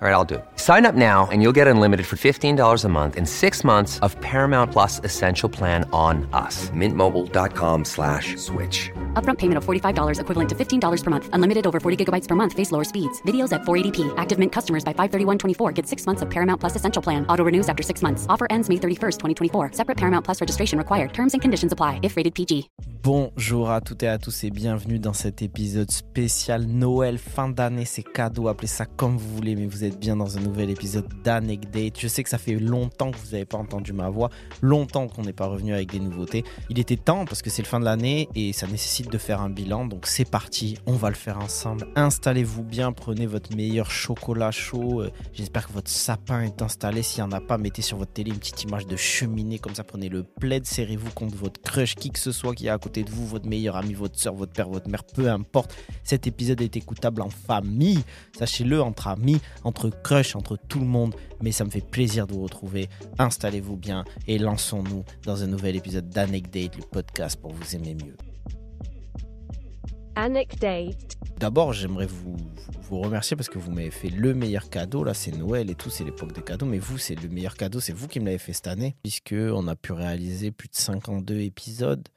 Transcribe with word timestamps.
All 0.00 0.06
right, 0.06 0.14
I'll 0.14 0.24
do 0.24 0.36
it. 0.36 0.44
Sign 0.54 0.86
up 0.86 0.94
now 0.94 1.26
and 1.32 1.42
you'll 1.42 1.56
get 1.60 1.66
unlimited 1.66 2.06
for 2.06 2.14
$15 2.14 2.84
a 2.84 2.88
month 2.88 3.16
in 3.16 3.26
six 3.26 3.64
months 3.64 3.98
of 3.98 4.14
Paramount 4.20 4.70
Plus 4.70 5.00
Essential 5.02 5.48
Plan 5.48 5.90
on 5.92 6.28
us. 6.32 6.70
Mintmobile.com 6.70 7.84
slash 7.84 8.36
switch. 8.36 8.92
Upfront 9.14 9.38
payment 9.38 9.58
of 9.58 9.64
$45 9.64 10.20
equivalent 10.20 10.48
to 10.50 10.54
$15 10.54 11.02
per 11.02 11.10
month. 11.10 11.28
Unlimited 11.32 11.66
over 11.66 11.80
40 11.80 12.04
gigabytes 12.04 12.28
per 12.28 12.36
month. 12.36 12.52
Face 12.52 12.70
lower 12.70 12.84
speeds. 12.84 13.20
Videos 13.22 13.52
at 13.52 13.62
480p. 13.62 14.14
Active 14.16 14.38
Mint 14.38 14.52
customers 14.52 14.84
by 14.84 14.92
531.24 14.92 15.74
get 15.74 15.84
six 15.84 16.06
months 16.06 16.22
of 16.22 16.30
Paramount 16.30 16.60
Plus 16.60 16.76
Essential 16.76 17.02
Plan. 17.02 17.26
Auto 17.28 17.42
renews 17.42 17.68
after 17.68 17.82
six 17.82 18.00
months. 18.00 18.24
Offer 18.28 18.46
ends 18.50 18.68
May 18.68 18.76
31st, 18.76 19.18
2024. 19.50 19.72
Separate 19.72 19.96
Paramount 19.96 20.24
Plus 20.24 20.40
registration 20.40 20.78
required. 20.78 21.12
Terms 21.12 21.32
and 21.32 21.42
conditions 21.42 21.72
apply 21.72 21.98
if 22.04 22.16
rated 22.16 22.36
PG. 22.36 22.70
Bonjour 23.02 23.70
à 23.70 23.80
toutes 23.80 24.02
et 24.02 24.08
à 24.08 24.18
tous 24.18 24.44
et 24.44 24.50
bienvenue 24.50 24.98
dans 24.98 25.12
cet 25.12 25.40
épisode 25.40 25.90
spécial 25.90 26.66
Noël, 26.66 27.16
fin 27.16 27.48
d'année, 27.48 27.84
c'est 27.84 28.02
cadeau, 28.02 28.48
appelez 28.48 28.66
ça 28.66 28.86
comme 28.86 29.16
vous 29.16 29.34
voulez, 29.36 29.54
mais 29.54 29.66
vous 29.66 29.84
êtes 29.84 29.87
bien 29.96 30.16
dans 30.16 30.36
un 30.36 30.40
nouvel 30.40 30.70
épisode 30.70 31.06
d'Anecdate. 31.22 31.98
Je 31.98 32.08
sais 32.08 32.22
que 32.22 32.28
ça 32.28 32.38
fait 32.38 32.56
longtemps 32.56 33.10
que 33.10 33.16
vous 33.16 33.32
n'avez 33.32 33.44
pas 33.44 33.58
entendu 33.58 33.92
ma 33.92 34.10
voix, 34.10 34.30
longtemps 34.60 35.08
qu'on 35.08 35.22
n'est 35.22 35.32
pas 35.32 35.46
revenu 35.46 35.72
avec 35.72 35.90
des 35.92 36.00
nouveautés. 36.00 36.44
Il 36.68 36.78
était 36.78 36.96
temps 36.96 37.24
parce 37.24 37.42
que 37.42 37.50
c'est 37.50 37.62
le 37.62 37.68
fin 37.68 37.80
de 37.80 37.84
l'année 37.84 38.28
et 38.34 38.52
ça 38.52 38.66
nécessite 38.66 39.10
de 39.10 39.18
faire 39.18 39.40
un 39.40 39.50
bilan, 39.50 39.86
donc 39.86 40.06
c'est 40.06 40.28
parti, 40.28 40.76
on 40.86 40.94
va 40.94 41.08
le 41.08 41.14
faire 41.14 41.38
ensemble. 41.38 41.86
Installez-vous 41.96 42.64
bien, 42.64 42.92
prenez 42.92 43.26
votre 43.26 43.54
meilleur 43.54 43.90
chocolat 43.90 44.50
chaud. 44.50 45.02
Euh, 45.02 45.10
J'espère 45.32 45.68
que 45.68 45.72
votre 45.72 45.90
sapin 45.90 46.42
est 46.42 46.62
installé. 46.62 47.02
S'il 47.02 47.22
n'y 47.22 47.28
en 47.28 47.32
a 47.32 47.40
pas, 47.40 47.58
mettez 47.58 47.82
sur 47.82 47.96
votre 47.96 48.12
télé 48.12 48.30
une 48.30 48.38
petite 48.38 48.64
image 48.64 48.86
de 48.86 48.96
cheminée, 48.96 49.58
comme 49.58 49.74
ça 49.74 49.84
prenez 49.84 50.08
le 50.08 50.24
plaid, 50.24 50.66
serrez-vous 50.66 51.10
contre 51.12 51.36
votre 51.36 51.60
crush, 51.60 51.94
qui 51.94 52.10
que 52.10 52.18
ce 52.18 52.32
soit 52.32 52.54
qui 52.54 52.66
est 52.66 52.70
à 52.70 52.78
côté 52.78 53.04
de 53.04 53.10
vous, 53.10 53.26
votre 53.26 53.46
meilleur 53.46 53.76
ami, 53.76 53.94
votre 53.94 54.18
soeur, 54.18 54.34
votre 54.34 54.52
père, 54.52 54.68
votre 54.68 54.88
mère, 54.88 55.04
peu 55.04 55.30
importe. 55.30 55.76
Cet 56.02 56.26
épisode 56.26 56.60
est 56.60 56.76
écoutable 56.76 57.22
en 57.22 57.30
famille, 57.30 58.02
sachez-le, 58.36 58.82
entre 58.82 59.06
amis, 59.06 59.40
entre 59.62 59.77
crush 59.86 60.34
entre 60.36 60.56
tout 60.56 60.80
le 60.80 60.86
monde, 60.86 61.14
mais 61.40 61.52
ça 61.52 61.64
me 61.64 61.70
fait 61.70 61.80
plaisir 61.80 62.26
de 62.26 62.34
vous 62.34 62.42
retrouver. 62.42 62.88
Installez-vous 63.18 63.76
bien 63.76 64.04
et 64.26 64.38
lançons-nous 64.38 65.04
dans 65.24 65.42
un 65.42 65.46
nouvel 65.46 65.76
épisode 65.76 66.08
d'Anecdate, 66.08 66.76
le 66.76 66.82
podcast 66.82 67.40
pour 67.40 67.52
vous 67.52 67.76
aimer 67.76 67.94
mieux. 67.94 68.16
Anecdate. 70.16 71.16
D'abord, 71.38 71.72
j'aimerais 71.72 72.06
vous, 72.06 72.36
vous 72.82 72.98
remercier 72.98 73.36
parce 73.36 73.48
que 73.48 73.58
vous 73.58 73.70
m'avez 73.70 73.92
fait 73.92 74.10
le 74.10 74.34
meilleur 74.34 74.68
cadeau. 74.68 75.04
Là, 75.04 75.14
c'est 75.14 75.30
Noël 75.30 75.70
et 75.70 75.76
tout, 75.76 75.90
c'est 75.90 76.02
l'époque 76.02 76.32
des 76.32 76.42
cadeaux. 76.42 76.66
Mais 76.66 76.78
vous, 76.78 76.98
c'est 76.98 77.14
le 77.14 77.28
meilleur 77.28 77.54
cadeau, 77.54 77.78
c'est 77.78 77.92
vous 77.92 78.08
qui 78.08 78.18
me 78.18 78.24
l'avez 78.24 78.38
fait 78.38 78.52
cette 78.52 78.66
année, 78.66 78.96
puisque 79.02 79.34
on 79.34 79.68
a 79.68 79.76
pu 79.76 79.92
réaliser 79.92 80.50
plus 80.50 80.68
de 80.68 80.74
52 80.74 81.38
épisodes. 81.42 82.08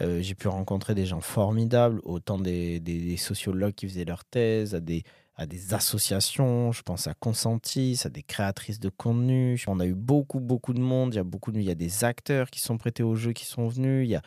Euh, 0.00 0.22
j'ai 0.22 0.36
pu 0.36 0.46
rencontrer 0.46 0.94
des 0.94 1.06
gens 1.06 1.20
formidables, 1.20 2.00
autant 2.04 2.38
des, 2.38 2.78
des, 2.78 3.00
des 3.00 3.16
sociologues 3.16 3.74
qui 3.74 3.88
faisaient 3.88 4.04
leur 4.04 4.24
thèse, 4.24 4.76
à 4.76 4.80
des, 4.80 5.02
à 5.40 5.46
des 5.46 5.72
associations, 5.72 6.70
je 6.70 6.82
pense 6.82 7.06
à 7.06 7.14
Consentis, 7.14 8.02
à 8.04 8.10
des 8.10 8.22
créatrices 8.22 8.78
de 8.78 8.90
contenu. 8.90 9.58
On 9.68 9.80
a 9.80 9.86
eu 9.86 9.94
beaucoup, 9.94 10.38
beaucoup 10.38 10.74
de 10.74 10.80
monde. 10.80 11.14
Il 11.14 11.16
y 11.16 11.20
a 11.20 11.24
beaucoup 11.24 11.50
de, 11.50 11.58
il 11.58 11.64
y 11.64 11.70
a 11.70 11.74
des 11.74 12.04
acteurs 12.04 12.50
qui 12.50 12.60
sont 12.60 12.76
prêtés 12.76 13.02
au 13.02 13.14
jeu 13.14 13.32
qui 13.32 13.46
sont 13.46 13.66
venus. 13.66 14.06
Il 14.06 14.10
y 14.10 14.16
a, 14.16 14.22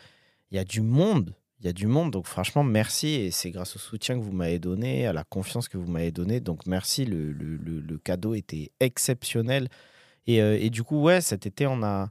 il 0.50 0.56
y 0.56 0.60
a 0.60 0.64
du 0.64 0.82
monde. 0.82 1.36
Il 1.60 1.68
y 1.68 1.70
a 1.70 1.72
du 1.72 1.86
monde. 1.86 2.10
Donc, 2.10 2.26
franchement, 2.26 2.64
merci. 2.64 3.10
Et 3.10 3.30
c'est 3.30 3.52
grâce 3.52 3.76
au 3.76 3.80
soutien 3.80 4.18
que 4.18 4.24
vous 4.24 4.32
m'avez 4.32 4.58
donné, 4.58 5.06
à 5.06 5.14
la 5.14 5.24
confiance 5.24 5.70
que 5.70 5.78
vous 5.78 5.86
m'avez 5.86 6.12
donnée. 6.12 6.40
Donc, 6.40 6.66
merci. 6.66 7.06
Le, 7.06 7.32
le, 7.32 7.58
le, 7.58 7.98
cadeau 8.00 8.34
était 8.34 8.72
exceptionnel. 8.80 9.70
Et, 10.26 10.42
euh, 10.42 10.58
et, 10.60 10.72
du 10.72 10.82
coup, 10.82 11.00
ouais, 11.00 11.22
cet 11.22 11.46
été, 11.46 11.68
on 11.68 11.84
a. 11.84 12.10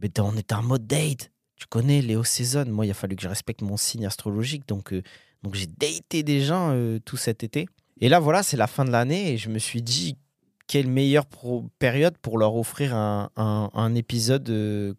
Mais 0.00 0.12
on 0.20 0.36
était 0.36 0.54
en 0.54 0.62
mode 0.62 0.86
date. 0.86 1.32
Tu 1.56 1.66
connais 1.66 2.02
Léo 2.02 2.22
Saison. 2.22 2.66
Moi, 2.68 2.86
il 2.86 2.90
a 2.92 2.94
fallu 2.94 3.16
que 3.16 3.22
je 3.22 3.28
respecte 3.28 3.62
mon 3.62 3.76
signe 3.76 4.06
astrologique. 4.06 4.68
Donc, 4.68 4.92
euh, 4.92 5.02
donc 5.42 5.56
j'ai 5.56 5.66
daté 5.66 6.22
des 6.22 6.40
gens 6.40 6.70
euh, 6.70 7.00
tout 7.04 7.16
cet 7.16 7.42
été. 7.42 7.68
Et 8.00 8.08
là, 8.08 8.20
voilà, 8.20 8.42
c'est 8.42 8.56
la 8.56 8.66
fin 8.66 8.84
de 8.84 8.90
l'année 8.90 9.32
et 9.32 9.36
je 9.38 9.48
me 9.48 9.58
suis 9.58 9.82
dit, 9.82 10.16
quelle 10.66 10.86
meilleure 10.86 11.24
période 11.78 12.16
pour 12.18 12.38
leur 12.38 12.54
offrir 12.54 12.94
un, 12.94 13.94
épisode 13.94 14.48
euh, 14.50 14.94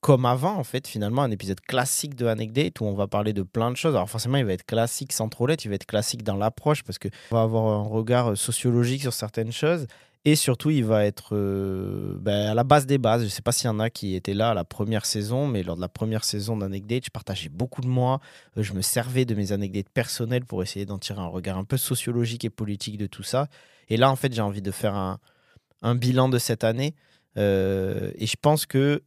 comme 0.00 0.26
avant, 0.26 0.56
en 0.56 0.64
fait, 0.64 0.86
finalement, 0.86 1.22
un 1.22 1.30
épisode 1.30 1.60
classique 1.60 2.14
de 2.16 2.26
Anecdate 2.26 2.80
où 2.80 2.84
on 2.84 2.94
va 2.94 3.06
parler 3.06 3.32
de 3.32 3.42
plein 3.42 3.70
de 3.70 3.76
choses. 3.76 3.94
Alors, 3.94 4.10
forcément, 4.10 4.36
il 4.36 4.44
va 4.44 4.52
être 4.52 4.66
classique 4.66 5.12
sans 5.12 5.28
trop 5.28 5.48
il 5.48 5.68
va 5.68 5.76
être 5.76 5.86
classique 5.86 6.24
dans 6.24 6.36
l'approche 6.36 6.82
parce 6.82 6.98
qu'on 6.98 7.08
va 7.30 7.42
avoir 7.42 7.66
un 7.66 7.84
regard 7.84 8.36
sociologique 8.36 9.02
sur 9.02 9.12
certaines 9.12 9.52
choses. 9.52 9.86
Et 10.24 10.36
surtout, 10.36 10.70
il 10.70 10.84
va 10.84 11.04
être 11.04 11.34
euh, 11.34 12.16
ben, 12.20 12.50
à 12.50 12.54
la 12.54 12.62
base 12.62 12.86
des 12.86 12.98
bases. 12.98 13.22
Je 13.22 13.26
ne 13.26 13.30
sais 13.30 13.42
pas 13.42 13.50
s'il 13.50 13.66
y 13.66 13.70
en 13.70 13.80
a 13.80 13.90
qui 13.90 14.14
étaient 14.14 14.34
là 14.34 14.50
à 14.50 14.54
la 14.54 14.64
première 14.64 15.04
saison, 15.04 15.48
mais 15.48 15.64
lors 15.64 15.74
de 15.74 15.80
la 15.80 15.88
première 15.88 16.22
saison 16.22 16.56
d'Anecdate, 16.56 17.06
je 17.06 17.10
partageais 17.10 17.48
beaucoup 17.48 17.80
de 17.80 17.88
moi. 17.88 18.20
Euh, 18.56 18.62
je 18.62 18.72
me 18.72 18.82
servais 18.82 19.24
de 19.24 19.34
mes 19.34 19.50
anecdotes 19.50 19.88
personnelles 19.88 20.44
pour 20.44 20.62
essayer 20.62 20.86
d'en 20.86 20.98
tirer 20.98 21.20
un 21.20 21.26
regard 21.26 21.58
un 21.58 21.64
peu 21.64 21.76
sociologique 21.76 22.44
et 22.44 22.50
politique 22.50 22.98
de 22.98 23.06
tout 23.06 23.24
ça. 23.24 23.48
Et 23.88 23.96
là, 23.96 24.10
en 24.12 24.16
fait, 24.16 24.32
j'ai 24.32 24.42
envie 24.42 24.62
de 24.62 24.70
faire 24.70 24.94
un, 24.94 25.94
bilan 25.96 26.28
de 26.28 26.38
cette 26.38 26.62
année. 26.62 26.94
Euh, 27.36 28.12
et 28.14 28.26
je 28.26 28.36
pense 28.40 28.66
que, 28.66 29.02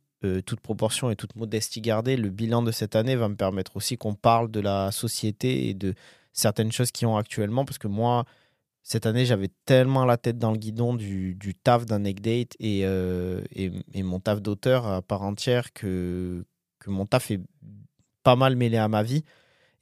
toute 0.47 0.59
proportion 0.59 1.11
et 1.11 1.15
toute 1.15 1.35
modestie 1.35 1.81
gardée, 1.81 2.17
le 2.17 2.31
bilan 2.31 2.63
de 2.63 2.71
cette 2.71 2.95
année 2.95 3.15
va 3.15 3.29
me 3.29 3.35
permettre 3.35 3.77
aussi 3.77 3.95
qu'on 3.95 4.15
parle 4.15 4.49
de 4.49 4.59
la 4.59 4.91
société 4.91 5.69
et 5.69 5.75
de 5.75 5.93
certaines 6.33 6.71
choses 6.71 6.91
qui 6.91 7.05
ont 7.05 7.15
actuellement. 7.15 7.63
Parce 7.63 7.77
que 7.77 7.87
moi, 7.87 8.25
cette 8.87 9.07
année, 9.07 9.25
j'avais 9.25 9.49
tellement 9.65 10.05
la 10.05 10.15
tête 10.15 10.37
dans 10.37 10.51
le 10.51 10.59
guidon 10.59 10.93
du, 10.93 11.35
taf 11.63 11.87
d'Anecdate 11.87 12.53
et, 12.59 12.81
euh, 12.83 13.41
et, 13.51 14.03
mon 14.03 14.19
taf 14.19 14.43
d'auteur 14.43 14.85
à 14.85 15.01
part 15.01 15.23
entière 15.23 15.73
que, 15.73 16.45
mon 16.85 17.07
taf 17.07 17.31
est 17.31 17.41
pas 18.21 18.35
mal 18.35 18.55
mêlé 18.55 18.77
à 18.77 18.87
ma 18.87 19.01
vie. 19.01 19.23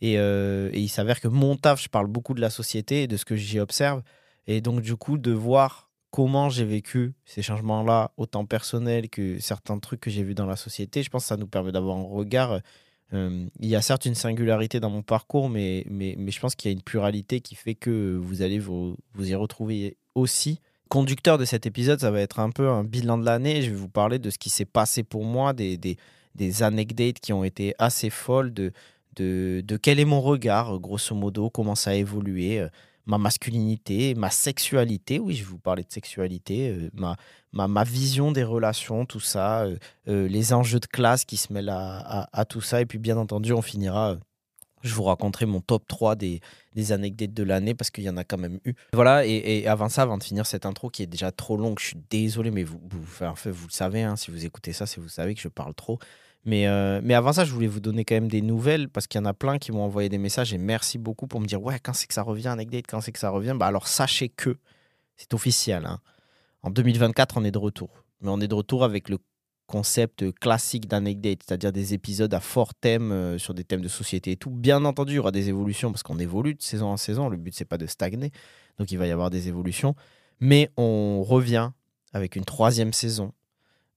Euh, 0.03 0.69
et 0.72 0.80
il 0.80 0.88
s'avère 0.88 1.19
que 1.19 1.28
mon 1.28 1.58
taf, 1.58 1.84
je 1.84 1.90
parle 1.90 2.08
beaucoup 2.08 2.34
de 2.34 2.40
la 2.40 2.50
société 2.50 3.03
et 3.03 3.08
de 3.08 3.18
ce 3.18 3.25
que 3.25 3.36
j'y 3.36 3.59
observe. 3.59 4.03
Et 4.47 4.62
donc, 4.62 4.80
du 4.80 4.96
coup, 4.96 5.18
de 5.18 5.34
voir 5.34 5.92
comment 6.09 6.47
j'ai 6.47 6.63
vécu 6.63 7.13
ces 7.25 7.42
changements-là, 7.42 8.13
autant 8.16 8.46
personnels 8.46 9.09
que 9.09 9.38
certains 9.38 9.80
trucs 9.80 10.00
que 10.00 10.12
j'ai 10.12 10.24
vus 10.24 10.34
dans 10.34 10.46
la 10.46 10.56
société, 10.56 11.03
je 11.03 11.09
pense 11.09 11.24
que 11.24 11.28
ça 11.28 11.38
nous 11.38 11.47
permet 11.47 11.74
d'avoir 11.74 11.97
un 11.97 12.03
regard 12.03 12.62
euh, 13.14 13.46
il 13.59 13.69
y 13.69 13.75
a 13.75 13.81
certes 13.81 14.06
une 14.06 14.16
singularité 14.16 14.80
dans 14.80 14.90
mon 14.90 15.03
parcours, 15.03 15.50
mais, 15.50 15.86
mais, 15.90 16.16
mais 16.18 16.31
je 16.31 16.40
pense 16.40 16.56
qu'il 16.56 16.72
y 16.72 16.74
a 16.74 16.75
une 16.75 16.84
pluralité 16.84 17.41
qui 17.41 17.56
fait 17.56 17.75
que 17.75 18.18
vous 18.22 18.41
allez 18.41 18.59
vous, 18.59 18.96
vous 19.14 19.30
y 19.30 19.36
retrouver 19.36 19.97
aussi. 20.16 20.59
Conducteur 20.90 21.38
de 21.38 21.46
cet 21.46 21.66
épisode, 21.66 22.00
ça 22.00 22.12
va 22.12 22.22
être 22.22 22.40
un 22.40 22.50
peu 22.50 22.69
un 22.69 22.84
bilan 22.84 23.18
de 23.18 23.25
l'année. 23.25 23.62
Je 23.62 23.69
vais 23.69 23.75
vous 23.75 23.90
parler 23.90 24.19
de 24.19 24.30
ce 24.30 24.38
qui 24.38 24.50
s'est 24.50 24.66
passé 24.66 25.03
pour 25.03 25.25
moi, 25.25 25.53
des, 25.53 25.78
des, 25.78 25.97
des 26.36 26.63
anecdotes 26.63 27.19
qui 27.19 27.34
ont 27.34 27.44
été 27.44 27.74
assez 27.80 28.09
folles, 28.09 28.53
de, 28.53 28.72
de, 29.16 29.62
de 29.66 29.78
quel 29.78 30.00
est 30.00 30.06
mon 30.06 30.22
regard, 30.22 30.80
grosso 30.80 31.16
modo, 31.16 31.50
comment 31.50 31.75
ça 31.75 31.92
a 31.92 31.96
évolué. 31.96 32.66
Ma 33.06 33.18
masculinité, 33.18 34.16
ma 34.16 34.30
sexualité, 34.30 35.19
oui, 35.19 35.36
je 35.36 35.44
vous 35.44 35.58
parler 35.58 35.84
de 35.84 35.91
sexualité, 35.91 36.69
euh, 36.69 36.90
ma, 36.94 37.18
ma, 37.52 37.68
ma, 37.68 37.84
vision 37.84 38.31
des 38.31 38.46
relations, 38.46 39.06
tout 39.06 39.19
ça, 39.19 39.64
euh, 39.64 39.78
euh, 40.08 40.28
les 40.28 40.53
enjeux 40.53 40.80
de 40.80 40.86
classe 40.86 41.25
qui 41.25 41.36
se 41.36 41.52
mêlent 41.52 41.69
à, 41.69 42.30
à, 42.31 42.46
tout 42.46 42.62
ça. 42.62 42.80
Et 42.80 42.86
puis, 42.86 43.00
bien 43.00 43.18
entendu, 43.18 43.52
on 43.52 43.62
finira, 43.62 44.16
je 44.83 44.94
vous 44.94 45.04
raconterai 45.04 45.45
mon 45.45 45.60
top 45.60 45.86
3 45.88 46.16
des, 46.16 46.39
des 46.75 46.92
anecdotes 46.94 47.33
de 47.33 47.44
l'année 47.44 47.74
parce 47.74 47.92
qu'il 47.92 48.06
y 48.06 48.10
en 48.10 48.16
a 48.16 48.24
quand 48.24 48.38
même 48.38 48.60
eu. 48.63 48.74
Voilà, 48.94 49.25
et, 49.25 49.31
et, 49.31 49.68
avant 49.68 49.89
ça, 49.89 50.04
avant 50.04 50.18
de 50.18 50.24
finir 50.24 50.45
cette 50.45 50.66
intro 50.66 50.89
qui 50.89 51.04
est 51.04 51.07
déjà 51.07 51.31
trop 51.31 51.57
longue, 51.57 51.80
je 51.80 51.88
suis 51.88 52.00
désolé, 52.10 52.51
mais 52.51 52.63
vous, 52.63 52.80
vous, 52.89 53.04
enfin, 53.04 53.33
vous 53.51 53.68
le 53.68 53.74
savez, 53.74 54.04
hein, 54.04 54.16
si 54.16 54.31
vous 54.31 54.45
écoutez 54.45 54.72
ça, 54.72 54.86
si 54.86 55.01
vous 55.01 55.10
savez 55.10 55.36
que 55.36 55.42
je 55.42 55.50
parle 55.50 55.74
trop. 55.74 56.00
Mais, 56.45 56.68
euh, 56.68 57.00
mais 57.04 57.13
avant 57.13 57.31
ça, 57.31 57.45
je 57.45 57.54
voulais 57.54 57.68
vous 57.68 57.80
donner 57.80 58.04
quand 58.04 58.16
même 58.16 58.28
des 58.28 58.42
nouvelles 58.42 58.90
parce 58.90 59.07
qu'il 59.07 59.19
y 59.19 59.22
en 59.22 59.25
a 59.25 59.34
plein 59.34 59.57
qui 59.60 59.72
m'ont 59.72 59.84
envoyé 59.84 60.10
des 60.10 60.18
messages 60.18 60.54
et 60.54 60.57
merci 60.57 60.98
beaucoup 60.98 61.28
pour 61.28 61.40
me 61.40 61.45
dire 61.45 61.62
Ouais, 61.62 61.80
quand 61.80 61.94
c'est 61.94 62.07
que 62.07 62.13
ça 62.13 62.24
revient, 62.24 62.48
Anecdate, 62.48 62.86
quand 62.88 63.01
c'est 63.01 63.13
que 63.13 63.19
ça 63.19 63.30
revient 63.30 63.56
bah 63.57 63.68
Alors 63.68 63.88
sachez 63.88 64.30
que 64.30 64.57
c'est 65.16 65.34
officiel. 65.34 65.86
Hein. 65.86 66.00
En 66.62 66.69
2024, 66.69 67.38
on 67.38 67.45
est 67.45 67.51
de 67.51 67.57
retour. 67.57 67.90
Mais 68.22 68.30
on 68.30 68.42
est 68.42 68.48
de 68.48 68.56
retour 68.56 68.84
avec 68.84 69.10
le 69.10 69.19
concept 69.68 70.31
classique 70.40 70.88
d'Anecdate, 70.88 71.40
c'est-à-dire 71.45 71.72
des 71.72 71.94
épisodes 71.94 72.34
à 72.34 72.42
fort 72.42 72.74
thème 72.74 73.12
euh, 73.12 73.38
sur 73.38 73.54
des 73.54 73.63
thèmes 73.63 73.81
de 73.81 73.88
société 73.88 74.31
et 74.31 74.36
tout. 74.36 74.50
Bien 74.50 74.84
entendu, 74.84 75.13
il 75.13 75.16
y 75.16 75.19
aura 75.19 75.31
des 75.31 75.48
évolutions 75.48 75.92
parce 75.92 76.04
qu'on 76.04 76.19
évolue 76.19 76.56
de 76.56 76.62
saison 76.62 76.88
en 76.88 76.98
saison. 76.98 77.30
Le 77.30 77.38
but, 77.38 77.56
c'est 77.56 77.66
pas 77.66 77.78
de 77.78 77.86
stagner. 77.86 78.31
Donc 78.78 78.92
il 78.92 78.98
va 78.98 79.07
y 79.07 79.12
avoir 79.12 79.30
des 79.30 79.48
évolutions. 79.48 79.95
Mais 80.42 80.69
on 80.75 81.24
revient 81.24 81.72
avec 82.12 82.36
une 82.36 82.44
troisième 82.44 82.92
saison 82.92 83.34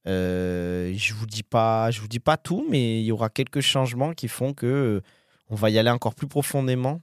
Euh, 0.06 0.92
je 0.94 1.14
vous 1.14 1.26
dis 1.26 1.42
pas, 1.42 1.90
je 1.90 2.00
vous 2.00 2.08
dis 2.08 2.20
pas 2.20 2.36
tout, 2.36 2.64
mais 2.70 3.00
il 3.00 3.04
y 3.04 3.12
aura 3.12 3.28
quelques 3.28 3.60
changements 3.60 4.12
qui 4.12 4.28
font 4.28 4.52
que 4.52 4.66
euh, 4.66 5.00
on 5.50 5.56
va 5.56 5.70
y 5.70 5.78
aller 5.78 5.90
encore 5.90 6.14
plus 6.14 6.28
profondément, 6.28 7.00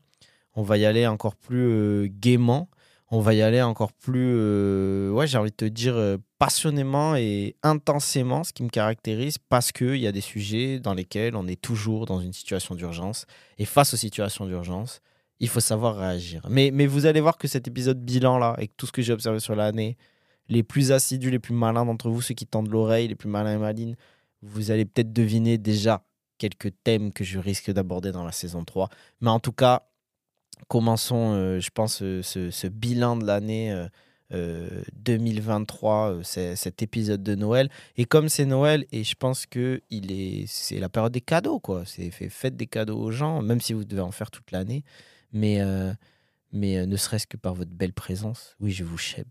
on 0.55 0.63
va 0.63 0.77
y 0.77 0.85
aller 0.85 1.05
encore 1.07 1.35
plus 1.35 1.67
euh, 1.67 2.07
gaiement, 2.09 2.69
on 3.11 3.19
va 3.19 3.33
y 3.33 3.41
aller 3.41 3.61
encore 3.61 3.91
plus, 3.91 5.11
ouais, 5.11 5.27
j'ai 5.27 5.37
envie 5.37 5.51
de 5.51 5.55
te 5.55 5.65
dire 5.65 5.95
passionnément 6.39 7.15
et 7.15 7.55
intensément, 7.61 8.43
ce 8.43 8.53
qui 8.53 8.63
me 8.63 8.69
caractérise, 8.69 9.37
parce 9.37 9.71
qu'il 9.71 9.97
y 9.97 10.07
a 10.07 10.11
des 10.11 10.21
sujets 10.21 10.79
dans 10.79 10.95
lesquels 10.95 11.35
on 11.35 11.45
est 11.45 11.61
toujours 11.61 12.05
dans 12.05 12.19
une 12.19 12.33
situation 12.33 12.73
d'urgence, 12.73 13.27
et 13.59 13.65
face 13.65 13.93
aux 13.93 13.97
situations 13.97 14.47
d'urgence, 14.47 15.01
il 15.39 15.47
faut 15.47 15.59
savoir 15.59 15.97
réagir. 15.97 16.41
Mais, 16.49 16.71
mais 16.73 16.87
vous 16.87 17.05
allez 17.05 17.21
voir 17.21 17.37
que 17.37 17.47
cet 17.47 17.67
épisode 17.67 18.03
bilan 18.03 18.39
là, 18.39 18.49
avec 18.57 18.75
tout 18.77 18.87
ce 18.87 18.91
que 18.91 19.03
j'ai 19.03 19.13
observé 19.13 19.39
sur 19.39 19.55
l'année, 19.55 19.95
les 20.49 20.63
plus 20.63 20.91
assidus, 20.91 21.31
les 21.31 21.39
plus 21.39 21.53
malins 21.53 21.85
d'entre 21.85 22.09
vous, 22.09 22.21
ceux 22.21 22.33
qui 22.33 22.45
tendent 22.45 22.69
l'oreille, 22.69 23.07
les 23.07 23.15
plus 23.15 23.29
malins 23.29 23.55
et 23.55 23.57
malines, 23.57 23.95
vous 24.41 24.71
allez 24.71 24.85
peut-être 24.85 25.13
deviner 25.13 25.57
déjà 25.57 26.03
quelques 26.37 26.73
thèmes 26.83 27.13
que 27.13 27.23
je 27.23 27.39
risque 27.39 27.71
d'aborder 27.71 28.11
dans 28.11 28.25
la 28.25 28.31
saison 28.31 28.63
3. 28.65 28.89
Mais 29.21 29.29
en 29.29 29.39
tout 29.39 29.53
cas, 29.53 29.87
commençons, 30.67 31.33
euh, 31.33 31.59
je 31.59 31.69
pense, 31.69 32.01
euh, 32.01 32.21
ce, 32.21 32.67
bilan 32.67 33.15
de 33.15 33.25
l'année 33.25 33.71
euh, 33.71 33.87
euh, 34.33 34.83
2023, 34.93 36.11
euh, 36.11 36.23
cet 36.23 36.81
épisode 36.81 37.23
de 37.23 37.35
Noël. 37.35 37.69
Et 37.97 38.05
comme 38.05 38.29
c'est 38.29 38.45
Noël, 38.45 38.85
et 38.91 39.03
je 39.03 39.15
pense 39.15 39.45
que 39.45 39.81
c'est 40.47 40.79
la 40.79 40.89
période 40.89 41.13
des 41.13 41.21
cadeaux, 41.21 41.59
quoi. 41.59 41.83
C'est 41.85 42.11
fait, 42.11 42.29
faites 42.29 42.55
des 42.55 42.67
cadeaux 42.67 42.97
aux 42.97 43.11
gens, 43.11 43.41
même 43.41 43.61
si 43.61 43.73
vous 43.73 43.85
devez 43.85 44.01
en 44.01 44.11
faire 44.11 44.31
toute 44.31 44.51
l'année. 44.51 44.83
Mais, 45.31 45.61
mais 46.51 46.85
ne 46.85 46.97
serait-ce 46.97 47.25
que 47.27 47.37
par 47.37 47.55
votre 47.55 47.71
belle 47.71 47.93
présence, 47.93 48.55
oui, 48.59 48.71
je 48.71 48.83
vous 48.83 48.97
chèbe. 48.97 49.27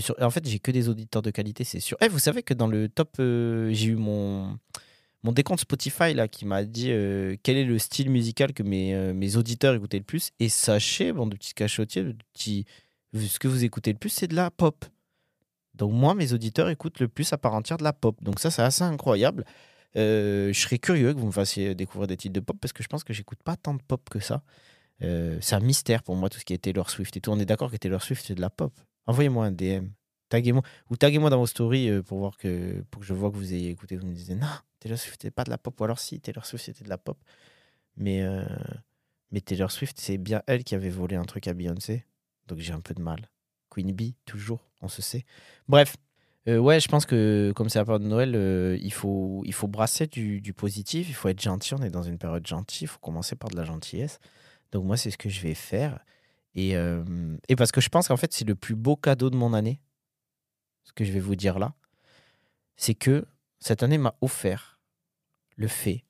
Je. 0.00 0.12
En 0.22 0.30
fait, 0.30 0.46
j'ai 0.48 0.58
que 0.58 0.70
des 0.70 0.88
auditeurs 0.88 1.22
de 1.22 1.30
qualité, 1.30 1.64
c'est 1.64 1.80
sûr. 1.80 1.96
Eh, 2.00 2.08
vous 2.08 2.18
savez 2.18 2.42
que 2.42 2.54
dans 2.54 2.66
le 2.66 2.88
top, 2.88 3.16
euh, 3.18 3.70
j'ai 3.72 3.88
eu 3.88 3.96
mon, 3.96 4.58
décompte 5.24 5.60
Spotify 5.60 6.14
là 6.14 6.28
qui 6.28 6.46
m'a 6.46 6.64
dit 6.64 6.90
euh, 6.90 7.36
quel 7.42 7.56
est 7.56 7.64
le 7.64 7.78
style 7.78 8.10
musical 8.10 8.52
que 8.52 8.62
mes, 8.62 8.94
euh, 8.94 9.12
mes 9.12 9.36
auditeurs 9.36 9.74
écoutaient 9.74 9.98
le 9.98 10.04
plus. 10.04 10.30
Et 10.40 10.48
sachez, 10.48 11.12
bon, 11.12 11.26
de 11.26 11.36
petits 11.36 11.54
cachotiers, 11.54 12.04
de 12.04 12.16
petits- 12.32 12.64
ce 13.14 13.38
que 13.38 13.48
vous 13.48 13.64
écoutez 13.64 13.92
le 13.92 13.98
plus, 13.98 14.08
c'est 14.08 14.28
de 14.28 14.34
la 14.34 14.50
pop. 14.50 14.84
Donc 15.74 15.92
moi, 15.92 16.14
mes 16.14 16.32
auditeurs 16.32 16.68
écoutent 16.70 17.00
le 17.00 17.08
plus 17.08 17.32
à 17.32 17.38
part 17.38 17.54
entière 17.54 17.78
de 17.78 17.84
la 17.84 17.92
pop. 17.92 18.16
Donc 18.22 18.40
ça, 18.40 18.50
c'est 18.50 18.62
assez 18.62 18.82
incroyable. 18.82 19.44
Je 19.94 20.52
serais 20.54 20.78
curieux 20.78 21.12
que 21.12 21.18
vous 21.18 21.26
me 21.26 21.32
fassiez 21.32 21.74
découvrir 21.74 22.06
des 22.08 22.16
titres 22.16 22.32
de 22.32 22.40
pop 22.40 22.56
parce 22.60 22.72
que 22.72 22.82
je 22.82 22.88
pense 22.88 23.04
que 23.04 23.12
j'écoute 23.12 23.42
pas 23.42 23.56
tant 23.56 23.74
de 23.74 23.82
pop 23.82 24.08
que 24.10 24.20
ça. 24.20 24.42
C'est 25.00 25.54
un 25.54 25.60
mystère 25.60 26.02
pour 26.02 26.16
moi 26.16 26.30
tout 26.30 26.38
ce 26.38 26.44
qui 26.44 26.54
est 26.54 26.58
Taylor 26.58 26.88
Swift 26.88 27.16
et 27.16 27.20
tout. 27.20 27.30
On 27.30 27.38
est 27.38 27.44
d'accord 27.44 27.70
que 27.70 27.76
Taylor 27.76 28.02
Swift 28.02 28.24
c'est 28.26 28.34
de 28.34 28.40
la 28.40 28.50
pop. 28.50 28.72
Envoyez-moi 29.06 29.46
un 29.46 29.52
DM, 29.52 29.88
taguez-moi 30.28 30.62
ou 30.90 30.96
taguez-moi 30.96 31.30
dans 31.30 31.38
vos 31.38 31.46
stories 31.46 31.90
euh, 31.90 32.02
pour 32.02 32.18
voir 32.18 32.36
que 32.36 32.82
pour 32.90 33.00
que 33.00 33.06
je 33.06 33.14
vois 33.14 33.30
que 33.30 33.36
vous 33.36 33.52
ayez 33.52 33.70
écouté. 33.70 33.96
Vous 33.96 34.06
me 34.06 34.14
disiez 34.14 34.34
non, 34.34 34.46
Taylor 34.80 34.98
Swift 34.98 35.20
c'était 35.20 35.30
pas 35.30 35.44
de 35.44 35.50
la 35.50 35.58
pop 35.58 35.78
ou 35.80 35.84
alors 35.84 35.98
si 35.98 36.20
Taylor 36.20 36.46
Swift 36.46 36.64
c'était 36.64 36.84
de 36.84 36.88
la 36.88 36.98
pop. 36.98 37.18
Mais 37.96 38.22
euh, 38.22 38.44
mais 39.30 39.40
Taylor 39.40 39.70
Swift 39.70 39.98
c'est 40.00 40.18
bien 40.18 40.42
elle 40.46 40.64
qui 40.64 40.74
avait 40.74 40.90
volé 40.90 41.16
un 41.16 41.24
truc 41.24 41.48
à 41.48 41.54
Beyoncé. 41.54 42.04
Donc 42.48 42.58
j'ai 42.58 42.72
un 42.72 42.80
peu 42.80 42.94
de 42.94 43.02
mal. 43.02 43.28
Queen 43.70 43.92
Bee 43.92 44.14
toujours, 44.24 44.68
on 44.80 44.88
se 44.88 45.02
sait. 45.02 45.24
Bref. 45.68 45.96
Euh, 46.48 46.58
ouais, 46.58 46.80
je 46.80 46.88
pense 46.88 47.06
que 47.06 47.52
comme 47.54 47.68
c'est 47.68 47.78
la 47.78 47.84
période 47.84 48.02
de 48.02 48.08
Noël, 48.08 48.80
il, 48.82 48.92
faut, 48.92 49.44
il 49.46 49.52
faut 49.54 49.68
brasser 49.68 50.08
du, 50.08 50.40
du 50.40 50.52
positif, 50.52 51.08
il 51.08 51.14
faut 51.14 51.28
être 51.28 51.40
gentil. 51.40 51.74
On 51.74 51.82
est 51.82 51.90
dans 51.90 52.02
une 52.02 52.18
période 52.18 52.44
gentille, 52.44 52.86
il 52.86 52.88
faut 52.88 52.98
commencer 52.98 53.36
par 53.36 53.48
de 53.48 53.54
la 53.54 53.62
gentillesse. 53.62 54.18
Donc 54.72 54.84
moi, 54.84 54.96
c'est 54.96 55.12
ce 55.12 55.18
que 55.18 55.28
je 55.28 55.40
vais 55.40 55.54
faire. 55.54 56.00
Et, 56.54 56.76
euh, 56.76 57.04
et 57.48 57.56
parce 57.56 57.72
que 57.72 57.80
je 57.80 57.88
pense 57.88 58.08
qu'en 58.08 58.16
fait, 58.16 58.32
c'est 58.32 58.46
le 58.46 58.54
plus 58.54 58.74
beau 58.74 58.96
cadeau 58.96 59.30
de 59.30 59.36
mon 59.36 59.54
année, 59.54 59.80
ce 60.84 60.92
que 60.92 61.04
je 61.04 61.12
vais 61.12 61.20
vous 61.20 61.36
dire 61.36 61.58
là, 61.58 61.74
c'est 62.76 62.94
que 62.94 63.24
cette 63.58 63.82
année 63.82 63.98
m'a 63.98 64.14
offert 64.20 64.80
le 65.56 65.68
fait 65.68 66.04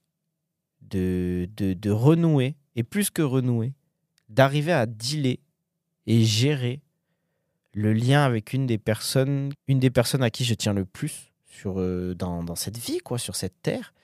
de, 0.81 1.49
de, 1.57 1.75
de 1.75 1.91
renouer, 1.91 2.57
et 2.75 2.83
plus 2.83 3.11
que 3.11 3.23
renouer, 3.23 3.75
d'arriver 4.29 4.73
à 4.73 4.87
dealer 4.87 5.41
et 6.07 6.25
gérer 6.25 6.81
le 7.75 7.93
lien 7.93 8.25
avec 8.25 8.53
une 8.53 8.67
des 8.67 8.79
personnes, 8.79 9.53
une 9.69 9.79
des 9.79 9.91
personnes 9.91 10.23
à 10.23 10.31
qui 10.31 10.45
je 10.45 10.55
tiens 10.55 10.73
le 10.73 10.85
plus 10.85 11.33
sur, 11.47 11.81
euh, 11.81 12.15
dans, 12.15 12.43
dans 12.43 12.55
cette 12.55 12.79
vie, 12.79 12.99
quoi, 12.99 13.19
sur 13.19 13.37
cette 13.37 13.61
terre. 13.63 13.95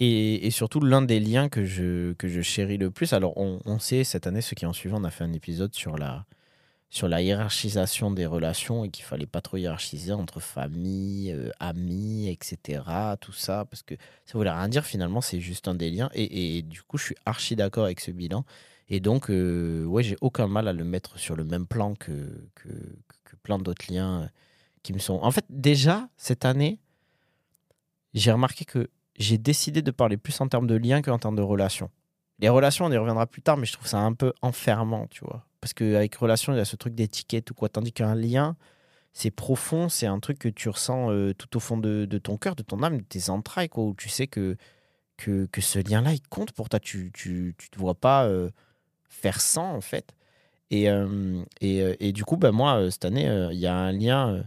Et, 0.00 0.50
surtout 0.50 0.80
l'un 0.80 1.02
des 1.02 1.20
liens 1.20 1.50
que 1.50 1.64
je, 1.64 2.14
que 2.14 2.26
je 2.26 2.40
chéris 2.40 2.78
le 2.78 2.90
plus. 2.90 3.12
Alors 3.12 3.36
on, 3.36 3.60
on 3.66 3.78
sait, 3.78 4.02
cette 4.02 4.26
année, 4.26 4.40
ceux 4.40 4.54
qui 4.54 4.66
ont 4.66 4.72
suivi, 4.72 4.94
on 4.96 5.04
a 5.04 5.10
fait 5.10 5.24
un 5.24 5.32
épisode 5.34 5.74
sur 5.74 5.98
la, 5.98 6.24
sur 6.88 7.06
la 7.06 7.22
hiérarchisation 7.22 8.10
des 8.10 8.26
relations 8.26 8.84
et 8.84 8.90
qu'il 8.90 9.04
fallait 9.04 9.26
pas 9.26 9.42
trop 9.42 9.58
hiérarchiser 9.58 10.12
entre 10.12 10.40
famille, 10.40 11.32
euh, 11.32 11.50
amis, 11.60 12.28
etc. 12.28 12.82
Tout 13.20 13.32
ça, 13.32 13.66
parce 13.66 13.82
que 13.82 13.94
ça 14.24 14.38
voulait 14.38 14.50
rien 14.50 14.68
dire 14.68 14.86
finalement, 14.86 15.20
c'est 15.20 15.40
juste 15.40 15.68
un 15.68 15.74
des 15.74 15.90
liens. 15.90 16.10
Et, 16.14 16.58
et 16.58 16.62
du 16.62 16.82
coup, 16.82 16.98
je 16.98 17.04
suis 17.04 17.16
archi 17.26 17.54
d'accord 17.54 17.84
avec 17.84 18.00
ce 18.00 18.10
bilan. 18.10 18.44
Et 18.88 18.98
donc, 18.98 19.30
euh, 19.30 19.84
ouais, 19.84 20.02
j'ai 20.02 20.16
aucun 20.20 20.48
mal 20.48 20.66
à 20.66 20.72
le 20.72 20.82
mettre 20.82 21.18
sur 21.18 21.36
le 21.36 21.44
même 21.44 21.66
plan 21.66 21.94
que, 21.94 22.12
que, 22.56 22.68
que 22.68 23.36
plein 23.42 23.58
d'autres 23.58 23.92
liens 23.92 24.22
euh, 24.22 24.26
qui 24.82 24.92
me 24.92 24.98
sont. 24.98 25.20
En 25.22 25.30
fait, 25.30 25.44
déjà, 25.48 26.08
cette 26.16 26.44
année, 26.44 26.80
j'ai 28.14 28.32
remarqué 28.32 28.64
que 28.64 28.88
j'ai 29.20 29.38
décidé 29.38 29.82
de 29.82 29.90
parler 29.90 30.16
plus 30.16 30.40
en 30.40 30.48
termes 30.48 30.66
de 30.66 30.74
liens 30.74 31.02
qu'en 31.02 31.18
termes 31.18 31.36
de 31.36 31.42
relations. 31.42 31.90
Les 32.38 32.48
relations, 32.48 32.86
on 32.86 32.90
y 32.90 32.96
reviendra 32.96 33.26
plus 33.26 33.42
tard, 33.42 33.58
mais 33.58 33.66
je 33.66 33.74
trouve 33.74 33.86
ça 33.86 33.98
un 33.98 34.14
peu 34.14 34.32
enfermant, 34.40 35.06
tu 35.08 35.24
vois. 35.24 35.44
Parce 35.60 35.74
qu'avec 35.74 36.14
relation, 36.14 36.54
il 36.54 36.56
y 36.56 36.60
a 36.60 36.64
ce 36.64 36.76
truc 36.76 36.94
d'étiquette 36.94 37.50
ou 37.50 37.54
quoi. 37.54 37.68
Tandis 37.68 37.92
qu'un 37.92 38.14
lien, 38.14 38.56
c'est 39.12 39.30
profond, 39.30 39.90
c'est 39.90 40.06
un 40.06 40.18
truc 40.20 40.38
que 40.38 40.48
tu 40.48 40.70
ressens 40.70 41.10
euh, 41.10 41.34
tout 41.34 41.54
au 41.54 41.60
fond 41.60 41.76
de, 41.76 42.06
ton 42.18 42.38
cœur, 42.38 42.56
de 42.56 42.62
ton 42.62 42.82
âme, 42.82 42.96
de 42.96 43.04
tes 43.04 43.28
entrailles, 43.28 43.68
quoi. 43.68 43.84
Où 43.84 43.94
tu 43.94 44.08
sais 44.08 44.26
que, 44.26 44.56
que, 45.18 45.44
que 45.52 45.60
ce 45.60 45.78
lien-là, 45.78 46.14
il 46.14 46.22
compte 46.22 46.52
pour 46.52 46.70
toi. 46.70 46.80
Tu 46.80 47.04
ne 47.04 47.08
tu, 47.10 47.54
tu 47.58 47.68
te 47.68 47.78
vois 47.78 47.94
pas 47.94 48.24
euh, 48.24 48.48
faire 49.10 49.38
sans, 49.42 49.74
en 49.74 49.82
fait. 49.82 50.14
Et, 50.70 50.88
euh, 50.88 51.44
et, 51.60 52.08
et 52.08 52.12
du 52.12 52.24
coup, 52.24 52.38
ben 52.38 52.52
moi, 52.52 52.90
cette 52.90 53.04
année, 53.04 53.26
il 53.52 53.58
y 53.58 53.66
a 53.66 53.76
un 53.76 53.92
lien 53.92 54.42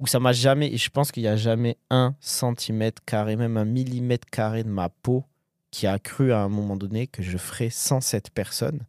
où 0.00 0.06
ça 0.06 0.20
m'a 0.20 0.32
jamais, 0.32 0.76
je 0.76 0.90
pense 0.90 1.12
qu'il 1.12 1.22
n'y 1.22 1.28
a 1.28 1.36
jamais 1.36 1.76
un 1.90 2.14
centimètre 2.20 3.02
carré, 3.04 3.36
même 3.36 3.56
un 3.56 3.64
millimètre 3.64 4.28
carré 4.30 4.64
de 4.64 4.68
ma 4.68 4.88
peau 4.88 5.24
qui 5.70 5.86
a 5.86 5.98
cru 5.98 6.32
à 6.32 6.40
un 6.40 6.48
moment 6.48 6.76
donné 6.76 7.06
que 7.06 7.22
je 7.22 7.38
ferais 7.38 7.70
sans 7.70 8.00
cette 8.00 8.30
personne. 8.30 8.86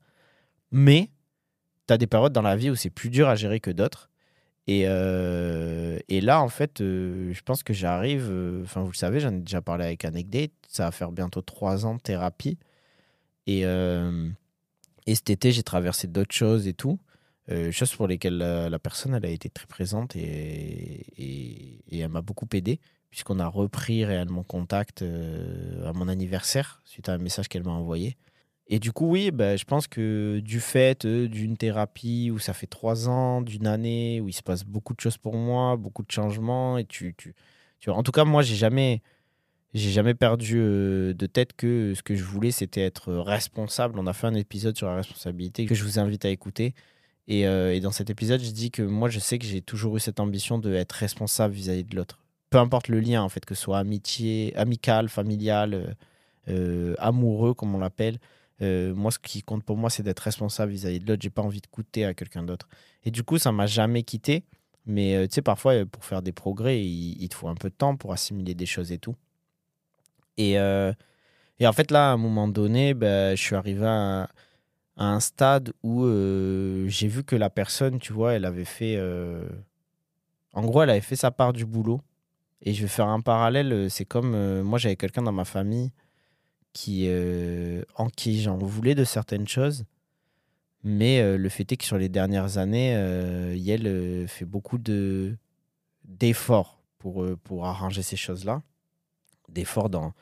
Mais 0.72 1.10
tu 1.88 1.94
as 1.94 1.98
des 1.98 2.08
périodes 2.08 2.34
dans 2.34 2.42
la 2.42 2.56
vie 2.56 2.70
où 2.70 2.76
c'est 2.76 2.90
plus 2.90 3.10
dur 3.10 3.28
à 3.28 3.36
gérer 3.36 3.60
que 3.60 3.72
d'autres. 3.72 4.10
Et, 4.68 4.84
euh, 4.88 6.00
là, 6.10 6.42
en 6.42 6.50
fait, 6.50 6.82
euh, 6.82 7.32
je 7.34 7.42
pense 7.42 7.62
que 7.64 7.74
j'arrive, 7.74 8.28
euh, 8.30 8.64
enfin, 8.64 8.82
vous 8.82 8.92
le 8.92 8.96
savez, 8.96 9.20
j'en 9.20 9.34
ai 9.34 9.40
déjà 9.40 9.62
parlé 9.62 9.86
avec 9.86 10.06
Anecdate, 10.06 10.52
ça 10.68 10.86
va 10.86 10.92
faire 10.92 11.12
bientôt 11.12 11.42
trois 11.42 11.86
ans 11.86 11.96
de 11.96 12.00
thérapie. 12.02 12.58
Et, 13.48 13.62
et 13.62 15.16
cet 15.16 15.30
été, 15.30 15.52
j'ai 15.52 15.62
traversé 15.62 16.08
d'autres 16.08 16.34
choses 16.34 16.68
et 16.68 16.74
tout, 16.74 17.00
euh, 17.52 17.72
choses 17.72 17.94
pour 17.96 18.08
lesquelles 18.08 18.38
la, 18.38 18.80
personne, 18.80 19.14
elle 19.14 19.26
a 19.26 19.30
été 19.30 19.50
très 19.50 19.68
présente 19.68 20.16
et, 20.16 21.82
elle 21.92 22.10
m'a 22.10 22.22
beaucoup 22.22 22.48
aidé, 22.54 22.80
puisqu'on 23.10 23.40
a 23.40 23.48
repris 23.48 24.04
réellement 24.06 24.44
contact 24.44 25.02
euh, 25.02 25.88
à 25.88 25.94
mon 25.94 26.08
anniversaire, 26.08 26.82
suite 26.86 27.10
à 27.10 27.14
un 27.14 27.18
message 27.18 27.48
qu'elle 27.48 27.64
m'a 27.64 27.72
envoyé. 27.72 28.18
Et 28.68 28.80
du 28.80 28.92
coup, 28.92 29.08
oui, 29.08 29.30
ben, 29.30 29.58
je 29.58 29.64
pense 29.64 29.88
que 29.88 30.40
du 30.44 30.60
fait 30.60 31.06
euh, 31.06 31.28
d'une 31.28 31.56
thérapie 31.56 32.32
où 32.32 32.40
ça 32.40 32.54
fait 32.54 32.66
trois 32.68 33.08
ans, 33.08 33.42
d'une 33.42 33.68
année, 33.68 34.20
où 34.22 34.28
il 34.28 34.34
se 34.34 34.42
passe 34.42 34.64
beaucoup 34.64 34.96
de 34.96 35.00
choses 35.00 35.18
pour 35.18 35.36
moi, 35.36 35.76
beaucoup 35.78 36.02
de 36.02 36.12
changements, 36.12 36.80
et 36.80 36.86
tu, 36.86 37.14
tu, 37.16 37.36
tu 37.80 37.92
en 37.92 38.02
tout 38.02 38.12
cas, 38.12 38.26
moi, 38.26 38.42
j'ai 38.42 38.56
jamais, 38.56 39.04
j'ai 39.76 39.92
jamais 39.92 40.16
perdu 40.16 40.56
euh, 40.58 41.14
de 41.14 41.26
tête 41.28 41.54
que 41.54 41.94
ce 41.96 42.02
que 42.02 42.16
je 42.16 42.24
voulais, 42.24 42.50
c'était 42.50 42.82
être 42.82 43.14
responsable. 43.14 44.00
On 44.00 44.08
a 44.08 44.14
fait 44.14 44.28
un 44.28 44.34
épisode 44.34 44.76
sur 44.76 44.88
la 44.88 44.96
responsabilité 44.96 45.68
que 45.68 45.76
je 45.76 45.84
vous 45.84 46.00
invite 46.00 46.26
à 46.26 46.30
écouter. 46.30 46.74
Et, 47.28 47.48
euh, 47.48 47.74
et 47.74 47.80
dans 47.80 47.92
cet 47.92 48.10
épisode, 48.10 48.42
je 48.42 48.52
dis 48.52 48.72
que 48.72 48.82
moi, 48.82 49.10
je 49.10 49.20
sais 49.20 49.40
que 49.40 49.46
j'ai 49.46 49.62
toujours 49.62 49.98
eu 49.98 50.00
cette 50.00 50.20
ambition 50.20 50.60
d'être 50.60 50.92
responsable 50.92 51.54
vis-à-vis 51.54 51.84
de 51.84 51.96
l'autre. 51.96 52.20
Peu 52.50 52.60
importe 52.60 52.88
le 52.88 53.00
lien, 53.00 53.24
en 53.24 53.30
fait, 53.30 53.44
que 53.46 53.56
ce 53.56 53.64
soit 53.64 53.80
amitié, 53.80 54.56
amical, 54.56 55.10
familial, 55.10 55.74
euh, 55.74 55.88
euh, 56.50 56.96
amoureux, 57.00 57.54
comme 57.54 57.74
on 57.74 57.80
l'appelle. 57.80 58.20
Moi, 58.62 59.12
ce 59.12 59.20
qui 59.20 59.44
compte 59.44 59.64
pour 59.64 59.76
moi, 59.76 59.90
c'est 59.90 60.04
d'être 60.04 60.22
responsable 60.22 60.72
vis-à-vis 60.72 61.00
de 61.00 61.08
l'autre. 61.08 61.22
J'ai 61.22 61.30
pas 61.30 61.42
envie 61.42 61.60
de 61.60 61.68
coûter 61.68 62.06
à 62.06 62.14
quelqu'un 62.14 62.44
d'autre. 62.44 62.70
Et 63.04 63.12
du 63.12 63.24
coup, 63.24 63.38
ça 63.38 63.52
m'a 63.52 63.66
jamais 63.66 64.04
quitté. 64.04 64.46
Mais 64.86 65.28
tu 65.28 65.36
sais, 65.36 65.42
parfois, 65.42 65.86
pour 65.86 66.06
faire 66.06 66.22
des 66.22 66.32
progrès, 66.32 66.82
il, 66.82 67.28
te 67.28 67.36
faut 67.36 67.50
un 67.50 67.56
peu 67.56 67.70
de 67.70 67.74
temps 67.74 67.98
pour 67.98 68.14
assimiler 68.14 68.54
des 68.54 68.66
choses 68.66 68.94
et 68.94 68.98
tout. 68.98 69.16
Et, 70.38 70.54
et 70.54 71.68
en 71.68 71.74
fait, 71.74 71.92
là, 71.92 72.12
à 72.12 72.14
un 72.14 72.18
moment 72.18 72.48
donné, 72.48 72.94
ben, 72.94 73.36
je 73.36 73.42
suis 73.42 73.56
arrivé 73.56 73.86
à, 73.86 74.30
à 74.98 75.06
un 75.12 75.20
stade 75.20 75.74
où 75.84 76.04
euh, 76.06 76.88
j'ai 76.88 77.08
vu 77.08 77.24
que 77.24 77.36
la 77.36 77.50
personne, 77.50 78.00
tu 78.00 78.14
vois, 78.14 78.34
elle 78.34 78.46
avait 78.46 78.66
fait. 78.66 78.96
euh, 78.98 79.48
En 80.54 80.64
gros, 80.64 80.82
elle 80.84 80.90
avait 80.90 81.02
fait 81.02 81.16
sa 81.16 81.32
part 81.32 81.54
du 81.54 81.66
boulot. 81.66 82.02
Et 82.62 82.74
je 82.74 82.82
vais 82.82 82.88
faire 82.88 83.08
un 83.08 83.22
parallèle. 83.22 83.72
euh, 83.74 83.90
C'est 83.90 84.06
comme 84.06 84.62
moi, 84.62 84.80
j'avais 84.80 84.96
quelqu'un 84.96 85.22
dans 85.24 85.32
ma 85.34 85.46
famille 85.46 85.92
qui, 86.74 87.10
en 87.96 88.10
qui 88.10 88.42
j'en 88.42 88.58
voulais 88.58 88.96
de 88.96 89.06
certaines 89.06 89.48
choses. 89.48 89.86
Mais 90.84 91.38
le 91.38 91.50
fait 91.50 91.72
est 91.72 91.78
que 91.78 91.86
sur 91.86 91.98
les 91.98 92.10
dernières 92.10 92.58
années, 92.58 92.92
Yel 93.56 94.28
fait 94.28 94.46
beaucoup 94.46 94.78
de 94.78 95.36
d'efforts 96.04 96.80
pour, 97.00 97.26
pour 97.44 97.66
arranger 97.66 98.04
ces 98.04 98.18
choses-là, 98.18 98.62
d'efforts 99.50 99.90
dans, 99.90 100.14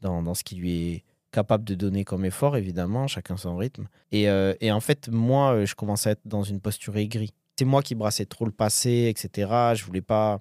dans, 0.00 0.22
dans 0.22 0.34
ce 0.34 0.42
qui 0.42 0.56
lui 0.56 0.72
est 0.94 1.04
capable 1.32 1.64
de 1.64 1.74
donner 1.74 2.04
comme 2.04 2.24
effort, 2.24 2.56
évidemment, 2.56 3.06
chacun 3.06 3.36
son 3.36 3.56
rythme. 3.56 3.88
Et, 4.12 4.28
euh, 4.28 4.54
et 4.60 4.72
en 4.72 4.80
fait, 4.80 5.08
moi, 5.08 5.52
euh, 5.52 5.66
je 5.66 5.74
commençais 5.74 6.08
à 6.10 6.12
être 6.12 6.26
dans 6.26 6.42
une 6.42 6.60
posture 6.60 6.96
aigrie. 6.96 7.32
C'est 7.58 7.64
moi 7.64 7.82
qui 7.82 7.94
brassais 7.94 8.24
trop 8.26 8.44
le 8.46 8.50
passé, 8.52 9.12
etc. 9.14 9.50
Je 9.74 9.84
voulais 9.84 10.00
pas, 10.02 10.40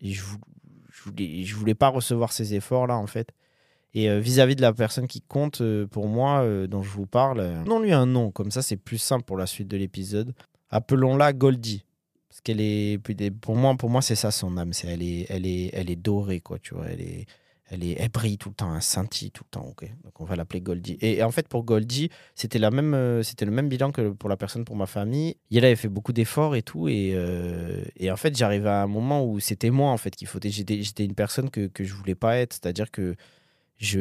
je, 0.00 0.22
vou- 0.22 0.38
je 0.92 1.02
voulais, 1.04 1.44
je 1.44 1.54
voulais 1.56 1.74
pas 1.74 1.88
recevoir 1.88 2.32
ces 2.32 2.54
efforts-là, 2.54 2.96
en 2.96 3.06
fait. 3.06 3.32
Et 3.92 4.08
euh, 4.08 4.18
vis-à-vis 4.18 4.56
de 4.56 4.62
la 4.62 4.72
personne 4.72 5.06
qui 5.06 5.20
compte 5.20 5.62
pour 5.90 6.08
moi, 6.08 6.44
dont 6.68 6.82
je 6.82 6.90
vous 6.90 7.06
parle, 7.06 7.62
donnons-lui 7.64 7.92
un 7.92 8.06
nom, 8.06 8.30
comme 8.32 8.50
ça 8.50 8.60
c'est 8.62 8.76
plus 8.76 8.98
simple 8.98 9.24
pour 9.24 9.36
la 9.36 9.46
suite 9.46 9.68
de 9.68 9.76
l'épisode. 9.76 10.32
Appelons-la 10.70 11.32
Goldie. 11.32 11.84
Parce 12.28 12.40
qu'elle 12.40 12.60
est, 12.60 12.98
pour 13.40 13.54
moi, 13.54 13.76
pour 13.76 13.90
moi 13.90 14.02
c'est 14.02 14.16
ça 14.16 14.32
son 14.32 14.56
âme. 14.56 14.72
C'est, 14.72 14.88
elle, 14.88 15.02
est, 15.02 15.26
elle, 15.28 15.46
est, 15.46 15.70
elle 15.72 15.88
est 15.90 15.96
dorée, 15.96 16.40
quoi, 16.40 16.58
tu 16.58 16.74
vois. 16.74 16.86
Elle, 16.88 17.00
est, 17.00 17.26
elle, 17.74 17.84
est, 17.84 17.96
elle 17.98 18.08
brille 18.08 18.38
tout 18.38 18.48
le 18.48 18.54
temps, 18.54 18.74
elle 18.74 18.82
scintille 18.82 19.30
tout 19.30 19.44
le 19.44 19.50
temps. 19.50 19.74
Donc 20.04 20.20
on 20.20 20.24
va 20.24 20.36
l'appeler 20.36 20.60
Goldie. 20.60 20.96
Et, 21.00 21.22
en 21.22 21.30
fait, 21.30 21.48
pour 21.48 21.64
Goldie, 21.64 22.08
euh, 22.10 23.22
c'était 23.22 23.44
le 23.44 23.50
même 23.50 23.68
bilan 23.68 23.92
que 23.92 24.10
pour 24.10 24.28
la 24.28 24.36
personne 24.36 24.64
pour 24.64 24.76
ma 24.76 24.86
famille. 24.86 25.36
Elle 25.52 25.64
avait 25.64 25.76
fait 25.76 25.88
beaucoup 25.88 26.12
d'efforts 26.12 26.56
et 26.56 26.62
tout. 26.62 26.88
Et, 26.88 27.12
euh, 27.14 27.84
et 27.96 28.10
en 28.10 28.16
fait, 28.16 28.36
j'arrivais 28.36 28.68
à 28.68 28.82
un 28.82 28.86
moment 28.86 29.24
où 29.24 29.40
c'était 29.40 29.70
moi, 29.70 29.90
en 29.90 29.98
fait, 29.98 30.14
qu'il 30.16 30.28
faut. 30.28 30.38
J'étais, 30.42 31.04
une 31.04 31.14
personne 31.14 31.50
que, 31.50 31.66
que 31.66 31.84
je 31.84 31.94
voulais 31.94 32.14
pas 32.14 32.36
être. 32.36 32.54
C'est-à-dire 32.54 32.90
que 32.90 33.16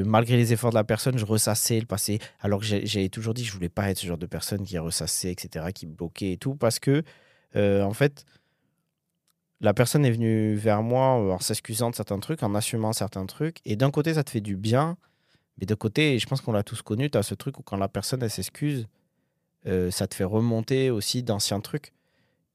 malgré 0.06 0.38
les 0.38 0.53
efforts 0.53 0.72
de 0.72 0.75
la 0.75 0.84
personne, 0.84 1.18
je 1.18 1.25
ressassais 1.25 1.80
le 1.80 1.86
passé. 1.86 2.20
Alors 2.39 2.60
que 2.60 2.65
j'avais 2.65 3.10
toujours 3.10 3.34
dit 3.34 3.44
que 3.44 3.48
je 3.48 3.53
voulais 3.53 3.70
pas 3.70 3.89
être 3.89 3.98
ce 3.98 4.08
genre 4.08 4.18
de 4.18 4.25
personne 4.25 4.63
qui 4.63 4.77
ressassait, 4.77 5.32
etc., 5.32 5.68
qui 5.74 5.86
bloquait 5.86 6.34
et 6.34 6.38
tout, 6.38 6.56
parce 6.56 6.80
que, 6.80 7.03
euh, 7.56 7.84
en 7.84 7.94
fait, 7.94 8.25
la 9.63 9.74
personne 9.74 10.05
est 10.05 10.12
venue 10.12 10.55
vers 10.55 10.84
moi 10.84 11.08
en 11.08 11.39
s'excusant 11.39 11.89
de 11.89 11.96
certains 11.96 12.20
trucs, 12.20 12.43
en 12.43 12.53
assumant 12.53 12.91
certains 12.91 13.25
trucs. 13.25 13.60
Et 13.63 13.77
d'un 13.77 13.91
côté, 13.91 14.13
ça 14.13 14.24
te 14.24 14.29
fait 14.29 14.41
du 14.41 14.58
bien, 14.58 14.98
mais 15.58 15.65
d'un 15.65 15.77
côté, 15.77 16.20
je 16.20 16.27
pense 16.27 16.41
qu'on 16.41 16.51
l'a 16.51 16.63
tous 16.63 16.82
connu, 16.82 17.10
tu 17.10 17.17
as 17.17 17.24
ce 17.24 17.34
truc 17.34 17.58
où 17.58 17.63
quand 17.63 17.77
la 17.77 17.88
personne, 17.88 18.27
s'excuse, 18.27 18.88
euh, 19.65 19.89
ça 19.89 20.05
te 20.05 20.15
fait 20.15 20.25
remonter 20.25 20.91
aussi 20.91 21.24
d'anciens 21.24 21.62
trucs. 21.62 21.93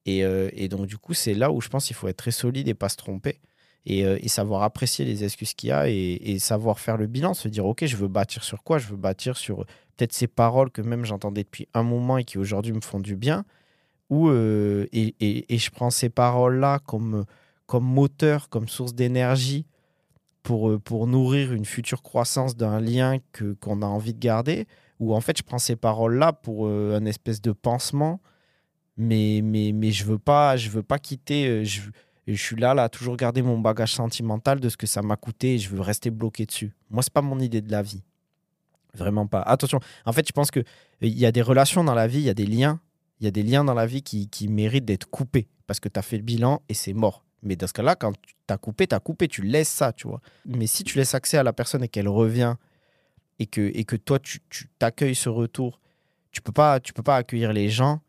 Et, 0.04 0.22
euh, 0.22 0.50
et 0.52 0.68
donc, 0.68 0.86
du 0.86 0.98
coup, 0.98 1.14
c'est 1.14 1.32
là 1.32 1.50
où 1.50 1.62
je 1.62 1.68
pense 1.70 1.86
qu'il 1.86 1.96
faut 1.96 2.08
être 2.08 2.18
très 2.18 2.30
solide 2.30 2.68
et 2.68 2.74
pas 2.74 2.90
se 2.90 2.96
tromper 2.96 3.40
et, 3.86 4.04
euh, 4.04 4.18
et 4.20 4.28
savoir 4.28 4.62
apprécier 4.62 5.06
les 5.06 5.24
excuses 5.24 5.54
qu'il 5.54 5.70
y 5.70 5.72
a 5.72 5.88
et, 5.88 6.20
et 6.22 6.38
savoir 6.38 6.78
faire 6.78 6.98
le 6.98 7.06
bilan, 7.06 7.32
se 7.32 7.48
dire 7.48 7.64
ok, 7.64 7.86
je 7.86 7.96
veux 7.96 8.08
bâtir 8.08 8.44
sur 8.44 8.62
quoi? 8.62 8.76
Je 8.76 8.86
veux 8.86 8.96
bâtir 8.96 9.38
sur 9.38 9.64
peut-être 9.96 10.12
ces 10.12 10.26
paroles 10.26 10.70
que 10.70 10.82
même 10.82 11.06
j'entendais 11.06 11.44
depuis 11.44 11.68
un 11.72 11.82
moment 11.82 12.18
et 12.18 12.24
qui 12.24 12.36
aujourd'hui 12.36 12.72
me 12.72 12.82
font 12.82 13.00
du 13.00 13.16
bien, 13.16 13.46
ou 14.10 14.28
euh, 14.28 14.86
et, 14.92 15.14
et- 15.20 15.58
je 15.58 15.70
prends 15.70 15.90
ces 15.90 16.08
paroles-là 16.08 16.78
comme, 16.86 17.24
comme 17.66 17.84
moteur, 17.84 18.48
comme 18.48 18.68
source 18.68 18.94
d'énergie 18.94 19.66
pour, 20.42 20.70
euh, 20.70 20.78
pour 20.78 21.06
nourrir 21.06 21.52
une 21.52 21.64
future 21.64 22.02
croissance 22.02 22.56
d'un 22.56 22.80
lien 22.80 23.18
que, 23.32 23.52
qu'on 23.54 23.82
a 23.82 23.86
envie 23.86 24.14
de 24.14 24.18
garder, 24.20 24.66
ou 24.98 25.14
en 25.14 25.20
fait 25.20 25.36
je 25.36 25.42
prends 25.42 25.58
ces 25.58 25.76
paroles-là 25.76 26.32
pour 26.32 26.66
euh, 26.66 26.96
un 26.98 27.04
espèce 27.04 27.42
de 27.42 27.52
pansement, 27.52 28.20
mais, 28.96 29.40
mais, 29.44 29.72
mais 29.72 29.90
je 29.92 30.04
veux 30.04 30.18
pas, 30.18 30.56
veux 30.56 30.82
pas 30.82 30.98
quitter. 30.98 31.64
je, 31.64 31.82
je 32.26 32.34
suis 32.42 32.56
là, 32.56 32.74
là, 32.74 32.88
toujours 32.88 33.16
garder 33.16 33.42
mon 33.42 33.58
bagage 33.58 33.92
sentimental 33.94 34.60
de 34.60 34.68
ce 34.68 34.76
que 34.76 34.86
ça 34.86 35.02
m'a 35.02 35.16
coûté 35.16 35.54
et 35.54 35.58
je 35.58 35.68
veux 35.70 35.80
rester 35.80 36.10
bloqué 36.10 36.46
dessus. 36.46 36.74
Moi, 36.90 37.02
c'est 37.02 37.12
pas 37.12 37.22
mon 37.22 37.38
idée 37.40 37.60
de 37.60 37.70
la 37.70 37.82
vie. 37.82 38.02
Vraiment 38.94 39.26
pas. 39.26 39.40
Attention, 39.42 39.80
en 40.04 40.12
fait, 40.12 40.26
je 40.26 40.32
pense 40.32 40.50
que 40.50 40.60
euh, 40.60 40.62
il 41.02 41.18
y 41.18 41.26
a 41.26 41.32
des 41.32 41.42
relations 41.42 41.84
dans 41.84 41.94
la 41.94 42.06
vie, 42.06 42.18
il 42.18 42.24
y 42.24 42.30
a 42.30 42.34
des 42.34 42.46
liens. 42.46 42.80
Il 43.20 43.24
y 43.24 43.28
a 43.28 43.30
des 43.30 43.42
liens 43.42 43.64
dans 43.64 43.74
la 43.74 43.86
vie 43.86 44.02
qui, 44.02 44.28
qui 44.28 44.48
méritent 44.48 44.84
d'être 44.84 45.08
coupés 45.08 45.48
parce 45.66 45.80
que 45.80 45.88
tu 45.88 45.98
as 45.98 46.02
fait 46.02 46.16
le 46.16 46.22
bilan 46.22 46.62
et 46.68 46.74
c'est 46.74 46.92
mort. 46.92 47.24
Mais 47.42 47.56
dans 47.56 47.66
ce 47.66 47.72
cas-là, 47.72 47.94
quand 47.94 48.12
tu 48.20 48.34
as 48.48 48.58
coupé, 48.58 48.86
tu 48.86 48.94
as 48.94 49.00
coupé, 49.00 49.28
tu 49.28 49.42
laisses 49.42 49.68
ça, 49.68 49.92
tu 49.92 50.08
vois. 50.08 50.20
Mais 50.46 50.66
si 50.66 50.84
tu 50.84 50.98
laisses 50.98 51.14
accès 51.14 51.38
à 51.38 51.42
la 51.42 51.52
personne 51.52 51.84
et 51.84 51.88
qu'elle 51.88 52.08
revient 52.08 52.54
et 53.38 53.46
que, 53.46 53.70
et 53.74 53.84
que 53.84 53.96
toi, 53.96 54.18
tu 54.18 54.40
t'accueilles 54.78 55.14
ce 55.14 55.28
retour, 55.28 55.80
tu 56.32 56.42
peux 56.42 56.52
peux 56.52 57.02
pas 57.02 57.16
accueillir 57.16 57.52
les 57.52 57.68
gens 57.68 58.00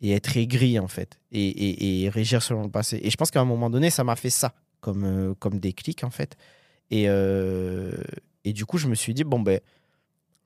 et 0.00 0.12
être 0.12 0.36
aigri, 0.36 0.78
en 0.78 0.88
fait, 0.88 1.18
et, 1.32 2.04
et, 2.04 2.08
régir 2.08 2.42
selon 2.42 2.62
le 2.62 2.70
passé. 2.70 3.00
Et 3.02 3.10
je 3.10 3.16
pense 3.16 3.30
qu'à 3.30 3.40
un 3.40 3.44
moment 3.44 3.68
donné, 3.68 3.90
ça 3.90 4.04
m'a 4.04 4.16
fait 4.16 4.30
ça 4.30 4.54
comme, 4.80 5.04
euh, 5.04 5.34
comme 5.34 5.58
déclic, 5.58 6.04
en 6.04 6.10
fait. 6.10 6.36
Et, 6.90 7.08
euh, 7.08 7.92
et 8.44 8.52
du 8.52 8.64
coup, 8.64 8.78
je 8.78 8.86
me 8.86 8.94
suis 8.94 9.12
dit, 9.12 9.24
bon, 9.24 9.40
ben, 9.40 9.60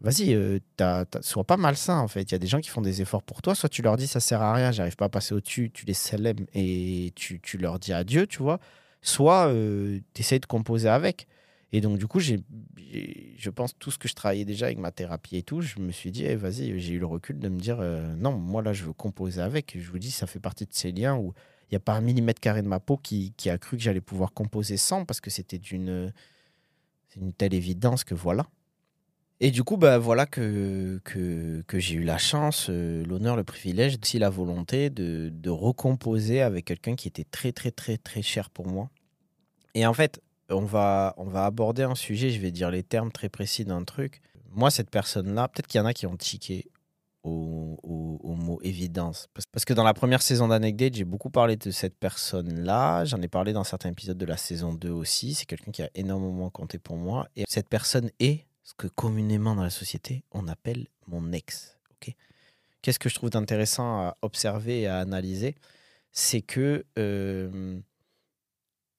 vas-y, 0.03 0.35
euh, 0.35 0.59
sois 1.23 1.45
pas 1.45 1.57
malsain, 1.57 1.99
en 1.99 2.09
fait. 2.09 2.23
Il 2.23 2.33
y 2.33 2.35
a 2.35 2.39
des 2.39 2.47
gens 2.47 2.61
qui 2.61 2.69
font 2.69 2.83
des 2.83 3.01
efforts 3.03 3.23
pour 3.23 3.43
toi. 3.43 3.55
Soit 3.55 3.69
tu 3.69 3.83
leur 3.83 3.97
dis, 3.97 4.07
ça 4.07 4.21
sert 4.21 4.43
à 4.43 4.53
rien, 4.55 4.73
j'arrive 4.73 4.97
pas 4.97 5.07
à 5.07 5.09
passer 5.09 5.35
au-dessus, 5.35 5.71
tu 5.73 5.87
les 5.87 5.95
célèbres 5.95 6.45
et 6.55 7.13
tu, 7.17 7.41
tu 7.41 7.59
leur 7.59 7.79
dis 7.79 7.93
adieu, 7.93 8.27
tu 8.27 8.39
vois. 8.43 8.61
Soit 9.01 9.53
tu 10.15 10.21
essayes 10.21 10.41
de 10.41 10.47
composer 10.47 10.89
avec. 10.89 11.27
Et 11.73 11.81
donc, 11.81 11.99
du 11.99 12.07
coup, 12.07 12.21
j'ai, 12.21 12.41
je 13.37 13.51
pense 13.51 13.77
tout 13.79 13.91
ce 13.91 13.99
que 13.99 14.07
je 14.07 14.15
travaillais 14.15 14.45
déjà 14.45 14.67
avec 14.67 14.79
ma 14.79 14.93
thérapie 14.93 15.37
et 15.37 15.43
tout, 15.43 15.63
je 15.63 15.79
me 15.79 15.91
suis 15.91 16.11
dit, 16.11 16.25
eh, 16.27 16.37
vas-y, 16.37 16.79
j'ai 16.79 16.95
eu 16.95 16.99
le 16.99 17.07
recul 17.07 17.39
de 17.39 17.49
me 17.49 17.59
dire, 17.59 17.79
euh, 17.81 18.15
non, 18.17 18.33
moi 18.33 18.63
là, 18.63 18.75
je 18.75 18.85
veux 18.85 18.93
composer 18.93 19.41
avec. 19.41 19.79
Je 19.79 19.91
vous 19.91 19.99
dis, 19.99 20.11
ça 20.11 20.27
fait 20.27 20.39
partie 20.39 20.67
de 20.67 20.75
ces 20.75 20.93
liens 20.93 21.17
où 21.17 21.33
il 21.71 21.75
n'y 21.75 21.77
a 21.77 21.81
pas 21.81 21.95
un 21.95 22.03
millimètre 22.03 22.41
carré 22.41 22.61
de 22.61 22.69
ma 22.69 22.79
peau 22.79 22.99
qui, 22.99 23.33
qui 23.39 23.49
a 23.49 23.57
cru 23.57 23.79
que 23.79 23.83
j'allais 23.83 24.03
pouvoir 24.03 24.35
composer 24.35 24.77
sans, 24.77 25.07
parce 25.07 25.23
que 25.23 25.31
c'était 25.31 25.59
d'une, 25.59 26.13
c'est 27.09 27.21
une 27.21 27.33
telle 27.33 27.55
évidence 27.55 28.05
que 28.05 28.15
voilà. 28.15 28.47
Et 29.45 29.51
du 29.51 29.65
coup, 29.65 29.77
bah, 29.77 29.99
voilà 29.99 30.25
que, 30.25 31.01
que, 31.03 31.65
j'ai 31.81 31.97
eu 31.97 32.05
la 32.05 32.17
chance, 32.17 32.69
euh, 32.71 33.05
l'honneur, 33.05 33.35
le 33.35 33.43
privilège, 33.43 33.99
aussi 34.01 34.21
la 34.21 34.31
volonté 34.31 34.89
de, 34.89 35.31
de 35.35 35.51
recomposer 35.51 36.43
avec 36.43 36.65
quelqu'un 36.65 36.95
qui 36.95 37.09
était 37.09 37.25
très, 37.25 37.51
très, 37.51 37.73
très, 37.73 37.99
très 37.99 38.23
cher 38.23 38.51
pour 38.51 38.69
moi. 38.69 38.89
Et 39.75 39.85
en 39.85 39.95
fait, 39.95 40.23
on 40.49 40.61
va, 40.65 41.15
on 41.17 41.25
va 41.25 41.45
aborder 41.45 41.83
un 41.83 41.97
sujet, 41.97 42.31
je 42.31 42.39
vais 42.39 42.53
dire 42.53 42.71
les 42.71 42.85
termes 42.85 43.11
très 43.11 43.29
précis 43.29 43.65
d'un 43.65 43.83
truc. 43.83 44.21
Moi, 44.53 44.71
cette 44.71 44.91
personne-là, 44.91 45.49
peut-être 45.49 45.67
qu'il 45.67 45.79
y 45.81 45.83
en 45.83 45.87
a 45.87 45.93
qui 45.93 46.07
ont 46.07 46.17
tiqué 46.17 46.71
au, 47.25 47.81
au- 47.83 48.21
au 48.23 48.35
mot 48.37 48.61
évidence. 48.63 49.29
Parce, 49.35 49.47
parce 49.51 49.65
que 49.65 49.75
dans 49.75 49.83
la 49.83 49.93
première 49.93 50.23
saison 50.23 50.47
d'Anecdate, 50.47 50.95
j'ai 50.95 51.05
beaucoup 51.05 51.31
parlé 51.31 51.57
de 51.57 51.73
cette 51.73 51.99
personne-là. 51.99 53.05
J'en 53.07 53.21
ai 53.21 53.29
parlé 53.29 53.53
dans 53.53 53.65
certains 53.65 53.91
épisodes 53.91 54.19
de 54.19 54.27
la 54.27 54.37
saison 54.37 54.73
2 54.73 54.91
aussi. 54.91 55.35
C'est 55.35 55.47
quelqu'un 55.47 55.73
qui 55.73 55.83
a 55.83 55.91
énormément 55.97 56.49
compté 56.49 56.79
pour 56.79 56.97
moi. 56.97 57.27
Et 57.35 57.43
cette 57.49 57.69
personne 57.69 58.09
est 58.21 58.47
ce 58.63 58.75
que 58.75 58.87
communément 58.87 59.55
dans 59.55 59.63
la 59.63 59.71
société, 59.71 60.25
on 60.31 60.49
appelle 60.49 60.89
mon 61.07 61.33
ex. 61.33 61.79
ok? 61.93 62.15
Qu'est-ce 62.81 62.99
que 62.99 63.09
je 63.09 63.15
trouve 63.15 63.31
d'intéressant 63.31 64.01
à 64.01 64.17
observer 64.23 64.83
et 64.83 64.87
à 64.87 64.99
analyser? 64.99 65.57
C'est 66.13 66.43
que 66.43 66.85
euh, 66.99 67.81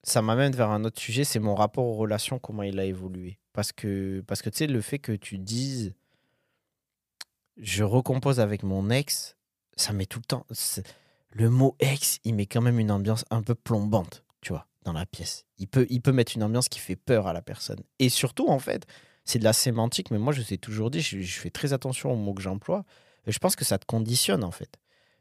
ça 0.04 0.22
m'amène 0.22 0.54
vers 0.54 0.70
un 0.70 0.84
autre 0.84 1.02
sujet, 1.02 1.24
c'est 1.24 1.40
mon 1.40 1.56
rapport 1.56 1.86
aux 1.86 1.96
relations, 1.96 2.40
comment 2.40 2.64
il 2.64 2.80
a 2.80 2.86
évolué. 2.86 3.40
Parce 3.54 3.72
que, 3.72 4.24
parce 4.28 4.42
que 4.42 4.50
tu 4.50 4.58
sais, 4.58 4.68
le 4.68 4.82
fait 4.82 5.00
que 5.00 5.12
tu 5.12 5.38
dises 5.38 5.94
je 7.58 7.84
recompose 7.84 8.40
avec 8.40 8.64
mon 8.64 8.90
ex, 8.90 9.38
ça 9.76 9.94
met 9.94 10.06
tout 10.06 10.20
le 10.20 10.26
temps. 10.26 10.46
Le 11.32 11.50
mot 11.50 11.76
ex, 11.80 12.20
il 12.24 12.36
met 12.36 12.46
quand 12.46 12.62
même 12.62 12.80
une 12.80 12.92
ambiance 12.92 13.26
un 13.30 13.42
peu 13.42 13.56
plombante, 13.56 14.24
tu 14.42 14.52
vois, 14.52 14.68
dans 14.84 14.94
la 14.94 15.06
pièce. 15.06 15.46
Il 15.58 15.68
peut, 15.68 15.88
il 15.90 16.02
peut 16.02 16.12
mettre 16.12 16.36
une 16.36 16.44
ambiance 16.44 16.70
qui 16.70 16.80
fait 16.80 16.96
peur 16.96 17.28
à 17.28 17.34
la 17.34 17.42
personne. 17.42 17.82
Et 18.00 18.10
surtout, 18.10 18.48
en 18.48 18.60
fait, 18.60 18.86
c'est 19.26 19.40
de 19.40 19.44
la 19.44 19.54
sémantique, 19.54 20.12
mais 20.12 20.18
moi, 20.18 20.34
je 20.34 20.42
sais 20.42 20.58
toujours 20.58 20.92
dit, 20.92 21.02
je, 21.02 21.40
fais 21.40 21.50
très 21.50 21.74
attention 21.74 22.12
aux 22.12 22.16
mots 22.16 22.34
que 22.34 22.42
j'emploie. 22.42 22.84
Et 23.26 23.32
je 23.32 23.40
pense 23.40 23.56
que 23.56 23.66
ça 23.66 23.78
te 23.78 23.86
conditionne, 23.86 24.44
en 24.44 24.52
fait. 24.52 24.78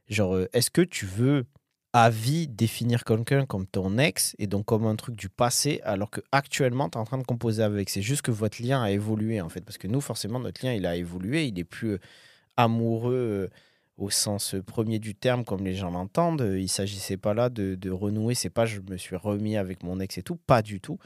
Genre, 0.09 0.35
euh, 0.35 0.49
est-ce 0.52 0.71
que 0.71 0.82
tu 0.82 1.06
veux 1.06 1.47
à 1.92 2.11
vie 2.11 2.49
définir 2.49 3.04
quelqu'un 3.04 3.47
comme 3.47 3.66
ton 3.66 3.99
ex 3.99 4.35
et 4.38 4.47
donc 4.47 4.64
comme 4.64 4.87
un 4.87 4.97
truc 4.97 5.14
du 5.14 5.28
passé 5.28 5.80
alors 5.85 6.11
que 6.11 6.23
actuellement 6.32 6.88
tu 6.88 6.97
es 6.97 7.00
en 7.00 7.04
train 7.04 7.18
de 7.18 7.25
composer 7.25 7.62
avec? 7.62 7.90
C'est 7.90 8.02
juste 8.02 8.23
que 8.23 8.30
votre 8.30 8.62
lien 8.62 8.82
a 8.82 8.90
évolué 8.90 9.40
en 9.40 9.49
fait. 9.49 9.61
Parce 9.61 9.78
que 9.78 9.87
nous 9.87 10.00
forcément 10.00 10.40
notre 10.40 10.64
lien 10.64 10.73
il 10.73 10.87
a 10.87 10.97
évolué. 10.97 11.47
Il 11.47 11.59
est 11.59 11.64
plus 11.64 11.92
euh, 11.92 12.00
amoureux 12.56 13.14
euh, 13.14 13.49
au 13.99 14.11
sens 14.11 14.54
euh, 14.54 14.62
premier 14.62 14.99
du 14.99 15.14
terme 15.14 15.44
comme 15.44 15.64
les 15.64 15.75
gens 15.75 15.90
l'entendent. 15.90 16.42
Euh, 16.42 16.61
il 16.61 16.68
s'agissait 16.68 17.16
pas 17.16 17.35
là 17.35 17.49
de, 17.49 17.75
de 17.75 17.90
renouer. 17.90 18.35
C'est 18.35 18.50
pas 18.50 18.66
je 18.66 18.80
me 18.80 18.97
suis 18.97 19.16
remis 19.16 19.56
avec 19.56 19.82
mon 19.82 20.00
ex 20.00 20.18
et 20.18 20.23
tout. 20.23 20.37
Pas 20.37 20.62
du 20.62 20.80
tout. 20.80 20.99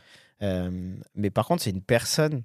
Euh, 0.43 0.95
mais 1.15 1.31
par 1.31 1.47
contre 1.47 1.63
c'est 1.63 1.71
une 1.71 1.83
personne 1.83 2.43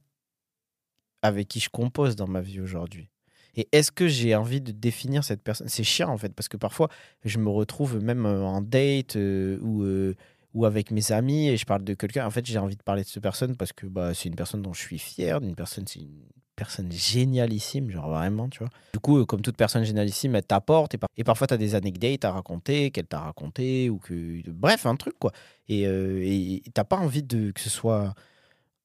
avec 1.22 1.48
qui 1.48 1.60
je 1.60 1.70
compose 1.70 2.16
dans 2.16 2.28
ma 2.28 2.42
vie 2.42 2.60
aujourd'hui 2.60 3.10
et 3.56 3.68
est-ce 3.74 3.92
que 3.92 4.08
j'ai 4.08 4.34
envie 4.36 4.62
de 4.62 4.72
définir 4.72 5.24
cette 5.26 5.44
personne? 5.44 5.68
C'est 5.68 5.84
chiant 5.84 6.10
en 6.10 6.18
fait, 6.18 6.34
parce 6.34 6.48
que 6.48 6.58
parfois 6.58 6.88
je 7.26 7.38
me 7.38 7.50
retrouve 7.50 8.02
même 8.02 8.26
euh, 8.26 8.44
en 8.44 8.62
date 8.62 9.18
euh, 9.18 9.60
ou, 9.62 9.84
euh, 9.84 10.16
ou 10.54 10.66
avec 10.66 10.90
mes 10.92 11.12
amis 11.12 11.50
et 11.50 11.58
je 11.58 11.66
parle 11.66 11.84
de 11.84 11.94
quelqu'un. 11.94 12.26
En 12.26 12.30
fait, 12.32 12.46
j'ai 12.46 12.58
envie 12.58 12.78
de 12.78 12.84
parler 12.84 13.04
de 13.04 13.08
cette 13.08 13.22
personne 13.22 13.58
parce 13.58 13.74
que 13.74 13.88
bah, 13.88 14.14
c'est 14.14 14.30
une 14.30 14.36
personne 14.36 14.62
dont 14.62 14.72
je 14.74 14.80
suis 14.80 15.00
fier, 15.00 15.42
d'une 15.42 15.56
personne, 15.56 15.86
c'est 15.86 16.00
une 16.00 16.22
personne 16.56 16.90
génialissime, 16.92 17.90
genre 17.90 18.10
vraiment, 18.10 18.48
tu 18.48 18.60
vois. 18.60 18.70
Du 18.94 19.00
coup, 19.00 19.26
comme 19.26 19.42
toute 19.42 19.58
personne 19.58 19.84
génialissime, 19.84 20.36
elle 20.36 20.46
t'apporte 20.46 20.94
et, 20.94 20.98
par- 20.98 21.10
et 21.18 21.24
parfois 21.26 21.48
tu 21.48 21.54
as 21.54 21.58
des 21.58 21.76
anecdotes 21.76 22.24
à 22.24 22.32
raconter, 22.32 22.92
qu'elle 22.92 23.08
t'a 23.08 23.20
raconté 23.20 23.90
ou 23.90 23.98
que. 23.98 24.42
Bref, 24.50 24.86
un 24.86 24.96
truc 24.96 25.16
quoi. 25.20 25.34
Et 25.68 25.86
euh, 25.88 26.58
t'as 26.74 26.86
pas 26.86 26.98
envie 26.98 27.24
de, 27.24 27.52
que 27.52 27.60
ce 27.60 27.70
soit 27.70 28.14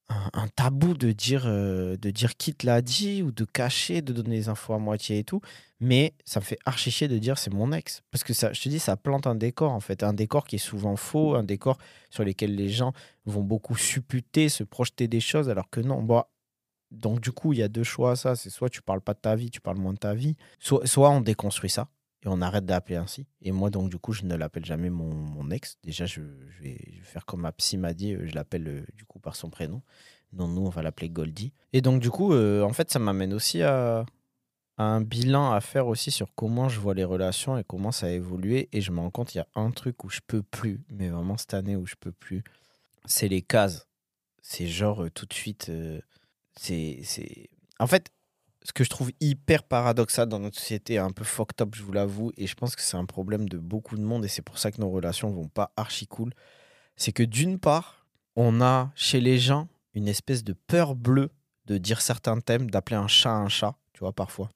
un, 0.09 0.47
tabou 0.47 0.93
de 0.93 1.11
dire, 1.11 1.43
euh, 1.45 1.97
de 1.97 2.11
dire 2.11 2.37
qui 2.37 2.53
te 2.53 2.65
l'a 2.65 2.81
dit 2.81 3.21
ou 3.21 3.31
de 3.31 3.43
cacher, 3.43 4.01
de 4.01 4.13
donner 4.13 4.37
les 4.37 4.49
infos 4.49 4.73
à 4.73 4.79
moitié 4.79 5.19
et 5.19 5.23
tout. 5.23 5.41
Mais 5.79 6.13
ça 6.25 6.39
me 6.39 6.45
fait 6.45 6.57
archi 6.65 6.91
chier 6.91 7.07
de 7.07 7.17
dire 7.17 7.37
c'est 7.37 7.53
mon 7.53 7.71
ex. 7.71 8.03
Parce 8.11 8.23
que 8.23 8.33
ça, 8.33 8.53
je 8.53 8.61
te 8.61 8.69
dis, 8.69 8.79
ça 8.79 8.95
plante 8.95 9.27
un 9.27 9.35
décor 9.35 9.71
en 9.71 9.79
fait. 9.79 10.03
Un 10.03 10.13
décor 10.13 10.45
qui 10.45 10.55
est 10.55 10.59
souvent 10.59 10.95
faux, 10.95 11.35
un 11.35 11.43
décor 11.43 11.77
sur 12.09 12.23
lequel 12.23 12.55
les 12.55 12.69
gens 12.69 12.93
vont 13.25 13.43
beaucoup 13.43 13.75
supputer, 13.75 14.49
se 14.49 14.63
projeter 14.63 15.07
des 15.07 15.19
choses, 15.19 15.49
alors 15.49 15.69
que 15.69 15.81
non. 15.81 16.01
Bon, 16.01 16.23
donc 16.91 17.19
du 17.19 17.31
coup, 17.31 17.53
il 17.53 17.59
y 17.59 17.63
a 17.63 17.67
deux 17.67 17.83
choix 17.83 18.11
à 18.11 18.15
ça. 18.15 18.35
C'est 18.35 18.49
soit 18.49 18.69
tu 18.69 18.81
parles 18.81 19.01
pas 19.01 19.13
de 19.13 19.19
ta 19.19 19.35
vie, 19.35 19.51
tu 19.51 19.61
parles 19.61 19.77
moins 19.77 19.93
de 19.93 19.99
ta 19.99 20.13
vie. 20.13 20.35
Soit, 20.59 20.87
soit 20.87 21.09
on 21.09 21.21
déconstruit 21.21 21.69
ça 21.69 21.89
et 22.23 22.27
on 22.27 22.41
arrête 22.41 22.65
d'appeler 22.65 22.95
ainsi. 22.95 23.27
Et 23.41 23.51
moi, 23.51 23.69
donc 23.69 23.89
du 23.89 23.97
coup, 23.97 24.11
je 24.11 24.23
ne 24.23 24.35
l'appelle 24.35 24.65
jamais 24.65 24.89
mon, 24.89 25.13
mon 25.13 25.51
ex. 25.51 25.77
Déjà, 25.83 26.05
je, 26.05 26.21
vais, 26.61 26.79
faire 27.03 27.25
comme 27.25 27.41
ma 27.41 27.51
psy 27.51 27.77
m'a 27.77 27.93
dit, 27.93 28.13
euh, 28.13 28.25
je 28.25 28.33
l'appelle 28.33 28.67
euh, 28.67 28.85
du 28.95 29.05
coup 29.05 29.19
par 29.19 29.35
son 29.35 29.49
prénom. 29.49 29.81
Non, 30.33 30.47
nous, 30.47 30.65
on 30.65 30.69
va 30.69 30.81
l'appeler 30.81 31.09
Goldie. 31.09 31.53
Et 31.73 31.81
donc 31.81 32.01
du 32.01 32.09
coup, 32.09 32.33
euh, 32.33 32.63
en 32.63 32.73
fait, 32.73 32.91
ça 32.91 32.99
m'amène 32.99 33.33
aussi 33.33 33.61
à, 33.61 34.05
un 34.79 35.01
bilan 35.01 35.51
à 35.51 35.61
faire 35.61 35.87
aussi 35.87 36.11
sur 36.11 36.27
comment 36.35 36.69
je 36.69 36.79
vois 36.79 36.93
les 36.93 37.03
relations 37.03 37.57
et 37.57 37.63
comment 37.63 37.91
ça 37.91 38.07
a 38.07 38.09
évolué. 38.09 38.67
Et 38.73 38.81
je 38.81 38.91
me 38.91 38.99
rends 38.99 39.11
compte, 39.11 39.35
il 39.35 39.37
y 39.37 39.41
a 39.41 39.47
un 39.55 39.71
truc 39.71 40.03
où 40.03 40.09
je 40.09 40.19
peux 40.25 40.43
plus, 40.43 40.81
mais 40.89 41.09
vraiment 41.09 41.37
cette 41.37 41.53
année 41.53 41.75
où 41.75 41.85
je 41.85 41.95
peux 41.99 42.11
plus, 42.11 42.43
c'est 43.05 43.27
les 43.27 43.41
cases. 43.41 43.87
C'est 44.41 44.67
genre 44.67 45.05
tout 45.13 45.25
de 45.25 45.33
suite. 45.33 45.71
c'est. 46.55 47.49
En 47.79 47.87
fait, 47.87 48.11
ce 48.63 48.73
que 48.73 48.83
je 48.83 48.89
trouve 48.89 49.11
hyper 49.19 49.63
paradoxal 49.63 50.27
dans 50.27 50.39
notre 50.39 50.59
société, 50.59 50.97
un 50.97 51.11
peu 51.11 51.23
fucked 51.23 51.61
up, 51.61 51.75
je 51.75 51.83
vous 51.83 51.91
l'avoue, 51.91 52.31
et 52.37 52.47
je 52.47 52.55
pense 52.55 52.75
que 52.75 52.81
c'est 52.81 52.97
un 52.97 53.05
problème 53.05 53.47
de 53.47 53.57
beaucoup 53.57 53.95
de 53.95 54.03
monde, 54.03 54.25
et 54.25 54.27
c'est 54.27 54.41
pour 54.41 54.57
ça 54.57 54.71
que 54.71 54.81
nos 54.81 54.89
relations 54.89 55.31
vont 55.31 55.47
pas 55.47 55.71
archi 55.77 56.07
cool, 56.07 56.31
c'est 56.95 57.11
que 57.11 57.23
d'une 57.23 57.59
part, 57.59 58.05
on 58.35 58.61
a 58.61 58.91
chez 58.95 59.21
les 59.21 59.39
gens 59.39 59.67
une 59.93 60.07
espèce 60.07 60.43
de 60.43 60.53
peur 60.53 60.95
bleue 60.95 61.31
de 61.65 61.77
dire 61.77 62.01
certains 62.01 62.39
thèmes, 62.39 62.69
d'appeler 62.69 62.97
un 62.97 63.07
chat 63.07 63.33
un 63.33 63.49
chat, 63.49 63.75
tu 63.93 63.99
vois, 63.99 64.13
parfois. 64.13 64.49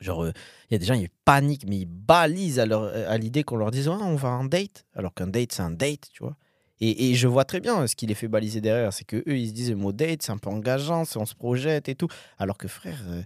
Genre, 0.00 0.24
euh, 0.24 0.32
il 0.70 0.74
y 0.74 0.76
a 0.76 0.78
des 0.78 0.86
gens, 0.86 0.94
ils 0.94 1.10
paniquent, 1.24 1.66
mais 1.66 1.78
ils 1.78 1.86
balisent 1.86 2.58
à, 2.58 2.62
à 2.62 3.18
l'idée 3.18 3.42
qu'on 3.42 3.56
leur 3.56 3.70
dise 3.70 3.88
on 3.88 4.16
va 4.16 4.30
en 4.30 4.44
date, 4.44 4.86
alors 4.94 5.12
qu'un 5.12 5.26
date, 5.26 5.52
c'est 5.52 5.62
un 5.62 5.70
date, 5.70 6.08
tu 6.12 6.22
vois. 6.22 6.36
Et, 6.82 7.14
je 7.14 7.28
vois 7.28 7.44
très 7.44 7.60
bien 7.60 7.86
ce 7.86 7.94
qui 7.94 8.06
les 8.06 8.14
fait 8.14 8.28
baliser 8.28 8.62
derrière, 8.62 8.92
c'est 8.92 9.04
que 9.04 9.16
eux, 9.16 9.36
ils 9.36 9.48
se 9.48 9.52
disent 9.52 9.70
le 9.70 9.76
mot 9.76 9.92
date, 9.92 10.22
c'est 10.22 10.32
un 10.32 10.38
peu 10.38 10.48
engageant, 10.48 11.04
on 11.16 11.26
se 11.26 11.34
projette 11.34 11.90
et 11.90 11.94
tout. 11.94 12.08
Alors 12.38 12.56
que 12.56 12.68
frère 12.68 13.02
euh, 13.08 13.22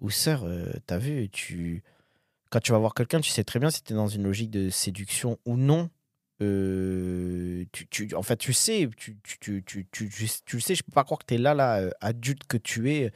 ou 0.00 0.10
sœur, 0.10 0.42
euh, 0.44 0.66
t'as 0.86 0.98
vu, 0.98 1.30
tu... 1.30 1.82
quand 2.50 2.60
tu 2.60 2.72
vas 2.72 2.78
voir 2.78 2.92
quelqu'un, 2.92 3.20
tu 3.20 3.30
sais 3.30 3.44
très 3.44 3.58
bien 3.60 3.70
si 3.70 3.82
tu 3.82 3.94
es 3.94 3.96
dans 3.96 4.08
une 4.08 4.24
logique 4.24 4.50
de 4.50 4.68
séduction 4.68 5.38
ou 5.46 5.56
non. 5.56 5.88
Euh, 6.42 7.64
tu, 7.72 8.14
en 8.14 8.22
fait, 8.22 8.36
tu 8.36 8.52
sais, 8.52 8.88
tu, 8.96 9.16
tu, 9.22 9.64
tu, 9.64 10.60
sais, 10.60 10.74
je 10.74 10.82
peux 10.82 10.92
pas 10.92 11.04
croire 11.04 11.20
que 11.20 11.26
tu 11.26 11.34
es 11.34 11.38
là, 11.38 11.54
là, 11.54 11.78
euh, 11.78 11.90
adulte 12.00 12.44
que 12.46 12.58
tu 12.58 12.92
es, 12.92 13.10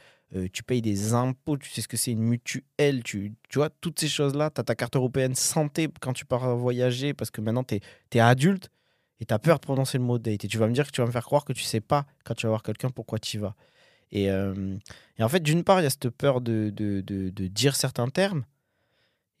tu 0.53 0.63
payes 0.63 0.81
des 0.81 1.13
impôts, 1.13 1.57
tu 1.57 1.69
sais 1.69 1.81
ce 1.81 1.87
que 1.87 1.97
c'est 1.97 2.11
une 2.11 2.23
mutuelle, 2.23 3.03
tu, 3.03 3.33
vois, 3.53 3.69
toutes 3.69 3.99
ces 3.99 4.07
choses-là, 4.07 4.49
tu 4.49 4.59
as 4.59 4.63
ta 4.63 4.75
carte 4.75 4.95
européenne 4.95 5.35
santé 5.35 5.87
quand 6.01 6.13
tu 6.13 6.25
pars 6.25 6.55
voyager, 6.55 7.13
parce 7.13 7.29
que 7.31 7.41
maintenant 7.41 7.63
tu 7.63 7.75
es, 7.75 8.19
adulte 8.19 8.69
et 9.19 9.25
tu 9.25 9.33
as 9.33 9.39
peur 9.39 9.59
de 9.59 9.65
prononcer 9.65 9.97
le 9.97 10.03
mot 10.03 10.17
date. 10.19 10.45
Et 10.45 10.47
tu 10.47 10.57
vas 10.57 10.67
me 10.67 10.73
dire 10.73 10.85
que 10.85 10.91
tu 10.91 11.01
vas 11.01 11.07
me 11.07 11.11
faire 11.11 11.25
croire 11.25 11.45
que 11.45 11.53
tu 11.53 11.63
sais 11.63 11.81
pas, 11.81 12.05
quand 12.23 12.33
tu 12.35 12.45
vas 12.45 12.51
voir 12.51 12.63
quelqu'un, 12.63 12.89
pourquoi 12.89 13.19
tu 13.19 13.37
y 13.37 13.39
vas. 13.39 13.55
Et, 14.11 14.29
euh, 14.31 14.77
en 15.19 15.29
fait, 15.29 15.41
d'une 15.41 15.63
part, 15.63 15.79
il 15.79 15.83
y 15.83 15.87
a 15.87 15.89
cette 15.89 16.09
peur 16.09 16.41
de, 16.41 16.69
dire 17.49 17.75
certains 17.75 18.09
termes, 18.09 18.45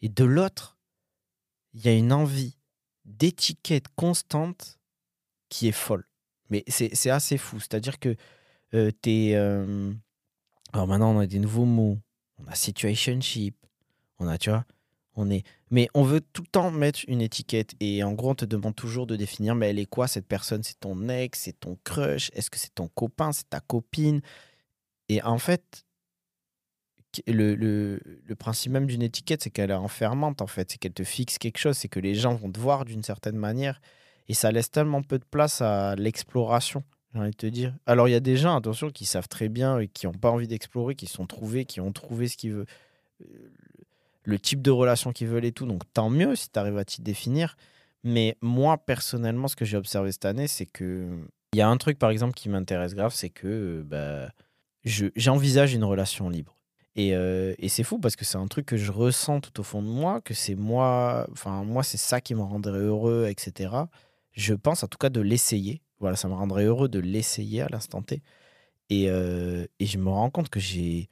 et 0.01 0.09
de 0.09 0.23
l'autre, 0.23 0.77
il 1.73 1.85
y 1.85 1.89
a 1.89 1.93
une 1.93 2.11
envie 2.11 2.57
d'étiquette 3.05 3.85
constante 3.95 4.79
qui 5.49 5.67
est 5.67 5.73
folle. 5.73 6.07
Mais 6.49 6.63
c'est 6.67 6.93
c'est 6.95 7.09
assez 7.09 7.37
fou. 7.37 7.59
C'est-à-dire 7.59 7.99
que 7.99 8.15
euh, 8.73 8.91
t'es. 8.91 9.31
euh, 9.35 9.93
Alors 10.73 10.87
maintenant, 10.87 11.15
on 11.15 11.19
a 11.19 11.27
des 11.27 11.39
nouveaux 11.39 11.65
mots. 11.65 11.99
On 12.37 12.47
a 12.47 12.55
situationship. 12.55 13.55
On 14.19 14.27
a, 14.27 14.37
tu 14.37 14.49
vois, 14.49 14.65
on 15.15 15.29
est. 15.29 15.45
Mais 15.69 15.89
on 15.93 16.03
veut 16.03 16.21
tout 16.21 16.41
le 16.41 16.47
temps 16.47 16.71
mettre 16.71 17.01
une 17.07 17.21
étiquette. 17.21 17.73
Et 17.79 18.03
en 18.03 18.13
gros, 18.13 18.31
on 18.31 18.35
te 18.35 18.45
demande 18.45 18.75
toujours 18.75 19.07
de 19.07 19.15
définir, 19.15 19.55
mais 19.55 19.69
elle 19.69 19.79
est 19.79 19.85
quoi 19.85 20.07
cette 20.07 20.27
personne? 20.27 20.63
C'est 20.63 20.79
ton 20.79 21.09
ex 21.09 21.39
C'est 21.39 21.59
ton 21.59 21.77
crush? 21.83 22.31
Est-ce 22.33 22.49
que 22.49 22.57
c'est 22.57 22.73
ton 22.73 22.87
copain 22.87 23.31
C'est 23.33 23.49
ta 23.49 23.59
copine? 23.59 24.21
Et 25.09 25.21
en 25.23 25.37
fait, 25.37 25.85
le, 27.27 27.99
principe 28.39 28.71
même 28.71 28.87
d'une 28.87 29.01
étiquette, 29.01 29.43
c'est 29.43 29.49
qu'elle 29.49 29.71
est 29.71 29.73
enfermante, 29.73 30.41
en 30.41 30.47
fait. 30.47 30.71
C'est 30.71 30.77
qu'elle 30.77 30.93
te 30.93 31.03
fixe 31.03 31.37
quelque 31.37 31.57
chose. 31.57 31.77
C'est 31.77 31.89
que 31.89 31.99
les 31.99 32.15
gens 32.15 32.35
vont 32.35 32.51
te 32.51 32.59
voir 32.59 32.85
d'une 32.85 33.03
certaine 33.03 33.37
manière. 33.37 33.81
Et 34.29 34.33
ça 34.33 34.51
laisse 34.51 34.71
tellement 34.71 35.01
peu 35.03 35.19
de 35.19 35.25
place 35.25 35.61
à 35.61 35.95
l'exploration, 35.95 36.83
j'ai 37.13 37.19
envie 37.19 37.31
de 37.31 37.35
te 37.35 37.47
dire. 37.47 37.73
Alors, 37.85 38.09
il 38.09 38.11
y 38.11 38.15
a 38.15 38.19
des 38.19 38.35
gens, 38.35 38.57
attention, 38.57 38.89
qui 38.89 39.05
savent 39.05 39.29
très 39.29 39.47
bien 39.47 39.79
et 39.79 39.87
qui 39.87 40.05
n'ont 40.05 40.13
pas 40.13 40.31
envie 40.31 40.49
d'explorer, 40.49 40.95
qui 40.95 41.07
sont 41.07 41.25
trouvés, 41.25 41.63
qui 41.63 41.79
ont 41.79 41.93
trouvé 41.93 42.27
ce 42.27 42.35
qu'ils 42.35 42.51
veulent, 42.51 42.65
le 44.27 44.37
type 44.37 44.61
de 44.61 44.71
relation 44.71 45.13
qu'ils 45.13 45.27
veulent 45.27 45.45
et 45.45 45.53
tout. 45.53 45.65
Donc, 45.65 45.81
tant 45.93 46.09
mieux 46.09 46.35
si 46.35 46.49
tu 46.49 46.59
arrives 46.59 46.77
à 46.77 46.83
t'y 46.83 47.01
définir. 47.01 47.55
Mais 48.03 48.35
moi, 48.41 48.77
personnellement, 48.77 49.47
ce 49.47 49.55
que 49.55 49.63
j'ai 49.65 49.77
observé 49.77 50.11
cette 50.11 50.25
année, 50.25 50.47
c'est 50.47 50.65
que. 50.65 51.07
Il 51.53 51.59
y 51.59 51.61
a 51.61 51.69
un 51.69 51.77
truc, 51.77 51.97
par 51.97 52.09
exemple, 52.09 52.33
qui 52.33 52.49
m'intéresse 52.49 52.93
grave, 52.93 53.13
c'est 53.15 53.29
que 53.29 53.47
euh, 53.47 53.83
bah, 53.85 54.29
je- 54.83 55.07
j'envisage 55.15 55.73
une 55.73 55.85
relation 55.85 56.29
libre. 56.29 56.55
Et, 56.97 57.15
euh, 57.15 57.53
et 57.57 57.69
c'est 57.69 57.83
fou 57.83 57.99
parce 57.99 58.15
que 58.17 58.25
c'est 58.25 58.37
un 58.37 58.47
truc 58.47 58.65
que 58.65 58.75
je 58.75 58.91
ressens 58.91 59.39
tout 59.39 59.57
au 59.59 59.63
fond 59.63 59.81
de 59.81 59.87
moi, 59.87 60.19
que 60.19 60.33
c'est 60.33 60.55
moi, 60.55 61.27
enfin 61.31 61.63
moi 61.63 61.83
c'est 61.83 61.97
ça 61.97 62.21
qui 62.21 62.33
me 62.35 62.41
rendrait 62.41 62.79
heureux, 62.79 63.27
etc. 63.29 63.69
Je 64.33 64.53
pense 64.55 64.83
en 64.83 64.87
tout 64.87 64.97
cas 64.97 65.09
de 65.09 65.21
l'essayer. 65.21 65.81
Voilà, 65.99 66.15
ça 66.17 66.27
me 66.27 66.33
rendrait 66.33 66.65
heureux 66.65 66.89
de 66.89 66.99
l'essayer 66.99 67.61
à 67.61 67.67
l'instant 67.69 68.01
T. 68.01 68.21
Et, 68.89 69.09
euh, 69.09 69.65
et 69.79 69.85
je 69.85 69.97
me 69.99 70.09
rends 70.09 70.29
compte 70.31 70.49
que 70.49 70.59
j'ai, 70.59 71.07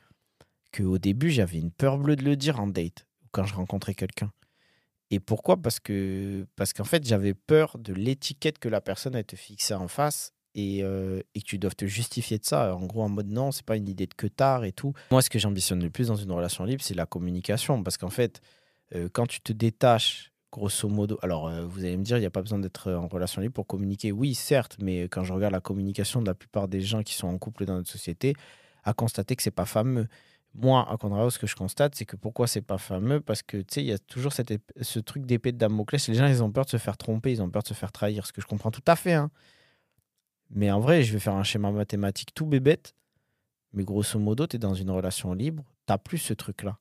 que 0.75 0.83
au 0.83 0.97
début 0.97 1.29
j'avais 1.29 1.57
une 1.57 1.71
peur 1.71 1.97
bleue 1.97 2.17
de 2.17 2.23
le 2.23 2.35
dire 2.35 2.59
en 2.59 2.67
date 2.67 3.05
ou 3.23 3.27
quand 3.31 3.45
je 3.45 3.55
rencontrais 3.55 3.93
quelqu'un. 3.93 4.31
Et 5.09 5.21
pourquoi? 5.21 5.55
Parce 5.55 5.79
que 5.79 6.45
parce 6.57 6.73
qu'en 6.73 6.83
fait 6.83 7.07
j'avais 7.07 7.33
peur 7.33 7.77
de 7.79 7.93
l'étiquette 7.93 8.59
que 8.59 8.67
la 8.67 8.81
personne 8.81 9.15
elle 9.15 9.25
te 9.25 9.37
fixait 9.37 9.73
en 9.73 9.87
face 9.87 10.33
et, 10.53 10.83
euh, 10.83 11.21
et 11.33 11.41
que 11.41 11.45
tu 11.45 11.57
dois 11.59 11.71
te 11.71 11.85
justifier 11.85 12.39
de 12.39 12.45
ça. 12.45 12.75
En 12.75 12.85
gros, 12.85 13.03
en 13.03 13.09
mode 13.09 13.29
non, 13.29 13.53
c'est 13.53 13.65
pas 13.65 13.77
une 13.77 13.87
idée 13.87 14.05
de 14.05 14.13
que 14.13 14.27
tard 14.27 14.65
et 14.65 14.73
tout. 14.73 14.93
Moi, 15.11 15.21
ce 15.21 15.29
que 15.29 15.39
j'ambitionne 15.39 15.81
le 15.81 15.89
plus 15.89 16.07
dans 16.07 16.15
une 16.15 16.31
relation 16.31 16.65
libre, 16.65 16.81
c'est 16.83 16.93
la 16.93 17.05
communication. 17.05 17.81
Parce 17.83 17.97
qu'en 17.97 18.09
fait, 18.09 18.41
euh, 18.95 19.09
quand 19.11 19.27
tu 19.27 19.41
te 19.41 19.51
détaches, 19.51 20.31
grosso 20.51 20.87
modo, 20.87 21.19
alors 21.21 21.49
euh, 21.49 21.65
vous 21.65 21.83
allez 21.83 21.97
me 21.97 22.03
dire, 22.03 22.17
il 22.17 22.21
n'y 22.21 22.25
a 22.25 22.31
pas 22.31 22.41
besoin 22.41 22.59
d'être 22.59 22.91
en 22.91 23.07
relation 23.07 23.41
libre 23.41 23.53
pour 23.53 23.67
communiquer. 23.67 24.13
Oui, 24.13 24.33
certes, 24.33 24.77
mais 24.81 25.03
quand 25.03 25.25
je 25.25 25.33
regarde 25.33 25.53
la 25.53 25.59
communication 25.59 26.21
de 26.21 26.27
la 26.27 26.35
plupart 26.35 26.69
des 26.69 26.81
gens 26.81 27.03
qui 27.03 27.15
sont 27.15 27.27
en 27.27 27.37
couple 27.37 27.65
dans 27.65 27.75
notre 27.75 27.91
société, 27.91 28.33
à 28.85 28.93
constater 28.93 29.35
que 29.35 29.43
c'est 29.43 29.51
pas 29.51 29.65
fameux. 29.65 30.07
Moi, 30.57 30.89
à 30.89 30.95
contrario, 30.97 31.29
ce 31.29 31.37
que 31.37 31.47
je 31.47 31.55
constate, 31.55 31.95
c'est 31.95 32.05
que 32.05 32.15
pourquoi 32.15 32.47
c'est 32.47 32.61
pas 32.61 32.77
fameux? 32.77 33.19
Parce 33.19 33.43
que 33.43 33.57
tu 33.57 33.65
sais, 33.69 33.81
il 33.81 33.87
y 33.87 33.91
a 33.91 33.97
toujours 33.97 34.31
cette 34.31 34.53
ce 34.81 34.99
truc 34.99 35.25
d'épée 35.25 35.51
de 35.51 35.57
Damoclès. 35.57 36.07
Les 36.07 36.15
gens, 36.15 36.27
ils 36.27 36.41
ont 36.41 36.51
peur 36.51 36.63
de 36.65 36.69
se 36.69 36.77
faire 36.77 36.97
tromper, 36.97 37.31
ils 37.31 37.41
ont 37.41 37.49
peur 37.49 37.63
de 37.63 37.67
se 37.67 37.73
faire 37.73 37.91
trahir. 37.91 38.25
Ce 38.25 38.31
que 38.31 38.41
je 38.41 38.47
comprends 38.47 38.71
tout 38.71 38.83
à 38.87 38.95
fait. 38.95 39.13
Hein. 39.13 39.31
Mais 40.49 40.71
en 40.71 40.79
vrai, 40.79 41.03
je 41.03 41.11
vais 41.11 41.19
faire 41.19 41.35
un 41.35 41.43
schéma 41.43 41.71
mathématique 41.71 42.33
tout 42.33 42.45
bébête. 42.45 42.95
Mais 43.73 43.83
grosso 43.83 44.17
modo, 44.17 44.47
tu 44.47 44.55
es 44.55 44.59
dans 44.59 44.73
une 44.73 44.89
relation 44.89 45.33
libre, 45.33 45.65
tu 45.87 45.93
plus 46.03 46.17
ce 46.17 46.33
truc-là. 46.33 46.79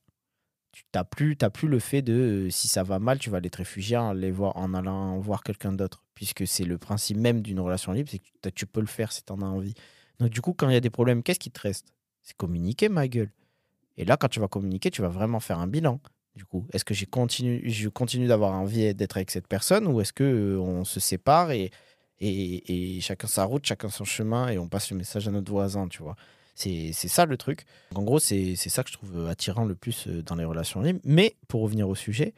Tu 0.71 0.83
n'as 0.93 1.03
plus, 1.03 1.35
plus 1.35 1.67
le 1.67 1.79
fait 1.79 2.01
de 2.01 2.13
euh, 2.13 2.49
si 2.49 2.67
ça 2.67 2.83
va 2.83 2.99
mal, 2.99 3.19
tu 3.19 3.29
vas 3.29 3.37
aller 3.37 3.49
te 3.49 3.57
réfugier 3.57 3.97
en, 3.97 4.09
aller 4.09 4.31
voir, 4.31 4.55
en 4.57 4.73
allant 4.73 5.19
voir 5.19 5.43
quelqu'un 5.43 5.73
d'autre. 5.73 6.03
Puisque 6.15 6.47
c'est 6.47 6.63
le 6.63 6.77
principe 6.77 7.17
même 7.17 7.41
d'une 7.41 7.59
relation 7.59 7.91
libre, 7.91 8.09
c'est 8.09 8.19
que 8.19 8.49
tu 8.49 8.65
peux 8.65 8.81
le 8.81 8.87
faire 8.87 9.11
si 9.11 9.23
tu 9.23 9.33
en 9.33 9.41
as 9.41 9.45
envie. 9.45 9.73
Donc, 10.19 10.29
du 10.29 10.41
coup, 10.41 10.53
quand 10.53 10.69
il 10.69 10.73
y 10.73 10.77
a 10.77 10.81
des 10.81 10.89
problèmes, 10.89 11.23
qu'est-ce 11.23 11.39
qui 11.39 11.51
te 11.51 11.59
reste? 11.59 11.93
C'est 12.23 12.35
communiquer, 12.37 12.87
ma 12.87 13.07
gueule. 13.07 13.31
Et 13.97 14.05
là, 14.05 14.17
quand 14.17 14.27
tu 14.27 14.39
vas 14.39 14.47
communiquer, 14.47 14.91
tu 14.91 15.01
vas 15.01 15.09
vraiment 15.09 15.39
faire 15.39 15.59
un 15.59 15.67
bilan. 15.67 15.99
Du 16.35 16.45
coup, 16.45 16.67
est-ce 16.73 16.83
que 16.83 16.93
j'ai 16.93 17.05
continue, 17.05 17.61
je 17.65 17.87
continue 17.87 18.27
d'avoir 18.27 18.53
envie 18.53 18.93
d'être 18.93 19.15
avec 19.15 19.31
cette 19.31 19.47
personne 19.47 19.87
ou 19.87 20.01
est-ce 20.01 20.11
que 20.11 20.23
euh, 20.23 20.59
on 20.59 20.83
se 20.83 20.99
sépare 20.99 21.51
et, 21.51 21.71
et, 22.19 22.97
et 22.97 23.01
chacun 23.01 23.27
sa 23.27 23.45
route, 23.45 23.65
chacun 23.65 23.89
son 23.89 24.03
chemin 24.03 24.49
et 24.49 24.57
on 24.57 24.67
passe 24.67 24.91
le 24.91 24.97
message 24.97 25.27
à 25.27 25.31
notre 25.31 25.51
voisin, 25.51 25.87
tu 25.87 26.03
vois? 26.03 26.15
C'est 26.55 26.93
ça 26.93 27.25
le 27.25 27.35
truc. 27.35 27.65
En 27.95 28.03
gros, 28.03 28.19
c'est 28.19 28.55
ça 28.55 28.83
que 28.83 28.89
je 28.89 28.95
trouve 28.95 29.17
euh, 29.17 29.29
attirant 29.29 29.65
le 29.65 29.75
plus 29.75 30.07
euh, 30.07 30.23
dans 30.23 30.35
les 30.35 30.45
relations 30.45 30.81
libres. 30.81 31.01
Mais 31.03 31.35
pour 31.47 31.61
revenir 31.61 31.89
au 31.89 31.95
sujet, 31.95 32.33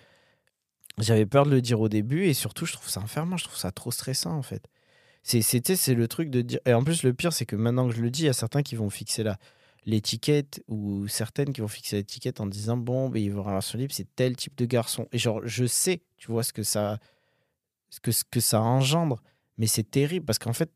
j'avais 0.98 1.28
peur 1.28 1.46
de 1.46 1.52
le 1.52 1.62
dire 1.62 1.80
au 1.80 1.90
début 1.90 2.26
et 2.26 2.34
surtout, 2.34 2.66
je 2.66 2.74
trouve 2.74 2.90
ça 2.90 3.00
enfermant, 3.00 3.38
je 3.38 3.44
trouve 3.44 3.58
ça 3.58 3.72
trop 3.72 3.92
stressant 3.92 4.36
en 4.36 4.42
fait. 4.42 4.68
C'est 5.22 5.94
le 5.94 6.08
truc 6.08 6.30
de 6.30 6.42
dire. 6.42 6.60
Et 6.66 6.74
en 6.74 6.84
plus, 6.84 7.04
le 7.04 7.14
pire, 7.14 7.34
c'est 7.34 7.46
que 7.46 7.56
maintenant 7.56 7.88
que 7.90 7.96
je 7.96 8.02
le 8.02 8.10
dis, 8.10 8.24
il 8.24 8.26
y 8.26 8.30
a 8.30 8.34
certains 8.34 8.64
qui 8.64 8.76
vont 8.76 8.90
fixer 8.90 9.24
la 9.24 9.38
l'étiquette 9.86 10.64
ou 10.68 11.08
certaines 11.08 11.54
qui 11.54 11.62
vont 11.62 11.68
fixer 11.68 11.98
l'étiquette 11.98 12.42
en 12.42 12.46
disant 12.46 12.78
bon, 12.78 13.10
ben, 13.10 13.22
il 13.22 13.32
va 13.32 13.42
en 13.42 13.44
relation 13.44 13.78
libre, 13.78 13.94
c'est 13.94 14.08
tel 14.16 14.36
type 14.36 14.56
de 14.58 14.66
garçon. 14.66 15.08
Et 15.12 15.18
genre, 15.18 15.42
je 15.44 15.66
sais, 15.66 16.02
tu 16.18 16.32
vois, 16.32 16.44
ce 16.44 16.54
que 16.54 16.64
ça, 16.64 17.00
ce 17.90 18.00
que, 18.00 18.12
ce 18.12 18.24
que 18.24 18.40
ça 18.40 18.62
engendre, 18.62 19.22
mais 19.58 19.68
c'est 19.68 19.90
terrible 19.90 20.26
parce 20.26 20.40
qu'en 20.40 20.54
fait, 20.54 20.72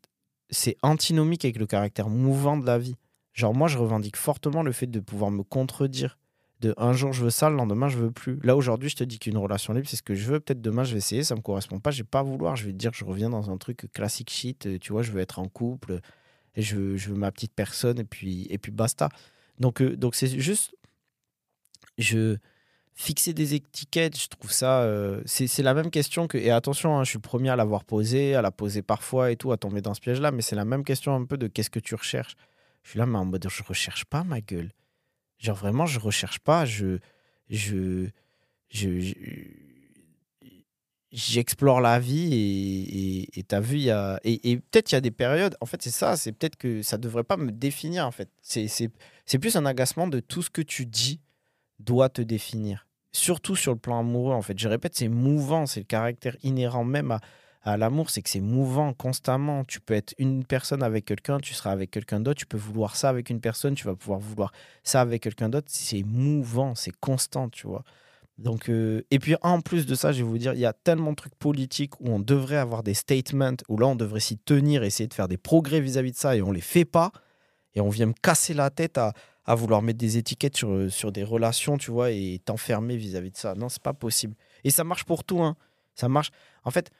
c'est 0.50 0.76
antinomique 0.82 1.44
avec 1.44 1.58
le 1.58 1.66
caractère 1.66 2.08
mouvant 2.08 2.56
de 2.56 2.66
la 2.66 2.78
vie. 2.78 2.96
Genre, 3.32 3.54
moi, 3.54 3.68
je 3.68 3.78
revendique 3.78 4.16
fortement 4.16 4.62
le 4.62 4.72
fait 4.72 4.86
de 4.86 5.00
pouvoir 5.00 5.30
me 5.30 5.42
contredire. 5.42 6.18
De 6.60 6.74
un 6.76 6.92
jour, 6.92 7.12
je 7.12 7.24
veux 7.24 7.30
ça, 7.30 7.50
le 7.50 7.56
lendemain, 7.56 7.88
je 7.88 7.98
veux 7.98 8.12
plus. 8.12 8.38
Là, 8.42 8.54
aujourd'hui, 8.54 8.88
je 8.88 8.94
te 8.94 9.02
dis 9.02 9.18
qu'une 9.18 9.36
relation 9.36 9.72
libre, 9.72 9.88
c'est 9.88 9.96
ce 9.96 10.02
que 10.02 10.14
je 10.14 10.30
veux. 10.30 10.38
Peut-être 10.38 10.60
demain, 10.60 10.84
je 10.84 10.92
vais 10.92 10.98
essayer, 10.98 11.24
ça 11.24 11.34
me 11.34 11.40
correspond 11.40 11.80
pas, 11.80 11.90
je 11.90 12.02
vais 12.02 12.08
pas 12.08 12.22
vouloir. 12.22 12.54
Je 12.54 12.66
vais 12.66 12.72
te 12.72 12.76
dire, 12.76 12.92
je 12.94 13.04
reviens 13.04 13.30
dans 13.30 13.50
un 13.50 13.56
truc 13.56 13.90
classique 13.92 14.30
shit. 14.30 14.78
Tu 14.78 14.92
vois, 14.92 15.02
je 15.02 15.10
veux 15.10 15.20
être 15.20 15.38
en 15.40 15.48
couple. 15.48 16.00
Et 16.54 16.62
je 16.62 16.76
veux, 16.76 17.14
ma 17.14 17.30
petite 17.32 17.54
personne 17.54 17.98
et 17.98 18.04
puis, 18.04 18.46
et 18.50 18.58
puis 18.58 18.72
basta. 18.72 19.08
Donc, 19.58 19.80
euh, 19.80 19.96
donc 19.96 20.14
c'est 20.14 20.38
juste. 20.40 20.74
Je. 21.98 22.36
Fixer 22.94 23.32
des 23.32 23.54
étiquettes, 23.54 24.20
je 24.20 24.28
trouve 24.28 24.52
ça. 24.52 24.82
euh, 24.82 25.22
c'est 25.24 25.62
la 25.62 25.72
même 25.72 25.90
question 25.90 26.28
que. 26.28 26.36
Et 26.36 26.50
attention, 26.50 26.98
hein, 26.98 27.04
je 27.04 27.10
suis 27.10 27.16
le 27.16 27.22
premier 27.22 27.48
à 27.48 27.56
l'avoir 27.56 27.84
posée, 27.84 28.34
à 28.34 28.42
la 28.42 28.50
poser 28.50 28.82
parfois 28.82 29.30
et 29.30 29.36
tout, 29.36 29.50
à 29.50 29.56
tomber 29.56 29.80
dans 29.80 29.94
ce 29.94 30.00
piège-là, 30.00 30.30
mais 30.30 30.42
c'est 30.42 30.56
la 30.56 30.66
même 30.66 30.84
question 30.84 31.14
un 31.14 31.24
peu 31.24 31.38
de 31.38 31.46
qu'est-ce 31.46 31.70
que 31.70 31.78
tu 31.80 31.94
recherches. 31.94 32.36
Je 32.82 32.90
suis 32.90 32.98
là, 32.98 33.06
mais 33.06 33.16
en 33.16 33.24
mode, 33.24 33.46
je 33.48 33.62
recherche 33.62 34.04
pas 34.04 34.24
ma 34.24 34.42
gueule. 34.42 34.72
Genre 35.38 35.56
vraiment, 35.56 35.86
je 35.86 35.98
recherche 36.00 36.38
pas. 36.40 36.66
Je. 36.66 36.98
je- 37.48 38.08
je- 38.70 39.14
j'explore 41.12 41.80
la 41.80 41.98
vie 41.98 43.28
et 43.34 43.42
t'as 43.42 43.60
vu 43.60 43.76
il 43.76 43.82
y 43.82 43.90
a 43.90 44.18
et, 44.24 44.56
peut-être 44.56 44.92
il 44.92 44.94
y 44.94 44.98
a 44.98 45.00
des 45.00 45.10
périodes 45.10 45.56
en 45.60 45.66
fait 45.66 45.82
c'est 45.82 45.90
ça 45.90 46.16
c'est 46.16 46.32
peut-être 46.32 46.56
que 46.56 46.82
ça 46.82 46.96
devrait 46.96 47.24
pas 47.24 47.36
me 47.36 47.52
définir 47.52 48.06
en 48.06 48.10
fait. 48.10 48.30
C'est 48.40 49.38
plus 49.38 49.56
un 49.56 49.66
agacement 49.66 50.06
de 50.06 50.20
tout 50.20 50.42
ce 50.42 50.50
que 50.50 50.62
tu 50.62 50.86
dis 50.86 51.20
doit 51.78 52.08
te 52.08 52.22
définir. 52.22 52.86
Surtout 53.12 53.56
sur 53.56 53.72
le 53.72 53.78
plan 53.78 54.00
amoureux 54.00 54.32
en 54.32 54.40
fait. 54.40 54.58
Je 54.58 54.68
répète 54.68 54.94
c'est 54.94 55.08
mouvant 55.08 55.66
c'est 55.66 55.80
le 55.80 55.86
caractère 55.86 56.36
inhérent 56.42 56.84
même 56.84 57.10
à, 57.10 57.20
à 57.62 57.76
l'amour 57.76 58.08
c'est 58.08 58.22
que 58.22 58.30
c'est 58.30 58.40
mouvant 58.40 58.94
constamment. 58.94 59.64
Tu 59.64 59.80
peux 59.80 59.94
être 59.94 60.14
une 60.16 60.44
personne 60.44 60.82
avec 60.82 61.04
quelqu'un 61.04 61.38
tu 61.40 61.52
seras 61.52 61.72
avec 61.72 61.90
quelqu'un 61.90 62.20
d'autre 62.20 62.38
tu 62.38 62.46
peux 62.46 62.56
vouloir 62.56 62.96
ça 62.96 63.10
avec 63.10 63.28
une 63.28 63.40
personne 63.40 63.74
tu 63.74 63.84
vas 63.84 63.94
pouvoir 63.94 64.18
vouloir 64.18 64.52
ça 64.82 65.02
avec 65.02 65.22
quelqu'un 65.22 65.50
d'autre. 65.50 65.68
C'est 65.68 66.04
mouvant 66.04 66.74
c'est 66.74 66.96
constant 67.00 67.50
tu 67.50 67.66
vois 67.66 67.84
donc, 68.38 68.68
euh, 68.68 69.02
et 69.10 69.18
puis 69.18 69.36
en 69.42 69.60
plus 69.60 69.86
de 69.86 69.94
ça, 69.94 70.12
je 70.12 70.18
vais 70.18 70.28
vous 70.28 70.38
dire, 70.38 70.54
il 70.54 70.60
y 70.60 70.66
a 70.66 70.72
tellement 70.72 71.10
de 71.10 71.16
trucs 71.16 71.34
politiques 71.34 72.00
où 72.00 72.08
on 72.08 72.18
devrait 72.18 72.56
avoir 72.56 72.82
des 72.82 72.94
statements, 72.94 73.56
où 73.68 73.76
là 73.78 73.86
on 73.86 73.96
devrait 73.96 74.20
s'y 74.20 74.38
tenir, 74.38 74.82
essayer 74.82 75.06
de 75.06 75.14
faire 75.14 75.28
des 75.28 75.36
progrès 75.36 75.80
vis-à-vis 75.80 76.12
de 76.12 76.16
ça, 76.16 76.36
et 76.36 76.42
on 76.42 76.50
les 76.50 76.60
fait 76.60 76.84
pas. 76.84 77.12
Et 77.74 77.80
on 77.80 77.88
vient 77.88 78.06
me 78.06 78.12
casser 78.12 78.52
la 78.52 78.70
tête 78.70 78.98
à, 78.98 79.12
à 79.44 79.54
vouloir 79.54 79.82
mettre 79.82 79.98
des 79.98 80.18
étiquettes 80.18 80.56
sur, 80.56 80.70
euh, 80.70 80.88
sur 80.88 81.12
des 81.12 81.24
relations, 81.24 81.78
tu 81.78 81.90
vois, 81.90 82.10
et 82.10 82.40
t'enfermer 82.44 82.96
vis-à-vis 82.96 83.30
de 83.30 83.36
ça. 83.36 83.54
Non, 83.54 83.68
c'est 83.68 83.82
pas 83.82 83.94
possible. 83.94 84.34
Et 84.64 84.70
ça 84.70 84.84
marche 84.84 85.04
pour 85.04 85.24
tout, 85.24 85.42
hein. 85.42 85.56
Ça 85.94 86.08
marche. 86.08 86.30
En 86.64 86.70
fait, 86.70 86.90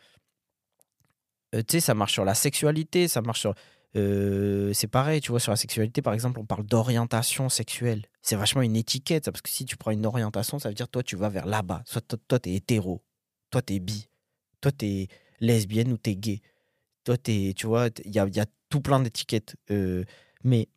euh, 1.55 1.63
tu 1.67 1.73
sais, 1.73 1.81
ça 1.81 1.95
marche 1.95 2.13
sur 2.13 2.25
la 2.25 2.35
sexualité, 2.35 3.09
ça 3.09 3.23
marche 3.23 3.41
sur. 3.41 3.55
Euh, 3.95 4.73
c'est 4.73 4.87
pareil, 4.87 5.21
tu 5.21 5.31
vois, 5.31 5.41
sur 5.41 5.53
la 5.53 5.57
sexualité, 5.57 6.01
par 6.03 6.15
exemple, 6.15 6.41
on 6.41 6.47
parle 6.47 6.65
d'orientation 6.65 7.49
sexuelle. 7.49 8.07
C'est 8.23 8.37
vachement 8.37 8.63
une 8.63 8.77
étiquette, 8.77 9.27
ça, 9.27 9.33
parce 9.33 9.43
que 9.43 9.51
si 9.51 9.65
tu 9.65 9.77
prends 9.77 9.91
une 9.91 10.07
orientation, 10.07 10.59
ça 10.59 10.69
veut 10.69 10.75
dire 10.75 10.89
toi, 10.89 11.03
tu 11.03 11.17
vas 11.17 11.29
vers 11.29 11.47
là-bas. 11.47 11.83
Soit 11.85 12.01
toi, 12.03 12.19
toi, 12.29 12.39
t'es 12.39 12.55
hétéro, 12.55 13.03
toi, 13.51 13.61
t'es 13.61 13.79
bi, 13.81 14.09
toi, 14.61 14.73
t'es 14.73 15.09
lesbienne 15.41 15.93
ou 15.93 15.99
t'es 15.99 16.17
gay. 16.17 16.41
Toi, 17.05 17.17
t'es, 17.19 17.53
tu 17.57 17.67
vois, 17.67 17.89
il 18.05 18.13
y 18.15 18.19
a, 18.19 18.47
tout 18.71 18.81
plein 18.81 19.01
d'étiquettes. 19.01 19.57
Euh, 19.71 20.03
mais 20.45 20.69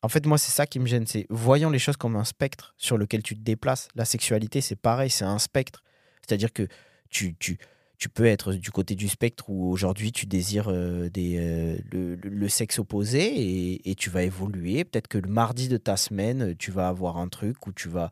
en 0.00 0.08
fait, 0.08 0.24
moi, 0.24 0.38
c'est 0.38 0.52
ça 0.52 0.66
qui 0.66 0.78
me 0.78 0.86
gêne. 0.86 1.06
C'est 1.06 1.26
voyons 1.28 1.68
les 1.68 1.78
choses 1.78 1.98
comme 1.98 2.16
un 2.16 2.24
spectre 2.24 2.74
sur 2.78 2.96
lequel 2.96 3.22
tu 3.22 3.34
te 3.36 3.42
déplaces. 3.42 3.88
La 3.94 4.06
sexualité, 4.06 4.62
c'est 4.62 4.76
pareil, 4.76 5.10
c'est 5.10 5.26
un 5.26 5.38
spectre. 5.38 5.82
C'est-à-dire 6.26 6.52
que 6.52 6.66
tu, 7.10 7.36
tu, 7.36 7.58
tu 8.02 8.08
peux 8.08 8.26
être 8.26 8.54
du 8.54 8.72
côté 8.72 8.96
du 8.96 9.06
spectre 9.06 9.48
où 9.48 9.70
aujourd'hui 9.70 10.10
tu 10.10 10.26
désires 10.26 10.68
euh, 10.68 11.08
euh, 11.16 11.76
le, 11.92 12.48
sexe 12.48 12.80
opposé 12.80 13.88
et, 13.88 13.94
tu 13.94 14.10
vas 14.10 14.24
évoluer. 14.24 14.82
Peut-être 14.82 15.06
que 15.06 15.18
le 15.18 15.28
mardi 15.28 15.68
de 15.68 15.76
ta 15.76 15.96
semaine, 15.96 16.56
tu 16.56 16.72
vas 16.72 16.88
avoir 16.88 17.18
un 17.18 17.28
truc 17.28 17.64
où 17.64 17.72
tu 17.72 17.88
vas, 17.88 18.10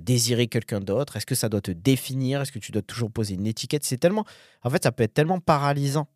désirer 0.00 0.46
quelqu'un 0.46 0.80
d'autre. 0.80 1.18
Est-ce 1.18 1.26
que 1.26 1.34
ça 1.34 1.50
doit 1.50 1.60
te 1.60 1.70
définir? 1.70 2.40
Est-ce 2.40 2.52
que 2.52 2.58
tu 2.58 2.72
dois 2.72 2.80
toujours 2.80 3.10
poser 3.10 3.34
une 3.34 3.46
étiquette? 3.46 3.84
C'est 3.84 4.02
en 4.06 4.70
fait, 4.70 4.82
ça 4.82 4.92
peut 4.92 5.02
être 5.02 5.12
tellement 5.12 5.40
paralysant. 5.40 6.08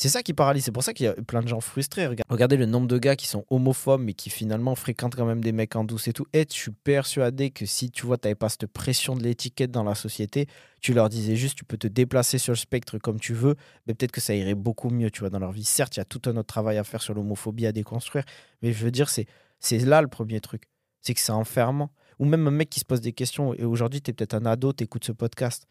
C'est 0.00 0.08
ça 0.08 0.22
qui 0.22 0.32
paralyse. 0.32 0.62
C'est 0.64 0.70
pour 0.70 0.84
ça 0.84 0.94
qu'il 0.94 1.06
y 1.06 1.08
a 1.08 1.12
plein 1.14 1.42
de 1.42 1.48
gens 1.48 1.60
frustrés. 1.60 2.06
Rega- 2.06 2.22
Regardez 2.28 2.56
le 2.56 2.66
nombre 2.66 2.86
de 2.86 2.98
gars 2.98 3.16
qui 3.16 3.26
sont 3.26 3.44
homophobes 3.50 4.00
mais 4.00 4.12
qui 4.14 4.30
finalement 4.30 4.76
fréquentent 4.76 5.16
quand 5.16 5.26
même 5.26 5.42
des 5.42 5.50
mecs 5.50 5.74
en 5.74 5.82
douce 5.82 6.06
et 6.06 6.12
tout. 6.12 6.24
Et 6.32 6.46
je 6.48 6.54
suis 6.54 6.70
persuadé 6.70 7.50
que 7.50 7.66
si 7.66 7.90
tu 7.90 8.06
vois, 8.06 8.16
tu 8.16 8.32
pas 8.36 8.48
cette 8.48 8.66
pression 8.66 9.16
de 9.16 9.24
l'étiquette 9.24 9.72
dans 9.72 9.82
la 9.82 9.96
société, 9.96 10.46
tu 10.80 10.94
leur 10.94 11.08
disais 11.08 11.34
juste, 11.34 11.58
tu 11.58 11.64
peux 11.64 11.76
te 11.76 11.88
déplacer 11.88 12.38
sur 12.38 12.52
le 12.52 12.56
spectre 12.56 12.98
comme 12.98 13.18
tu 13.18 13.34
veux, 13.34 13.56
mais 13.88 13.94
peut-être 13.94 14.12
que 14.12 14.20
ça 14.20 14.36
irait 14.36 14.54
beaucoup 14.54 14.88
mieux, 14.88 15.10
tu 15.10 15.18
vois, 15.20 15.30
dans 15.30 15.40
leur 15.40 15.50
vie. 15.50 15.64
Certes, 15.64 15.96
il 15.96 15.98
y 15.98 16.02
a 16.02 16.04
tout 16.04 16.22
un 16.26 16.36
autre 16.36 16.46
travail 16.46 16.78
à 16.78 16.84
faire 16.84 17.02
sur 17.02 17.12
l'homophobie 17.14 17.66
à 17.66 17.72
déconstruire, 17.72 18.22
mais 18.62 18.72
je 18.72 18.84
veux 18.84 18.92
dire, 18.92 19.08
c'est 19.08 19.26
c'est 19.58 19.78
là 19.78 20.00
le 20.00 20.06
premier 20.06 20.40
truc. 20.40 20.62
C'est 21.00 21.14
que 21.14 21.20
c'est 21.20 21.32
enfermant. 21.32 21.90
Ou 22.20 22.24
même 22.24 22.46
un 22.46 22.52
mec 22.52 22.70
qui 22.70 22.78
se 22.78 22.84
pose 22.84 23.00
des 23.00 23.12
questions, 23.12 23.52
et 23.54 23.64
aujourd'hui, 23.64 24.00
tu 24.00 24.10
es 24.10 24.14
peut-être 24.14 24.34
un 24.34 24.46
ado, 24.46 24.72
tu 24.72 24.84
écoutes 24.84 25.04
ce 25.04 25.10
podcast. 25.12 25.66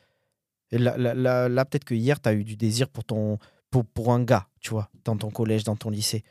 Et 0.71 0.77
là, 0.77 0.97
là, 0.97 1.13
là, 1.13 1.47
là, 1.47 1.63
peut-être 1.63 1.85
que 1.85 1.95
hier, 1.95 2.19
tu 2.21 2.27
as 2.27 2.33
eu 2.33 2.43
du 2.43 2.57
désir 2.57 2.89
pour, 2.89 3.05
ton, 3.05 3.37
pour, 3.69 3.86
pour 3.86 4.13
un 4.13 4.23
gars, 4.23 4.47
tu 4.60 4.71
vois, 4.71 4.89
dans 5.03 5.17
ton 5.17 5.30
collège, 5.30 5.63
dans 5.63 5.75
ton 5.75 5.89
lycée. 5.89 6.23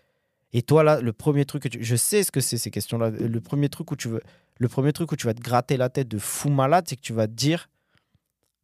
Et 0.53 0.62
toi, 0.62 0.83
là, 0.83 1.01
le 1.01 1.12
premier 1.12 1.44
truc 1.44 1.64
que 1.64 1.68
tu... 1.68 1.83
Je 1.83 1.96
sais 1.96 2.22
ce 2.22 2.33
que 2.33 2.40
c'est, 2.40 2.59
ces 2.59 2.70
questions-là. 2.70 3.11
Le 3.11 3.40
premier 3.40 3.68
truc 3.68 3.90
où 3.90 3.96
tu 3.96 4.09
veux... 4.09 4.22
Le 4.59 4.68
premier 4.68 4.92
truc 4.92 5.12
où 5.12 5.16
tu 5.16 5.27
vas 5.27 5.35
te 5.35 5.42
gratter 5.42 5.77
la 5.77 5.90
tête 5.90 6.09
de 6.09 6.18
fou 6.18 6.49
malade, 6.49 6.87
c'est 6.88 6.96
que 6.96 7.03
tu 7.03 7.12
vas 7.12 7.27
te 7.27 7.33
dire 7.33 7.68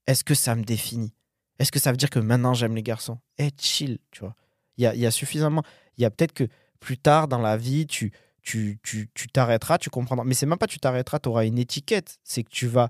est-ce 0.07 0.25
que 0.25 0.35
ça 0.35 0.55
me 0.55 0.65
définit? 0.65 1.13
Est-ce 1.59 1.71
que 1.71 1.79
ça 1.79 1.91
veut 1.91 1.97
dire 1.97 2.11
que 2.11 2.19
maintenant 2.19 2.55
j'aime 2.55 2.75
les 2.75 2.83
garçons? 2.83 3.19
Eh, 3.39 3.51
chill, 3.59 3.99
tu 4.11 4.21
vois. 4.21 4.35
Il 4.79 4.85
y 4.85 5.07
a, 5.07 5.11
suffisamment. 5.11 5.63
Il 5.97 6.03
y 6.03 6.05
a 6.05 6.11
peut-être 6.11 6.33
que 6.33 6.49
plus 6.81 6.99
tard 6.99 7.29
dans 7.29 7.39
la 7.39 7.57
vie, 7.57 7.87
tu 7.87 8.13
tu 8.43 8.81
tu 8.83 9.11
tu 9.15 9.29
t'arrêteras, 9.29 9.79
tu 9.79 9.91
comprendras. 9.91 10.25
Mais 10.25 10.35
c'est 10.35 10.47
même 10.47 10.59
pas 10.59 10.67
tu 10.67 10.81
t'arrêteras, 10.81 11.21
tu 11.21 11.29
auras 11.29 11.47
une 11.47 11.59
étiquette. 11.59 12.19
C'est 12.25 12.43
que 12.43 12.51
tu 12.51 12.67
vas 12.67 12.89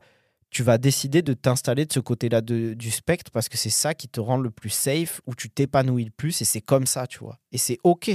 tu 0.53 0.63
vas 0.63 0.77
décider 0.77 1.23
de 1.23 1.33
t'installer 1.33 1.87
de 1.87 1.93
ce 1.93 1.99
côté-là 1.99 2.43
de- 2.43 2.75
du 2.75 2.91
spectre 2.91 3.31
parce 3.33 3.49
que 3.49 3.57
c'est 3.57 3.71
ça 3.71 3.95
qui 3.95 4.07
te 4.07 4.21
rend 4.21 4.37
le 4.37 4.51
plus 4.51 4.69
safe, 4.69 5.23
où 5.27 5.35
tu 5.35 5.49
t'épanouis 5.49 6.05
le 6.05 6.11
plus 6.11 6.43
et 6.43 6.45
c'est 6.45 6.61
comme 6.61 6.87
ça, 6.87 7.07
tu 7.07 7.19
vois. 7.21 7.39
Et 7.53 7.59
c'est 7.59 7.79
OK. 7.85 8.11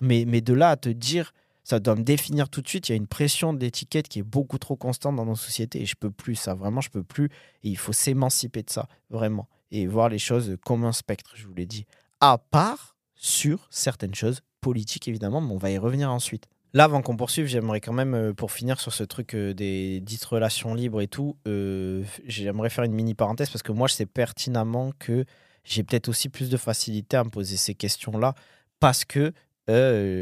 Mais, 0.00 0.24
mais 0.26 0.40
de 0.40 0.54
là 0.54 0.70
à 0.70 0.76
te 0.76 0.88
dire, 0.88 1.32
ça 1.64 1.78
doit 1.78 1.94
me 1.94 2.02
définir 2.02 2.48
tout 2.48 2.62
de 2.62 2.68
suite, 2.68 2.88
il 2.88 2.92
y 2.92 2.94
a 2.94 2.96
une 2.96 3.06
pression 3.06 3.52
d'étiquette 3.52 4.08
qui 4.08 4.20
est 4.20 4.22
beaucoup 4.22 4.56
trop 4.58 4.76
constante 4.76 5.16
dans 5.16 5.26
nos 5.26 5.36
sociétés 5.36 5.82
et 5.82 5.86
je 5.86 5.96
peux 5.96 6.10
plus, 6.10 6.34
ça 6.34 6.54
vraiment, 6.54 6.80
je 6.80 6.88
peux 6.88 7.02
plus. 7.02 7.26
Et 7.62 7.68
il 7.68 7.76
faut 7.76 7.92
s'émanciper 7.92 8.62
de 8.62 8.70
ça, 8.70 8.88
vraiment. 9.10 9.46
Et 9.70 9.86
voir 9.86 10.08
les 10.08 10.18
choses 10.18 10.56
comme 10.64 10.84
un 10.84 10.92
spectre, 10.92 11.32
je 11.34 11.46
vous 11.46 11.54
l'ai 11.54 11.66
dit. 11.66 11.86
À 12.20 12.38
part 12.38 12.96
sur 13.14 13.66
certaines 13.70 14.14
choses 14.14 14.40
politiques, 14.62 15.08
évidemment, 15.08 15.42
mais 15.42 15.52
on 15.52 15.58
va 15.58 15.70
y 15.70 15.76
revenir 15.76 16.10
ensuite. 16.10 16.46
Là, 16.76 16.84
avant 16.84 17.00
qu'on 17.00 17.16
poursuive, 17.16 17.46
j'aimerais 17.46 17.80
quand 17.80 17.94
même, 17.94 18.12
euh, 18.12 18.34
pour 18.34 18.52
finir 18.52 18.80
sur 18.80 18.92
ce 18.92 19.02
truc 19.02 19.34
euh, 19.34 19.54
des 19.54 19.98
dites 20.00 20.26
relations 20.26 20.74
libres 20.74 21.00
et 21.00 21.08
tout, 21.08 21.38
euh, 21.48 22.04
j'aimerais 22.26 22.68
faire 22.68 22.84
une 22.84 22.92
mini 22.92 23.14
parenthèse 23.14 23.48
parce 23.48 23.62
que 23.62 23.72
moi, 23.72 23.88
je 23.88 23.94
sais 23.94 24.04
pertinemment 24.04 24.92
que 24.98 25.24
j'ai 25.64 25.84
peut-être 25.84 26.10
aussi 26.10 26.28
plus 26.28 26.50
de 26.50 26.58
facilité 26.58 27.16
à 27.16 27.24
me 27.24 27.30
poser 27.30 27.56
ces 27.56 27.74
questions-là 27.74 28.34
parce 28.78 29.06
que, 29.06 29.32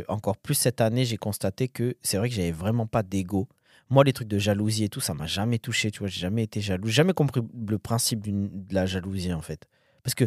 encore 0.06 0.36
plus 0.36 0.54
cette 0.54 0.80
année, 0.80 1.04
j'ai 1.04 1.16
constaté 1.16 1.66
que 1.66 1.96
c'est 2.02 2.18
vrai 2.18 2.28
que 2.28 2.36
j'avais 2.36 2.52
vraiment 2.52 2.86
pas 2.86 3.02
d'ego. 3.02 3.48
Moi, 3.90 4.04
les 4.04 4.12
trucs 4.12 4.28
de 4.28 4.38
jalousie 4.38 4.84
et 4.84 4.88
tout, 4.88 5.00
ça 5.00 5.12
m'a 5.12 5.26
jamais 5.26 5.58
touché, 5.58 5.90
tu 5.90 5.98
vois, 5.98 6.08
j'ai 6.08 6.20
jamais 6.20 6.44
été 6.44 6.60
jaloux, 6.60 6.86
jamais 6.86 7.14
compris 7.14 7.40
le 7.68 7.78
principe 7.80 8.22
de 8.22 8.72
la 8.72 8.86
jalousie 8.86 9.32
en 9.32 9.42
fait. 9.42 9.66
Parce 10.04 10.14
que 10.14 10.26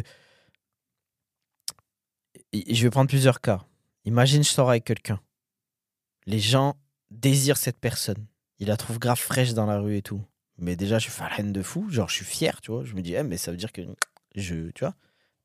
je 2.52 2.82
vais 2.82 2.90
prendre 2.90 3.08
plusieurs 3.08 3.40
cas. 3.40 3.64
Imagine, 4.04 4.44
je 4.44 4.50
sors 4.50 4.68
avec 4.68 4.84
quelqu'un. 4.84 5.20
Les 6.28 6.40
gens 6.40 6.76
désirent 7.10 7.56
cette 7.56 7.78
personne. 7.78 8.26
Ils 8.58 8.68
la 8.68 8.76
trouvent 8.76 8.98
grave 8.98 9.18
fraîche 9.18 9.54
dans 9.54 9.64
la 9.64 9.78
rue 9.78 9.96
et 9.96 10.02
tout. 10.02 10.22
Mais 10.58 10.76
déjà, 10.76 10.98
je 10.98 11.04
suis 11.04 11.12
fan 11.12 11.52
de 11.54 11.62
fou. 11.62 11.88
Genre, 11.88 12.10
je 12.10 12.16
suis 12.16 12.26
fier, 12.26 12.60
tu 12.60 12.70
vois. 12.70 12.84
Je 12.84 12.92
me 12.92 13.00
dis, 13.00 13.14
eh, 13.14 13.22
mais 13.22 13.38
ça 13.38 13.50
veut 13.50 13.56
dire 13.56 13.72
que 13.72 13.80
je, 14.34 14.70
tu 14.72 14.84
vois, 14.84 14.94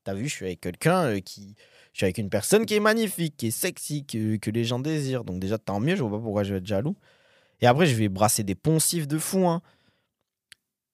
t'as 0.04 0.12
vu, 0.12 0.28
je 0.28 0.34
suis 0.34 0.44
avec 0.44 0.60
quelqu'un 0.60 1.04
euh, 1.06 1.20
qui. 1.20 1.56
Je 1.94 1.98
suis 2.00 2.04
avec 2.04 2.18
une 2.18 2.28
personne 2.28 2.66
qui 2.66 2.74
est 2.74 2.80
magnifique, 2.80 3.34
qui 3.38 3.46
est 3.46 3.50
sexy, 3.50 4.04
que, 4.04 4.36
que 4.36 4.50
les 4.50 4.64
gens 4.64 4.78
désirent. 4.78 5.24
Donc, 5.24 5.40
déjà, 5.40 5.56
tant 5.56 5.80
mieux. 5.80 5.96
Je 5.96 6.02
vois 6.02 6.18
pas 6.18 6.22
pourquoi 6.22 6.42
je 6.42 6.52
vais 6.52 6.58
être 6.58 6.66
jaloux. 6.66 6.96
Et 7.62 7.66
après, 7.66 7.86
je 7.86 7.94
vais 7.94 8.10
brasser 8.10 8.42
des 8.44 8.54
poncifs 8.54 9.08
de 9.08 9.16
fou, 9.16 9.46
hein. 9.48 9.62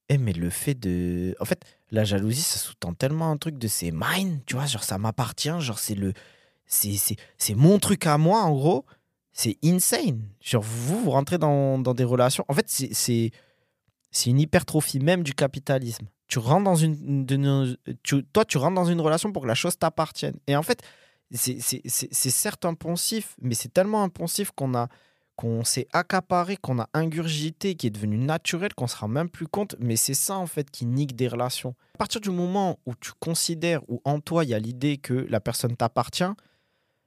Eh, 0.09 0.19
mais 0.19 0.35
le 0.35 0.51
fait 0.51 0.75
de. 0.75 1.35
En 1.41 1.45
fait, 1.45 1.65
la 1.91 2.05
jalousie, 2.05 2.43
ça 2.43 2.61
sous-tend 2.61 2.95
tellement 2.95 3.33
un 3.33 3.39
truc 3.39 3.59
de 3.59 3.67
c'est 3.67 3.91
mine, 3.93 4.41
tu 4.47 4.55
vois, 4.55 4.67
genre 4.67 4.85
ça 4.85 4.99
m'appartient, 4.99 5.61
genre 5.61 5.81
c'est 5.81 5.97
le. 5.97 6.13
C'est, 6.67 6.93
c'est, 6.97 7.17
c'est 7.39 7.57
mon 7.57 7.81
truc 7.81 8.07
à 8.07 8.17
moi, 8.19 8.43
en 8.43 8.53
gros. 8.53 8.87
C'est 9.41 9.57
insane. 9.65 10.21
Genre, 10.43 10.63
vous, 10.63 11.01
vous 11.01 11.11
rentrez 11.13 11.39
dans, 11.39 11.79
des 11.79 12.05
relations. 12.05 12.45
En 12.49 12.53
fait, 12.53 12.67
c'est, 12.69 13.31
une 14.27 14.39
hypertrophie 14.39 15.01
même 15.01 15.23
du 15.23 15.33
capitalisme. 15.33 16.09
Tu 16.29 16.39
rentres 16.39 16.65
dans 16.65 16.77
une. 16.77 17.27
toi, 18.35 18.45
tu 18.45 18.59
rentres 18.59 18.75
dans 18.75 18.85
une 18.85 19.01
relation 19.01 19.33
pour 19.33 19.41
que 19.41 19.49
la 19.49 19.55
chose 19.55 19.79
t'appartienne. 19.79 20.37
Et 20.47 20.57
en 20.57 20.63
fait, 20.63 20.83
c'est, 21.33 21.59
certes 22.13 22.67
un 22.67 22.75
poncif, 22.75 23.35
mais 23.41 23.55
c'est 23.55 23.73
tellement 23.73 24.03
un 24.03 24.11
poncif 24.11 24.51
qu'on 24.51 24.75
a 24.75 24.89
qu'on 25.37 25.65
s'est 25.65 25.89
accaparé, 25.95 26.59
qu'on 26.59 26.79
a 26.79 26.91
ingurgité, 26.93 27.77
qui 27.77 27.87
est 27.87 27.91
devenu 27.91 28.19
naturel, 28.19 28.75
qu'on 28.75 28.89
se 28.89 28.97
rend 28.99 29.09
même 29.09 29.31
plus 29.31 29.47
compte. 29.47 29.75
Mais 29.79 29.97
c'est 29.97 30.13
ça, 30.13 30.37
en 30.37 30.47
fait, 30.47 30.71
qui 30.71 30.85
nique 30.85 31.17
des 31.17 31.29
relations. 31.29 31.75
À 31.95 31.99
partir 31.99 32.21
du 32.21 32.29
moment 32.29 32.79
où 32.85 32.95
tu 32.95 33.13
considères, 33.19 33.81
où 33.89 34.03
en 34.05 34.21
toi, 34.21 34.45
il 34.45 34.51
y 34.51 34.55
a 34.55 34.59
l'idée 34.59 34.99
que 34.99 35.15
la 35.15 35.41
personne 35.41 35.79
t'appartient, 35.79 36.31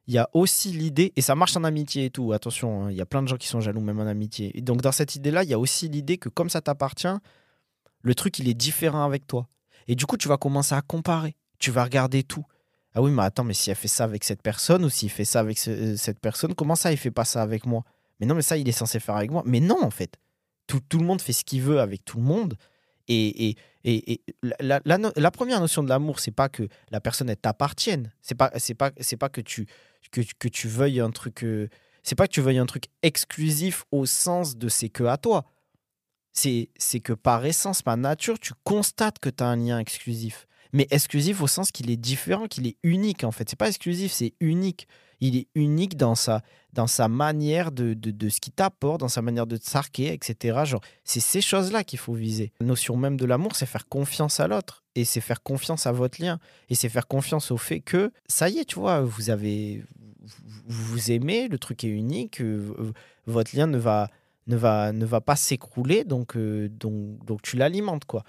il 0.07 0.13
y 0.13 0.17
a 0.17 0.29
aussi 0.33 0.71
l'idée, 0.71 1.13
et 1.15 1.21
ça 1.21 1.35
marche 1.35 1.55
en 1.55 1.63
amitié 1.63 2.05
et 2.05 2.09
tout, 2.09 2.33
attention, 2.33 2.85
hein, 2.85 2.91
il 2.91 2.97
y 2.97 3.01
a 3.01 3.05
plein 3.05 3.21
de 3.21 3.27
gens 3.27 3.37
qui 3.37 3.47
sont 3.47 3.61
jaloux 3.61 3.81
même 3.81 3.99
en 3.99 4.07
amitié. 4.07 4.51
Et 4.57 4.61
donc 4.61 4.81
dans 4.81 4.91
cette 4.91 5.15
idée-là, 5.15 5.43
il 5.43 5.49
y 5.49 5.53
a 5.53 5.59
aussi 5.59 5.87
l'idée 5.87 6.17
que 6.17 6.29
comme 6.29 6.49
ça 6.49 6.61
t'appartient, 6.61 7.07
le 8.01 8.15
truc, 8.15 8.37
il 8.39 8.49
est 8.49 8.53
différent 8.53 9.05
avec 9.05 9.25
toi. 9.27 9.47
Et 9.87 9.95
du 9.95 10.05
coup, 10.05 10.17
tu 10.17 10.27
vas 10.27 10.37
commencer 10.37 10.75
à 10.75 10.81
comparer. 10.81 11.35
Tu 11.59 11.71
vas 11.71 11.83
regarder 11.85 12.23
tout. 12.23 12.45
Ah 12.93 13.01
oui, 13.01 13.11
mais 13.11 13.23
attends, 13.23 13.43
mais 13.45 13.53
si 13.53 13.69
elle 13.69 13.75
fait 13.77 13.87
ça 13.87 14.03
avec 14.03 14.23
cette 14.23 14.41
personne 14.41 14.83
ou 14.83 14.89
s'il 14.89 15.09
fait 15.09 15.25
ça 15.25 15.39
avec 15.39 15.57
ce- 15.57 15.95
cette 15.95 16.19
personne, 16.19 16.53
comment 16.53 16.75
ça, 16.75 16.91
il 16.91 16.97
fait 16.97 17.11
pas 17.11 17.25
ça 17.25 17.41
avec 17.41 17.65
moi? 17.65 17.83
Mais 18.19 18.25
non, 18.25 18.35
mais 18.35 18.41
ça, 18.41 18.57
il 18.57 18.67
est 18.67 18.73
censé 18.73 18.99
faire 18.99 19.15
avec 19.15 19.31
moi. 19.31 19.41
Mais 19.45 19.59
non, 19.59 19.81
en 19.81 19.89
fait. 19.89 20.17
Tout, 20.67 20.79
tout 20.87 20.99
le 20.99 21.05
monde 21.05 21.21
fait 21.21 21.33
ce 21.33 21.43
qu'il 21.43 21.61
veut 21.61 21.79
avec 21.79 22.05
tout 22.05 22.17
le 22.17 22.23
monde. 22.23 22.55
Et, 23.07 23.49
et, 23.49 23.57
et, 23.86 24.22
la, 24.60 25.32
première 25.32 25.60
notion 25.60 25.84
de 25.84 25.89
l'amour, 25.89 26.19
c'est 26.19 26.32
pas 26.32 26.50
que 26.50 26.67
la 26.91 27.02
personne 27.02 27.34
t'appartienne. 27.36 28.12
C'est 28.22 28.36
pas 28.36 28.52
c'est 28.58 28.76
pas 28.76 28.91
c'est 29.00 29.17
pas 29.17 29.30
que 29.30 29.41
tu 29.41 29.67
que, 30.12 30.22
que 30.39 30.48
tu 30.48 30.67
veuilles 30.67 31.02
un 31.02 31.12
truc. 31.12 31.43
euh, 31.43 31.67
c'est 32.02 32.15
pas 32.15 32.28
que 32.28 32.34
tu 32.34 32.41
veuilles 32.41 32.60
un 32.60 32.65
truc 32.65 32.86
exclusif 33.02 33.86
au 33.91 34.06
sens 34.06 34.58
de 34.58 34.69
c'est 34.69 34.89
que 34.89 35.04
à 35.04 35.17
toi. 35.17 35.46
C'est 36.32 36.69
c'est 36.78 37.02
que 37.02 37.13
par 37.13 37.46
essence, 37.46 37.82
par 37.82 37.98
nature, 37.98 38.39
tu 38.39 38.54
constates 38.63 39.19
que 39.19 39.30
tu 39.30 39.43
as 39.43 39.48
un 39.48 39.58
lien 39.58 39.80
exclusif. 39.80 40.48
Mais 40.73 40.88
exclusif 40.91 41.41
au 41.41 41.47
sens 41.47 41.71
qu'il 41.71 41.89
est 41.91 41.97
différent, 41.97 42.47
qu'il 42.47 42.67
est 42.67 42.77
unique 42.83 43.23
en 43.23 43.31
fait. 43.31 43.49
C'est 43.49 43.55
pas 43.59 43.67
exclusif, 43.69 44.12
c'est 44.12 44.33
unique. 44.39 44.88
Il 45.21 45.38
est 45.38 45.47
unique 45.55 45.95
dans 45.95 46.15
sa, 46.15 46.41
dans 46.73 46.88
sa 46.88 47.07
manière 47.07 47.71
de, 47.71 47.93
de, 47.93 48.12
de 48.12 48.27
ce 48.27 48.41
qu'il 48.41 48.51
t'apporte, 48.51 48.99
dans 48.99 49.07
sa 49.07 49.21
manière 49.21 49.47
de 49.47 49.55
te 49.55 49.65
sarquer, 49.69 50.12
etc. 50.12 50.59
Genre, 50.65 50.81
c'est 51.05 51.21
ces 51.21 51.39
choses-là 51.39 51.86
qu'il 51.86 51.99
faut 51.99 52.13
viser. 52.13 52.51
La 52.59 52.65
notion 52.65 52.97
même 52.97 53.15
de 53.15 53.25
l'amour, 53.25 53.55
c'est 53.55 53.65
faire 53.67 53.88
confiance 53.88 54.41
à 54.41 54.47
l'autre. 54.47 54.83
Et 54.95 55.05
c'est 55.05 55.21
faire 55.21 55.41
confiance 55.41 55.88
à 55.88 55.93
votre 55.93 56.21
lien. 56.21 56.39
Et 56.69 56.75
c'est 56.75 56.89
faire 56.89 57.07
confiance 57.07 57.51
au 57.51 57.57
fait 57.57 57.79
que, 57.79 58.12
ça 58.27 58.49
y 58.49 58.57
est, 58.57 58.65
tu 58.65 58.79
vois, 58.79 59.01
vous 59.01 59.29
avez. 59.29 59.83
Vous 60.67 61.12
aimez, 61.12 61.47
le 61.47 61.57
truc 61.57 61.83
est 61.83 61.89
unique, 61.89 62.41
euh, 62.41 62.73
v- 62.79 62.91
votre 63.25 63.55
lien 63.55 63.67
ne 63.67 63.77
va, 63.77 64.09
ne 64.47 64.55
va, 64.55 64.91
ne 64.93 65.05
va 65.05 65.19
pas 65.21 65.36
s'écrouler, 65.36 66.03
donc, 66.05 66.36
euh, 66.38 66.69
donc, 66.69 67.23
donc 67.25 67.41
tu 67.41 67.57
l'alimentes, 67.57 68.05
quoi. 68.05 68.23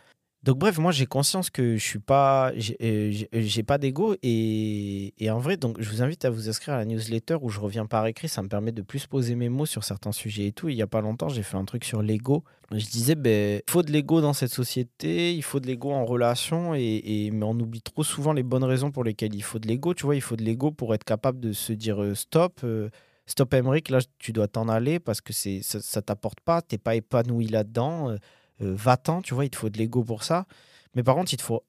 Donc 0.44 0.58
bref, 0.58 0.76
moi 0.76 0.92
j'ai 0.92 1.06
conscience 1.06 1.48
que 1.48 1.78
je 1.78 1.82
suis 1.82 1.98
pas, 1.98 2.52
j'ai 2.54 2.76
euh, 2.82 3.24
j'ai 3.32 3.62
pas 3.62 3.78
d'ego 3.78 4.14
et, 4.22 5.14
en 5.30 5.38
vrai, 5.38 5.56
donc 5.56 5.80
je 5.80 5.88
vous 5.88 6.02
invite 6.02 6.26
à 6.26 6.30
vous 6.30 6.50
inscrire 6.50 6.74
à 6.74 6.78
la 6.78 6.84
newsletter 6.84 7.38
où 7.40 7.48
je 7.48 7.58
reviens 7.60 7.86
par 7.86 8.06
écrit. 8.06 8.28
Ça 8.28 8.42
me 8.42 8.48
permet 8.48 8.70
de 8.70 8.82
plus 8.82 9.06
poser 9.06 9.36
mes 9.36 9.48
mots 9.48 9.64
sur 9.64 9.84
certains 9.84 10.12
sujets 10.12 10.48
et 10.48 10.52
tout. 10.52 10.68
Il 10.68 10.76
y 10.76 10.82
a 10.82 10.86
pas 10.86 11.00
longtemps, 11.00 11.30
j'ai 11.30 11.42
fait 11.42 11.56
un 11.56 11.64
truc 11.64 11.82
sur 11.86 12.02
l'ego. 12.02 12.44
Je 12.72 12.84
disais, 12.84 13.14
ben, 13.14 13.62
il 13.66 13.70
faut 13.70 13.82
de 13.82 13.90
l'ego 13.90 14.20
dans 14.20 14.34
cette 14.34 14.52
société, 14.52 15.34
il 15.34 15.42
faut 15.42 15.60
de 15.60 15.66
l'ego 15.66 15.92
en 15.92 16.04
relation 16.04 16.74
et, 16.74 17.30
mais 17.32 17.44
on 17.46 17.58
oublie 17.58 17.80
trop 17.80 18.04
souvent 18.04 18.34
les 18.34 18.42
bonnes 18.42 18.64
raisons 18.64 18.90
pour 18.90 19.02
lesquelles 19.04 19.34
il 19.34 19.42
faut 19.42 19.58
de 19.58 19.66
l'ego. 19.66 19.94
Tu 19.94 20.04
vois, 20.04 20.14
il 20.14 20.20
faut 20.22 20.36
de 20.36 20.42
l'ego 20.44 20.70
pour 20.70 20.94
être 20.94 21.04
capable 21.04 21.40
de 21.40 21.52
se 21.54 21.72
dire 21.72 22.02
euh, 22.02 22.14
stop. 22.14 22.60
euh, 22.64 22.90
Stop 23.26 23.54
Emmerich, 23.54 23.88
là 23.88 24.00
tu 24.18 24.34
dois 24.34 24.48
t'en 24.48 24.68
aller 24.68 24.98
parce 25.00 25.22
que 25.22 25.32
ça, 25.32 25.80
ça 25.80 26.02
t'apporte 26.02 26.40
pas, 26.40 26.60
t'es 26.60 26.76
pas 26.76 26.94
épanoui 26.94 27.46
là-dedans. 27.46 28.10
euh, 28.10 28.16
euh, 28.16 28.18
va-t'en, 28.60 29.22
tu 29.22 29.34
vois, 29.34 29.44
il 29.44 29.50
te 29.50 29.56
faut 29.56 29.70
de 29.70 29.78
l'ego 29.78 30.04
pour 30.04 30.22
ça. 30.24 30.46
Mais 30.94 31.02
par 31.02 31.14
contre, 31.16 31.32
il 31.32 31.36
te 31.36 31.42
faut. 31.42 31.64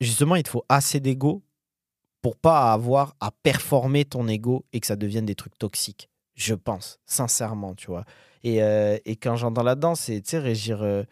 Justement, 0.00 0.36
il 0.36 0.42
te 0.42 0.48
faut 0.48 0.64
assez 0.68 1.00
d'ego 1.00 1.42
pour 2.22 2.36
pas 2.36 2.72
avoir 2.72 3.14
à 3.20 3.30
performer 3.30 4.04
ton 4.04 4.28
ego 4.28 4.64
et 4.72 4.80
que 4.80 4.86
ça 4.86 4.96
devienne 4.96 5.26
des 5.26 5.34
trucs 5.34 5.58
toxiques. 5.58 6.08
Je 6.34 6.54
pense, 6.54 6.98
sincèrement, 7.06 7.74
tu 7.74 7.88
vois. 7.88 8.04
Et, 8.42 8.62
euh, 8.62 8.98
quand 9.22 9.36
j'entends 9.36 9.62
là-dedans, 9.62 9.94
c'est, 9.94 10.20
tu 10.22 10.30
sais, 10.30 10.38
Régir. 10.38 10.82
euh, 10.82 11.04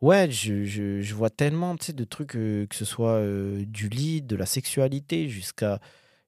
Ouais, 0.00 0.30
je, 0.30 1.12
vois 1.12 1.30
tellement, 1.30 1.74
de 1.74 2.04
trucs, 2.04 2.36
euh, 2.36 2.66
que 2.66 2.76
ce 2.76 2.84
soit 2.84 3.14
euh, 3.14 3.64
du 3.66 3.88
lit, 3.88 4.22
de 4.22 4.36
la 4.36 4.46
sexualité, 4.46 5.28
jusqu'à 5.28 5.80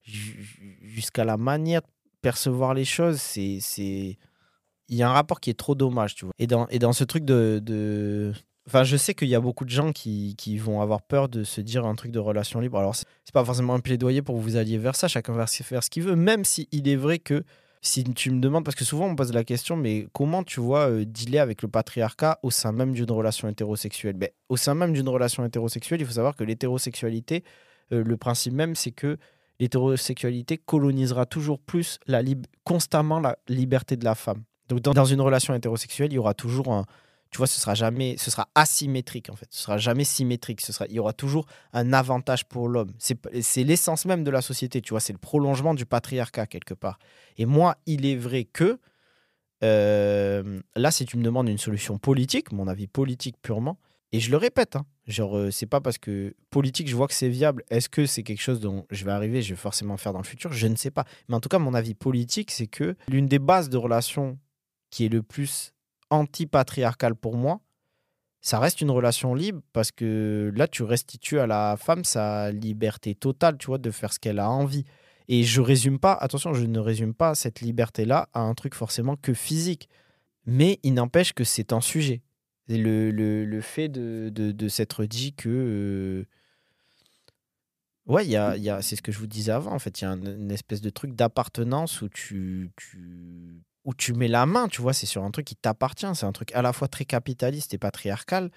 ju- 0.02 0.78
jusqu'à 0.82 1.24
la 1.24 1.36
manière 1.36 1.82
de 1.82 1.86
percevoir 2.20 2.74
les 2.74 2.84
choses. 2.84 3.20
C'est. 3.20 4.18
Il 4.90 4.96
y 4.96 5.02
a 5.02 5.08
un 5.08 5.12
rapport 5.12 5.40
qui 5.40 5.48
est 5.50 5.58
trop 5.58 5.74
dommage, 5.74 6.14
tu 6.14 6.26
vois. 6.26 6.34
Et 6.38 6.46
dans, 6.46 6.66
et 6.68 6.78
dans 6.78 6.92
ce 6.92 7.04
truc 7.04 7.24
de. 7.24 8.32
Enfin, 8.66 8.84
je 8.84 8.96
sais 8.96 9.14
qu'il 9.14 9.28
y 9.28 9.34
a 9.34 9.40
beaucoup 9.40 9.64
de 9.64 9.70
gens 9.70 9.90
qui, 9.90 10.34
qui 10.36 10.58
vont 10.58 10.80
avoir 10.80 11.02
peur 11.02 11.28
de 11.28 11.44
se 11.44 11.60
dire 11.60 11.86
un 11.86 11.94
truc 11.94 12.12
de 12.12 12.18
relation 12.18 12.60
libre. 12.60 12.78
Alors, 12.78 12.94
c'est 12.94 13.06
pas 13.32 13.44
forcément 13.44 13.74
un 13.74 13.80
plaidoyer 13.80 14.20
pour 14.20 14.36
vous 14.36 14.56
alliez 14.56 14.78
vers 14.78 14.94
ça, 14.94 15.08
chacun 15.08 15.32
va 15.32 15.46
faire 15.46 15.82
ce 15.82 15.90
qu'il 15.90 16.02
veut, 16.02 16.14
même 16.14 16.44
si 16.44 16.68
il 16.70 16.88
est 16.88 16.96
vrai 16.96 17.18
que 17.18 17.42
si 17.82 18.04
tu 18.04 18.30
me 18.30 18.40
demandes, 18.40 18.64
parce 18.64 18.76
que 18.76 18.84
souvent 18.84 19.06
on 19.06 19.12
me 19.12 19.16
pose 19.16 19.32
la 19.32 19.44
question, 19.44 19.76
mais 19.76 20.06
comment 20.12 20.44
tu 20.44 20.60
vois 20.60 20.90
euh, 20.90 21.04
dealer 21.06 21.38
avec 21.38 21.62
le 21.62 21.68
patriarcat 21.68 22.38
au 22.42 22.50
sein 22.50 22.72
même 22.72 22.92
d'une 22.92 23.10
relation 23.10 23.48
hétérosexuelle? 23.48 24.16
Ben, 24.16 24.28
Au 24.50 24.56
sein 24.56 24.74
même 24.74 24.92
d'une 24.92 25.08
relation 25.08 25.44
hétérosexuelle, 25.44 26.00
il 26.00 26.06
faut 26.06 26.12
savoir 26.12 26.36
que 26.36 26.44
l'hétérosexualité, 26.44 27.42
euh, 27.92 28.04
le 28.04 28.16
principe 28.18 28.52
même, 28.52 28.74
c'est 28.74 28.90
que 28.90 29.16
l'hétérosexualité 29.60 30.58
colonisera 30.58 31.24
toujours 31.24 31.58
plus 31.58 31.98
la 32.06 32.22
constamment 32.64 33.18
la 33.18 33.38
liberté 33.48 33.96
de 33.96 34.04
la 34.04 34.14
femme. 34.14 34.42
Donc 34.70 34.80
dans, 34.80 35.04
une 35.04 35.20
relation 35.20 35.52
hétérosexuelle, 35.52 36.12
il 36.12 36.14
y 36.14 36.18
aura 36.18 36.32
toujours 36.32 36.72
un, 36.72 36.86
tu 37.30 37.38
vois, 37.38 37.48
ce 37.48 37.60
sera 37.60 37.74
jamais, 37.74 38.16
ce 38.18 38.30
sera 38.30 38.48
asymétrique 38.54 39.28
en 39.30 39.34
fait, 39.36 39.48
ce 39.50 39.62
sera 39.62 39.78
jamais 39.78 40.04
symétrique, 40.04 40.60
ce 40.60 40.72
sera, 40.72 40.86
il 40.86 40.94
y 40.94 41.00
aura 41.00 41.12
toujours 41.12 41.46
un 41.72 41.92
avantage 41.92 42.44
pour 42.44 42.68
l'homme. 42.68 42.92
C'est 42.98 43.64
l'essence 43.64 44.04
même 44.04 44.22
de 44.22 44.30
la 44.30 44.42
société, 44.42 44.80
tu 44.80 44.90
vois, 44.90 45.00
c'est 45.00 45.12
le 45.12 45.18
prolongement 45.18 45.74
du 45.74 45.86
patriarcat 45.86 46.46
quelque 46.46 46.74
part. 46.74 47.00
Et 47.36 47.46
moi, 47.46 47.76
il 47.86 48.06
est 48.06 48.16
vrai 48.16 48.44
que 48.44 48.78
euh, 49.64 50.60
là, 50.76 50.90
si 50.92 51.04
tu 51.04 51.16
me 51.16 51.22
demandes 51.22 51.48
une 51.48 51.58
solution 51.58 51.98
politique, 51.98 52.52
mon 52.52 52.68
avis 52.68 52.86
politique 52.86 53.36
purement, 53.42 53.76
et 54.12 54.20
je 54.20 54.30
le 54.30 54.36
répète, 54.36 54.76
hein, 54.76 54.86
genre 55.06 55.36
euh, 55.36 55.50
c'est 55.50 55.66
pas 55.66 55.80
parce 55.80 55.98
que 55.98 56.34
politique, 56.50 56.88
je 56.88 56.96
vois 56.96 57.06
que 57.06 57.14
c'est 57.14 57.28
viable. 57.28 57.64
Est-ce 57.70 57.88
que 57.88 58.06
c'est 58.06 58.22
quelque 58.22 58.40
chose 58.40 58.60
dont 58.60 58.86
je 58.90 59.04
vais 59.04 59.12
arriver, 59.12 59.42
je 59.42 59.50
vais 59.50 59.60
forcément 59.60 59.96
faire 59.96 60.12
dans 60.12 60.18
le 60.18 60.24
futur? 60.24 60.52
Je 60.52 60.66
ne 60.66 60.74
sais 60.76 60.90
pas. 60.90 61.04
Mais 61.28 61.36
en 61.36 61.40
tout 61.40 61.48
cas, 61.48 61.58
mon 61.58 61.74
avis 61.74 61.94
politique, 61.94 62.50
c'est 62.50 62.66
que 62.66 62.96
l'une 63.08 63.26
des 63.26 63.38
bases 63.38 63.68
de 63.68 63.76
relation 63.76 64.38
qui 64.90 65.06
est 65.06 65.08
le 65.08 65.22
plus 65.22 65.72
anti-patriarcal 66.10 67.14
pour 67.14 67.36
moi, 67.36 67.60
ça 68.40 68.58
reste 68.58 68.80
une 68.80 68.90
relation 68.90 69.34
libre 69.34 69.60
parce 69.72 69.92
que 69.92 70.50
là, 70.56 70.66
tu 70.66 70.82
restitues 70.82 71.38
à 71.40 71.46
la 71.46 71.76
femme 71.78 72.04
sa 72.04 72.50
liberté 72.52 73.14
totale, 73.14 73.58
tu 73.58 73.66
vois, 73.66 73.78
de 73.78 73.90
faire 73.90 74.12
ce 74.12 74.18
qu'elle 74.18 74.38
a 74.38 74.50
envie. 74.50 74.84
Et 75.28 75.44
je 75.44 75.60
résume 75.60 75.98
pas, 75.98 76.14
attention, 76.14 76.54
je 76.54 76.64
ne 76.64 76.78
résume 76.80 77.14
pas 77.14 77.34
cette 77.34 77.60
liberté-là 77.60 78.28
à 78.32 78.40
un 78.40 78.54
truc 78.54 78.74
forcément 78.74 79.16
que 79.16 79.34
physique. 79.34 79.88
Mais 80.46 80.80
il 80.82 80.94
n'empêche 80.94 81.32
que 81.34 81.44
c'est 81.44 81.72
un 81.72 81.80
sujet. 81.80 82.22
Et 82.68 82.78
Le, 82.78 83.10
le, 83.10 83.44
le 83.44 83.60
fait 83.60 83.88
de, 83.88 84.30
de, 84.30 84.68
s'être 84.68 85.04
dit 85.04 85.34
que. 85.34 85.48
euh, 85.48 86.24
Ouais, 88.06 88.26
y 88.26 88.36
a, 88.36 88.56
y 88.56 88.70
a, 88.70 88.82
c'est 88.82 88.96
ce 88.96 89.02
que 89.02 89.12
je 89.12 89.18
vous 89.18 89.26
disais 89.26 89.52
avant. 89.52 89.72
En 89.72 89.78
fait, 89.78 90.00
il 90.00 90.04
y 90.04 90.06
a 90.06 90.10
un- 90.10 90.22
une 90.24 90.50
espèce 90.50 90.80
de 90.80 90.90
truc 90.90 91.14
d'appartenance 91.14 92.02
où 92.02 92.08
tu, 92.08 92.70
tu, 92.76 93.62
où 93.90 93.94
tu 93.94 94.12
mets 94.12 94.28
la 94.28 94.46
main, 94.46 94.68
tu 94.68 94.80
vois. 94.80 94.92
C'est 94.92 95.06
sur 95.06 95.24
un 95.24 95.30
truc 95.30 95.46
qui 95.46 95.56
t'appartient. 95.56 96.06
C'est 96.14 96.26
un 96.26 96.32
truc 96.32 96.52
à 96.54 96.62
la 96.62 96.72
fois 96.72 96.88
très 96.88 97.04
capitaliste 97.04 97.74
et 97.74 97.78
patriarcal. 97.78 98.50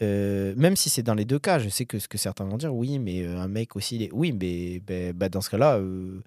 Euh, 0.00 0.54
même 0.56 0.76
si 0.76 0.88
c'est 0.88 1.02
dans 1.02 1.14
les 1.14 1.24
deux 1.24 1.40
cas, 1.40 1.58
je 1.58 1.68
sais 1.68 1.84
que 1.84 1.98
ce 1.98 2.06
que 2.06 2.18
certains 2.18 2.44
vont 2.44 2.56
dire, 2.56 2.72
oui, 2.72 3.00
mais 3.00 3.22
euh, 3.22 3.40
un 3.40 3.48
mec 3.48 3.74
aussi, 3.74 4.08
oui, 4.12 4.30
mais 4.30 4.78
ben, 4.78 5.12
ben, 5.12 5.28
dans 5.28 5.40
ce 5.40 5.50
cas-là, 5.50 5.78
euh, 5.78 6.22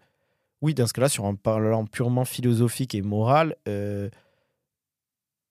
oui, 0.62 0.74
dans 0.74 0.86
ce 0.86 0.94
cas-là, 0.94 1.08
sur 1.08 1.26
un 1.26 1.36
parlant 1.36 1.86
purement 1.86 2.26
philosophique 2.26 2.94
et 2.94 3.02
moral, 3.02 3.56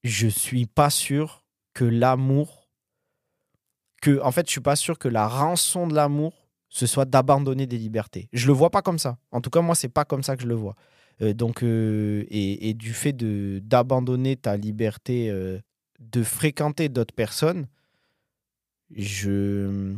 je 0.02 0.28
suis 0.28 0.66
pas 0.66 0.90
sûr 0.90 1.44
que 1.72 1.84
l'amour, 1.84 2.68
que, 4.02 4.20
en 4.22 4.32
fait, 4.32 4.46
je 4.46 4.52
suis 4.52 4.60
pas 4.60 4.76
sûr 4.76 4.98
que 4.98 5.08
la 5.08 5.26
rançon 5.26 5.86
de 5.86 5.94
l'amour, 5.94 6.34
ce 6.68 6.86
soit 6.86 7.06
d'abandonner 7.06 7.66
des 7.66 7.78
libertés. 7.78 8.28
Je 8.32 8.46
le 8.46 8.52
vois 8.52 8.70
pas 8.70 8.82
comme 8.82 8.98
ça. 8.98 9.16
En 9.32 9.40
tout 9.40 9.50
cas, 9.50 9.62
moi, 9.62 9.74
c'est 9.74 9.88
pas 9.88 10.04
comme 10.04 10.22
ça 10.22 10.36
que 10.36 10.42
je 10.42 10.46
le 10.48 10.54
vois. 10.54 10.76
Euh, 11.22 11.34
donc, 11.34 11.62
euh, 11.62 12.24
et, 12.30 12.74
du 12.74 12.92
fait 12.94 13.12
d'abandonner 13.12 14.36
ta 14.36 14.56
liberté 14.56 15.30
euh, 15.30 15.58
de 16.00 16.22
fréquenter 16.22 16.88
d'autres 16.88 17.14
personnes, 17.14 17.66
je 18.94 19.96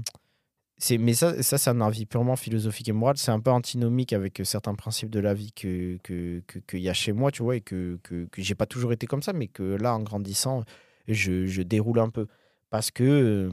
mais 0.99 1.15
ça 1.15 1.41
ça 1.43 1.59
c'est 1.59 1.71
un 1.71 1.81
avis 1.81 2.07
purement 2.07 2.37
philosophique 2.37 2.89
et 2.89 2.93
moral. 2.93 3.17
C'est 3.17 3.31
un 3.31 3.41
peu 3.41 3.51
antinomique 3.51 4.13
avec 4.13 4.41
certains 4.45 4.75
principes 4.75 5.11
de 5.11 5.21
la 5.21 5.33
vie 5.35 5.53
que 5.53 5.99
que 6.03 6.43
que- 6.47 6.59
qu'il 6.59 6.81
y 6.81 6.89
a 6.89 6.95
chez 6.95 7.13
moi 7.13 7.31
tu 7.31 7.43
vois 7.43 7.57
et 7.57 7.61
que 7.61 7.99
que, 8.03 8.27
que 8.27 8.43
j'ai 8.43 8.55
pas 8.57 8.67
toujours 8.67 8.93
été 8.93 9.07
comme 9.07 9.23
ça 9.23 9.33
mais 9.33 9.47
que 9.49 9.63
là 9.63 9.95
en 9.95 10.01
grandissant 10.03 10.65
je, 11.09 11.47
je 11.47 11.63
déroule 11.63 11.99
un 12.01 12.11
peu. 12.11 12.27
Parce 12.71 12.91
que 12.91 13.51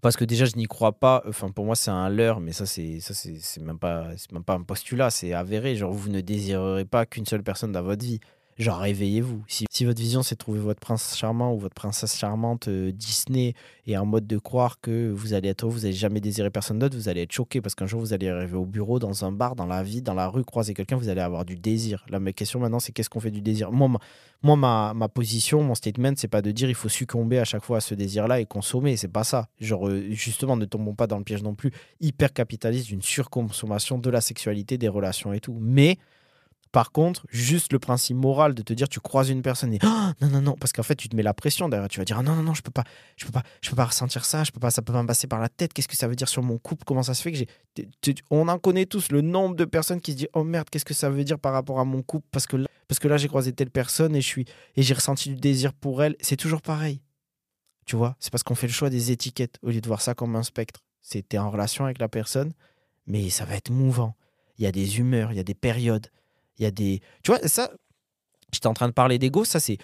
parce 0.00 0.16
que 0.16 0.24
déjà 0.24 0.44
je 0.44 0.56
n'y 0.56 0.66
crois 0.66 0.92
pas. 0.92 1.22
Enfin 1.26 1.50
pour 1.50 1.64
moi 1.64 1.76
c'est 1.76 1.90
un 1.90 2.08
leurre 2.08 2.40
mais 2.40 2.52
ça 2.52 2.66
c'est 2.66 3.00
ça 3.00 3.14
c'est 3.14 3.62
même 3.62 3.78
pas 3.78 4.08
même 4.32 4.44
pas 4.44 4.54
un 4.54 4.62
postulat 4.62 5.10
c'est 5.10 5.32
avéré. 5.32 5.76
Genre 5.76 5.92
vous 5.92 6.08
ne 6.08 6.20
désirerez 6.20 6.84
pas 6.84 7.06
qu'une 7.06 7.26
seule 7.26 7.42
personne 7.42 7.72
dans 7.72 7.82
votre 7.82 8.04
vie 8.04 8.20
genre 8.58 8.78
réveillez-vous 8.78 9.42
si, 9.46 9.84
votre 9.84 10.00
vision 10.00 10.22
c'est 10.22 10.34
de 10.34 10.38
trouver 10.38 10.60
votre 10.60 10.80
prince 10.80 11.16
charmant 11.16 11.54
ou 11.54 11.58
votre 11.58 11.74
princesse 11.74 12.16
charmante 12.16 12.68
euh, 12.68 12.92
Disney 12.92 13.54
et 13.86 13.96
en 13.96 14.04
mode 14.04 14.26
de 14.26 14.38
croire 14.38 14.80
que 14.80 15.10
vous 15.10 15.34
allez 15.34 15.48
être 15.48 15.68
vous 15.68 15.80
n'allez 15.80 15.92
jamais 15.92 16.20
désirer 16.20 16.50
personne 16.50 16.78
d'autre, 16.78 16.96
vous 16.96 17.08
allez 17.08 17.22
être 17.22 17.32
choqué 17.32 17.60
parce 17.60 17.74
qu'un 17.74 17.86
jour 17.86 18.00
vous 18.00 18.12
allez 18.12 18.28
arriver 18.28 18.56
au 18.56 18.64
bureau, 18.64 18.98
dans 18.98 19.24
un 19.24 19.32
bar, 19.32 19.56
dans 19.56 19.66
la 19.66 19.82
vie, 19.82 20.02
dans 20.02 20.14
la 20.14 20.28
rue, 20.28 20.44
croiser 20.44 20.74
quelqu'un, 20.74 20.96
vous 20.96 21.08
allez 21.08 21.20
avoir 21.20 21.44
du 21.44 21.56
désir. 21.56 22.04
La 22.08 22.20
ma 22.20 22.32
question 22.32 22.60
maintenant, 22.60 22.80
c'est 22.80 22.92
qu'est-ce 22.92 23.10
qu'on 23.10 23.20
fait 23.20 23.30
du 23.30 23.40
désir? 23.40 23.72
Moi, 23.72 23.88
ma, 23.88 23.98
moi 24.42 24.56
ma, 24.56 24.94
ma 24.94 25.08
position, 25.08 25.62
mon 25.62 25.74
statement, 25.74 26.12
c'est 26.16 26.28
pas 26.28 26.42
de 26.42 26.50
dire 26.50 26.68
il 26.68 26.74
faut 26.74 26.88
succomber 26.88 27.38
à 27.38 27.44
chaque 27.44 27.64
fois 27.64 27.78
à 27.78 27.80
ce 27.80 27.94
désir-là 27.94 28.40
et 28.40 28.46
consommer, 28.46 28.96
c'est 28.96 29.08
pas 29.08 29.24
ça. 29.24 29.48
Genre, 29.60 29.88
euh, 29.88 30.06
justement, 30.10 30.56
ne 30.56 30.64
tombons 30.64 30.94
pas 30.94 31.06
dans 31.06 31.18
le 31.18 31.24
piège 31.24 31.42
non 31.42 31.54
plus 31.54 31.72
hyper 32.00 32.32
capitaliste 32.32 32.88
d'une 32.88 33.02
surconsommation 33.02 33.98
de 33.98 34.10
la 34.10 34.20
sexualité, 34.20 34.78
des 34.78 34.88
relations 34.88 35.32
et 35.32 35.40
tout. 35.40 35.56
Mais 35.60 35.98
Par 36.72 36.92
contre, 36.92 37.26
juste 37.30 37.72
le 37.72 37.78
principe 37.78 38.16
moral 38.16 38.54
de 38.54 38.62
te 38.62 38.72
dire 38.72 38.88
tu 38.88 39.00
croises 39.00 39.30
une 39.30 39.42
personne 39.42 39.72
et 39.72 39.78
Ah, 39.82 40.14
non 40.20 40.28
non 40.28 40.42
non 40.42 40.54
parce 40.54 40.72
qu'en 40.72 40.82
fait 40.82 40.96
tu 40.96 41.08
te 41.08 41.16
mets 41.16 41.22
la 41.22 41.34
pression 41.34 41.68
derrière. 41.68 41.88
Tu 41.88 41.98
vas 41.98 42.04
dire 42.04 42.18
ah, 42.18 42.22
non 42.22 42.34
non 42.36 42.42
non 42.42 42.54
je 42.54 42.62
peux 42.62 42.70
pas 42.70 42.84
je 43.16 43.24
peux 43.24 43.32
pas 43.32 43.42
je 43.62 43.70
peux 43.70 43.76
pas 43.76 43.86
ressentir 43.86 44.24
ça 44.24 44.44
je 44.44 44.50
peux 44.50 44.60
pas 44.60 44.70
ça 44.70 44.82
peut 44.82 44.92
pas 44.92 45.02
me 45.02 45.08
passer 45.08 45.26
par 45.26 45.40
la 45.40 45.48
tête. 45.48 45.72
Qu'est-ce 45.72 45.88
que 45.88 45.96
ça 45.96 46.08
veut 46.08 46.16
dire 46.16 46.28
sur 46.28 46.42
mon 46.42 46.58
couple? 46.58 46.84
Comment 46.84 47.02
ça 47.02 47.14
se 47.14 47.22
fait 47.22 47.32
que 47.32 47.38
j'ai 47.38 47.48
on 48.30 48.48
en 48.48 48.58
connaît 48.58 48.86
tous 48.86 49.10
le 49.10 49.20
nombre 49.20 49.54
de 49.56 49.64
personnes 49.64 50.00
qui 50.00 50.12
se 50.12 50.16
disent 50.18 50.28
oh 50.34 50.44
merde 50.44 50.68
qu'est-ce 50.70 50.84
que 50.84 50.94
ça 50.94 51.10
veut 51.10 51.24
dire 51.24 51.38
par 51.38 51.52
rapport 51.52 51.80
à 51.80 51.84
mon 51.84 52.02
couple? 52.02 52.26
Parce 52.30 52.46
que 52.46 52.56
là, 52.56 52.68
parce 52.86 52.98
que 52.98 53.08
là 53.08 53.16
j'ai 53.16 53.28
croisé 53.28 53.52
telle 53.52 53.70
personne 53.70 54.14
et 54.14 54.20
je 54.20 54.26
suis 54.26 54.44
et 54.76 54.82
j'ai 54.82 54.94
ressenti 54.94 55.30
du 55.30 55.36
désir 55.36 55.72
pour 55.72 56.02
elle. 56.02 56.16
C'est 56.20 56.36
toujours 56.36 56.62
pareil. 56.62 57.00
Tu 57.86 57.96
vois? 57.96 58.16
C'est 58.20 58.30
parce 58.30 58.42
qu'on 58.42 58.54
fait 58.54 58.66
le 58.66 58.72
choix 58.72 58.90
des 58.90 59.10
étiquettes. 59.12 59.56
Au 59.62 59.70
lieu 59.70 59.80
de 59.80 59.86
voir 59.86 60.02
ça 60.02 60.14
comme 60.14 60.36
un 60.36 60.42
spectre 60.42 60.80
c'était 61.00 61.38
en 61.38 61.50
relation 61.50 61.84
avec 61.84 61.98
la 61.98 62.08
personne 62.08 62.52
mais 63.06 63.30
ça 63.30 63.46
va 63.46 63.54
être 63.54 63.70
mouvant. 63.70 64.14
Il 64.58 64.64
y 64.64 64.66
a 64.66 64.72
des 64.72 64.98
humeurs 64.98 65.32
il 65.32 65.36
y 65.36 65.40
a 65.40 65.44
des 65.44 65.54
périodes 65.54 66.08
il 66.58 66.64
y 66.64 66.66
a 66.66 66.70
des. 66.70 67.00
Tu 67.22 67.30
vois, 67.30 67.40
ça, 67.46 67.70
j'étais 68.52 68.66
en 68.66 68.74
train 68.74 68.88
de 68.88 68.92
parler 68.92 69.18
d'ego, 69.18 69.44
ça 69.44 69.60
c'est 69.60 69.78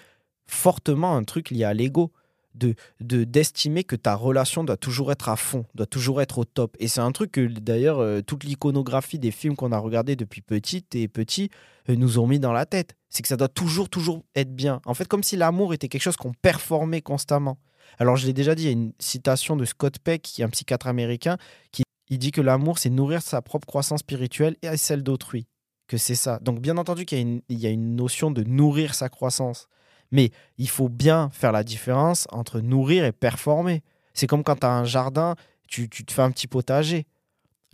fortement 0.47 1.15
un 1.15 1.23
truc 1.23 1.49
lié 1.49 1.63
à 1.63 1.73
l'ego. 1.73 2.11
De, 2.53 2.73
de, 3.01 3.25
d'estimer 3.25 3.83
que 3.83 3.97
ta 3.97 4.15
relation 4.15 4.63
doit 4.63 4.77
toujours 4.77 5.11
être 5.11 5.27
à 5.27 5.35
fond, 5.35 5.65
doit 5.75 5.85
toujours 5.85 6.21
être 6.21 6.37
au 6.37 6.45
top. 6.45 6.77
Et 6.79 6.87
c'est 6.87 7.01
un 7.01 7.11
truc 7.11 7.33
que 7.33 7.45
d'ailleurs, 7.45 7.99
euh, 7.99 8.21
toute 8.21 8.45
l'iconographie 8.45 9.19
des 9.19 9.31
films 9.31 9.57
qu'on 9.57 9.73
a 9.73 9.77
regardés 9.77 10.15
depuis 10.15 10.39
petite 10.39 10.95
et 10.95 11.09
petit 11.09 11.49
euh, 11.89 11.97
nous 11.97 12.17
ont 12.17 12.27
mis 12.27 12.39
dans 12.39 12.53
la 12.53 12.65
tête. 12.65 12.95
C'est 13.09 13.23
que 13.23 13.27
ça 13.27 13.35
doit 13.35 13.49
toujours, 13.49 13.89
toujours 13.89 14.23
être 14.35 14.55
bien. 14.55 14.79
En 14.85 14.93
fait, 14.93 15.05
comme 15.05 15.21
si 15.21 15.35
l'amour 15.35 15.73
était 15.73 15.89
quelque 15.89 16.01
chose 16.01 16.15
qu'on 16.15 16.31
performait 16.31 17.01
constamment. 17.01 17.57
Alors, 17.99 18.15
je 18.15 18.25
l'ai 18.25 18.31
déjà 18.31 18.55
dit, 18.55 18.63
il 18.63 18.67
y 18.67 18.69
a 18.69 18.71
une 18.71 18.93
citation 18.99 19.57
de 19.57 19.65
Scott 19.65 19.99
Peck, 19.99 20.21
qui 20.21 20.41
est 20.41 20.45
un 20.45 20.49
psychiatre 20.49 20.87
américain, 20.87 21.35
qui 21.73 21.83
il 22.09 22.19
dit 22.19 22.31
que 22.31 22.41
l'amour, 22.41 22.77
c'est 22.77 22.89
nourrir 22.89 23.21
sa 23.21 23.41
propre 23.41 23.67
croissance 23.67 23.99
spirituelle 23.99 24.55
et 24.61 24.77
celle 24.77 25.03
d'autrui 25.03 25.47
que 25.87 25.97
c'est 25.97 26.15
ça. 26.15 26.39
Donc, 26.39 26.59
bien 26.59 26.77
entendu 26.77 27.05
qu'il 27.05 27.17
y, 27.17 27.21
a 27.21 27.23
une- 27.23 27.41
il 27.49 27.59
y 27.59 27.67
a 27.67 27.69
une 27.69 27.95
notion 27.95 28.31
de 28.31 28.43
nourrir 28.43 28.93
sa 28.95 29.09
croissance. 29.09 29.67
Mais 30.11 30.31
il 30.57 30.69
faut 30.69 30.89
bien 30.89 31.29
faire 31.31 31.51
la 31.51 31.63
différence 31.63 32.27
entre 32.31 32.59
nourrir 32.59 33.05
et 33.05 33.11
performer. 33.11 33.83
C'est 34.13 34.27
comme 34.27 34.43
quand 34.43 34.57
tu 34.59 34.65
as 34.65 34.71
un 34.71 34.85
jardin, 34.85 35.35
tu, 35.67 35.89
tu 35.89 36.05
te 36.05 36.13
fais 36.13 36.21
un 36.21 36.31
petit 36.31 36.47
potager. 36.47 37.05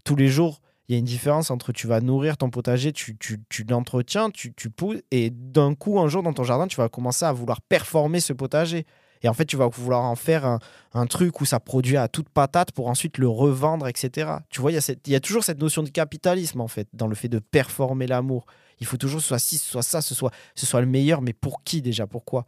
Tous 0.03 0.15
les 0.15 0.27
jours, 0.29 0.61
il 0.87 0.93
y 0.93 0.95
a 0.95 0.99
une 0.99 1.05
différence 1.05 1.51
entre 1.51 1.71
tu 1.71 1.87
vas 1.87 2.01
nourrir 2.01 2.37
ton 2.37 2.49
potager, 2.49 2.91
tu, 2.91 3.17
tu, 3.17 3.39
tu 3.49 3.63
l'entretiens, 3.63 4.29
tu, 4.29 4.53
tu 4.53 4.69
pousses, 4.69 5.01
et 5.11 5.29
d'un 5.29 5.75
coup, 5.75 5.99
un 5.99 6.07
jour, 6.07 6.23
dans 6.23 6.33
ton 6.33 6.43
jardin, 6.43 6.67
tu 6.67 6.77
vas 6.77 6.89
commencer 6.89 7.25
à 7.25 7.31
vouloir 7.31 7.61
performer 7.61 8.19
ce 8.19 8.33
potager. 8.33 8.85
Et 9.23 9.29
en 9.29 9.33
fait, 9.33 9.45
tu 9.45 9.57
vas 9.57 9.67
vouloir 9.67 10.03
en 10.03 10.15
faire 10.15 10.45
un, 10.45 10.59
un 10.93 11.05
truc 11.05 11.41
où 11.41 11.45
ça 11.45 11.59
produit 11.59 11.97
à 11.97 12.07
toute 12.07 12.29
patate 12.29 12.71
pour 12.71 12.87
ensuite 12.87 13.17
le 13.17 13.27
revendre, 13.27 13.87
etc. 13.87 14.31
Tu 14.49 14.61
vois, 14.61 14.71
il 14.71 14.79
y, 14.79 15.11
y 15.11 15.15
a 15.15 15.19
toujours 15.19 15.43
cette 15.43 15.59
notion 15.59 15.83
de 15.83 15.89
capitalisme, 15.89 16.61
en 16.61 16.67
fait, 16.67 16.87
dans 16.93 17.07
le 17.07 17.15
fait 17.15 17.29
de 17.29 17.39
performer 17.39 18.07
l'amour. 18.07 18.45
Il 18.79 18.87
faut 18.87 18.97
toujours 18.97 19.19
que 19.19 19.23
ce 19.23 19.27
soit 19.29 19.39
ci, 19.39 19.57
ce 19.57 19.69
soit 19.69 19.83
ça, 19.83 20.01
ce 20.01 20.15
soit, 20.15 20.31
ce 20.55 20.65
soit 20.65 20.81
le 20.81 20.87
meilleur, 20.87 21.21
mais 21.21 21.33
pour 21.33 21.63
qui 21.63 21.81
déjà? 21.81 22.07
Pourquoi? 22.07 22.45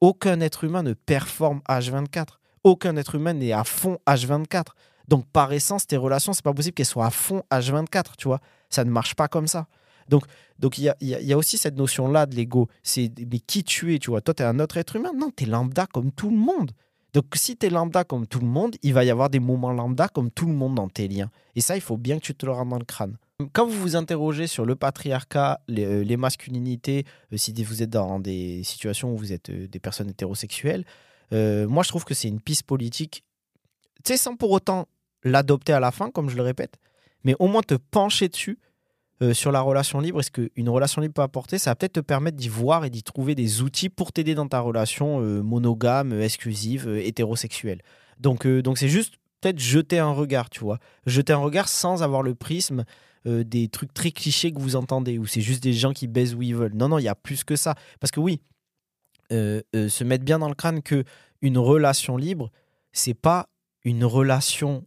Aucun 0.00 0.40
être 0.40 0.64
humain 0.64 0.82
ne 0.82 0.94
performe 0.94 1.60
H24. 1.68 2.38
Aucun 2.64 2.96
être 2.96 3.16
humain 3.16 3.34
n'est 3.34 3.52
à 3.52 3.64
fond 3.64 3.98
H24. 4.06 4.68
Donc, 5.08 5.26
par 5.26 5.52
essence, 5.52 5.86
tes 5.86 5.96
relations, 5.96 6.32
c'est 6.32 6.44
pas 6.44 6.52
possible 6.52 6.74
qu'elles 6.74 6.86
soient 6.86 7.06
à 7.06 7.10
fond 7.10 7.42
H24, 7.50 8.12
tu 8.16 8.28
vois? 8.28 8.40
Ça 8.70 8.84
ne 8.84 8.90
marche 8.90 9.14
pas 9.14 9.28
comme 9.28 9.46
ça. 9.46 9.66
Donc, 10.08 10.24
donc 10.58 10.78
il 10.78 10.92
y 11.00 11.32
a, 11.32 11.38
aussi 11.38 11.58
cette 11.58 11.76
notion-là 11.76 12.26
de 12.26 12.34
l'ego. 12.34 12.68
C'est 12.82 13.12
mais 13.30 13.40
qui 13.40 13.64
tu 13.64 13.94
es, 13.94 13.98
tu 13.98 14.10
vois? 14.10 14.20
Toi, 14.20 14.34
tu 14.34 14.42
es 14.42 14.46
un 14.46 14.58
autre 14.60 14.76
être 14.76 14.96
humain? 14.96 15.12
Non, 15.16 15.30
tu 15.34 15.44
es 15.44 15.46
lambda 15.46 15.86
comme 15.86 16.12
tout 16.12 16.30
le 16.30 16.36
monde. 16.36 16.72
Donc, 17.14 17.24
si 17.34 17.56
tu 17.56 17.66
es 17.66 17.70
lambda 17.70 18.04
comme 18.04 18.26
tout 18.26 18.40
le 18.40 18.46
monde, 18.46 18.76
il 18.82 18.92
va 18.92 19.04
y 19.04 19.10
avoir 19.10 19.30
des 19.30 19.40
moments 19.40 19.72
lambda 19.72 20.08
comme 20.08 20.30
tout 20.30 20.46
le 20.46 20.52
monde 20.52 20.74
dans 20.74 20.88
tes 20.88 21.08
liens. 21.08 21.30
Et 21.56 21.60
ça, 21.60 21.76
il 21.76 21.80
faut 21.80 21.96
bien 21.96 22.18
que 22.18 22.24
tu 22.24 22.34
te 22.34 22.44
le 22.44 22.52
rendes 22.52 22.68
dans 22.68 22.78
le 22.78 22.84
crâne. 22.84 23.16
Quand 23.52 23.66
vous 23.66 23.80
vous 23.80 23.96
interrogez 23.96 24.48
sur 24.48 24.66
le 24.66 24.74
patriarcat, 24.74 25.60
les, 25.68 25.84
euh, 25.84 26.16
masculinités, 26.16 27.04
euh, 27.32 27.36
si 27.36 27.52
vous 27.62 27.84
êtes 27.84 27.90
dans 27.90 28.18
des 28.18 28.64
situations 28.64 29.14
où 29.14 29.16
vous 29.16 29.32
êtes 29.32 29.50
euh, 29.50 29.68
des 29.68 29.78
personnes 29.78 30.10
hétérosexuelles, 30.10 30.84
moi, 31.30 31.82
je 31.82 31.88
trouve 31.88 32.04
que 32.04 32.14
c'est 32.14 32.28
une 32.28 32.40
piste 32.40 32.62
politique, 32.62 33.22
tu 34.02 34.12
sais, 34.12 34.16
sans 34.16 34.34
pour 34.34 34.50
autant 34.50 34.88
l'adopter 35.24 35.74
à 35.74 35.80
la 35.80 35.90
fin, 35.90 36.10
comme 36.10 36.30
je 36.30 36.36
le 36.36 36.42
répète, 36.42 36.76
mais 37.22 37.36
au 37.38 37.48
moins 37.48 37.60
te 37.60 37.74
pencher 37.74 38.28
dessus 38.28 38.58
euh, 39.20 39.34
sur 39.34 39.50
la 39.50 39.60
relation 39.60 39.98
libre 39.98 40.20
et 40.20 40.22
ce 40.22 40.30
qu'une 40.30 40.68
relation 40.68 41.02
libre 41.02 41.14
peut 41.14 41.22
apporter, 41.22 41.58
ça 41.58 41.70
va 41.70 41.74
peut-être 41.74 41.94
te 41.94 42.00
permettre 42.00 42.36
d'y 42.36 42.48
voir 42.48 42.84
et 42.84 42.90
d'y 42.90 43.02
trouver 43.02 43.34
des 43.34 43.62
outils 43.62 43.88
pour 43.88 44.12
t'aider 44.12 44.36
dans 44.36 44.46
ta 44.46 44.60
relation 44.60 45.20
euh, 45.20 45.42
monogame, 45.42 46.12
exclusive, 46.20 46.86
euh, 46.88 47.04
hétérosexuelle. 47.04 47.82
Donc, 48.20 48.46
donc 48.46 48.78
c'est 48.78 48.88
juste 48.88 49.14
peut-être 49.40 49.58
jeter 49.58 49.98
un 49.98 50.10
regard, 50.10 50.50
tu 50.50 50.60
vois. 50.60 50.78
Jeter 51.06 51.32
un 51.32 51.38
regard 51.38 51.68
sans 51.68 52.02
avoir 52.02 52.22
le 52.22 52.34
prisme 52.34 52.84
des 53.24 53.68
trucs 53.68 53.92
très 53.92 54.10
clichés 54.10 54.52
que 54.52 54.58
vous 54.58 54.74
entendez, 54.74 55.18
où 55.18 55.26
c'est 55.26 55.40
juste 55.40 55.62
des 55.62 55.72
gens 55.72 55.92
qui 55.92 56.08
baisent 56.08 56.34
où 56.34 56.42
ils 56.42 56.54
veulent. 56.54 56.74
Non, 56.74 56.88
non, 56.88 56.98
il 56.98 57.04
y 57.04 57.08
a 57.08 57.14
plus 57.14 57.44
que 57.44 57.56
ça. 57.56 57.74
Parce 58.00 58.10
que 58.10 58.18
oui, 58.18 58.40
se 59.30 60.02
mettre 60.02 60.24
bien 60.24 60.40
dans 60.40 60.48
le 60.48 60.54
crâne 60.54 60.82
que 60.82 61.04
une 61.42 61.58
relation 61.58 62.16
libre, 62.16 62.50
c'est 62.92 63.14
pas 63.14 63.48
une 63.84 64.04
relation 64.04 64.84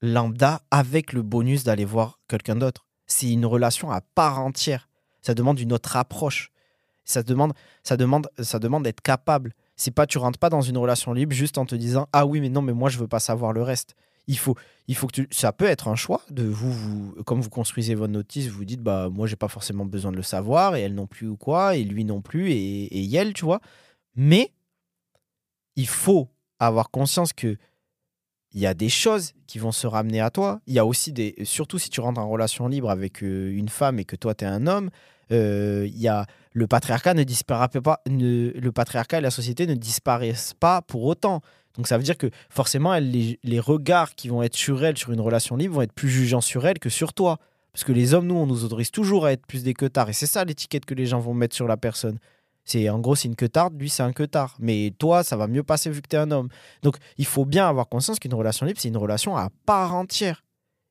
lambda 0.00 0.60
avec 0.70 1.12
le 1.12 1.22
bonus 1.22 1.64
d'aller 1.64 1.84
voir 1.84 2.20
quelqu'un 2.28 2.56
d'autre. 2.56 2.86
C'est 3.06 3.30
une 3.30 3.46
relation 3.46 3.90
à 3.90 4.00
part 4.00 4.40
entière. 4.40 4.88
Ça 5.22 5.34
demande 5.34 5.58
une 5.58 5.72
autre 5.72 5.96
approche. 5.96 6.50
Ça 7.04 7.22
demande, 7.22 7.52
ça 7.82 7.96
demande, 7.96 8.28
ça 8.38 8.58
demande 8.58 8.84
d'être 8.84 9.00
capable. 9.00 9.52
C'est 9.76 9.90
pas, 9.90 10.06
tu 10.06 10.18
rentres 10.18 10.38
pas 10.38 10.50
dans 10.50 10.62
une 10.62 10.78
relation 10.78 11.12
libre 11.12 11.34
juste 11.34 11.58
en 11.58 11.66
te 11.66 11.74
disant 11.74 12.08
ah 12.12 12.24
oui 12.24 12.40
mais 12.40 12.48
non 12.48 12.62
mais 12.62 12.72
moi 12.72 12.88
je 12.88 12.98
veux 12.98 13.08
pas 13.08 13.20
savoir 13.20 13.52
le 13.52 13.62
reste. 13.62 13.94
Il 14.26 14.38
faut, 14.38 14.56
il 14.88 14.94
faut 14.94 15.06
que 15.06 15.12
tu, 15.12 15.28
ça 15.30 15.52
peut 15.52 15.66
être 15.66 15.88
un 15.88 15.96
choix 15.96 16.22
de 16.30 16.44
vous, 16.44 17.14
comme 17.26 17.42
vous 17.42 17.50
construisez 17.50 17.94
votre 17.94 18.12
notice, 18.12 18.48
vous 18.48 18.64
dites 18.64 18.80
bah 18.80 19.10
moi 19.10 19.26
j'ai 19.26 19.36
pas 19.36 19.48
forcément 19.48 19.84
besoin 19.84 20.12
de 20.12 20.16
le 20.16 20.22
savoir 20.22 20.76
et 20.76 20.80
elle 20.80 20.94
non 20.94 21.06
plus 21.06 21.28
ou 21.28 21.36
quoi 21.36 21.76
et 21.76 21.84
lui 21.84 22.06
non 22.06 22.22
plus 22.22 22.50
et, 22.50 22.84
et 22.84 23.14
elle 23.14 23.34
tu 23.34 23.44
vois. 23.44 23.60
Mais 24.16 24.52
il 25.76 25.88
faut 25.88 26.28
avoir 26.58 26.90
conscience 26.90 27.32
que 27.34 27.58
il 28.54 28.60
y 28.60 28.66
a 28.66 28.74
des 28.74 28.88
choses 28.88 29.32
qui 29.46 29.58
vont 29.58 29.72
se 29.72 29.86
ramener 29.86 30.20
à 30.20 30.30
toi. 30.30 30.60
Il 30.66 30.74
y 30.74 30.78
a 30.78 30.86
aussi 30.86 31.12
des, 31.12 31.34
surtout 31.42 31.78
si 31.78 31.90
tu 31.90 32.00
rentres 32.00 32.20
en 32.20 32.28
relation 32.28 32.68
libre 32.68 32.88
avec 32.88 33.22
euh, 33.22 33.50
une 33.52 33.68
femme 33.68 33.98
et 33.98 34.04
que 34.04 34.16
toi 34.16 34.34
tu 34.34 34.44
es 34.44 34.48
un 34.48 34.66
homme, 34.66 34.90
euh, 35.32 35.86
il 35.88 36.00
y 36.00 36.08
a 36.08 36.26
le 36.52 36.66
patriarcat 36.68 37.14
ne 37.14 37.24
disparaît 37.24 37.68
pas, 37.68 38.00
le 38.06 38.70
patriarcat 38.70 39.18
et 39.18 39.20
la 39.20 39.32
société 39.32 39.66
ne 39.66 39.74
disparaissent 39.74 40.54
pas 40.54 40.82
pour 40.82 41.02
autant. 41.04 41.42
Donc 41.76 41.88
ça 41.88 41.96
veut 41.96 42.04
dire 42.04 42.16
que 42.16 42.30
forcément 42.48 42.96
les, 42.96 43.60
regards 43.60 44.14
qui 44.14 44.28
vont 44.28 44.42
être 44.42 44.54
sur 44.54 44.84
elle 44.84 44.96
sur 44.96 45.12
une 45.12 45.20
relation 45.20 45.56
libre 45.56 45.74
vont 45.74 45.82
être 45.82 45.92
plus 45.92 46.08
jugeants 46.08 46.40
sur 46.40 46.66
elle 46.66 46.78
que 46.78 46.90
sur 46.90 47.12
toi. 47.12 47.38
Parce 47.72 47.82
que 47.82 47.90
les 47.90 48.14
hommes, 48.14 48.28
nous, 48.28 48.36
on 48.36 48.46
nous 48.46 48.64
autorise 48.64 48.92
toujours 48.92 49.26
à 49.26 49.32
être 49.32 49.44
plus 49.46 49.64
des 49.64 49.74
queutards. 49.74 50.08
Et 50.08 50.12
c'est 50.12 50.26
ça 50.26 50.44
l'étiquette 50.44 50.84
que 50.84 50.94
les 50.94 51.06
gens 51.06 51.18
vont 51.18 51.34
mettre 51.34 51.56
sur 51.56 51.66
la 51.66 51.76
personne. 51.76 52.18
C'est 52.64 52.88
en 52.88 52.98
gros, 52.98 53.14
c'est 53.14 53.28
une 53.28 53.36
queutarde, 53.36 53.78
lui, 53.78 53.90
c'est 53.90 54.02
un 54.02 54.12
queutard. 54.12 54.56
Mais 54.58 54.94
toi, 54.98 55.22
ça 55.22 55.36
va 55.36 55.46
mieux 55.46 55.62
passer 55.62 55.90
vu 55.90 56.00
que 56.00 56.08
tu 56.08 56.16
es 56.16 56.18
un 56.18 56.30
homme. 56.30 56.48
Donc, 56.82 56.96
il 57.18 57.26
faut 57.26 57.44
bien 57.44 57.68
avoir 57.68 57.88
conscience 57.88 58.18
qu'une 58.18 58.34
relation 58.34 58.64
libre, 58.66 58.80
c'est 58.80 58.88
une 58.88 58.96
relation 58.96 59.36
à 59.36 59.50
part 59.66 59.94
entière. 59.94 60.44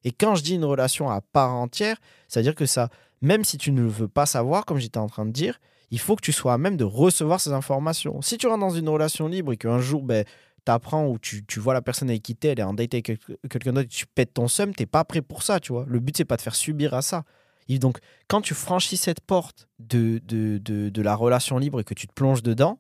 Et 0.04 0.12
quand 0.12 0.36
je 0.36 0.44
dis 0.44 0.56
une 0.56 0.66
relation 0.66 1.10
à 1.10 1.22
part 1.22 1.54
entière, 1.54 1.98
c'est-à-dire 2.28 2.56
que 2.56 2.66
ça, 2.66 2.90
même 3.22 3.44
si 3.44 3.58
tu 3.58 3.72
ne 3.72 3.82
le 3.82 3.88
veux 3.88 4.08
pas 4.08 4.26
savoir, 4.26 4.66
comme 4.66 4.78
j'étais 4.78 5.00
en 5.00 5.08
train 5.08 5.26
de 5.26 5.32
dire, 5.32 5.60
il 5.92 6.00
faut 6.00 6.16
que 6.16 6.22
tu 6.22 6.32
sois 6.32 6.54
à 6.54 6.58
même 6.58 6.78
de 6.78 6.84
recevoir 6.84 7.40
ces 7.40 7.54
informations. 7.54 8.22
Si 8.22 8.38
tu 8.38 8.48
rentres 8.48 8.60
dans 8.60 8.70
une 8.70 8.90
relation 8.90 9.28
libre 9.28 9.54
et 9.54 9.58
qu'un 9.58 9.80
jour, 9.80 10.04
ben, 10.04 10.26
tu 10.66 10.72
apprends 10.72 11.08
ou 11.08 11.20
tu, 11.20 11.46
tu 11.46 11.60
vois 11.60 11.74
la 11.74 11.82
personne 11.82 12.10
avec 12.10 12.24
qui 12.24 12.38
elle 12.44 12.60
est 12.60 12.64
en 12.64 12.74
date 12.74 12.94
avec 12.94 13.06
quel- 13.06 13.20
quelqu'un 13.50 13.74
d'autre, 13.74 13.90
tu 13.90 14.06
pètes 14.08 14.34
ton 14.34 14.48
seum, 14.48 14.74
t'es 14.74 14.86
pas 14.86 15.04
prêt 15.04 15.22
pour 15.22 15.44
ça, 15.44 15.60
tu 15.60 15.72
vois. 15.72 15.86
Le 15.88 16.00
but, 16.00 16.18
c'est 16.18 16.26
pas 16.26 16.38
de 16.38 16.42
faire 16.42 16.56
subir 16.56 16.94
à 16.94 17.02
ça. 17.02 17.24
Donc, 17.70 18.00
quand 18.28 18.42
tu 18.42 18.54
franchis 18.54 18.98
cette 18.98 19.22
porte 19.22 19.68
de, 19.80 20.20
de, 20.26 21.02
la 21.02 21.16
relation 21.16 21.58
libre 21.58 21.80
et 21.80 21.84
que 21.84 21.94
tu 21.94 22.08
te 22.08 22.14
plonges 22.14 22.44
dedans, 22.44 22.80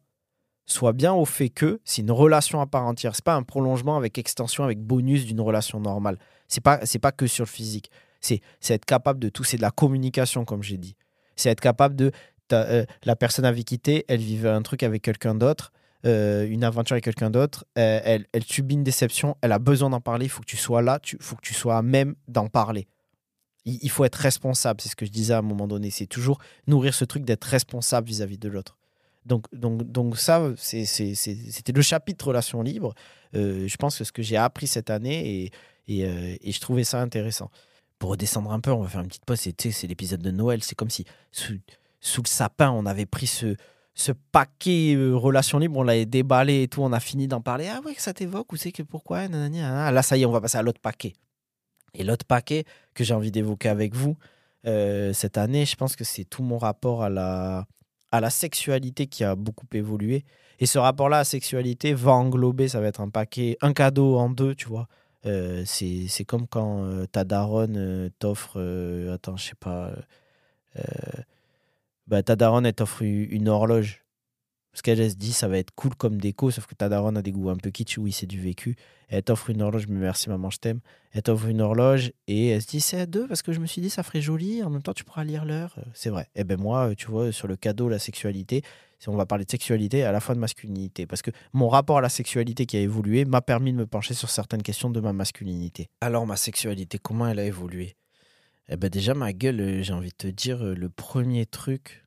sois 0.66 0.94
bien 0.94 1.14
au 1.14 1.26
fait 1.26 1.50
que 1.50 1.82
c'est 1.84 2.02
une 2.02 2.12
relation 2.12 2.62
à 2.62 2.68
part 2.68 2.86
entière. 2.86 3.16
C'est 3.16 3.26
pas 3.26 3.36
un 3.36 3.44
prolongement 3.44 3.98
avec 3.98 4.18
extension, 4.18 4.64
avec 4.64 4.80
bonus 4.80 5.26
d'une 5.26 5.42
relation 5.42 5.80
normale. 5.80 6.18
C'est 6.48 6.62
pas, 6.62 6.86
c'est 6.86 7.00
pas 7.00 7.12
que 7.12 7.28
sur 7.28 7.44
le 7.44 7.50
physique. 7.50 7.92
C'est, 8.22 8.42
être 8.70 8.86
capable 8.86 9.20
de 9.20 9.30
tout. 9.30 9.44
C'est 9.44 9.58
de 9.58 9.62
la 9.62 9.72
communication, 9.72 10.46
comme 10.46 10.64
j'ai 10.64 10.78
dit. 10.78 10.96
C'est 11.36 11.50
être 11.50 11.60
capable 11.62 11.96
de. 11.96 12.12
euh, 12.54 12.86
la 13.04 13.16
personne 13.16 13.46
avec 13.46 13.66
qui 13.66 13.80
t'es, 13.80 14.06
elle 14.08 14.22
vivait 14.22 14.50
un 14.50 14.62
truc 14.62 14.84
avec 14.84 15.02
quelqu'un 15.02 15.36
d'autre, 15.36 15.74
euh, 16.06 16.48
une 16.48 16.64
aventure 16.64 16.94
avec 16.94 17.04
quelqu'un 17.04 17.30
d'autre. 17.30 17.66
euh, 17.78 18.00
elle, 18.04 18.26
elle 18.32 18.44
subit 18.44 18.76
une 18.76 18.84
déception. 18.84 19.36
Elle 19.42 19.52
a 19.52 19.60
besoin 19.60 19.90
d'en 19.90 20.02
parler. 20.02 20.26
Il 20.26 20.30
faut 20.30 20.42
que 20.42 20.48
tu 20.48 20.58
sois 20.58 20.82
là. 20.82 21.00
Il 21.12 21.18
faut 21.22 21.36
que 21.36 21.42
tu 21.42 21.54
sois 21.54 21.78
à 21.78 21.82
même 21.82 22.16
d'en 22.28 22.48
parler. 22.48 22.88
Il, 23.66 23.90
faut 23.90 24.04
être 24.04 24.16
responsable. 24.16 24.82
C'est 24.82 24.90
ce 24.90 24.96
que 24.96 25.06
je 25.06 25.12
disais 25.12 25.34
à 25.34 25.38
un 25.38 25.44
moment 25.44 25.68
donné. 25.68 25.90
C'est 25.90 26.06
toujours 26.06 26.40
nourrir 26.68 26.94
ce 26.94 27.06
truc 27.06 27.24
d'être 27.24 27.46
responsable 27.46 28.08
vis-à-vis 28.08 28.38
de 28.38 28.50
l'autre. 28.50 28.78
Donc, 29.26 29.46
donc, 29.54 29.84
donc 29.84 30.18
ça, 30.18 30.52
c'était 30.58 31.72
le 31.72 31.82
chapitre 31.82 32.28
relation 32.28 32.62
libre. 32.62 32.94
Euh, 33.36 33.68
je 33.68 33.78
pense 33.78 33.98
que 33.98 34.04
ce 34.04 34.12
que 34.12 34.22
j'ai 34.22 34.36
appris 34.38 34.68
cette 34.68 34.90
année 34.90 35.50
euh, 35.90 36.36
et 36.42 36.52
je 36.52 36.60
trouvais 36.60 36.84
ça 36.84 37.02
intéressant. 37.02 37.50
Pour 38.00 38.12
redescendre 38.12 38.52
un 38.52 38.60
peu, 38.60 38.72
on 38.72 38.82
va 38.82 38.90
faire 38.90 39.02
une 39.02 39.08
petite 39.08 39.26
pause. 39.26 39.40
C'est 39.40 39.88
l'épisode 39.88 40.22
de 40.22 40.32
Noël. 40.32 40.62
C'est 40.62 40.76
comme 40.76 40.90
si 40.90 41.06
sous, 41.32 41.54
le 41.54 42.28
sapin, 42.28 42.72
on 42.72 42.86
avait 42.86 43.06
pris 43.06 43.28
ce, 43.28 43.56
paquet 44.32 44.96
euh, 44.96 45.14
relation 45.16 45.58
libre, 45.58 45.78
on 45.78 45.84
l'avait 45.84 46.06
déballé 46.06 46.64
et 46.64 46.68
tout. 46.68 46.82
On 46.82 46.92
a 46.92 47.00
fini 47.00 47.28
d'en 47.28 47.40
parler. 47.40 47.70
Ah 47.72 47.80
ouais, 47.86 47.94
ça 47.98 48.14
t'évoque 48.14 48.52
ou 48.52 48.58
c'est 48.58 48.74
que 48.74 48.84
pourquoi. 48.84 49.28
Là, 49.30 50.02
ça 50.04 50.18
y 50.18 50.24
est, 50.24 50.26
on 50.26 50.32
va 50.32 50.42
passer 50.42 50.58
à 50.58 50.62
l'autre 50.62 50.82
paquet. 50.82 51.14
Et 51.94 52.04
l'autre 52.04 52.26
paquet 52.26 52.66
que 52.94 53.04
j'ai 53.04 53.14
envie 53.14 53.32
d'évoquer 53.32 53.70
avec 53.70 53.96
vous, 53.96 54.18
euh, 54.66 55.14
cette 55.14 55.38
année, 55.38 55.66
je 55.66 55.76
pense 55.76 55.96
que 55.96 56.04
c'est 56.04 56.24
tout 56.26 56.44
mon 56.44 56.58
rapport 56.58 57.04
à 57.04 57.10
la, 57.10 57.66
à 58.12 58.20
la 58.20 58.30
sexualité 58.30 59.08
qui 59.08 59.24
a 59.24 59.36
beaucoup 59.36 59.68
évolué. 59.74 60.26
Et 60.60 60.66
ce 60.66 60.80
rapport-là 60.80 61.20
à 61.20 61.24
sexualité 61.24 61.94
va 61.94 62.14
englober, 62.14 62.68
ça 62.68 62.80
va 62.80 62.88
être 62.88 63.02
un 63.02 63.10
paquet, 63.10 63.58
un 63.62 63.74
cadeau 63.74 64.18
en 64.18 64.30
deux, 64.30 64.56
tu 64.56 64.68
vois. 64.68 64.88
Euh, 65.26 65.64
c'est 65.66 66.26
comme 66.26 66.48
quand 66.48 66.84
euh, 66.84 67.06
ta 67.06 67.24
daronne 67.24 68.10
t'offre, 68.20 68.60
attends, 69.14 69.38
je 69.38 69.50
sais 69.50 69.56
pas, 69.60 69.92
bah, 72.08 72.24
ta 72.24 72.36
daronne, 72.36 72.72
t'offre 72.74 73.04
une 73.04 73.50
horloge. 73.50 74.03
Parce 74.74 74.82
qu'elle 74.82 75.00
elle 75.00 75.12
se 75.12 75.16
dit, 75.16 75.34
ça 75.34 75.48
va 75.48 75.60
être 75.60 75.70
cool 75.76 75.94
comme 75.94 76.20
déco, 76.20 76.50
sauf 76.50 76.66
que 76.66 76.74
ta 76.74 76.90
daronne 76.90 77.16
a 77.16 77.22
des 77.22 77.32
goûts 77.32 77.52
un 77.52 77.56
peu 77.56 77.70
kitsch, 77.70 78.00
oui, 78.00 78.12
c'est 78.12 78.26
du 78.26 78.42
vécu. 78.42 78.76
Elle 79.08 79.22
t'offre 79.22 79.52
une 79.52 79.62
horloge, 79.62 79.86
mais 79.88 80.00
merci 80.00 80.30
maman, 80.30 80.50
je 80.50 80.58
t'aime. 80.58 80.80
Elle 81.12 81.22
t'offre 81.22 81.46
une 81.48 81.62
horloge 81.62 82.12
et 82.26 82.48
elle 82.48 82.62
se 82.64 82.68
dit, 82.68 82.82
c'est 82.82 83.00
à 83.00 83.06
deux, 83.06 83.28
parce 83.28 83.44
que 83.44 83.54
je 83.54 83.60
me 83.60 83.68
suis 83.68 83.82
dit, 83.84 83.92
ça 83.92 84.02
ferait 84.02 84.22
joli, 84.22 84.64
en 84.64 84.72
même 84.72 84.82
temps, 84.82 84.94
tu 84.94 85.04
pourras 85.04 85.24
lire 85.26 85.46
l'heure. 85.46 85.76
Euh, 85.78 85.84
C'est 85.94 86.10
vrai. 86.10 86.28
Et 86.36 86.44
ben 86.44 86.60
moi, 86.60 86.90
euh, 86.90 86.96
tu 86.96 87.06
vois, 87.06 87.32
sur 87.32 87.48
le 87.48 87.56
cadeau, 87.56 87.88
la 87.88 88.00
sexualité, 88.00 88.64
si 88.98 89.10
on 89.10 89.16
va 89.16 89.28
parler 89.28 89.46
de 89.46 89.52
sexualité, 89.52 90.04
à 90.06 90.12
la 90.12 90.20
fois 90.20 90.34
de 90.34 90.40
masculinité. 90.40 91.06
Parce 91.06 91.22
que 91.22 91.30
mon 91.54 91.70
rapport 91.70 92.00
à 92.00 92.02
la 92.02 92.10
sexualité 92.10 92.66
qui 92.66 92.76
a 92.76 92.80
évolué 92.80 93.26
m'a 93.26 93.42
permis 93.42 93.74
de 93.74 93.78
me 93.78 93.86
pencher 93.86 94.16
sur 94.16 94.32
certaines 94.32 94.64
questions 94.64 94.90
de 94.90 95.00
ma 95.00 95.14
masculinité. 95.14 95.88
Alors, 96.02 96.26
ma 96.26 96.36
sexualité, 96.36 96.98
comment 96.98 97.28
elle 97.28 97.38
a 97.38 97.46
évolué? 97.46 97.96
Eh 98.70 98.78
ben 98.78 98.90
déjà, 98.90 99.14
ma 99.14 99.34
gueule, 99.34 99.62
euh, 99.62 99.84
j'ai 99.84 99.94
envie 99.94 100.10
de 100.10 100.16
te 100.16 100.28
dire, 100.28 100.64
le 100.64 100.90
premier 100.90 101.46
truc 101.46 102.03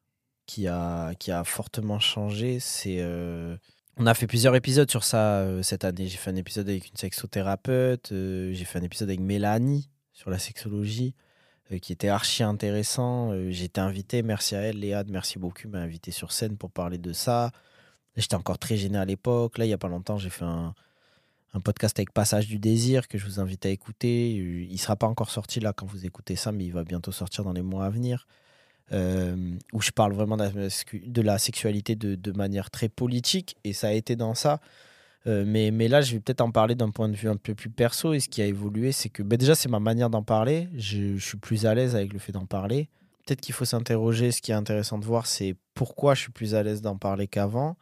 qui 0.47 0.69
a, 0.69 1.15
qui 1.15 1.31
a 1.33 1.45
fortement 1.45 1.99
changé, 1.99 2.61
c'est... 2.61 2.97
euh, 3.01 3.57
On 3.97 4.07
a 4.07 4.15
fait 4.15 4.27
plusieurs 4.27 4.55
épisodes 4.55 4.91
sur 4.91 5.05
ça 5.05 5.41
euh, 5.41 5.63
cette 5.63 5.85
année. 5.85 6.07
J'ai 6.07 6.17
fait 6.19 6.31
un 6.31 6.37
épisode 6.37 6.69
avec 6.69 6.89
une 6.89 6.97
sexothérapeute, 6.97 8.13
euh, 8.13 8.53
j'ai 8.53 8.65
fait 8.65 8.79
un 8.79 8.83
épisode 8.83 9.09
avec 9.09 9.21
Mélanie 9.21 9.91
sur 10.13 10.31
la 10.31 10.39
sexologie, 10.39 11.15
qui 11.83 11.93
était 11.93 12.09
archi 12.09 12.43
intéressant. 12.43 13.33
J'ai 13.51 13.65
été 13.65 13.81
invité, 13.81 14.23
merci 14.23 14.55
à 14.55 14.61
elle, 14.61 14.79
Léa, 14.79 15.03
merci 15.09 15.39
beaucoup, 15.39 15.69
m'a 15.69 15.81
invité 15.81 16.11
sur 16.13 16.31
scène 16.31 16.57
pour 16.57 16.71
parler 16.71 16.99
de 16.99 17.13
ça. 17.13 17.51
J'étais 18.17 18.37
encore 18.37 18.59
très 18.59 18.77
gêné 18.77 18.97
à 18.97 19.05
l'époque. 19.05 19.59
Là, 19.59 19.65
il 19.65 19.69
n'y 19.69 19.75
a 19.75 19.79
pas 19.79 19.89
longtemps, 19.89 20.17
j'ai 20.17 20.31
fait 20.31 20.45
un, 20.45 20.75
un 21.53 21.61
podcast 21.61 21.99
avec 21.99 22.13
Passage 22.13 22.47
du 22.47 22.59
Désir 22.59 23.09
que 23.09 23.19
je 23.19 23.27
vous 23.27 23.41
invite 23.41 23.67
à 23.67 23.69
écouter. 23.71 24.31
Il 24.31 24.73
ne 24.73 24.79
sera 24.79 24.95
pas 24.97 25.07
encore 25.09 25.31
sorti 25.31 25.59
là 25.61 25.73
quand 25.73 25.87
vous 25.87 26.07
écoutez 26.07 26.37
ça, 26.37 26.53
mais 26.53 26.65
il 26.65 26.73
va 26.73 26.85
bientôt 26.85 27.13
sortir 27.13 27.45
dans 27.45 27.53
les 27.53 27.63
mois 27.63 27.85
à 27.85 27.91
venir. 27.91 28.27
Euh, 28.93 29.57
où 29.73 29.81
je 29.81 29.91
parle 29.91 30.13
vraiment 30.13 30.37
de 30.37 31.23
la, 31.23 31.39
sexualité 31.39 31.97
de, 31.97 32.33
manière 32.33 32.71
très 32.71 32.89
politique, 32.89 33.57
et 33.65 33.73
ça 33.73 33.89
a 33.89 33.93
été 33.93 34.17
dans 34.17 34.35
ça. 34.35 34.61
Euh, 35.27 35.45
mais, 35.47 35.89
là, 35.89 36.03
je 36.03 36.13
vais 36.13 36.21
peut-être 36.21 36.41
en 36.41 36.53
parler 36.53 36.75
d'un 36.75 36.91
point 36.91 37.09
de 37.09 37.17
vue 37.17 37.29
un 37.29 37.37
peu 37.37 37.55
plus 37.55 37.71
perso. 37.71 38.13
Et 38.13 38.21
ce 38.21 38.29
qui 38.29 38.43
a 38.43 38.47
évolué, 38.47 38.93
c'est 38.93 39.09
que 39.09 39.23
ben 39.23 39.37
déjà, 39.37 39.55
c'est 39.57 39.69
ma 39.69 39.81
manière 39.81 40.09
d'en 40.09 40.23
parler. 40.23 40.69
Je 40.77 41.17
suis 41.19 41.37
plus 41.37 41.67
à 41.67 41.75
l'aise 41.75 41.97
avec 41.97 42.13
le 42.13 42.21
fait 42.21 42.33
d'en 42.33 42.47
parler. 42.47 42.89
Peut-être 43.25 43.41
qu'il 43.41 43.55
faut 43.55 43.65
s'interroger. 43.65 44.31
Ce 44.31 44.41
qui 44.41 44.53
est 44.53 44.55
intéressant 44.55 44.99
de 44.99 45.05
voir, 45.05 45.27
c'est 45.27 45.57
pourquoi 45.75 46.15
je 46.15 46.21
suis 46.21 46.33
plus 46.33 46.55
à 46.55 46.63
l'aise 46.63 46.81
d'en 46.81 46.97
parler 46.97 47.27
qu'avant. 47.27 47.77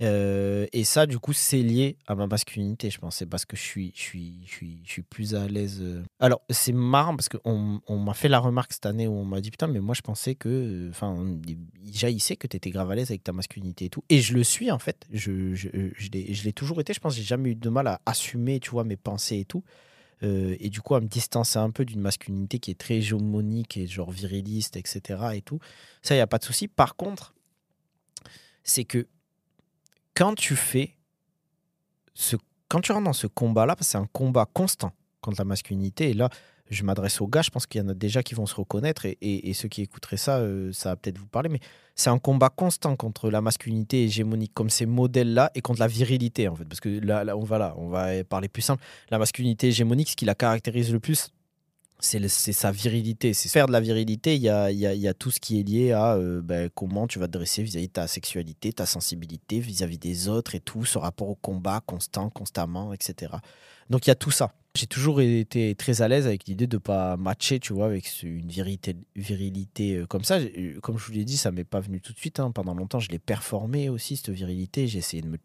Euh, 0.00 0.66
et 0.72 0.84
ça, 0.84 1.06
du 1.06 1.18
coup, 1.18 1.32
c'est 1.32 1.62
lié 1.62 1.96
à 2.06 2.14
ma 2.14 2.26
masculinité, 2.26 2.88
je 2.90 2.98
pense. 2.98 3.16
C'est 3.16 3.26
parce 3.26 3.44
que 3.44 3.56
je 3.56 3.62
suis, 3.62 3.92
je 3.96 4.00
suis, 4.00 4.42
je 4.46 4.50
suis, 4.50 4.78
je 4.84 4.90
suis 4.90 5.02
plus 5.02 5.34
à 5.34 5.48
l'aise. 5.48 5.80
euh. 5.80 6.02
Alors, 6.20 6.40
c'est 6.50 6.72
marrant 6.72 7.16
parce 7.16 7.28
qu'on 7.28 7.80
on, 7.86 7.98
m'a 7.98 8.14
fait 8.14 8.28
la 8.28 8.38
remarque 8.38 8.72
cette 8.72 8.86
année 8.86 9.08
où 9.08 9.12
on 9.12 9.24
m'a 9.24 9.40
dit 9.40 9.50
Putain, 9.50 9.66
mais 9.66 9.80
moi, 9.80 9.94
je 9.94 10.02
pensais 10.02 10.34
que. 10.34 10.88
Enfin, 10.90 11.16
il 11.46 11.58
jaillissait 11.92 12.36
que 12.36 12.46
tu 12.46 12.56
étais 12.56 12.70
grave 12.70 12.90
à 12.90 12.94
l'aise 12.94 13.10
avec 13.10 13.24
ta 13.24 13.32
masculinité 13.32 13.86
et 13.86 13.90
tout. 13.90 14.04
Et 14.08 14.20
je 14.20 14.34
le 14.34 14.44
suis, 14.44 14.70
en 14.70 14.78
fait. 14.78 15.04
Je, 15.12 15.54
je, 15.54 15.68
je 15.96 16.10
l'ai 16.44 16.52
toujours 16.52 16.80
été. 16.80 16.92
Je 16.92 17.00
pense 17.00 17.16
j'ai 17.16 17.22
jamais 17.22 17.50
eu 17.50 17.54
de 17.56 17.68
mal 17.68 17.88
à 17.88 18.00
assumer, 18.06 18.60
tu 18.60 18.70
vois, 18.70 18.84
mes 18.84 18.96
pensées 18.96 19.38
et 19.38 19.44
tout. 19.44 19.64
Euh, 20.22 20.56
et 20.60 20.68
du 20.70 20.80
coup, 20.80 20.94
à 20.94 21.00
me 21.00 21.06
distancer 21.06 21.58
un 21.58 21.70
peu 21.70 21.84
d'une 21.84 22.00
masculinité 22.00 22.58
qui 22.58 22.70
est 22.70 22.78
très 22.78 22.96
hégémonique 22.96 23.76
et 23.76 23.86
genre 23.86 24.10
viriliste, 24.10 24.76
etc. 24.76 25.20
Et 25.34 25.42
tout. 25.42 25.58
Ça, 26.02 26.14
il 26.14 26.18
n'y 26.18 26.22
a 26.22 26.26
pas 26.26 26.38
de 26.38 26.44
souci. 26.44 26.68
Par 26.68 26.96
contre, 26.96 27.34
c'est 28.62 28.84
que 28.84 29.06
quand 30.18 30.34
tu 30.34 30.56
fais 30.56 30.96
ce, 32.12 32.34
quand 32.66 32.80
tu 32.80 32.90
rentres 32.90 33.04
dans 33.04 33.12
ce 33.12 33.28
combat-là, 33.28 33.76
parce 33.76 33.86
que 33.86 33.92
c'est 33.92 33.98
un 33.98 34.08
combat 34.12 34.46
constant 34.52 34.90
contre 35.20 35.38
la 35.38 35.44
masculinité, 35.44 36.10
et 36.10 36.12
là, 36.12 36.28
je 36.70 36.82
m'adresse 36.82 37.20
aux 37.20 37.28
gars, 37.28 37.42
je 37.42 37.50
pense 37.50 37.66
qu'il 37.66 37.80
y 37.80 37.84
en 37.84 37.88
a 37.88 37.94
déjà 37.94 38.24
qui 38.24 38.34
vont 38.34 38.44
se 38.44 38.56
reconnaître, 38.56 39.06
et, 39.06 39.52
ceux 39.54 39.68
qui 39.68 39.82
écouteraient 39.82 40.16
ça, 40.16 40.38
euh, 40.38 40.72
ça 40.72 40.90
va 40.90 40.96
peut-être 40.96 41.18
vous 41.18 41.28
parler, 41.28 41.48
mais 41.48 41.60
c'est 41.94 42.10
un 42.10 42.18
combat 42.18 42.48
constant 42.48 42.96
contre 42.96 43.30
la 43.30 43.40
masculinité 43.40 44.02
hégémonique, 44.02 44.52
comme 44.54 44.70
ces 44.70 44.86
modèles-là, 44.86 45.52
et 45.54 45.60
contre 45.60 45.78
la 45.78 45.86
virilité, 45.86 46.48
en 46.48 46.56
fait. 46.56 46.64
Parce 46.64 46.80
que 46.80 46.88
là, 46.88 47.22
là, 47.22 47.36
on 47.36 47.44
va 47.44 47.58
là, 47.58 47.74
on 47.76 47.88
va 47.88 48.24
parler 48.24 48.48
plus 48.48 48.62
simple. 48.62 48.82
La 49.10 49.18
masculinité 49.18 49.68
hégémonique, 49.68 50.10
ce 50.10 50.16
qui 50.16 50.24
la 50.24 50.34
caractérise 50.34 50.92
le 50.92 50.98
plus, 50.98 51.30
c'est 52.00 52.28
sa 52.28 52.70
virilité. 52.70 53.34
C'est 53.34 53.48
faire 53.48 53.66
de 53.66 53.72
la 53.72 53.80
virilité, 53.80 54.36
il 54.36 54.42
y 54.42 54.48
a, 54.48 54.70
y 54.70 54.86
a- 54.86 54.94
y 54.94 55.08
a 55.08 55.14
tout 55.14 55.30
ce 55.30 55.40
qui 55.40 55.58
est 55.58 55.62
lié 55.62 55.92
à 55.92 56.14
euh, 56.14 56.40
ben, 56.42 56.70
comment 56.74 57.06
tu 57.06 57.18
vas 57.18 57.26
te 57.26 57.32
dresser 57.32 57.62
vis-à-vis 57.62 57.88
de 57.88 57.92
ta 57.92 58.06
sexualité, 58.06 58.72
ta 58.72 58.86
sensibilité 58.86 59.58
vis-à-vis 59.60 59.98
des 59.98 60.28
autres 60.28 60.54
et 60.54 60.60
tout, 60.60 60.84
ce 60.84 60.98
rapport 60.98 61.28
au 61.28 61.34
combat 61.34 61.80
constant, 61.86 62.30
constamment, 62.30 62.92
etc. 62.92 63.32
Donc 63.90 64.06
il 64.06 64.10
y 64.10 64.12
a 64.12 64.14
tout 64.16 64.30
ça. 64.30 64.52
J'ai 64.76 64.86
toujours 64.86 65.20
été 65.20 65.74
très 65.74 66.02
à 66.02 66.08
l'aise 66.08 66.26
avec 66.26 66.46
l'idée 66.46 66.68
de 66.68 66.76
ne 66.76 66.80
pas 66.80 67.16
matcher, 67.16 67.58
tu 67.58 67.72
vois, 67.72 67.86
avec 67.86 68.22
une 68.22 68.46
virilité, 68.48 68.94
virilité 69.16 69.96
euh, 69.96 70.06
comme 70.06 70.22
ça. 70.24 70.38
Euh, 70.38 70.78
Comme 70.80 70.98
je 70.98 71.04
vous 71.06 71.12
l'ai 71.12 71.24
dit, 71.24 71.36
ça 71.36 71.50
m'est 71.50 71.64
pas 71.64 71.80
venu 71.80 72.00
tout 72.00 72.12
de 72.12 72.18
suite. 72.18 72.38
hein. 72.38 72.52
Pendant 72.52 72.74
longtemps, 72.74 73.00
je 73.00 73.08
l'ai 73.08 73.18
performé 73.18 73.88
aussi, 73.88 74.16
cette 74.16 74.30
virilité. 74.30 74.86
J'ai 74.86 74.98
essayé 74.98 75.22
de 75.22 75.28
me 75.28 75.38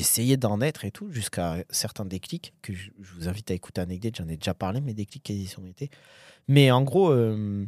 essayé 0.00 0.36
d'en 0.36 0.60
être 0.60 0.84
et 0.84 0.90
tout, 0.90 1.10
jusqu'à 1.10 1.64
certains 1.70 2.04
déclics 2.04 2.52
que 2.62 2.72
je, 2.72 2.90
vous 2.98 3.28
invite 3.28 3.50
à 3.50 3.54
écouter 3.54 3.80
Anecdote. 3.80 4.14
J'en 4.16 4.28
ai 4.28 4.36
déjà 4.36 4.54
parlé, 4.54 4.80
mes 4.80 4.94
déclics, 4.94 5.30
ont 5.58 5.66
été. 5.66 5.90
Mais 6.48 6.70
en 6.70 6.82
gros, 6.82 7.10
euh, 7.10 7.66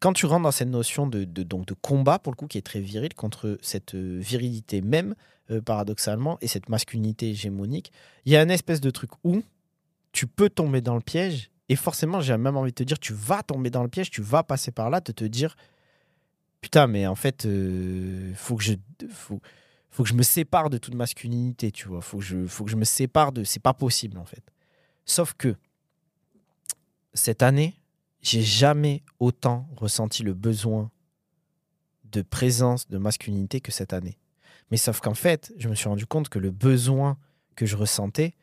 quand 0.00 0.12
tu 0.12 0.26
rentres 0.26 0.44
dans 0.44 0.50
cette 0.52 0.68
notion 0.68 1.06
de, 1.06 1.24
donc 1.24 1.66
de 1.66 1.74
combat, 1.74 2.18
pour 2.18 2.32
le 2.32 2.36
coup, 2.36 2.46
qui 2.46 2.58
est 2.58 2.62
très 2.62 2.80
viril, 2.80 3.14
contre 3.14 3.58
cette 3.62 3.94
euh, 3.94 4.18
virilité 4.20 4.80
même, 4.80 5.14
euh, 5.50 5.60
paradoxalement, 5.60 6.38
et 6.40 6.46
cette 6.46 6.68
masculinité 6.68 7.30
hégémonique, 7.30 7.92
il 8.24 8.32
y 8.32 8.36
a 8.36 8.42
une 8.42 8.50
espèce 8.50 8.80
de 8.80 8.90
truc 8.90 9.10
où 9.24 9.42
tu 10.12 10.26
peux 10.26 10.50
tomber 10.50 10.80
dans 10.80 10.94
le 10.94 11.00
piège. 11.00 11.50
Et 11.68 11.76
forcément, 11.76 12.20
j'ai 12.20 12.36
même 12.36 12.56
envie 12.56 12.70
de 12.70 12.76
te 12.76 12.82
dire, 12.82 12.98
tu 12.98 13.12
vas 13.12 13.42
tomber 13.42 13.70
dans 13.70 13.82
le 13.82 13.88
piège, 13.88 14.10
tu 14.10 14.22
vas 14.22 14.42
passer 14.42 14.70
par 14.70 14.88
là, 14.88 15.00
de 15.00 15.12
te 15.12 15.24
dire, 15.24 15.56
putain, 16.60 16.86
mais 16.86 17.06
en 17.06 17.14
fait, 17.14 17.44
euh, 17.46 18.32
faut 18.34 18.56
que 18.56 18.62
je, 18.62 18.74
faut, 19.10 19.40
faut 19.90 20.02
que 20.02 20.08
je 20.08 20.14
me 20.14 20.22
sépare 20.22 20.70
de 20.70 20.78
toute 20.78 20.94
masculinité, 20.94 21.70
tu 21.72 21.88
vois. 21.88 22.00
Faut 22.00 22.18
que 22.18 22.24
je, 22.24 22.46
faut 22.46 22.64
que 22.64 22.70
je 22.70 22.76
me 22.76 22.84
sépare 22.84 23.32
de, 23.32 23.44
c'est 23.44 23.60
pas 23.60 23.74
possible 23.74 24.18
en 24.18 24.24
fait. 24.24 24.42
Sauf 25.04 25.34
que 25.34 25.56
cette 27.14 27.42
année, 27.42 27.80
j'ai 28.20 28.42
jamais 28.42 29.02
autant 29.18 29.68
ressenti 29.76 30.22
le 30.22 30.34
besoin 30.34 30.90
de 32.04 32.22
présence 32.22 32.88
de 32.88 32.98
masculinité 32.98 33.60
que 33.60 33.72
cette 33.72 33.92
année. 33.92 34.18
Mais 34.70 34.76
sauf 34.76 35.00
qu'en 35.00 35.14
fait, 35.14 35.52
je 35.56 35.68
me 35.68 35.74
suis 35.74 35.88
rendu 35.88 36.06
compte 36.06 36.28
que 36.28 36.38
le 36.38 36.50
besoin 36.50 37.18
que 37.56 37.66
je 37.66 37.76
ressentais, 37.76 38.34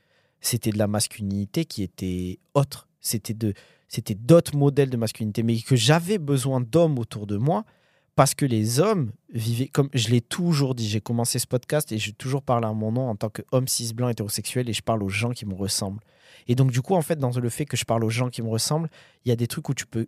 c'était 0.41 0.71
de 0.71 0.77
la 0.77 0.87
masculinité 0.87 1.65
qui 1.65 1.83
était 1.83 2.39
autre. 2.53 2.87
C'était 2.99 3.33
de, 3.33 3.53
c'était 3.87 4.15
d'autres 4.15 4.55
modèles 4.55 4.89
de 4.89 4.97
masculinité, 4.97 5.43
mais 5.43 5.59
que 5.59 5.75
j'avais 5.75 6.17
besoin 6.17 6.61
d'hommes 6.61 6.99
autour 6.99 7.27
de 7.27 7.37
moi 7.37 7.65
parce 8.15 8.33
que 8.33 8.45
les 8.45 8.79
hommes 8.79 9.11
vivaient, 9.29 9.67
comme 9.67 9.89
je 9.93 10.09
l'ai 10.09 10.21
toujours 10.21 10.73
dit, 10.73 10.87
j'ai 10.87 11.01
commencé 11.01 11.37
ce 11.37 11.47
podcast 11.47 11.91
et 11.91 11.97
j'ai 11.97 12.13
toujours 12.13 12.41
parlé 12.41 12.65
à 12.65 12.71
mon 12.71 12.91
nom 12.91 13.09
en 13.09 13.15
tant 13.15 13.29
qu'homme 13.29 13.67
cis 13.67 13.93
blanc 13.93 14.07
hétérosexuel 14.07 14.69
et 14.69 14.73
je 14.73 14.81
parle 14.81 15.03
aux 15.03 15.09
gens 15.09 15.31
qui 15.31 15.45
me 15.45 15.53
ressemblent. 15.53 16.01
Et 16.47 16.55
donc, 16.55 16.71
du 16.71 16.81
coup, 16.81 16.95
en 16.95 17.01
fait, 17.01 17.17
dans 17.17 17.31
le 17.31 17.49
fait 17.49 17.65
que 17.65 17.75
je 17.75 17.83
parle 17.83 18.03
aux 18.03 18.09
gens 18.09 18.29
qui 18.29 18.41
me 18.41 18.49
ressemblent, 18.49 18.89
il 19.25 19.29
y 19.29 19.31
a 19.31 19.35
des 19.35 19.47
trucs 19.47 19.67
où 19.67 19.73
tu 19.73 19.85
peux, 19.85 20.07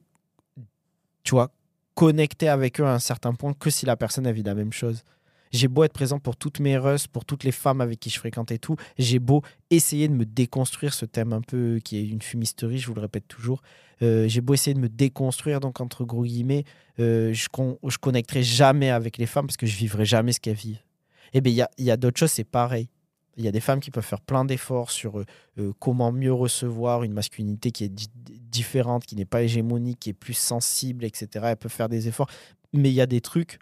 tu 1.23 1.31
vois, 1.31 1.51
connecter 1.95 2.47
avec 2.47 2.79
eux 2.79 2.85
à 2.85 2.93
un 2.93 2.99
certain 2.99 3.33
point 3.33 3.53
que 3.53 3.69
si 3.69 3.85
la 3.85 3.97
personne 3.97 4.27
a 4.27 4.31
vit 4.31 4.43
la 4.43 4.55
même 4.55 4.71
chose. 4.71 5.03
J'ai 5.51 5.67
beau 5.67 5.83
être 5.83 5.93
présent 5.93 6.19
pour 6.19 6.35
toutes 6.35 6.59
mes 6.59 6.77
russes, 6.77 7.07
pour 7.07 7.25
toutes 7.25 7.43
les 7.43 7.51
femmes 7.51 7.81
avec 7.81 7.99
qui 7.99 8.09
je 8.09 8.19
fréquente 8.19 8.51
et 8.51 8.59
tout. 8.59 8.75
J'ai 8.97 9.19
beau 9.19 9.41
essayer 9.69 10.07
de 10.07 10.13
me 10.13 10.25
déconstruire 10.25 10.93
ce 10.93 11.05
thème 11.05 11.33
un 11.33 11.41
peu 11.41 11.79
qui 11.83 11.97
est 11.97 12.05
une 12.05 12.21
fumisterie, 12.21 12.77
je 12.79 12.87
vous 12.87 12.93
le 12.93 13.01
répète 13.01 13.27
toujours. 13.27 13.61
Euh, 14.01 14.27
j'ai 14.27 14.41
beau 14.41 14.53
essayer 14.53 14.73
de 14.73 14.79
me 14.79 14.89
déconstruire, 14.89 15.59
donc 15.59 15.81
entre 15.81 16.05
gros 16.05 16.23
guillemets, 16.23 16.65
euh, 16.99 17.33
je, 17.33 17.47
con- 17.49 17.79
connecterai 18.01 18.43
jamais 18.43 18.89
avec 18.89 19.17
les 19.17 19.25
femmes 19.25 19.47
parce 19.47 19.57
que 19.57 19.65
je 19.65 19.75
vivrai 19.77 20.05
jamais 20.05 20.33
ce 20.33 20.39
qu'elles 20.39 20.55
vivent. 20.55 20.81
Eh 21.33 21.41
bien, 21.41 21.67
il 21.77 21.85
y 21.85 21.91
a, 21.91 21.97
d'autres 21.97 22.19
choses, 22.19 22.31
c'est 22.31 22.43
pareil. 22.43 22.89
Il 23.37 23.43
y 23.43 23.47
a 23.47 23.51
des 23.51 23.59
femmes 23.59 23.79
qui 23.79 23.91
peuvent 23.91 24.05
faire 24.05 24.21
plein 24.21 24.45
d'efforts 24.45 24.89
sur 24.91 25.19
euh, 25.19 25.73
comment 25.79 26.11
mieux 26.11 26.33
recevoir 26.33 27.03
une 27.03 27.13
masculinité 27.13 27.71
qui 27.71 27.83
est 27.83 27.89
di- 27.89 28.07
différente, 28.49 29.05
qui 29.05 29.15
n'est 29.15 29.25
pas 29.25 29.43
hégémonique, 29.43 29.99
qui 29.99 30.09
est 30.09 30.13
plus 30.13 30.33
sensible, 30.33 31.03
etc. 31.05 31.27
Elles 31.49 31.57
peuvent 31.57 31.71
faire 31.71 31.89
des 31.89 32.07
efforts. 32.07 32.29
Mais 32.73 32.89
il 32.89 32.95
y 32.95 33.01
a 33.01 33.05
des 33.05 33.21
trucs 33.21 33.59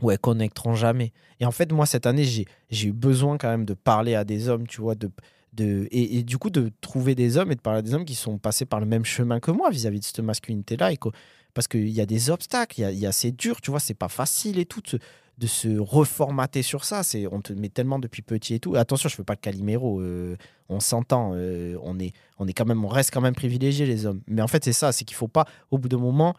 où 0.00 0.10
elles 0.10 0.18
connecteront 0.18 0.74
jamais. 0.74 1.12
Et 1.40 1.44
en 1.44 1.50
fait, 1.50 1.72
moi, 1.72 1.86
cette 1.86 2.06
année, 2.06 2.24
j'ai 2.24 2.88
eu 2.88 2.92
besoin 2.92 3.38
quand 3.38 3.48
même 3.48 3.64
de 3.64 3.74
parler 3.74 4.14
à 4.14 4.24
des 4.24 4.48
hommes, 4.48 4.66
tu 4.66 4.80
vois, 4.80 4.94
de, 4.94 5.10
et, 5.90 6.22
du 6.22 6.38
coup, 6.38 6.50
de 6.50 6.70
trouver 6.80 7.14
des 7.14 7.36
hommes 7.36 7.50
et 7.52 7.56
de 7.56 7.60
parler 7.60 7.80
à 7.80 7.82
des 7.82 7.94
hommes 7.94 8.04
qui 8.04 8.14
sont 8.14 8.38
passés 8.38 8.64
par 8.64 8.80
le 8.80 8.86
même 8.86 9.04
chemin 9.04 9.40
que 9.40 9.50
moi 9.50 9.70
vis-à-vis 9.70 10.00
de 10.00 10.04
cette 10.04 10.20
masculinité-là. 10.20 10.90
Parce 11.54 11.66
qu'il 11.66 11.88
y 11.88 12.00
a 12.00 12.06
des 12.06 12.30
obstacles, 12.30 12.80
il 12.80 12.98
y 12.98 13.06
a, 13.06 13.12
c'est 13.12 13.32
dur, 13.32 13.60
tu 13.60 13.70
vois, 13.70 13.80
c'est 13.80 13.94
pas 13.94 14.08
facile 14.08 14.58
et 14.58 14.66
tout 14.66 14.82
de 14.82 15.46
se, 15.46 15.78
reformater 15.78 16.62
sur 16.62 16.84
ça. 16.84 17.02
On 17.32 17.40
te 17.40 17.52
met 17.52 17.68
tellement 17.68 17.98
depuis 17.98 18.22
petit 18.22 18.54
et 18.54 18.60
tout. 18.60 18.76
Attention, 18.76 19.08
je 19.08 19.16
fais 19.16 19.24
pas 19.24 19.34
le 19.34 19.40
caliméro, 19.40 20.00
euh, 20.00 20.36
on 20.68 20.80
s'entend, 20.80 21.32
euh, 21.34 21.76
on, 21.82 21.98
est, 21.98 22.12
on, 22.38 22.46
est 22.46 22.60
on 22.60 22.88
reste 22.88 23.12
quand 23.12 23.20
même 23.20 23.34
privilégiés, 23.34 23.86
les 23.86 24.06
hommes. 24.06 24.20
Mais 24.26 24.42
en 24.42 24.48
fait, 24.48 24.64
c'est 24.64 24.72
ça, 24.72 24.92
c'est 24.92 25.04
qu'il 25.04 25.16
faut 25.16 25.28
pas, 25.28 25.46
au 25.70 25.78
bout 25.78 25.88
d'un 25.88 25.98
moment, 25.98 26.34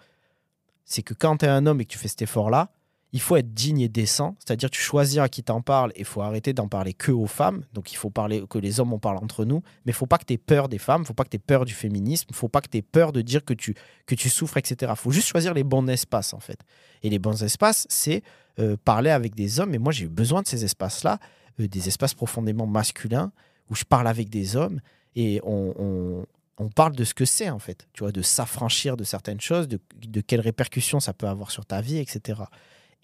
c'est 0.86 1.02
que 1.02 1.14
quand 1.14 1.38
tu 1.38 1.46
es 1.46 1.50
un 1.50 1.66
homme 1.66 1.82
et 1.82 1.86
que 1.86 1.92
tu 1.92 1.98
fais 1.98 2.08
cet 2.08 2.22
effort-là, 2.22 2.72
il 3.12 3.22
faut 3.22 3.36
être 3.38 3.54
digne 3.54 3.82
et 3.82 3.90
décent, 3.90 4.36
c'est-à-dire 4.38 4.70
tu 4.70 4.80
choisis 4.80 5.18
à 5.18 5.30
qui 5.30 5.42
t'en 5.42 5.62
parles 5.62 5.92
et 5.96 6.00
il 6.00 6.06
faut 6.06 6.22
arrêter 6.22 6.54
d'en 6.54 6.68
parler 6.68 6.94
que 6.94 7.12
aux 7.12 7.26
femmes. 7.26 7.64
Donc 7.74 7.92
il 7.92 7.96
faut 7.96 8.12
parler 8.12 8.44
que 8.48 8.60
les 8.60 8.80
hommes 8.80 8.94
en 8.94 9.00
parlent 9.00 9.18
entre 9.18 9.46
nous, 9.46 9.64
mais 9.86 9.92
il 9.92 9.96
faut 9.96 10.06
pas 10.06 10.20
que 10.20 10.26
tu 10.26 10.34
aies 10.34 10.38
peur 10.38 10.70
des 10.70 10.78
femmes, 10.78 11.02
il 11.02 11.08
faut 11.08 11.16
pas 11.16 11.24
que 11.24 11.30
tu 11.30 11.38
aies 11.38 11.40
peur 11.46 11.66
du 11.66 11.74
féminisme, 11.74 12.28
il 12.30 12.36
faut 12.36 12.50
pas 12.50 12.62
que 12.62 12.70
tu 12.70 12.78
aies 12.78 12.84
peur 12.84 13.12
de 13.12 13.22
dire 13.22 13.44
que 13.44 13.54
tu, 13.54 13.74
que 14.06 14.14
tu 14.14 14.30
souffres, 14.30 14.58
etc. 14.58 14.92
Il 14.96 15.00
faut 15.00 15.12
juste 15.12 15.28
choisir 15.28 15.56
les 15.56 15.64
bons 15.64 15.88
espaces 15.88 16.34
en 16.34 16.40
fait. 16.40 16.60
Et 17.02 17.10
les 17.10 17.18
bons 17.18 17.44
espaces, 17.44 17.88
c'est 17.90 18.22
euh, 18.60 18.78
parler 18.86 19.10
avec 19.10 19.34
des 19.34 19.60
hommes. 19.60 19.74
Et 19.74 19.80
moi 19.80 19.92
j'ai 19.92 20.06
eu 20.06 20.10
besoin 20.10 20.44
de 20.44 20.48
ces 20.48 20.64
espaces-là, 20.64 21.20
euh, 21.60 21.68
des 21.68 21.88
espaces 21.88 22.14
profondément 22.14 22.68
masculins 22.68 23.32
où 23.72 23.76
je 23.76 23.86
parle 23.86 24.08
avec 24.08 24.30
des 24.30 24.56
hommes 24.56 24.82
et 25.16 25.42
on, 25.44 26.26
on, 26.58 26.70
parle 26.70 26.96
de 26.96 27.04
ce 27.04 27.14
que 27.14 27.26
c'est 27.26 27.50
en 27.50 27.60
fait, 27.60 27.88
tu 27.94 28.04
vois, 28.04 28.12
de 28.12 28.22
s'affranchir 28.22 28.98
de 28.98 29.04
certaines 29.04 29.42
choses, 29.42 29.68
de, 29.68 29.80
de 29.96 30.22
quelles 30.22 30.40
répercussions 30.40 31.00
ça 31.00 31.14
peut 31.14 31.28
avoir 31.28 31.52
sur 31.52 31.66
ta 31.66 31.82
vie, 31.82 31.98
etc. 31.98 32.42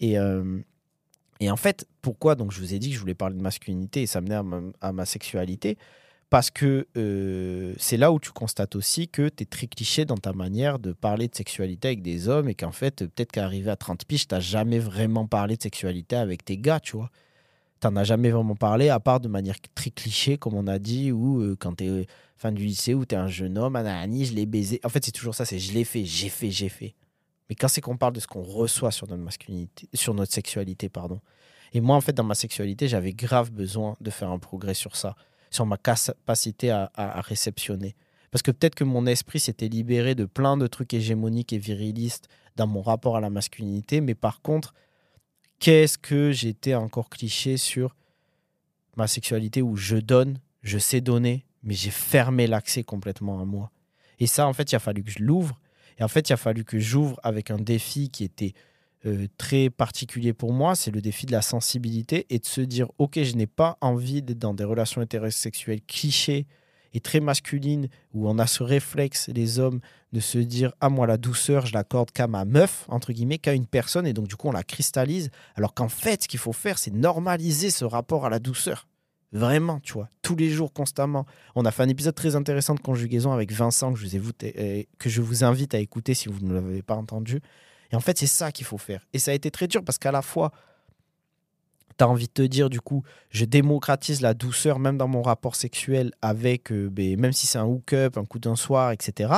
Et, 0.00 0.18
euh, 0.18 0.60
et 1.40 1.50
en 1.50 1.56
fait, 1.56 1.86
pourquoi 2.02 2.34
donc 2.34 2.52
je 2.52 2.60
vous 2.60 2.74
ai 2.74 2.78
dit 2.78 2.90
que 2.90 2.94
je 2.94 3.00
voulais 3.00 3.14
parler 3.14 3.36
de 3.36 3.42
masculinité 3.42 4.02
et 4.02 4.06
ça 4.06 4.20
menait 4.20 4.40
à 4.80 4.92
ma, 4.92 5.06
sexualité? 5.06 5.76
Parce 6.30 6.50
que 6.50 6.88
euh, 6.96 7.74
c'est 7.78 7.96
là 7.96 8.10
où 8.10 8.18
tu 8.18 8.32
constates 8.32 8.74
aussi 8.74 9.08
que 9.08 9.28
tu 9.28 9.44
es 9.44 9.46
très 9.46 9.68
cliché 9.68 10.04
dans 10.04 10.16
ta 10.16 10.32
manière 10.32 10.78
de 10.78 10.92
parler 10.92 11.28
de 11.28 11.34
sexualité 11.34 11.88
avec 11.88 12.02
des 12.02 12.28
hommes 12.28 12.48
et 12.48 12.54
qu'en 12.54 12.72
fait, 12.72 13.06
peut-être 13.06 13.30
qu'arrivé 13.30 13.70
à 13.70 13.76
30 13.76 14.04
piges, 14.06 14.26
tu 14.26 14.34
jamais 14.40 14.80
vraiment 14.80 15.26
parlé 15.26 15.56
de 15.56 15.62
sexualité 15.62 16.16
avec 16.16 16.44
tes 16.44 16.58
gars, 16.58 16.80
tu 16.80 16.96
vois. 16.96 17.10
Tu 17.80 17.86
as 17.86 18.04
jamais 18.04 18.30
vraiment 18.30 18.56
parlé, 18.56 18.88
à 18.88 18.98
part 18.98 19.20
de 19.20 19.28
manière 19.28 19.56
très 19.74 19.90
cliché, 19.90 20.38
comme 20.38 20.54
on 20.54 20.66
a 20.66 20.78
dit, 20.78 21.12
ou 21.12 21.40
euh, 21.42 21.56
quand 21.58 21.76
tu 21.76 21.84
es 21.84 22.06
fin 22.36 22.50
du 22.50 22.64
lycée, 22.64 22.94
où 22.94 23.04
tu 23.04 23.14
es 23.14 23.18
un 23.18 23.28
jeune 23.28 23.58
homme, 23.58 23.76
Anani, 23.76 24.24
je 24.24 24.34
l'ai 24.34 24.46
baisé. 24.46 24.80
En 24.82 24.88
fait, 24.88 25.04
c'est 25.04 25.12
toujours 25.12 25.34
ça, 25.34 25.44
c'est 25.44 25.58
je 25.58 25.72
l'ai 25.72 25.84
fait, 25.84 26.04
j'ai 26.04 26.28
fait, 26.30 26.50
j'ai 26.50 26.70
fait. 26.70 26.94
Mais 27.48 27.54
quand 27.54 27.68
c'est 27.68 27.80
qu'on 27.80 27.96
parle 27.96 28.12
de 28.12 28.20
ce 28.20 28.26
qu'on 28.26 28.42
reçoit 28.42 28.90
sur 28.90 29.06
notre 29.08 29.22
masculinité, 29.22 29.88
sur 29.94 30.14
notre 30.14 30.32
sexualité, 30.32 30.88
pardon. 30.88 31.20
Et 31.72 31.80
moi, 31.80 31.96
en 31.96 32.00
fait, 32.00 32.12
dans 32.12 32.24
ma 32.24 32.34
sexualité, 32.34 32.88
j'avais 32.88 33.12
grave 33.12 33.50
besoin 33.50 33.96
de 34.00 34.10
faire 34.10 34.30
un 34.30 34.38
progrès 34.38 34.74
sur 34.74 34.96
ça, 34.96 35.16
sur 35.50 35.66
ma 35.66 35.76
capacité 35.76 36.70
à, 36.70 36.90
réceptionner. 37.20 37.94
Parce 38.30 38.42
que 38.42 38.50
peut-être 38.50 38.74
que 38.74 38.84
mon 38.84 39.06
esprit 39.06 39.40
s'était 39.40 39.68
libéré 39.68 40.14
de 40.14 40.24
plein 40.24 40.56
de 40.56 40.66
trucs 40.66 40.92
hégémoniques 40.94 41.52
et 41.52 41.58
virilistes 41.58 42.28
dans 42.56 42.66
mon 42.66 42.82
rapport 42.82 43.16
à 43.16 43.20
la 43.20 43.30
masculinité, 43.30 44.00
mais 44.00 44.14
par 44.14 44.42
contre, 44.42 44.74
qu'est-ce 45.58 45.98
que 45.98 46.32
j'étais 46.32 46.74
encore 46.74 47.08
cliché 47.08 47.56
sur 47.56 47.94
ma 48.96 49.06
sexualité 49.06 49.62
où 49.62 49.76
je 49.76 49.96
donne, 49.96 50.40
je 50.62 50.78
sais 50.78 51.00
donner, 51.00 51.46
mais 51.62 51.74
j'ai 51.74 51.90
fermé 51.90 52.46
l'accès 52.46 52.82
complètement 52.82 53.40
à 53.40 53.44
moi. 53.44 53.70
Et 54.18 54.26
ça, 54.26 54.46
en 54.46 54.52
fait, 54.52 54.72
il 54.72 54.76
a 54.76 54.78
fallu 54.78 55.02
que 55.02 55.10
je 55.10 55.22
l'ouvre 55.22 55.60
et 55.98 56.04
en 56.04 56.08
fait, 56.08 56.28
il 56.28 56.32
a 56.32 56.36
fallu 56.36 56.64
que 56.64 56.78
j'ouvre 56.78 57.18
avec 57.22 57.50
un 57.50 57.58
défi 57.58 58.10
qui 58.10 58.24
était 58.24 58.52
euh, 59.06 59.26
très 59.38 59.70
particulier 59.70 60.32
pour 60.32 60.52
moi, 60.52 60.74
c'est 60.74 60.90
le 60.90 61.00
défi 61.00 61.26
de 61.26 61.32
la 61.32 61.42
sensibilité 61.42 62.26
et 62.30 62.38
de 62.38 62.46
se 62.46 62.60
dire, 62.60 62.88
ok, 62.98 63.22
je 63.22 63.34
n'ai 63.34 63.46
pas 63.46 63.78
envie 63.80 64.22
d'être 64.22 64.38
dans 64.38 64.54
des 64.54 64.64
relations 64.64 65.02
hétérosexuelles 65.02 65.82
clichés 65.86 66.46
et 66.92 67.00
très 67.00 67.20
masculines 67.20 67.88
où 68.14 68.28
on 68.28 68.38
a 68.38 68.46
ce 68.46 68.62
réflexe, 68.62 69.28
les 69.28 69.58
hommes, 69.58 69.80
de 70.12 70.20
se 70.20 70.38
dire, 70.38 70.72
ah 70.80 70.88
moi 70.88 71.06
la 71.06 71.18
douceur, 71.18 71.66
je 71.66 71.74
l'accorde 71.74 72.10
qu'à 72.10 72.26
ma 72.26 72.44
meuf, 72.44 72.86
entre 72.88 73.12
guillemets, 73.12 73.38
qu'à 73.38 73.52
une 73.52 73.66
personne, 73.66 74.06
et 74.06 74.12
donc 74.12 74.28
du 74.28 74.36
coup 74.36 74.48
on 74.48 74.52
la 74.52 74.62
cristallise, 74.62 75.30
alors 75.56 75.74
qu'en 75.74 75.90
fait, 75.90 76.22
ce 76.22 76.28
qu'il 76.28 76.40
faut 76.40 76.54
faire, 76.54 76.78
c'est 76.78 76.92
normaliser 76.92 77.70
ce 77.70 77.84
rapport 77.84 78.24
à 78.24 78.30
la 78.30 78.38
douceur. 78.38 78.86
Vraiment, 79.36 79.80
tu 79.80 79.92
vois, 79.92 80.08
tous 80.22 80.34
les 80.34 80.48
jours, 80.48 80.72
constamment. 80.72 81.26
On 81.54 81.66
a 81.66 81.70
fait 81.70 81.82
un 81.82 81.88
épisode 81.90 82.14
très 82.14 82.36
intéressant 82.36 82.74
de 82.74 82.80
conjugaison 82.80 83.32
avec 83.32 83.52
Vincent 83.52 83.92
que 83.92 83.98
je 83.98 84.18
vous, 84.18 84.32
euh, 84.42 84.82
que 84.98 85.10
je 85.10 85.20
vous 85.20 85.44
invite 85.44 85.74
à 85.74 85.78
écouter 85.78 86.14
si 86.14 86.30
vous 86.30 86.40
ne 86.40 86.54
l'avez 86.54 86.82
pas 86.82 86.94
entendu. 86.94 87.40
Et 87.92 87.96
en 87.96 88.00
fait, 88.00 88.16
c'est 88.16 88.26
ça 88.26 88.50
qu'il 88.50 88.64
faut 88.64 88.78
faire. 88.78 89.06
Et 89.12 89.18
ça 89.18 89.32
a 89.32 89.34
été 89.34 89.50
très 89.50 89.68
dur 89.68 89.84
parce 89.84 89.98
qu'à 89.98 90.10
la 90.10 90.22
fois, 90.22 90.52
tu 91.98 92.04
as 92.04 92.08
envie 92.08 92.28
de 92.28 92.32
te 92.32 92.42
dire, 92.42 92.70
du 92.70 92.80
coup, 92.80 93.02
je 93.28 93.44
démocratise 93.44 94.22
la 94.22 94.32
douceur 94.32 94.78
même 94.78 94.96
dans 94.96 95.08
mon 95.08 95.20
rapport 95.20 95.54
sexuel 95.54 96.12
avec, 96.22 96.72
euh, 96.72 96.88
ben, 96.90 97.20
même 97.20 97.32
si 97.32 97.46
c'est 97.46 97.58
un 97.58 97.66
hook-up, 97.66 98.16
un 98.16 98.24
coup 98.24 98.38
d'un 98.38 98.56
soir, 98.56 98.90
etc. 98.92 99.34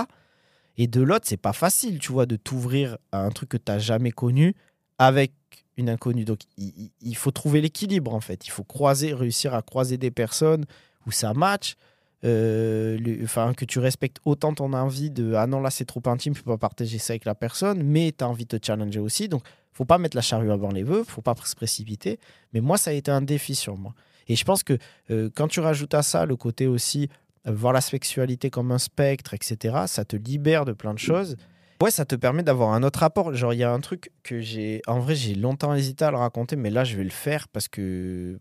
Et 0.76 0.86
de 0.86 1.03
l'autre, 1.03 1.26
c'est 1.26 1.36
pas 1.36 1.53
facile, 1.53 1.99
tu 1.99 2.12
vois, 2.12 2.26
de 2.26 2.36
t'ouvrir 2.36 2.99
à 3.11 3.24
un 3.24 3.30
truc 3.30 3.49
que 3.49 3.57
tu 3.57 3.72
n'as 3.72 3.80
jamais 3.80 4.12
connu 4.12 4.55
avec 4.99 5.32
une 5.78 5.88
inconnue. 5.88 6.24
Donc 6.24 6.40
il, 6.58 7.16
faut 7.16 7.30
trouver 7.30 7.60
l'équilibre 7.60 8.14
en 8.14 8.20
fait. 8.20 8.46
Il 8.46 8.50
faut 8.50 8.64
croiser, 8.64 9.14
réussir 9.14 9.54
à 9.54 9.62
croiser 9.62 9.96
des 9.96 10.10
personnes 10.10 10.66
où 11.06 11.10
ça 11.10 11.32
match. 11.32 11.76
Euh, 12.24 12.98
enfin, 13.22 13.54
que 13.54 13.64
tu 13.64 13.78
respectes 13.78 14.18
autant 14.24 14.52
ton 14.52 14.72
envie 14.72 15.08
de 15.08 15.34
ah 15.34 15.46
non 15.46 15.60
là 15.60 15.70
c'est 15.70 15.84
trop 15.84 16.02
intime, 16.06 16.34
je 16.34 16.42
peux 16.42 16.50
pas 16.50 16.58
partager 16.58 16.98
ça 16.98 17.12
avec 17.12 17.24
la 17.24 17.36
personne, 17.36 17.80
mais 17.84 18.12
tu 18.16 18.24
as 18.24 18.28
envie 18.28 18.44
de 18.44 18.58
te 18.58 18.66
challenger 18.66 18.98
aussi. 18.98 19.28
Donc 19.28 19.42
faut 19.72 19.84
pas 19.84 19.98
mettre 19.98 20.16
la 20.16 20.22
charrue 20.22 20.50
avant 20.50 20.72
les 20.72 20.82
bœufs, 20.82 21.04
faut 21.06 21.22
pas 21.22 21.36
se 21.44 21.54
précipiter. 21.54 22.18
Mais 22.52 22.60
moi 22.60 22.76
ça 22.76 22.90
a 22.90 22.94
été 22.94 23.12
un 23.12 23.22
défi 23.22 23.54
sur 23.54 23.76
moi. 23.76 23.94
Et 24.26 24.34
je 24.34 24.44
pense 24.44 24.64
que 24.64 24.78
euh, 25.10 25.30
quand 25.32 25.46
tu 25.46 25.60
rajoutes 25.60 25.94
à 25.94 26.02
ça 26.02 26.26
le 26.26 26.34
côté 26.34 26.66
aussi 26.66 27.08
euh, 27.46 27.52
voir 27.52 27.72
la 27.72 27.80
sexualité 27.80 28.50
comme 28.50 28.72
un 28.72 28.78
spectre, 28.78 29.34
etc., 29.34 29.76
ça 29.86 30.04
te 30.04 30.16
libère 30.16 30.64
de 30.64 30.72
plein 30.72 30.94
de 30.94 30.98
choses. 30.98 31.36
Ouais, 31.80 31.92
ça 31.92 32.04
te 32.04 32.16
permet 32.16 32.42
d'avoir 32.42 32.72
un 32.72 32.82
autre 32.82 32.98
rapport. 33.00 33.32
Genre, 33.34 33.54
il 33.54 33.58
y 33.58 33.62
a 33.64 33.72
un 33.72 33.80
truc 33.80 34.10
que 34.24 34.40
j'ai. 34.40 34.82
En 34.88 34.98
vrai, 34.98 35.14
j'ai 35.14 35.34
longtemps 35.34 35.74
hésité 35.74 36.04
à 36.04 36.10
le 36.10 36.16
raconter, 36.16 36.56
mais 36.56 36.70
là, 36.70 36.82
je 36.84 36.96
vais 36.96 37.04
le 37.04 37.10
faire 37.10 37.48
parce 37.48 37.68
que. 37.68 38.40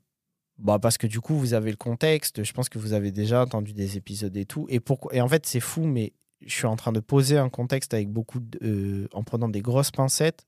Bah, 0.57 0.79
parce 0.79 0.97
que 0.97 1.05
du 1.05 1.21
coup, 1.21 1.35
vous 1.35 1.53
avez 1.53 1.69
le 1.69 1.77
contexte. 1.77 2.43
Je 2.43 2.51
pense 2.51 2.67
que 2.67 2.79
vous 2.79 2.93
avez 2.93 3.11
déjà 3.11 3.43
entendu 3.43 3.73
des 3.73 3.95
épisodes 3.95 4.35
et 4.35 4.45
tout. 4.45 4.65
Et, 4.69 4.79
pourquoi... 4.79 5.13
et 5.13 5.21
en 5.21 5.27
fait, 5.27 5.45
c'est 5.45 5.59
fou, 5.59 5.85
mais 5.85 6.13
je 6.41 6.51
suis 6.51 6.65
en 6.65 6.75
train 6.75 6.91
de 6.91 6.99
poser 6.99 7.37
un 7.37 7.49
contexte 7.49 7.93
avec 7.93 8.09
beaucoup. 8.09 8.39
Euh, 8.63 9.07
en 9.13 9.23
prenant 9.23 9.49
des 9.49 9.61
grosses 9.61 9.91
pincettes. 9.91 10.47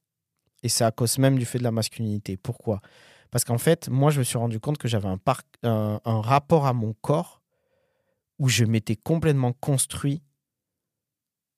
Et 0.64 0.70
c'est 0.70 0.84
à 0.84 0.92
cause 0.92 1.20
même 1.20 1.38
du 1.38 1.46
fait 1.46 1.60
de 1.60 1.64
la 1.64 1.72
masculinité. 1.72 2.38
Pourquoi? 2.38 2.82
Parce 3.32 3.46
qu'en 3.46 3.60
fait, 3.60 3.88
moi, 3.90 4.10
je 4.10 4.20
me 4.20 4.24
suis 4.24 4.38
rendu 4.40 4.60
compte 4.60 4.80
que 4.80 4.88
j'avais 4.88 5.08
un, 5.08 5.20
un, 5.64 6.02
un 6.04 6.22
rapport 6.22 6.66
à 6.66 6.74
mon 6.74 6.94
corps 6.94 7.44
où 8.40 8.50
je 8.50 8.66
m'étais 8.66 8.96
complètement 8.96 9.54
construit 9.54 10.24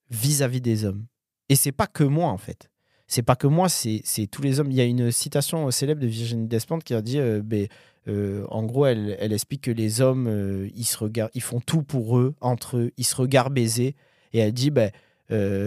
vis 0.10 0.42
à 0.44 0.50
-vis 0.50 0.60
des 0.60 0.84
hommes. 0.84 1.06
Et 1.52 1.56
c'est 1.56 1.74
pas 1.74 1.86
que 1.86 2.06
moi, 2.06 2.30
en 2.30 2.38
fait. 2.38 2.70
C'est 3.08 3.24
pas 3.24 3.36
que 3.36 3.46
moi, 3.46 3.68
c'est 3.68 4.02
tous 4.32 4.42
les 4.42 4.62
hommes. 4.62 4.72
Il 4.72 4.78
y 4.78 4.80
a 4.80 4.86
une 4.86 5.12
citation 5.12 5.70
célèbre 5.70 6.00
de 6.00 6.08
Virginie 6.08 6.48
Despentes 6.48 6.86
qui 6.86 6.94
a 6.94 7.02
dit 7.02 7.20
euh, 7.20 7.42
ben, 7.44 7.68
euh, 8.08 8.46
en 8.50 8.64
gros, 8.64 8.86
elle, 8.86 9.34
explique 9.34 9.64
que 9.64 9.72
les 9.72 10.00
hommes, 10.00 10.28
euh, 10.28 10.70
ils 10.74 11.42
font 11.42 11.60
tout 11.60 11.84
pour 11.84 12.18
eux, 12.18 12.36
entre 12.40 12.78
eux, 12.78 12.92
ils 12.96 13.04
se 13.04 13.18
regardent 13.18 13.54
baiser. 13.54 13.98
Et 14.32 14.40
elle 14.40 14.54
dit 14.54 14.72
ben, 14.72 14.92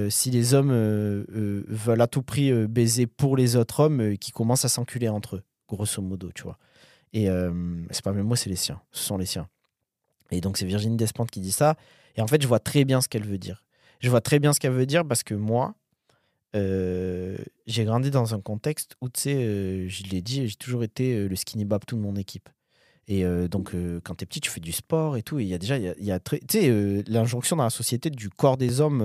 si 0.08 0.30
les 0.30 0.54
hommes 0.54 0.72
veulent 1.28 2.00
à 2.00 2.06
tout 2.06 2.22
prix 2.22 2.50
baiser 2.66 3.06
pour 3.06 3.36
les 3.36 3.54
autres 3.54 3.80
hommes, 3.80 4.16
qui 4.16 4.30
commencent 4.30 4.64
à 4.64 4.70
s'enculer 4.70 5.10
entre 5.10 5.36
eux, 5.36 5.42
grosso 5.68 6.00
modo, 6.00 6.30
tu 6.34 6.44
vois. 6.44 6.56
Et 7.12 7.26
c'est 7.90 8.02
pas 8.02 8.12
même 8.12 8.26
moi, 8.26 8.38
c'est 8.38 8.48
les 8.48 8.56
siens. 8.56 8.80
Ce 8.90 9.04
sont 9.04 9.18
les 9.18 9.26
siens. 9.26 9.48
Et 10.30 10.40
donc, 10.40 10.56
c'est 10.56 10.64
Virginie 10.64 10.96
Despentes 10.96 11.30
qui 11.30 11.40
dit 11.40 11.52
ça. 11.52 11.76
Et 12.16 12.22
en 12.22 12.26
fait, 12.26 12.40
je 12.40 12.48
vois 12.48 12.58
très 12.58 12.86
bien 12.86 13.02
ce 13.02 13.08
qu'elle 13.08 13.26
veut 13.26 13.36
dire 13.36 13.63
je 14.04 14.10
vois 14.10 14.20
très 14.20 14.38
bien 14.38 14.52
ce 14.52 14.60
qu'elle 14.60 14.72
veut 14.72 14.84
dire 14.84 15.02
parce 15.06 15.22
que 15.22 15.32
moi, 15.32 15.74
euh, 16.54 17.38
j'ai 17.66 17.84
grandi 17.84 18.10
dans 18.10 18.34
un 18.34 18.40
contexte 18.40 18.96
où, 19.00 19.08
tu 19.08 19.20
sais, 19.20 19.34
euh, 19.34 19.88
je 19.88 20.04
l'ai 20.04 20.20
dit, 20.20 20.46
j'ai 20.46 20.56
toujours 20.56 20.84
été 20.84 21.14
euh, 21.14 21.26
le 21.26 21.36
skinny 21.36 21.66
tout 21.86 21.96
de 21.96 22.02
mon 22.02 22.14
équipe. 22.14 22.50
Et 23.06 23.22
donc, 23.50 23.74
quand 24.02 24.14
tu 24.14 24.24
es 24.24 24.26
petit, 24.26 24.40
tu 24.40 24.48
fais 24.48 24.62
du 24.62 24.72
sport 24.72 25.18
et 25.18 25.22
tout. 25.22 25.38
il 25.38 25.46
y 25.46 25.52
a 25.52 25.58
déjà, 25.58 25.76
il 25.76 25.94
y 25.98 26.10
a, 26.10 26.18
tu 26.18 26.38
sais, 26.48 27.04
l'injonction 27.06 27.54
dans 27.54 27.64
la 27.64 27.68
société 27.68 28.08
du 28.08 28.30
corps 28.30 28.56
des 28.56 28.80
hommes, 28.80 29.02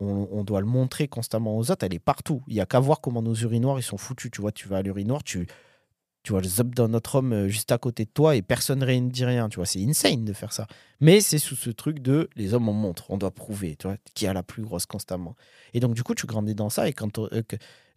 on, 0.00 0.28
on, 0.30 0.44
doit 0.44 0.60
le 0.60 0.66
montrer 0.66 1.08
constamment 1.08 1.56
aux 1.56 1.70
autres, 1.70 1.82
elle 1.86 1.94
est 1.94 1.98
partout. 1.98 2.42
Il 2.46 2.54
y 2.54 2.60
a 2.60 2.66
qu'à 2.66 2.78
voir 2.78 3.00
comment 3.00 3.22
nos 3.22 3.34
urinoirs, 3.34 3.78
ils 3.78 3.82
sont 3.82 3.96
foutus. 3.96 4.30
Tu 4.30 4.42
vois, 4.42 4.52
tu 4.52 4.68
vas 4.68 4.76
à 4.76 4.82
l'urinoir, 4.82 5.24
tu, 5.24 5.46
tu 6.28 6.32
vois 6.32 6.42
le 6.42 6.48
zop 6.48 6.74
d'un 6.74 6.92
autre 6.92 7.14
homme 7.14 7.32
euh, 7.32 7.48
juste 7.48 7.72
à 7.72 7.78
côté 7.78 8.04
de 8.04 8.10
toi 8.10 8.36
et 8.36 8.42
personne 8.42 8.80
ne 8.80 9.08
dit 9.08 9.24
rien. 9.24 9.48
Tu 9.48 9.56
vois, 9.56 9.64
c'est 9.64 9.82
insane 9.82 10.26
de 10.26 10.34
faire 10.34 10.52
ça. 10.52 10.66
Mais 11.00 11.22
c'est 11.22 11.38
sous 11.38 11.56
ce 11.56 11.70
truc 11.70 12.00
de 12.00 12.28
les 12.36 12.52
hommes 12.52 12.68
on 12.68 12.74
montre, 12.74 13.10
on 13.10 13.16
doit 13.16 13.30
prouver, 13.30 13.76
tu 13.76 13.86
vois, 13.86 13.96
qui 14.12 14.26
a 14.26 14.34
la 14.34 14.42
plus 14.42 14.62
grosse 14.62 14.84
constamment. 14.84 15.36
Et 15.72 15.80
donc 15.80 15.94
du 15.94 16.02
coup, 16.02 16.14
tu 16.14 16.26
grandis 16.26 16.54
dans 16.54 16.68
ça 16.68 16.86
et 16.86 16.92
quand 16.92 17.18
euh, 17.18 17.42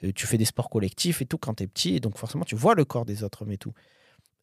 euh, 0.05 0.11
tu 0.15 0.27
fais 0.27 0.37
des 0.37 0.45
sports 0.45 0.69
collectifs 0.69 1.21
et 1.21 1.25
tout 1.25 1.37
quand 1.37 1.55
tu 1.55 1.63
es 1.63 1.67
petit, 1.67 1.95
et 1.97 1.99
donc 1.99 2.17
forcément 2.17 2.45
tu 2.45 2.55
vois 2.55 2.73
le 2.73 2.85
corps 2.85 3.03
des 3.03 3.25
autres 3.25 3.41
hommes 3.41 3.51
et 3.51 3.57
tout. 3.57 3.73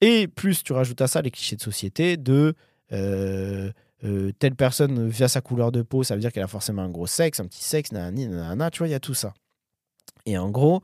Et 0.02 0.28
plus 0.28 0.62
tu 0.62 0.74
rajoutes 0.74 1.00
à 1.00 1.06
ça 1.06 1.22
les 1.22 1.30
clichés 1.30 1.56
de 1.56 1.62
société 1.62 2.18
de 2.18 2.54
telle 2.90 4.54
personne 4.54 5.08
via 5.08 5.28
sa 5.28 5.40
couleur 5.40 5.72
de 5.72 5.80
peau, 5.80 6.02
ça 6.02 6.14
veut 6.14 6.20
dire 6.20 6.30
qu'elle 6.30 6.44
a 6.44 6.46
forcément 6.46 6.82
un 6.82 6.90
gros 6.90 7.06
sexe, 7.06 7.40
un 7.40 7.46
petit 7.46 7.64
sexe, 7.64 7.92
nanani, 7.92 8.28
nanana, 8.28 8.70
tu 8.70 8.80
vois, 8.80 8.88
il 8.88 8.90
y 8.90 8.94
a 8.94 9.00
tout 9.00 9.14
ça. 9.14 9.32
Et 10.26 10.36
en 10.36 10.50
gros, 10.50 10.82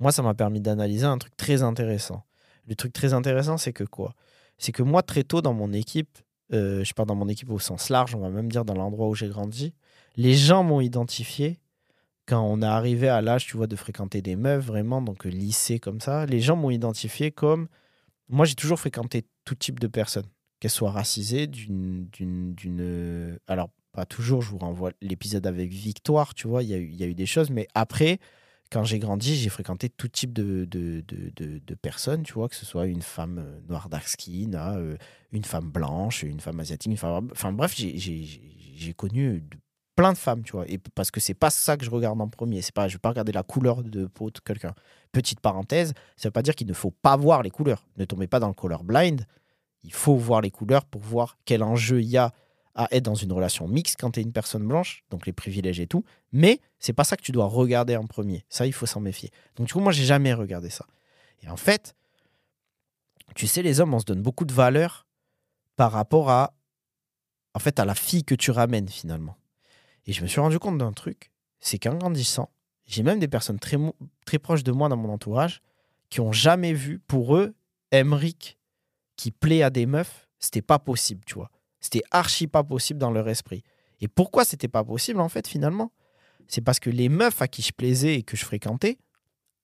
moi, 0.00 0.10
ça 0.10 0.22
m'a 0.22 0.32
permis 0.32 0.62
d'analyser 0.62 1.04
un 1.04 1.18
truc 1.18 1.36
très 1.36 1.62
intéressant 1.62 2.25
le 2.66 2.74
truc 2.74 2.92
très 2.92 3.12
intéressant, 3.14 3.56
c'est 3.56 3.72
que 3.72 3.84
quoi? 3.84 4.14
C'est 4.58 4.72
que 4.72 4.82
moi, 4.82 5.02
très 5.02 5.22
tôt 5.22 5.42
dans 5.42 5.54
mon 5.54 5.72
équipe, 5.72 6.18
euh, 6.52 6.84
je 6.84 6.94
parle 6.94 7.08
dans 7.08 7.14
mon 7.14 7.28
équipe 7.28 7.50
au 7.50 7.58
sens 7.58 7.90
large, 7.90 8.14
on 8.14 8.20
va 8.20 8.30
même 8.30 8.50
dire 8.50 8.64
dans 8.64 8.74
l'endroit 8.74 9.08
où 9.08 9.14
j'ai 9.14 9.28
grandi, 9.28 9.74
les 10.16 10.34
gens 10.34 10.62
m'ont 10.62 10.80
identifié 10.80 11.58
quand 12.26 12.42
on 12.42 12.62
est 12.62 12.66
arrivé 12.66 13.08
à 13.08 13.20
l'âge, 13.20 13.46
tu 13.46 13.56
vois, 13.56 13.66
de 13.66 13.76
fréquenter 13.76 14.20
des 14.22 14.36
meufs, 14.36 14.64
vraiment, 14.64 15.00
donc 15.00 15.26
euh, 15.26 15.28
lycée 15.28 15.78
comme 15.78 16.00
ça. 16.00 16.26
Les 16.26 16.40
gens 16.40 16.56
m'ont 16.56 16.70
identifié 16.70 17.30
comme. 17.30 17.68
Moi, 18.28 18.44
j'ai 18.46 18.56
toujours 18.56 18.80
fréquenté 18.80 19.24
tout 19.44 19.54
type 19.54 19.78
de 19.78 19.86
personnes, 19.86 20.26
qu'elles 20.58 20.70
soient 20.70 20.90
racisées, 20.90 21.46
d'une. 21.46 22.08
d'une 22.08 23.38
Alors, 23.46 23.70
pas 23.92 24.06
toujours, 24.06 24.42
je 24.42 24.50
vous 24.50 24.58
renvoie 24.58 24.90
l'épisode 25.00 25.46
avec 25.46 25.70
Victoire, 25.70 26.34
tu 26.34 26.48
vois, 26.48 26.62
il 26.62 26.70
y, 26.70 26.96
y 26.96 27.04
a 27.04 27.06
eu 27.06 27.14
des 27.14 27.26
choses, 27.26 27.50
mais 27.50 27.68
après, 27.74 28.18
quand 28.70 28.84
j'ai 28.84 28.98
grandi, 28.98 29.36
j'ai 29.36 29.48
fréquenté 29.48 29.88
tout 29.88 30.08
type 30.08 30.32
de, 30.32 30.64
de, 30.64 31.02
de, 31.06 31.60
de, 31.64 31.74
personnes, 31.74 32.22
tu 32.22 32.32
vois, 32.34 32.48
que 32.48 32.56
ce 32.56 32.66
soit 32.66 32.86
une 32.86 33.02
femme 33.02 33.38
euh, 33.38 33.60
noire 33.68 33.88
dark 33.88 34.06
skin, 34.08 34.54
euh, 34.54 34.96
une 35.32 35.44
femme 35.44 35.70
blanche, 35.70 36.22
une 36.22 36.40
femme 36.40 36.60
asiatique. 36.60 36.92
Enfin 36.92 37.52
bref, 37.52 37.74
j'ai- 37.76 38.94
connu 38.94 39.42
plein 39.94 40.12
de 40.12 40.18
femmes, 40.18 40.42
tu 40.42 40.52
vois. 40.52 40.68
Et 40.68 40.78
parce 40.78 41.10
que 41.10 41.20
c'est 41.20 41.34
pas 41.34 41.50
ça 41.50 41.76
que 41.76 41.84
je 41.84 41.90
regarde 41.90 42.20
en 42.20 42.28
premier. 42.28 42.60
C'est 42.62 42.74
pas, 42.74 42.88
je 42.88 42.94
vais 42.94 43.00
pas 43.00 43.08
regarder 43.10 43.32
la 43.32 43.42
couleur 43.42 43.82
de 43.82 44.06
peau 44.06 44.30
de 44.30 44.38
quelqu'un. 44.40 44.74
Petite 45.12 45.40
parenthèse, 45.40 45.94
ça 46.16 46.28
veut 46.28 46.32
pas 46.32 46.42
dire 46.42 46.54
qu'il 46.54 46.66
ne 46.66 46.74
faut 46.74 46.90
pas 46.90 47.16
voir 47.16 47.42
les 47.42 47.50
couleurs. 47.50 47.86
Ne 47.96 48.04
tombez 48.04 48.26
pas 48.26 48.40
dans 48.40 48.48
le 48.48 48.54
color 48.54 48.84
blind. 48.84 49.24
Il 49.82 49.92
faut 49.92 50.16
voir 50.16 50.40
les 50.40 50.50
couleurs 50.50 50.84
pour 50.84 51.00
voir 51.00 51.38
quel 51.44 51.62
enjeu 51.62 52.02
il 52.02 52.08
y 52.08 52.18
a 52.18 52.32
à 52.76 52.88
être 52.90 53.04
dans 53.04 53.14
une 53.14 53.32
relation 53.32 53.66
mixte 53.66 53.96
quand 53.98 54.12
tu 54.12 54.20
es 54.20 54.22
une 54.22 54.32
personne 54.32 54.66
blanche, 54.66 55.02
donc 55.10 55.26
les 55.26 55.32
privilèges 55.32 55.80
et 55.80 55.86
tout. 55.86 56.04
Mais 56.30 56.60
c'est 56.78 56.92
pas 56.92 57.04
ça 57.04 57.16
que 57.16 57.22
tu 57.22 57.32
dois 57.32 57.46
regarder 57.46 57.96
en 57.96 58.06
premier. 58.06 58.44
Ça, 58.50 58.66
il 58.66 58.72
faut 58.72 58.86
s'en 58.86 59.00
méfier. 59.00 59.30
Donc, 59.56 59.66
du 59.66 59.72
coup, 59.72 59.80
moi, 59.80 59.92
j'ai 59.92 60.04
jamais 60.04 60.34
regardé 60.34 60.68
ça. 60.68 60.86
Et 61.42 61.48
en 61.48 61.56
fait, 61.56 61.96
tu 63.34 63.46
sais, 63.46 63.62
les 63.62 63.80
hommes, 63.80 63.94
on 63.94 63.98
se 63.98 64.04
donne 64.04 64.22
beaucoup 64.22 64.44
de 64.44 64.52
valeur 64.52 65.06
par 65.74 65.90
rapport 65.90 66.30
à, 66.30 66.54
en 67.54 67.58
fait, 67.58 67.80
à 67.80 67.86
la 67.86 67.94
fille 67.94 68.24
que 68.24 68.34
tu 68.34 68.50
ramènes 68.50 68.88
finalement. 68.88 69.36
Et 70.04 70.12
je 70.12 70.22
me 70.22 70.26
suis 70.26 70.40
rendu 70.40 70.58
compte 70.58 70.78
d'un 70.78 70.92
truc, 70.92 71.32
c'est 71.58 71.78
qu'en 71.78 71.94
grandissant, 71.94 72.50
j'ai 72.84 73.02
même 73.02 73.18
des 73.18 73.26
personnes 73.26 73.58
très, 73.58 73.78
très 74.26 74.38
proches 74.38 74.62
de 74.62 74.70
moi 74.70 74.88
dans 74.88 74.96
mon 74.96 75.12
entourage 75.12 75.62
qui 76.10 76.20
ont 76.20 76.30
jamais 76.30 76.72
vu, 76.72 77.00
pour 77.00 77.36
eux, 77.36 77.54
Emric 77.90 78.58
qui 79.16 79.30
plaît 79.30 79.62
à 79.62 79.70
des 79.70 79.86
meufs, 79.86 80.28
c'était 80.38 80.62
pas 80.62 80.78
possible, 80.78 81.24
tu 81.24 81.34
vois. 81.34 81.50
C'était 81.86 82.02
archi 82.10 82.48
pas 82.48 82.64
possible 82.64 82.98
dans 82.98 83.12
leur 83.12 83.28
esprit. 83.28 83.62
Et 84.00 84.08
pourquoi 84.08 84.44
c'était 84.44 84.66
pas 84.66 84.82
possible 84.82 85.20
en 85.20 85.28
fait 85.28 85.46
finalement? 85.46 85.92
C'est 86.48 86.60
parce 86.60 86.80
que 86.80 86.90
les 86.90 87.08
meufs 87.08 87.40
à 87.40 87.46
qui 87.46 87.62
je 87.62 87.72
plaisais 87.72 88.16
et 88.16 88.22
que 88.24 88.36
je 88.36 88.44
fréquentais, 88.44 88.98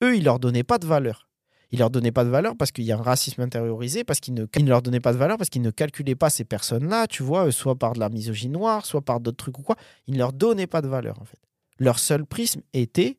eux, 0.04 0.16
ils 0.16 0.22
leur 0.22 0.38
donnaient 0.38 0.62
pas 0.62 0.78
de 0.78 0.86
valeur. 0.86 1.28
Ils 1.72 1.80
leur 1.80 1.90
donnaient 1.90 2.12
pas 2.12 2.22
de 2.22 2.28
valeur 2.28 2.56
parce 2.56 2.70
qu'il 2.70 2.84
y 2.84 2.92
a 2.92 2.96
un 2.96 3.02
racisme 3.02 3.42
intériorisé, 3.42 4.04
parce 4.04 4.20
qu'ils 4.20 4.34
ne, 4.34 4.46
leur 4.68 4.82
donnaient 4.82 5.00
pas 5.00 5.12
de 5.12 5.18
valeur 5.18 5.36
parce 5.36 5.50
qu'ils 5.50 5.62
ne 5.62 5.72
calculaient 5.72 6.14
pas 6.14 6.30
ces 6.30 6.44
personnes-là, 6.44 7.08
tu 7.08 7.24
vois, 7.24 7.46
euh, 7.46 7.50
soit 7.50 7.74
par 7.74 7.94
de 7.94 7.98
la 7.98 8.08
misogynie 8.08 8.52
noire, 8.52 8.86
soit 8.86 9.02
par 9.02 9.18
d'autres 9.18 9.38
trucs 9.38 9.58
ou 9.58 9.62
quoi. 9.62 9.74
Ils 10.06 10.14
ne 10.14 10.18
leur 10.18 10.32
donnaient 10.32 10.68
pas 10.68 10.80
de 10.80 10.88
valeur 10.88 11.20
en 11.20 11.24
fait. 11.24 11.40
Leur 11.80 11.98
seul 11.98 12.24
prisme 12.24 12.60
était 12.72 13.18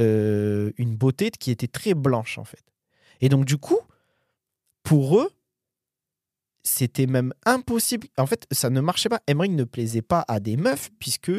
euh, 0.00 0.72
une 0.78 0.96
beauté 0.96 1.30
qui 1.30 1.50
était 1.50 1.68
très 1.68 1.92
blanche 1.92 2.38
en 2.38 2.44
fait. 2.44 2.64
Et 3.20 3.28
donc 3.28 3.44
du 3.44 3.58
coup, 3.58 3.80
pour 4.82 5.18
eux, 5.20 5.30
c'était 6.64 7.06
même 7.06 7.32
impossible. 7.44 8.08
En 8.16 8.26
fait, 8.26 8.46
ça 8.50 8.70
ne 8.70 8.80
marchait 8.80 9.08
pas. 9.08 9.20
Emmerich 9.26 9.52
ne 9.52 9.64
plaisait 9.64 10.02
pas 10.02 10.24
à 10.26 10.40
des 10.40 10.56
meufs, 10.56 10.90
puisque, 10.98 11.30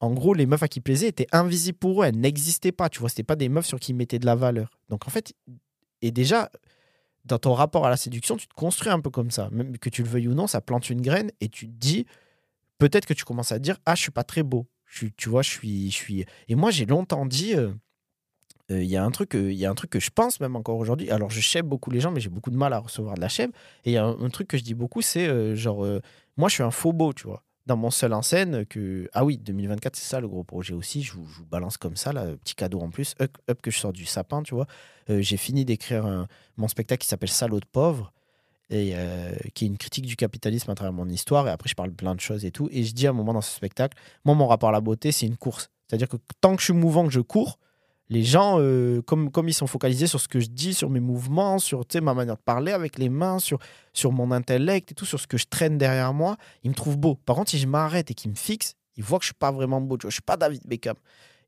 en 0.00 0.12
gros, 0.12 0.34
les 0.34 0.46
meufs 0.46 0.62
à 0.62 0.68
qui 0.68 0.80
il 0.80 0.82
plaisait 0.82 1.08
étaient 1.08 1.28
invisibles 1.32 1.78
pour 1.78 2.02
eux. 2.02 2.06
Elles 2.06 2.18
n'existaient 2.18 2.72
pas. 2.72 2.88
Tu 2.88 2.98
vois, 2.98 3.08
c'était 3.08 3.22
pas 3.22 3.36
des 3.36 3.48
meufs 3.48 3.66
sur 3.66 3.78
qui 3.80 3.92
ils 3.92 3.94
mettaient 3.94 4.18
de 4.18 4.26
la 4.26 4.34
valeur. 4.34 4.78
Donc, 4.88 5.06
en 5.06 5.10
fait, 5.10 5.32
et 6.02 6.10
déjà, 6.10 6.50
dans 7.24 7.38
ton 7.38 7.54
rapport 7.54 7.86
à 7.86 7.90
la 7.90 7.96
séduction, 7.96 8.36
tu 8.36 8.48
te 8.48 8.54
construis 8.54 8.90
un 8.90 9.00
peu 9.00 9.10
comme 9.10 9.30
ça. 9.30 9.48
Même 9.52 9.78
que 9.78 9.88
tu 9.90 10.02
le 10.02 10.08
veuilles 10.08 10.28
ou 10.28 10.34
non, 10.34 10.46
ça 10.46 10.60
plante 10.60 10.90
une 10.90 11.00
graine 11.02 11.30
et 11.40 11.48
tu 11.48 11.66
te 11.68 11.72
dis, 11.72 12.06
peut-être 12.78 13.06
que 13.06 13.14
tu 13.14 13.24
commences 13.24 13.52
à 13.52 13.58
te 13.58 13.62
dire, 13.62 13.78
ah, 13.86 13.94
je 13.94 14.02
suis 14.02 14.10
pas 14.10 14.24
très 14.24 14.42
beau. 14.42 14.66
Je 14.86 15.06
tu 15.16 15.28
vois, 15.28 15.42
je 15.42 15.50
suis, 15.50 15.90
je 15.90 15.96
suis. 15.96 16.24
Et 16.48 16.54
moi, 16.54 16.70
j'ai 16.70 16.86
longtemps 16.86 17.26
dit. 17.26 17.54
euh, 17.54 17.72
il 18.70 18.84
y 18.84 18.96
a 18.96 19.04
un 19.04 19.10
truc 19.10 19.34
euh, 19.34 19.52
il 19.52 19.58
y 19.58 19.66
a 19.66 19.70
un 19.70 19.74
truc 19.74 19.90
que 19.90 20.00
je 20.00 20.10
pense 20.10 20.40
même 20.40 20.56
encore 20.56 20.76
aujourd'hui. 20.76 21.10
Alors 21.10 21.30
je 21.30 21.40
chèbe 21.40 21.66
beaucoup 21.66 21.90
les 21.90 22.00
gens 22.00 22.10
mais 22.10 22.20
j'ai 22.20 22.28
beaucoup 22.28 22.50
de 22.50 22.56
mal 22.56 22.72
à 22.72 22.78
recevoir 22.78 23.14
de 23.14 23.20
la 23.20 23.28
chèbe 23.28 23.50
et 23.84 23.90
il 23.90 23.92
y 23.94 23.96
a 23.96 24.04
un, 24.04 24.28
truc 24.30 24.48
que 24.48 24.58
je 24.58 24.62
dis 24.62 24.74
beaucoup 24.74 25.02
c'est 25.02 25.28
euh, 25.28 25.54
genre 25.54 25.84
euh, 25.84 26.00
moi 26.36 26.48
je 26.48 26.54
suis 26.54 26.62
un 26.62 26.70
faux 26.70 26.92
beau 26.92 27.12
tu 27.12 27.26
vois. 27.26 27.42
Dans 27.66 27.76
mon 27.76 27.90
seul 27.90 28.14
en 28.14 28.22
scène 28.22 28.64
que 28.64 29.10
ah 29.12 29.24
oui 29.24 29.36
2024 29.38 29.96
c'est 29.96 30.08
ça 30.08 30.20
le 30.20 30.28
gros 30.28 30.44
projet 30.44 30.74
aussi. 30.74 31.02
Je 31.02 31.12
vous, 31.12 31.44
balance 31.50 31.76
comme 31.76 31.96
ça 31.96 32.12
là 32.12 32.26
petit 32.42 32.54
cadeau 32.54 32.80
en 32.80 32.90
plus. 32.90 33.14
Up, 33.20 33.60
que 33.62 33.70
je 33.70 33.78
sors 33.78 33.92
du 33.92 34.06
sapin 34.06 34.42
tu 34.42 34.54
vois. 34.54 34.66
Euh, 35.10 35.20
j'ai 35.20 35.36
fini 35.36 35.64
d'écrire 35.64 36.26
mon 36.56 36.68
spectacle 36.68 37.02
qui 37.02 37.08
s'appelle 37.08 37.28
Salaud 37.28 37.60
de 37.60 37.66
pauvre 37.66 38.12
et 38.70 38.92
euh, 38.94 39.32
qui 39.54 39.64
est 39.64 39.68
une 39.68 39.78
critique 39.78 40.06
du 40.06 40.16
capitalisme 40.16 40.70
à 40.70 40.74
travers 40.74 40.92
mon 40.92 41.08
histoire. 41.08 41.46
Et 41.48 41.50
après 41.50 41.68
je 41.68 41.74
parle 41.74 41.92
plein 41.92 42.14
de 42.14 42.20
choses 42.20 42.44
et 42.44 42.50
tout. 42.50 42.68
Et 42.72 42.84
je 42.84 42.92
dis 42.92 43.06
à 43.06 43.10
un 43.10 43.14
moment 43.14 43.32
dans 43.32 43.40
ce 43.40 43.54
spectacle 43.54 43.96
moi 44.24 44.34
mon 44.34 44.46
rapport 44.46 44.68
à 44.68 44.72
la 44.72 44.80
beauté 44.80 45.12
c'est 45.12 45.26
une 45.26 45.36
course. 45.36 45.70
C'est 45.88 45.94
à 45.94 45.98
dire 45.98 46.08
que 46.08 46.16
tant 46.40 46.54
que 46.54 46.60
je 46.60 46.66
suis 46.66 46.74
mouvant 46.74 47.04
que 47.04 47.12
je 47.12 47.20
cours 47.20 47.58
les 48.10 48.24
gens, 48.24 48.56
euh, 48.58 49.02
comme, 49.02 49.30
ils 49.48 49.54
sont 49.54 49.66
focalisés 49.66 50.06
sur 50.06 50.20
ce 50.20 50.28
que 50.28 50.40
je 50.40 50.48
dis, 50.48 50.72
sur 50.72 50.88
mes 50.88 51.00
mouvements, 51.00 51.58
sur 51.58 51.84
ma 52.02 52.14
manière 52.14 52.36
de 52.36 52.42
parler 52.42 52.72
avec 52.72 52.98
les 52.98 53.10
mains, 53.10 53.38
sur, 53.38 53.58
mon 54.12 54.30
intellect 54.30 54.92
et 54.92 54.94
tout, 54.94 55.04
sur 55.04 55.20
ce 55.20 55.26
que 55.26 55.36
je 55.36 55.46
traîne 55.48 55.76
derrière 55.76 56.14
moi, 56.14 56.36
ils 56.62 56.70
me 56.70 56.74
trouvent 56.74 56.96
beau. 56.96 57.16
Par 57.16 57.36
contre, 57.36 57.50
si 57.50 57.58
je 57.58 57.66
m'arrête 57.66 58.10
et 58.10 58.14
qu'ils 58.14 58.30
me 58.30 58.36
fixent, 58.36 58.74
ils 58.96 59.04
voient 59.04 59.18
que 59.18 59.24
je 59.24 59.28
suis 59.28 59.34
pas 59.34 59.52
vraiment 59.52 59.80
beau. 59.80 59.98
Tu 59.98 60.02
vois, 60.02 60.10
je 60.10 60.14
suis 60.14 60.22
pas 60.22 60.36
David 60.36 60.62
Beckham. 60.66 60.96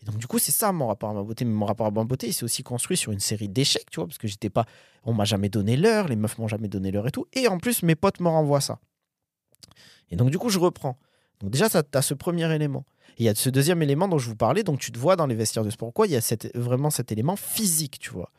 Et 0.02 0.04
donc, 0.04 0.18
du 0.18 0.26
coup, 0.26 0.38
c'est 0.38 0.52
ça 0.52 0.72
mon 0.72 0.86
rapport 0.86 1.10
à 1.10 1.14
ma 1.14 1.22
beauté. 1.22 1.44
Mais 1.44 1.52
mon 1.52 1.66
rapport 1.66 1.86
à 1.86 1.90
ma 1.90 2.04
beauté, 2.04 2.26
il 2.28 2.32
s'est 2.32 2.44
aussi 2.44 2.62
construit 2.62 2.96
sur 2.96 3.12
une 3.12 3.20
série 3.20 3.48
d'échecs, 3.48 3.90
tu 3.90 3.96
vois, 3.96 4.06
parce 4.06 4.18
que 4.18 4.28
j'étais 4.28 4.50
pas. 4.50 4.66
On 5.04 5.14
m'a 5.14 5.24
jamais 5.24 5.48
donné 5.48 5.76
l'heure, 5.76 6.08
les 6.08 6.16
meufs 6.16 6.38
m'ont 6.38 6.48
jamais 6.48 6.68
donné 6.68 6.90
l'heure 6.90 7.06
et 7.06 7.10
tout. 7.10 7.26
Et 7.32 7.48
en 7.48 7.58
plus, 7.58 7.82
mes 7.82 7.94
potes 7.94 8.20
me 8.20 8.28
renvoient 8.28 8.60
ça. 8.60 8.78
Et 10.10 10.16
donc, 10.16 10.30
du 10.30 10.38
coup, 10.38 10.50
je 10.50 10.58
reprends. 10.58 10.98
Donc, 11.40 11.50
déjà, 11.50 11.68
tu 11.68 11.78
as 11.92 12.02
ce 12.02 12.14
premier 12.14 12.52
élément. 12.54 12.84
Et 13.18 13.24
il 13.24 13.26
y 13.26 13.28
a 13.28 13.34
ce 13.34 13.50
deuxième 13.50 13.82
élément 13.82 14.08
dont 14.08 14.18
je 14.18 14.28
vous 14.28 14.36
parlais, 14.36 14.62
donc 14.62 14.78
tu 14.78 14.92
te 14.92 14.98
vois 14.98 15.16
dans 15.16 15.26
les 15.26 15.34
vestiaires 15.34 15.64
de 15.64 15.70
sport. 15.70 15.88
Pourquoi 15.88 16.06
il 16.06 16.12
y 16.12 16.16
a 16.16 16.36
vraiment 16.54 16.90
cet 16.90 17.12
élément 17.12 17.36
physique, 17.36 17.98
tu 17.98 18.10
vois? 18.10 18.30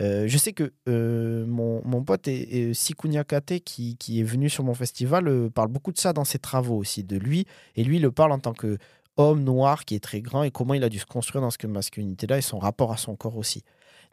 Euh, 0.00 0.28
je 0.28 0.38
sais 0.38 0.52
que 0.52 0.72
euh, 0.88 1.44
mon, 1.46 2.04
pote 2.04 2.28
Sikunya 2.72 3.24
Kate, 3.24 3.60
qui, 3.64 3.96
est 4.20 4.22
venu 4.22 4.48
sur 4.48 4.62
mon 4.62 4.74
festival, 4.74 5.26
euh, 5.26 5.50
parle 5.50 5.68
beaucoup 5.68 5.92
de 5.92 5.98
ça 5.98 6.12
dans 6.12 6.24
ses 6.24 6.38
travaux 6.38 6.76
aussi, 6.76 7.02
de 7.02 7.16
lui. 7.16 7.46
Et 7.74 7.82
lui, 7.84 7.96
il 7.96 8.02
le 8.02 8.12
parle 8.12 8.32
en 8.32 8.38
tant 8.38 8.52
que 8.52 8.78
homme 9.16 9.42
noir 9.42 9.84
qui 9.84 9.96
est 9.96 10.02
très 10.02 10.20
grand 10.20 10.44
et 10.44 10.52
comment 10.52 10.74
il 10.74 10.84
a 10.84 10.88
dû 10.88 11.00
se 11.00 11.06
construire 11.06 11.42
dans 11.42 11.50
cette 11.50 11.64
masculinité-là 11.64 12.38
et 12.38 12.42
son 12.42 12.58
rapport 12.58 12.92
à 12.92 12.96
son 12.96 13.16
corps 13.16 13.36
aussi. 13.36 13.64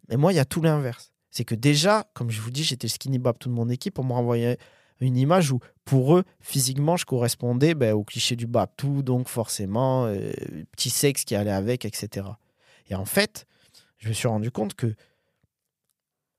Mais 0.09 0.17
moi, 0.17 0.33
il 0.33 0.35
y 0.35 0.39
a 0.39 0.45
tout 0.45 0.61
l'inverse. 0.61 1.11
C'est 1.29 1.45
que 1.45 1.53
déjà, 1.53 2.05
comme 2.13 2.31
je 2.31 2.41
vous 2.41 2.49
dis, 2.49 2.63
j'étais 2.63 2.87
skinny 2.87 3.19
bab 3.19 3.37
toute 3.37 3.51
mon 3.51 3.69
équipe, 3.69 3.99
on 3.99 4.03
me 4.03 4.13
renvoyait 4.13 4.57
une 4.99 5.17
image 5.17 5.51
où, 5.51 5.59
pour 5.83 6.15
eux, 6.15 6.23
physiquement, 6.39 6.97
je 6.97 7.05
correspondais 7.05 7.75
ben, 7.75 7.93
au 7.93 8.03
cliché 8.03 8.35
du 8.35 8.47
bab 8.47 8.69
tout, 8.77 9.03
donc 9.03 9.27
forcément, 9.27 10.05
euh, 10.05 10.31
petit 10.71 10.89
sexe 10.89 11.25
qui 11.25 11.35
allait 11.35 11.51
avec, 11.51 11.85
etc. 11.85 12.27
Et 12.89 12.95
en 12.95 13.05
fait, 13.05 13.45
je 13.97 14.09
me 14.09 14.13
suis 14.13 14.27
rendu 14.27 14.51
compte 14.51 14.73
que 14.73 14.95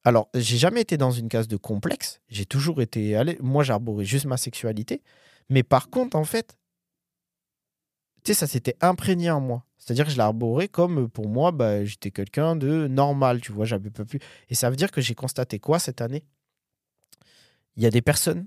alors, 0.04 0.28
j'ai 0.34 0.56
jamais 0.56 0.82
été 0.82 0.96
dans 0.96 1.10
une 1.10 1.28
case 1.28 1.48
de 1.48 1.56
complexe. 1.56 2.20
J'ai 2.28 2.46
toujours 2.46 2.80
été 2.80 3.16
allé. 3.16 3.36
Moi, 3.40 3.64
j'arborais 3.64 4.04
juste 4.04 4.24
ma 4.26 4.36
sexualité. 4.36 5.02
Mais 5.50 5.64
par 5.64 5.90
contre, 5.90 6.16
en 6.16 6.22
fait, 6.22 6.56
tu 8.22 8.32
sais, 8.32 8.38
ça 8.38 8.46
s'était 8.46 8.76
imprégné 8.80 9.32
en 9.32 9.40
moi. 9.40 9.64
C'est-à-dire 9.78 10.04
que 10.04 10.12
je 10.12 10.16
l'arborais 10.16 10.68
comme 10.68 11.08
pour 11.08 11.28
moi, 11.28 11.50
bah, 11.50 11.84
j'étais 11.84 12.12
quelqu'un 12.12 12.54
de 12.54 12.86
normal, 12.86 13.40
tu 13.40 13.50
vois, 13.50 13.64
j'avais 13.64 13.90
pas 13.90 14.04
pu. 14.04 14.20
Et 14.48 14.54
ça 14.54 14.70
veut 14.70 14.76
dire 14.76 14.92
que 14.92 15.00
j'ai 15.00 15.16
constaté 15.16 15.58
quoi 15.58 15.80
cette 15.80 16.00
année? 16.00 16.22
Il 17.76 17.82
y 17.82 17.86
a 17.86 17.90
des 17.90 18.02
personnes 18.02 18.46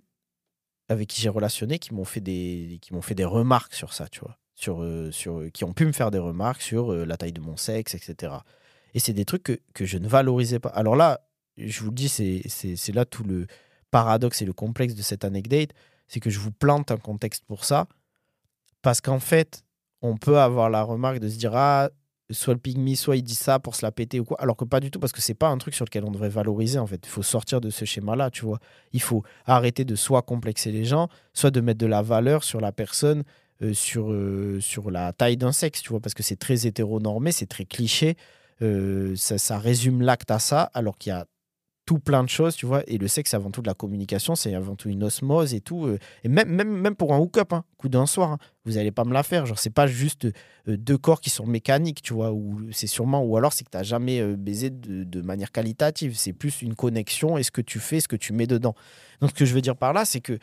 avec 0.87 1.07
qui 1.07 1.21
j'ai 1.21 1.29
relationné 1.29 1.79
qui 1.79 1.93
m'ont 1.93 2.05
fait 2.05 2.21
des 2.21 2.79
qui 2.81 2.93
m'ont 2.93 3.01
fait 3.01 3.15
des 3.15 3.25
remarques 3.25 3.73
sur 3.73 3.93
ça, 3.93 4.07
tu 4.07 4.21
vois, 4.21 4.37
sur 4.55 4.81
euh, 4.81 5.11
sur 5.11 5.51
qui 5.53 5.63
ont 5.63 5.73
pu 5.73 5.85
me 5.85 5.91
faire 5.91 6.11
des 6.11 6.17
remarques 6.17 6.61
sur 6.61 6.91
euh, 6.91 7.05
la 7.05 7.17
taille 7.17 7.33
de 7.33 7.41
mon 7.41 7.57
sexe, 7.57 7.93
etc. 7.93 8.33
Et 8.95 8.99
c'est 8.99 9.13
des 9.13 9.25
trucs 9.25 9.43
que, 9.43 9.59
que 9.73 9.85
je 9.85 9.97
ne 9.97 10.07
valorisais 10.07 10.59
pas. 10.59 10.69
Alors 10.69 10.95
là, 10.95 11.21
je 11.57 11.81
vous 11.81 11.89
le 11.89 11.95
dis, 11.95 12.09
c'est 12.09 12.93
là 12.93 13.05
tout 13.05 13.23
le 13.23 13.45
paradoxe 13.91 14.41
et 14.41 14.45
le 14.45 14.53
complexe 14.53 14.95
de 14.95 15.01
cette 15.01 15.23
anecdote, 15.25 15.71
c'est 16.07 16.19
que 16.19 16.29
je 16.29 16.39
vous 16.39 16.51
plante 16.51 16.91
un 16.91 16.97
contexte 16.97 17.45
pour 17.45 17.65
ça, 17.65 17.87
parce 18.81 19.01
qu'en 19.01 19.19
fait, 19.19 19.63
on 20.01 20.17
peut 20.17 20.39
avoir 20.39 20.69
la 20.69 20.81
remarque 20.83 21.19
de 21.19 21.29
se 21.29 21.37
dire 21.37 21.51
ah 21.55 21.89
soit 22.31 22.53
le 22.53 22.59
pygmy, 22.59 22.95
soit 22.95 23.17
il 23.17 23.23
dit 23.23 23.35
ça 23.35 23.59
pour 23.59 23.75
se 23.75 23.85
la 23.85 23.91
péter 23.91 24.19
ou 24.19 24.23
quoi, 24.23 24.37
alors 24.39 24.55
que 24.55 24.65
pas 24.65 24.79
du 24.79 24.91
tout 24.91 24.99
parce 24.99 25.11
que 25.11 25.21
c'est 25.21 25.33
pas 25.33 25.47
un 25.47 25.57
truc 25.57 25.73
sur 25.73 25.85
lequel 25.85 26.03
on 26.05 26.11
devrait 26.11 26.29
valoriser 26.29 26.79
en 26.79 26.87
fait. 26.87 27.01
Il 27.05 27.09
faut 27.09 27.23
sortir 27.23 27.61
de 27.61 27.69
ce 27.69 27.85
schéma-là, 27.85 28.29
tu 28.29 28.45
vois. 28.45 28.59
Il 28.93 29.01
faut 29.01 29.23
arrêter 29.45 29.85
de 29.85 29.95
soit 29.95 30.21
complexer 30.21 30.71
les 30.71 30.85
gens, 30.85 31.09
soit 31.33 31.51
de 31.51 31.61
mettre 31.61 31.79
de 31.79 31.87
la 31.87 32.01
valeur 32.01 32.43
sur 32.43 32.61
la 32.61 32.71
personne, 32.71 33.23
euh, 33.61 33.73
sur 33.73 34.11
euh, 34.11 34.59
sur 34.61 34.91
la 34.91 35.11
taille 35.13 35.37
d'un 35.37 35.51
sexe, 35.51 35.81
tu 35.81 35.89
vois, 35.89 35.99
parce 35.99 36.13
que 36.13 36.23
c'est 36.23 36.37
très 36.37 36.67
hétéronormé, 36.67 37.31
c'est 37.31 37.47
très 37.47 37.65
cliché. 37.65 38.15
Euh, 38.61 39.15
ça, 39.15 39.37
ça 39.37 39.57
résume 39.57 40.01
l'acte 40.01 40.31
à 40.31 40.39
ça, 40.39 40.69
alors 40.73 40.97
qu'il 40.97 41.11
y 41.11 41.13
a 41.13 41.25
tout 41.89 41.97
plein 41.97 42.23
de 42.23 42.29
choses, 42.29 42.55
tu 42.55 42.67
vois. 42.67 42.83
Et 42.85 42.99
le 42.99 43.07
sexe, 43.07 43.31
c'est 43.31 43.35
avant 43.35 43.49
tout 43.49 43.63
de 43.63 43.67
la 43.67 43.73
communication, 43.73 44.35
c'est 44.35 44.53
avant 44.53 44.75
tout 44.75 44.89
une 44.89 45.03
osmose 45.03 45.55
et 45.55 45.59
tout. 45.59 45.87
euh, 45.87 45.97
et 46.23 46.29
même, 46.29 46.47
même, 46.47 46.69
même 46.69 46.95
pour 46.95 47.15
un 47.15 47.17
hook-up, 47.17 47.51
hein, 47.51 47.63
coup 47.77 47.89
d'un 47.89 48.05
soir, 48.05 48.33
hein, 48.33 48.37
vous 48.63 48.73
n'allez 48.73 48.91
pas 48.91 49.05
me 49.05 49.11
la 49.11 49.23
faire. 49.23 49.47
Genre, 49.47 49.57
c'est 49.57 49.71
pas 49.71 49.87
juste 49.87 50.25
euh, 50.25 50.77
deux 50.77 50.99
corps 50.99 51.19
qui 51.19 51.31
sont 51.31 51.47
mécaniques, 51.47 52.03
tu 52.03 52.13
vois. 52.13 52.31
Ou 52.31 52.61
c'est 52.71 52.85
sûrement, 52.85 53.23
ou 53.23 53.37
alors 53.37 53.53
c'est 53.53 53.63
que 53.63 53.71
tu 53.71 53.77
n'as 53.77 53.81
jamais 53.81 54.21
euh, 54.21 54.35
baisé 54.35 54.69
de, 54.69 55.21
manière 55.23 55.51
qualitative. 55.51 56.15
C'est 56.15 56.31
plus 56.31 56.61
une 56.61 56.75
connexion 56.75 57.39
et 57.39 57.41
ce 57.41 57.49
que 57.49 57.61
tu 57.61 57.79
fais, 57.79 57.99
ce 57.99 58.07
que 58.07 58.15
tu 58.15 58.33
mets 58.33 58.45
dedans. 58.45 58.75
Donc, 59.19 59.31
ce 59.31 59.35
que 59.35 59.45
je 59.45 59.55
veux 59.55 59.61
dire 59.61 59.75
par 59.75 59.91
là, 59.91 60.05
c'est 60.05 60.21
que 60.21 60.37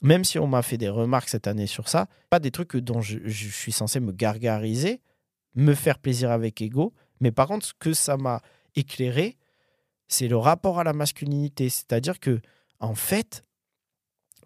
même 0.00 0.24
si 0.24 0.38
on 0.38 0.46
m'a 0.46 0.62
fait 0.62 0.78
des 0.78 0.88
remarques 0.88 1.28
cette 1.28 1.48
année 1.48 1.66
sur 1.66 1.90
ça, 1.90 2.06
pas 2.30 2.38
des 2.38 2.50
trucs 2.50 2.78
dont 2.78 3.02
je, 3.02 3.18
je 3.26 3.48
suis 3.50 3.72
censé 3.72 4.00
me 4.00 4.12
gargariser, 4.12 5.02
me 5.54 5.74
faire 5.74 5.98
plaisir 5.98 6.30
avec 6.30 6.62
ego. 6.62 6.94
Mais 7.20 7.30
par 7.30 7.46
contre, 7.46 7.66
ce 7.66 7.74
que 7.78 7.92
ça 7.92 8.16
m'a 8.16 8.40
éclairé, 8.74 9.36
c'est 10.08 10.28
le 10.28 10.36
rapport 10.36 10.78
à 10.80 10.84
la 10.84 10.92
masculinité. 10.92 11.68
C'est-à-dire 11.68 12.18
que, 12.18 12.40
en 12.80 12.94
fait, 12.94 13.44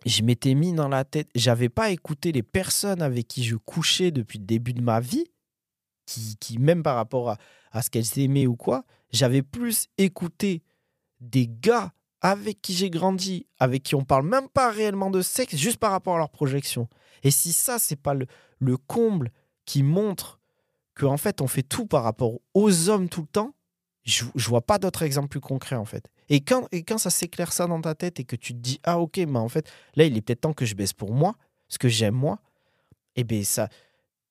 je 0.04 0.22
m'étais 0.22 0.54
mis 0.54 0.72
dans 0.72 0.88
la 0.88 1.04
tête, 1.04 1.28
j'avais 1.34 1.68
pas 1.68 1.90
écouté 1.90 2.32
les 2.32 2.42
personnes 2.42 3.02
avec 3.02 3.28
qui 3.28 3.44
je 3.44 3.56
couchais 3.56 4.10
depuis 4.10 4.38
le 4.38 4.44
début 4.44 4.72
de 4.72 4.82
ma 4.82 5.00
vie, 5.00 5.26
qui, 6.06 6.36
qui 6.40 6.58
même 6.58 6.82
par 6.82 6.96
rapport 6.96 7.30
à, 7.30 7.38
à 7.70 7.82
ce 7.82 7.90
qu'elles 7.90 8.18
aimaient 8.18 8.46
ou 8.46 8.56
quoi. 8.56 8.84
J'avais 9.12 9.42
plus 9.42 9.86
écouté 9.98 10.62
des 11.20 11.48
gars 11.48 11.92
avec 12.20 12.60
qui 12.62 12.74
j'ai 12.74 12.90
grandi, 12.90 13.46
avec 13.58 13.82
qui 13.82 13.94
on 13.94 14.04
parle 14.04 14.26
même 14.26 14.48
pas 14.48 14.70
réellement 14.70 15.10
de 15.10 15.22
sexe, 15.22 15.56
juste 15.56 15.78
par 15.78 15.90
rapport 15.90 16.16
à 16.16 16.18
leur 16.18 16.30
projection. 16.30 16.88
Et 17.22 17.30
si 17.30 17.52
ça, 17.52 17.78
c'est 17.78 17.96
pas 17.96 18.14
le, 18.14 18.26
le 18.58 18.76
comble 18.76 19.32
qui 19.64 19.82
montre 19.82 20.40
qu'en 20.94 21.16
fait, 21.16 21.40
on 21.40 21.46
fait 21.46 21.62
tout 21.62 21.86
par 21.86 22.02
rapport 22.02 22.38
aux 22.54 22.88
hommes 22.88 23.08
tout 23.08 23.22
le 23.22 23.26
temps, 23.26 23.54
je, 24.04 24.24
je 24.34 24.48
vois 24.48 24.62
pas 24.62 24.78
d'autres 24.78 25.02
exemples 25.02 25.28
plus 25.28 25.40
concrets 25.40 25.76
en 25.76 25.84
fait. 25.84 26.08
Et 26.28 26.40
quand, 26.40 26.66
et 26.72 26.82
quand 26.82 26.98
ça 26.98 27.10
s'éclaire 27.10 27.52
ça 27.52 27.66
dans 27.66 27.80
ta 27.80 27.94
tête 27.94 28.18
et 28.20 28.24
que 28.24 28.36
tu 28.36 28.52
te 28.52 28.58
dis 28.58 28.80
ah 28.84 28.98
ok 28.98 29.18
mais 29.18 29.38
en 29.38 29.48
fait 29.48 29.70
là 29.94 30.04
il 30.04 30.16
est 30.16 30.20
peut-être 30.20 30.42
temps 30.42 30.52
que 30.52 30.64
je 30.64 30.74
baisse 30.74 30.92
pour 30.92 31.12
moi 31.12 31.36
ce 31.68 31.78
que 31.78 31.88
j'aime 31.88 32.14
moi 32.14 32.38
et 33.16 33.20
eh 33.20 33.24
bien 33.24 33.42
ça 33.44 33.68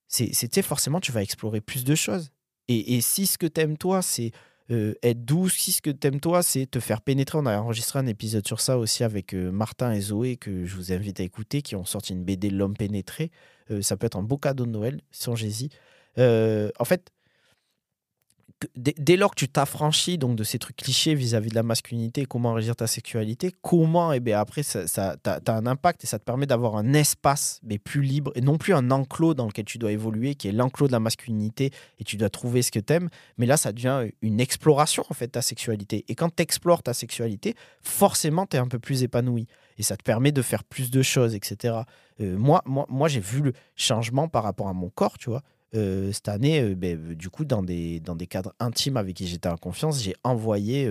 c'est 0.08 0.62
forcément 0.62 1.00
tu 1.00 1.12
vas 1.12 1.22
explorer 1.22 1.62
plus 1.62 1.84
de 1.84 1.96
choses. 1.96 2.32
Et, 2.68 2.96
et 2.96 3.02
si 3.02 3.28
ce 3.28 3.38
que 3.38 3.48
t'aimes 3.48 3.78
toi 3.78 4.02
c'est 4.02 4.32
euh, 4.72 4.94
être 5.04 5.24
douce 5.24 5.54
si 5.54 5.72
ce 5.72 5.82
que 5.82 5.90
t'aimes 5.90 6.20
toi 6.20 6.44
c'est 6.44 6.66
te 6.66 6.80
faire 6.80 7.02
pénétrer 7.02 7.38
on 7.38 7.46
a 7.46 7.58
enregistré 7.58 8.00
un 8.00 8.08
épisode 8.08 8.46
sur 8.46 8.60
ça 8.60 8.78
aussi 8.78 9.04
avec 9.04 9.34
euh, 9.34 9.52
Martin 9.52 9.94
et 9.94 10.02
Zoé 10.02 10.38
que 10.38 10.66
je 10.66 10.76
vous 10.76 10.92
invite 10.92 11.20
à 11.20 11.24
écouter 11.24 11.62
qui 11.62 11.76
ont 11.76 11.86
sorti 11.86 12.14
une 12.14 12.24
BD 12.24 12.50
l'homme 12.50 12.76
pénétré. 12.76 13.32
Euh, 13.70 13.82
ça 13.82 13.96
peut 13.96 14.06
être 14.06 14.18
un 14.18 14.24
beau 14.24 14.38
cadeau 14.38 14.66
de 14.66 14.72
Noël 14.72 15.02
songez-y 15.12 15.70
en 16.18 16.86
fait 16.86 17.10
dès, 18.76 19.16
lors 19.16 19.32
que 19.32 19.40
tu 19.40 19.48
t'affranchis 19.48 20.18
donc 20.18 20.36
de 20.36 20.44
ces 20.44 20.60
trucs 20.60 20.76
clichés 20.76 21.16
vis-à-vis 21.16 21.50
de 21.50 21.56
la 21.56 21.64
masculinité, 21.64 22.26
comment 22.26 22.54
régir 22.54 22.76
ta 22.76 22.88
sexualité, 22.88 23.52
comment 23.62 24.14
et 24.14 24.18
eh 24.18 24.20
bien 24.20 24.40
après 24.40 24.64
ça, 24.64 24.88
ça 24.88 25.16
as, 25.26 25.52
un 25.52 25.66
impact 25.66 26.04
et 26.04 26.08
ça 26.08 26.20
te 26.20 26.24
permet 26.24 26.46
d'avoir 26.46 26.76
un 26.76 26.94
espace 26.94 27.60
mais 27.64 27.78
plus 27.78 28.02
libre 28.02 28.32
et 28.36 28.42
non 28.42 28.58
plus 28.58 28.74
un 28.74 28.92
enclos 28.92 29.34
dans 29.34 29.46
lequel 29.46 29.66
tu 29.66 29.78
dois 29.78 29.92
évoluer 29.92 30.36
qui 30.36 30.48
est 30.48 30.52
l'enclos 30.52 30.88
de 30.88 30.92
la 30.92 31.00
masculinité 31.00 31.72
et 32.00 32.04
tu 32.04 32.18
dois 32.18 32.30
trouver 32.30 32.62
ce 32.62 32.72
que 32.72 32.80
tu 32.80 32.94
aimes, 32.94 33.10
mais 33.38 33.46
là 33.46 33.58
ça 33.58 33.72
devient 33.72 34.10
une 34.22 34.40
exploration 34.40 35.04
en 35.10 35.14
fait 35.14 35.30
ta 35.30 35.42
sexualité 35.42 36.06
et 36.08 36.16
quand 36.16 36.36
tu 36.36 36.44
explores 36.44 36.84
ta 36.84 36.94
sexualité, 36.94 37.56
forcément 37.82 38.46
tu 38.46 38.58
es 38.58 38.60
un 38.60 38.68
peu 38.68 38.80
plus 38.80 39.04
épanoui 39.04 39.48
et 39.78 39.84
ça 39.84 39.98
te 39.98 40.04
permet 40.04 40.32
de 40.32 40.42
faire 40.42 40.64
plus 40.64 40.92
de 40.92 41.02
choses, 41.02 41.34
etc. 41.36 41.80
Euh, 42.20 42.38
moi, 42.38 42.62
moi, 42.66 42.86
moi 42.90 43.08
j'ai 43.08 43.20
vu 43.20 43.42
le 43.42 43.54
changement 43.76 44.28
par 44.28 44.44
rapport 44.44 44.68
à 44.68 44.74
mon 44.74 44.90
corps, 44.90 45.18
tu 45.18 45.30
vois. 45.30 45.42
Euh, 45.74 46.12
cette 46.12 46.28
année, 46.28 46.62
euh, 46.62 46.76
ben, 46.76 47.00
euh, 47.00 47.16
du 47.16 47.30
coup, 47.30 47.46
dans 47.46 47.64
des, 47.64 48.02
dans 48.02 48.16
des 48.16 48.28
cadres 48.28 48.54
intimes 48.60 48.98
avec 48.98 49.16
qui 49.16 49.26
j'étais 49.26 49.48
en 49.48 49.56
confiance, 49.56 50.02
j'ai 50.02 50.16
envoyé 50.24 50.90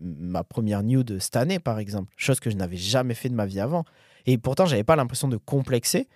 ma 0.00 0.42
première 0.42 0.82
nude 0.82 1.18
cette 1.20 1.36
année, 1.36 1.58
par 1.58 1.78
exemple. 1.78 2.12
Chose 2.16 2.40
que 2.40 2.50
je 2.50 2.56
n'avais 2.56 2.76
jamais 2.76 3.14
fait 3.14 3.28
de 3.28 3.34
ma 3.34 3.46
vie 3.46 3.60
avant. 3.60 3.84
Et 4.26 4.36
pourtant, 4.38 4.66
j'avais 4.66 4.84
pas 4.84 4.96
l'impression 4.96 5.28
de 5.28 5.36
complexer. 5.36 6.08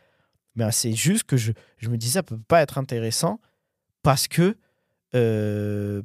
Mais 0.57 0.71
c'est 0.73 0.93
juste 0.93 1.25
que 1.25 1.37
je, 1.37 1.53
je, 1.79 1.89
me 1.89 1.97
disais, 1.97 2.15
ça 2.15 2.23
peut 2.23 2.39
pas 2.49 2.61
être 2.61 2.77
intéressant 2.77 3.41
parce 4.03 4.29
que, 4.29 4.57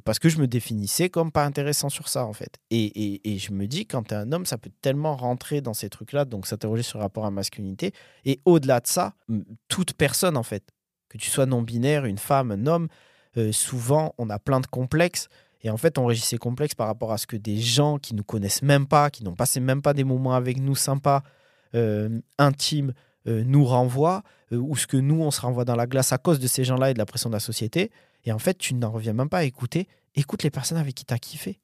parce 0.04 0.18
que 0.18 0.28
je 0.28 0.38
me 0.38 0.46
définissais 0.46 1.08
comme 1.10 1.32
pas 1.32 1.44
intéressant 1.44 1.88
sur 1.88 2.08
ça, 2.08 2.24
en 2.24 2.32
fait. 2.32 2.58
Et, 2.70 2.84
et, 2.84 3.34
et 3.34 3.38
je 3.38 3.52
me 3.52 3.66
dis, 3.66 3.86
quand 3.86 4.04
tu 4.04 4.14
es 4.14 4.16
un 4.16 4.30
homme, 4.30 4.46
ça 4.46 4.56
peut 4.56 4.70
tellement 4.82 5.16
rentrer 5.16 5.60
dans 5.60 5.74
ces 5.74 5.90
trucs-là, 5.90 6.24
donc 6.24 6.46
s'interroger 6.46 6.84
sur 6.84 6.98
le 6.98 7.02
rapport 7.02 7.24
à 7.24 7.26
la 7.26 7.32
masculinité. 7.32 7.92
Et 8.24 8.40
au-delà 8.44 8.78
de 8.80 8.86
ça, 8.86 9.14
toute 9.66 9.94
personne, 9.94 10.36
en 10.36 10.44
fait, 10.44 10.72
que 11.08 11.18
tu 11.18 11.30
sois 11.30 11.46
non-binaire, 11.46 12.04
une 12.04 12.18
femme, 12.18 12.50
un 12.50 12.66
homme, 12.66 12.88
euh, 13.36 13.52
souvent 13.52 14.14
on 14.18 14.30
a 14.30 14.38
plein 14.38 14.60
de 14.60 14.66
complexes. 14.66 15.28
Et 15.62 15.70
en 15.70 15.76
fait, 15.76 15.98
on 15.98 16.06
régit 16.06 16.22
ces 16.22 16.38
complexes 16.38 16.74
par 16.74 16.86
rapport 16.86 17.12
à 17.12 17.18
ce 17.18 17.26
que 17.26 17.36
des 17.36 17.58
gens 17.58 17.98
qui 17.98 18.14
nous 18.14 18.22
connaissent 18.22 18.62
même 18.62 18.86
pas, 18.86 19.10
qui 19.10 19.24
n'ont 19.24 19.34
passé 19.34 19.58
même 19.58 19.82
pas 19.82 19.92
des 19.92 20.04
moments 20.04 20.34
avec 20.34 20.58
nous 20.58 20.76
sympas, 20.76 21.22
euh, 21.74 22.20
intimes, 22.38 22.92
euh, 23.26 23.42
nous 23.44 23.64
renvoient, 23.64 24.22
ou 24.52 24.76
ce 24.76 24.86
que 24.86 24.96
nous, 24.96 25.20
on 25.20 25.30
se 25.30 25.40
renvoie 25.40 25.64
dans 25.64 25.76
la 25.76 25.86
glace 25.86 26.12
à 26.12 26.18
cause 26.18 26.38
de 26.38 26.46
ces 26.46 26.64
gens-là 26.64 26.90
et 26.90 26.94
de 26.94 26.98
la 26.98 27.04
pression 27.04 27.28
de 27.28 27.34
la 27.34 27.40
société. 27.40 27.90
Et 28.24 28.32
en 28.32 28.38
fait, 28.38 28.56
tu 28.56 28.74
n'en 28.74 28.90
reviens 28.90 29.12
même 29.12 29.28
pas 29.28 29.38
à 29.38 29.44
écouter. 29.44 29.88
Écoute 30.14 30.42
les 30.42 30.50
personnes 30.50 30.78
avec 30.78 30.94
qui 30.94 31.04
tu 31.04 31.12
as 31.12 31.18
kiffé. 31.18 31.60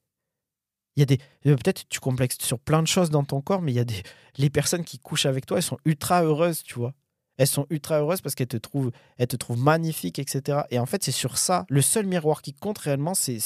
Il 0.97 1.01
y 1.01 1.03
a 1.03 1.07
des 1.07 1.19
peut-être 1.43 1.89
tu 1.89 1.99
complexes 2.01 2.39
sur 2.41 2.59
plein 2.59 2.83
de 2.83 2.87
choses 2.87 3.11
dans 3.11 3.25
ton 3.25 3.41
corps, 3.41 3.63
mais 3.63 3.73
il 3.73 3.75
y 3.75 3.81
a 3.81 3.85
des 3.85 4.03
les 4.37 4.51
personnes 4.51 4.85
qui 4.85 4.99
couchent 4.99 5.27
avec 5.27 5.47
toi, 5.47 5.59
elles 5.59 5.63
sont 5.63 5.79
ultra 5.85 6.23
heureuses, 6.23 6.63
tu 6.63 6.75
vois. 6.75 6.95
Elles 7.37 7.47
sont 7.47 7.67
ultra 7.71 7.99
heureuses 7.99 8.21
parce 8.21 8.35
qu'elles 8.35 8.47
te 8.47 8.57
trouvent, 8.57 8.93
elles 9.19 9.27
te 9.27 9.37
trouvent 9.37 9.59
magnifique, 9.59 10.19
etc. 10.19 10.61
Et 10.71 10.79
en 10.79 10.87
fait, 10.87 11.03
c'est 11.03 11.11
sur 11.11 11.39
ça. 11.39 11.67
Le 11.69 11.83
seul 11.83 12.07
miroir 12.07 12.43
qui 12.43 12.53
compte 12.53 12.79
réellement, 12.79 13.15
c'est 13.15 13.39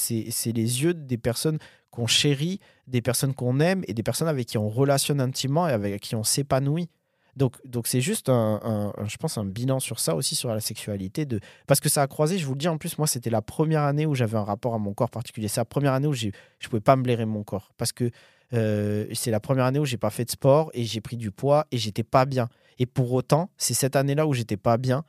les 0.45 0.83
yeux 0.83 0.93
des 0.93 1.17
personnes 1.17 1.57
qu'on 1.89 2.05
chérit, 2.05 2.59
des 2.85 3.01
personnes 3.01 3.33
qu'on 3.33 3.59
aime 3.59 3.83
et 3.87 3.93
des 3.93 4.03
personnes 4.03 4.27
avec 4.27 4.47
qui 4.47 4.57
on 4.57 4.69
relationne 4.69 5.19
intimement 5.19 5.67
et 5.67 5.71
avec 5.71 6.01
qui 6.01 6.15
on 6.15 6.23
s'épanouit. 6.23 6.89
Donc, 7.35 7.87
c'est 7.87 8.01
juste 8.01 8.27
un, 8.27 8.91
je 9.07 9.15
pense, 9.15 9.37
un 9.37 9.45
bilan 9.45 9.79
sur 9.79 9.99
ça 9.99 10.13
aussi, 10.13 10.35
sur 10.35 10.49
la 10.49 10.59
sexualité. 10.59 11.25
Parce 11.67 11.79
que 11.79 11.87
ça 11.87 12.01
a 12.01 12.07
croisé, 12.07 12.37
je 12.37 12.45
vous 12.45 12.51
le 12.51 12.57
dis, 12.57 12.67
en 12.67 12.77
plus, 12.77 12.97
moi, 12.97 13.07
c'était 13.07 13.29
la 13.29 13.41
première 13.41 13.83
année 13.83 14.05
où 14.05 14.13
j'avais 14.13 14.37
un 14.37 14.43
rapport 14.43 14.73
à 14.73 14.77
mon 14.77 14.93
corps 14.93 15.09
particulier. 15.09 15.47
C'est 15.47 15.61
la 15.61 15.65
première 15.65 15.93
année 15.93 16.07
où 16.07 16.13
je 16.13 16.27
ne 16.27 16.31
pouvais 16.69 16.81
pas 16.81 16.97
me 16.97 17.01
blairer 17.01 17.25
mon 17.25 17.43
corps. 17.43 17.71
Parce 17.77 17.93
que 17.93 18.11
euh, 18.53 19.05
c'est 19.13 19.31
la 19.31 19.39
première 19.39 19.65
année 19.65 19.79
où 19.79 19.85
j'ai 19.85 19.97
pas 19.97 20.09
fait 20.09 20.25
de 20.25 20.31
sport 20.31 20.71
et 20.73 20.83
j'ai 20.83 21.01
pris 21.01 21.17
du 21.17 21.31
poids 21.31 21.67
et 21.71 21.77
j'étais 21.77 22.03
pas 22.03 22.25
bien. 22.25 22.49
Et 22.79 22.85
pour 22.85 23.11
autant, 23.13 23.49
c'est 23.57 23.73
cette 23.73 23.95
année-là 23.95 24.25
où 24.25 24.33
j'étais 24.33 24.57
pas 24.57 24.77
bien 24.77 25.03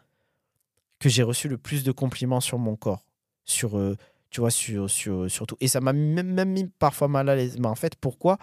que 0.98 1.08
j'ai 1.08 1.22
reçu 1.22 1.48
le 1.48 1.56
plus 1.56 1.82
de 1.82 1.92
compliments 1.92 2.40
sur 2.40 2.58
mon 2.58 2.76
corps, 2.76 3.04
sur, 3.44 3.78
euh, 3.78 3.96
tu 4.30 4.40
vois, 4.40 4.50
sur, 4.50 4.90
sur, 4.90 5.30
sur 5.30 5.46
tout. 5.46 5.56
Et 5.60 5.68
ça 5.68 5.80
m'a 5.80 5.92
même, 5.92 6.32
même, 6.32 6.50
mis 6.50 6.66
parfois 6.66 7.08
mal 7.08 7.28
à 7.28 7.36
l'aise. 7.36 7.58
Mais 7.58 7.68
en 7.68 7.74
fait, 7.74 7.96
pourquoi? 7.96 8.38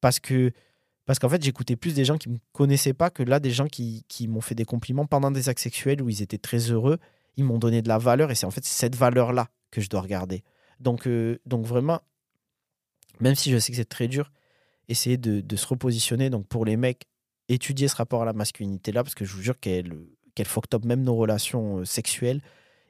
Parce 0.00 0.18
que 0.18 0.52
parce 1.06 1.18
qu'en 1.18 1.28
fait, 1.28 1.42
j'écoutais 1.42 1.74
plus 1.74 1.92
des 1.92 2.04
gens 2.04 2.18
qui 2.18 2.28
me 2.28 2.36
connaissaient 2.52 2.92
pas 2.92 3.10
que 3.10 3.24
là, 3.24 3.40
des 3.40 3.50
gens 3.50 3.66
qui, 3.66 4.04
qui 4.06 4.28
m'ont 4.28 4.40
fait 4.40 4.54
des 4.54 4.64
compliments 4.64 5.06
pendant 5.06 5.32
des 5.32 5.48
actes 5.48 5.58
sexuels 5.58 6.00
où 6.02 6.08
ils 6.08 6.22
étaient 6.22 6.38
très 6.38 6.70
heureux. 6.70 6.98
Ils 7.36 7.44
m'ont 7.44 7.58
donné 7.58 7.82
de 7.82 7.88
la 7.88 7.98
valeur 7.98 8.30
et 8.30 8.36
c'est 8.36 8.46
en 8.46 8.52
fait 8.52 8.64
cette 8.64 8.94
valeur-là 8.94 9.48
que 9.72 9.80
je 9.80 9.88
dois 9.88 10.02
regarder. 10.02 10.44
Donc, 10.78 11.08
euh, 11.08 11.38
donc 11.46 11.66
vraiment, 11.66 12.00
même 13.20 13.34
si 13.34 13.50
je 13.50 13.58
sais 13.58 13.72
que 13.72 13.76
c'est 13.76 13.84
très 13.84 14.08
dur, 14.08 14.32
essayer 14.88 15.16
de, 15.16 15.56
se 15.56 15.66
repositionner. 15.66 16.30
Donc 16.30 16.46
pour 16.46 16.64
les 16.64 16.76
mecs, 16.76 17.06
étudier 17.48 17.88
ce 17.88 17.96
rapport 17.96 18.22
à 18.22 18.24
la 18.24 18.32
masculinité 18.32 18.92
là, 18.92 19.02
parce 19.02 19.14
que 19.14 19.24
je 19.24 19.34
vous 19.34 19.42
jure 19.42 19.58
qu'elle 19.58 19.94
qu'elle 20.34 20.46
fuck 20.46 20.68
top 20.68 20.84
même 20.84 21.02
nos 21.02 21.16
relations 21.16 21.78
euh, 21.78 21.84
sexuelles 21.84 22.40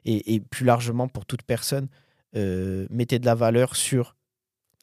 et, 0.05 0.39
plus 0.39 0.65
largement 0.65 1.07
pour 1.07 1.25
toute 1.25 1.43
personne, 1.43 1.87
euh, 2.35 2.87
mettez 2.89 3.19
de 3.19 3.25
la 3.25 3.35
valeur 3.35 3.75
sur 3.75 4.15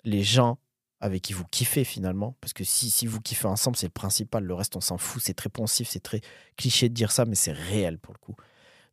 les 0.05 0.23
gens 0.23 0.59
avec 1.01 1.23
qui 1.23 1.33
vous 1.33 1.45
kiffez 1.45 1.85
finalement. 1.85 2.37
Parce 2.41 2.53
que 2.53 2.65
si, 2.65 3.07
vous 3.07 3.21
kiffez 3.21 3.47
ensemble, 3.47 3.77
c'est 3.77 3.87
le 3.87 3.93
principal. 3.93 4.45
Le 4.45 4.55
reste, 4.55 4.77
on 4.77 4.81
s'en 4.81 4.99
fout. 4.99 5.23
C'est 5.23 5.35
très 5.35 5.49
poncif, 5.49 5.89
c'est 5.89 6.03
très 6.03 6.21
cliché 6.57 6.89
de 6.89 6.95
dire 6.95 7.11
ça, 7.11 7.25
mais 7.25 7.35
c'est 7.35 7.53
réel 7.53 7.99
pour 7.99 8.15
le 8.15 8.19
coup. 8.19 8.37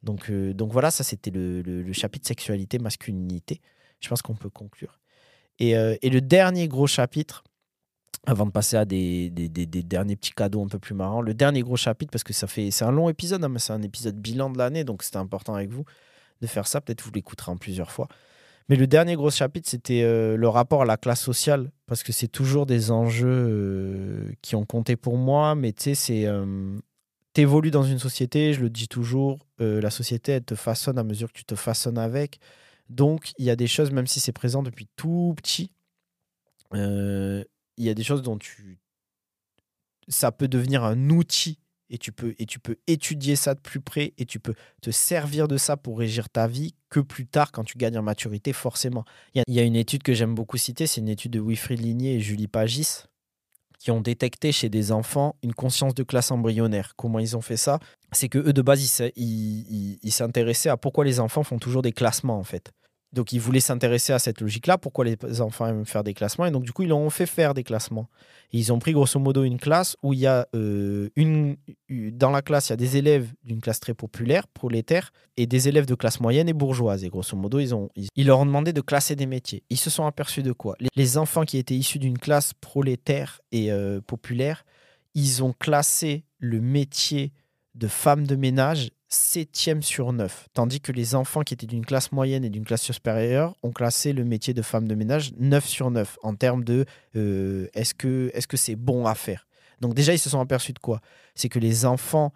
Donc, 0.03 0.29
euh, 0.29 0.53
donc 0.53 0.71
voilà, 0.71 0.91
ça 0.91 1.03
c'était 1.03 1.31
le, 1.31 1.61
le, 1.61 1.93
chapitre 1.93 2.27
sexualité, 2.27 2.79
masculinité. 2.79 3.61
Je 3.99 4.09
pense 4.09 4.21
qu'on 4.21 4.35
peut 4.35 4.49
conclure. 4.49 4.99
Et, 5.59 5.71
et, 5.71 6.09
le 6.09 6.19
dernier 6.19 6.67
gros 6.67 6.87
chapitre, 6.87 7.43
avant 8.25 8.45
de 8.45 8.51
passer 8.51 8.77
à 8.77 8.85
des, 8.85 9.29
derniers 9.29 10.15
petits 10.15 10.33
cadeaux 10.33 10.63
un 10.63 10.67
peu 10.67 10.79
plus 10.79 10.95
marrants. 10.95 11.21
Le 11.21 11.33
dernier 11.33 11.61
gros 11.61 11.77
chapitre, 11.77 12.11
parce 12.11 12.23
que 12.23 12.33
ça 12.33 12.47
fait, 12.47 12.71
c'est 12.71 12.85
un 12.85 12.91
long 12.91 13.09
épisode, 13.09 13.43
hein, 13.43 13.49
mais 13.49 13.59
c'est 13.59 13.73
un 13.73 13.81
épisode 13.81 14.15
bilan 14.15 14.49
de 14.49 14.57
l'année, 14.57 14.83
donc 14.83 15.03
c'était 15.03 15.17
important 15.17 15.53
avec 15.53 15.69
vous 15.69 15.85
de 16.41 16.47
faire 16.47 16.67
ça. 16.67 16.81
Peut-être 16.81 17.03
vous 17.03 17.11
l'écouterez 17.11 17.51
en 17.51 17.57
plusieurs 17.57 17.91
fois. 17.91 18.07
Mais 18.67 18.75
le 18.75 18.87
dernier 18.87 19.15
gros 19.15 19.29
chapitre, 19.29 19.69
c'était 19.69 20.01
euh, 20.01 20.37
le 20.37 20.47
rapport 20.47 20.81
à 20.81 20.85
la 20.85 20.97
classe 20.97 21.21
sociale, 21.21 21.71
parce 21.85 22.01
que 22.01 22.11
c'est 22.11 22.27
toujours 22.27 22.65
des 22.65 22.89
enjeux 22.89 23.27
euh, 23.27 24.31
qui 24.41 24.55
ont 24.55 24.65
compté 24.65 24.95
pour 24.95 25.17
moi, 25.17 25.55
mais 25.55 25.71
tu 25.71 25.83
sais, 25.83 25.95
c'est. 25.95 26.25
Euh, 26.25 26.77
t'évolues 27.33 27.69
dans 27.69 27.83
une 27.83 27.99
société, 27.99 28.53
je 28.53 28.61
le 28.61 28.69
dis 28.69 28.87
toujours, 28.87 29.39
la 29.59 29.89
société, 29.89 30.31
elle 30.31 30.45
te 30.45 30.55
façonne 30.55 30.97
à 30.97 31.03
mesure 31.03 31.27
que 31.27 31.37
tu 31.37 31.43
te 31.43 31.55
façonnes 31.55 31.97
avec. 31.97 32.39
Donc, 32.89 33.31
il 33.37 33.45
y 33.45 33.49
a 33.49 33.55
des 33.55 33.67
choses, 33.67 33.91
même 33.91 34.07
si 34.07 34.19
c'est 34.19 34.31
présent 34.31 34.63
depuis 34.63 34.87
tout 34.95 35.33
petit, 35.37 35.71
il 36.73 37.45
y 37.77 37.89
a 37.89 37.93
des 37.93 38.03
choses 38.03 38.21
dont 38.21 38.37
tu 38.37 38.79
ça 40.07 40.31
peut 40.31 40.47
devenir 40.47 40.83
un 40.83 41.09
outil 41.09 41.59
et 41.89 41.97
tu 41.97 42.11
peux 42.11 42.35
et 42.39 42.45
tu 42.45 42.59
peux 42.59 42.77
étudier 42.87 43.35
ça 43.35 43.53
de 43.53 43.59
plus 43.59 43.79
près 43.79 44.13
et 44.17 44.25
tu 44.25 44.39
peux 44.39 44.55
te 44.81 44.91
servir 44.91 45.47
de 45.47 45.57
ça 45.57 45.77
pour 45.77 45.99
régir 45.99 46.29
ta 46.29 46.47
vie 46.47 46.75
que 46.89 46.99
plus 46.99 47.27
tard 47.27 47.51
quand 47.51 47.63
tu 47.63 47.77
gagnes 47.77 47.97
en 47.97 48.03
maturité 48.03 48.53
forcément. 48.53 49.05
Il 49.33 49.43
y, 49.47 49.59
a 49.59 49.63
une 49.63 49.75
étude 49.75 50.03
que 50.03 50.13
j'aime 50.13 50.35
beaucoup 50.35 50.57
citer, 50.57 50.87
c'est 50.87 51.01
une 51.01 51.09
étude 51.09 51.31
de 51.33 51.39
Wilfried 51.39 51.79
Ligné 51.79 52.15
et 52.15 52.19
Julie 52.19 52.47
Pagis 52.47 53.03
qui 53.79 53.91
ont 53.91 54.01
détecté 54.01 54.51
chez 54.51 54.69
des 54.69 54.91
enfants 54.91 55.35
une 55.43 55.53
conscience 55.53 55.93
de 55.93 56.03
classe 56.03 56.31
embryonnaire. 56.31 56.93
Comment 56.95 57.19
ils 57.19 57.35
ont 57.35 57.41
fait 57.41 57.57
ça? 57.57 57.79
C'est 58.11 58.29
que 58.29 58.39
eux 58.39 58.53
de 58.53 58.61
base 58.61 59.11
ils 59.15 60.11
s'intéressaient 60.11 60.69
à 60.69 60.77
pourquoi 60.77 61.05
les 61.05 61.19
enfants 61.19 61.43
font 61.43 61.59
toujours 61.59 61.81
des 61.81 61.91
classements 61.91 62.39
en 62.39 62.43
fait. 62.43 62.71
Donc, 63.13 63.31
ils 63.31 63.39
voulaient 63.39 63.61
s'intéresser 63.61 64.11
à 64.11 64.19
cette 64.19 64.41
logique-là. 64.41 64.77
Pourquoi 64.77 65.05
les 65.05 65.41
enfants 65.41 65.67
aiment 65.67 65.85
faire 65.85 66.03
des 66.03 66.13
classements? 66.13 66.45
Et 66.45 66.51
donc, 66.51 66.63
du 66.63 66.73
coup, 66.73 66.83
ils 66.83 66.91
ont 66.91 67.09
fait 67.09 67.25
faire 67.25 67.53
des 67.53 67.63
classements. 67.63 68.09
ils 68.51 68.73
ont 68.73 68.79
pris 68.79 68.91
grosso 68.91 69.19
modo 69.19 69.43
une 69.43 69.57
classe 69.57 69.95
où 70.03 70.13
il 70.13 70.19
y 70.19 70.27
a 70.27 70.47
euh, 70.53 71.09
une. 71.15 71.55
Dans 71.89 72.31
la 72.31 72.41
classe, 72.41 72.67
il 72.67 72.71
y 72.71 72.73
a 72.73 72.77
des 72.77 72.97
élèves 72.97 73.31
d'une 73.43 73.61
classe 73.61 73.79
très 73.79 73.93
populaire, 73.93 74.47
prolétaire, 74.47 75.11
et 75.37 75.47
des 75.47 75.69
élèves 75.69 75.85
de 75.85 75.95
classe 75.95 76.19
moyenne 76.19 76.49
et 76.49 76.53
bourgeoise. 76.53 77.03
Et 77.03 77.09
grosso 77.09 77.37
modo, 77.37 77.59
ils, 77.59 77.73
ont, 77.73 77.89
ils, 77.95 78.27
leur 78.27 78.39
ont 78.39 78.45
demandé 78.45 78.73
de 78.73 78.81
classer 78.81 79.15
des 79.15 79.27
métiers. 79.27 79.63
Ils 79.69 79.79
se 79.79 79.89
sont 79.89 80.05
aperçus 80.05 80.43
de 80.43 80.51
quoi? 80.51 80.75
Les, 80.95 81.17
enfants 81.17 81.45
qui 81.45 81.57
étaient 81.57 81.75
issus 81.75 81.99
d'une 81.99 82.17
classe 82.17 82.53
prolétaire 82.53 83.39
et 83.53 83.71
euh, 83.71 84.01
populaire, 84.01 84.65
ils 85.13 85.43
ont 85.43 85.53
classé 85.53 86.25
le 86.39 86.59
métier 86.59 87.31
de 87.75 87.87
femme 87.87 88.25
de 88.27 88.35
ménage 88.35 88.89
septième 89.15 89.81
sur 89.81 90.13
9. 90.13 90.47
Tandis 90.53 90.81
que 90.81 90.91
les 90.91 91.15
enfants 91.15 91.41
qui 91.41 91.53
étaient 91.53 91.65
d'une 91.65 91.85
classe 91.85 92.11
moyenne 92.11 92.43
et 92.43 92.49
d'une 92.49 92.65
classe 92.65 92.83
supérieure 92.83 93.55
ont 93.63 93.71
classé 93.71 94.13
le 94.13 94.23
métier 94.23 94.53
de 94.53 94.61
femme 94.61 94.87
de 94.87 94.95
ménage 94.95 95.31
9 95.37 95.65
sur 95.65 95.91
9 95.91 96.17
en 96.21 96.35
termes 96.35 96.63
de 96.63 96.85
euh, 97.15 97.67
est-ce 97.73 97.93
que 97.93 98.31
c'est 98.33 98.51
-ce 98.51 98.55
c'est 98.57 98.75
bon 98.75 99.05
à 99.05 99.15
faire? 99.15 99.47
Donc 99.81 99.93
déjà, 99.93 100.13
ils 100.13 100.19
se 100.19 100.29
sont 100.29 100.39
aperçus 100.39 100.73
de 100.73 100.79
quoi? 100.79 101.01
C'est 101.33 101.49
que 101.49 101.59
les 101.59 101.85
enfants 101.85 102.31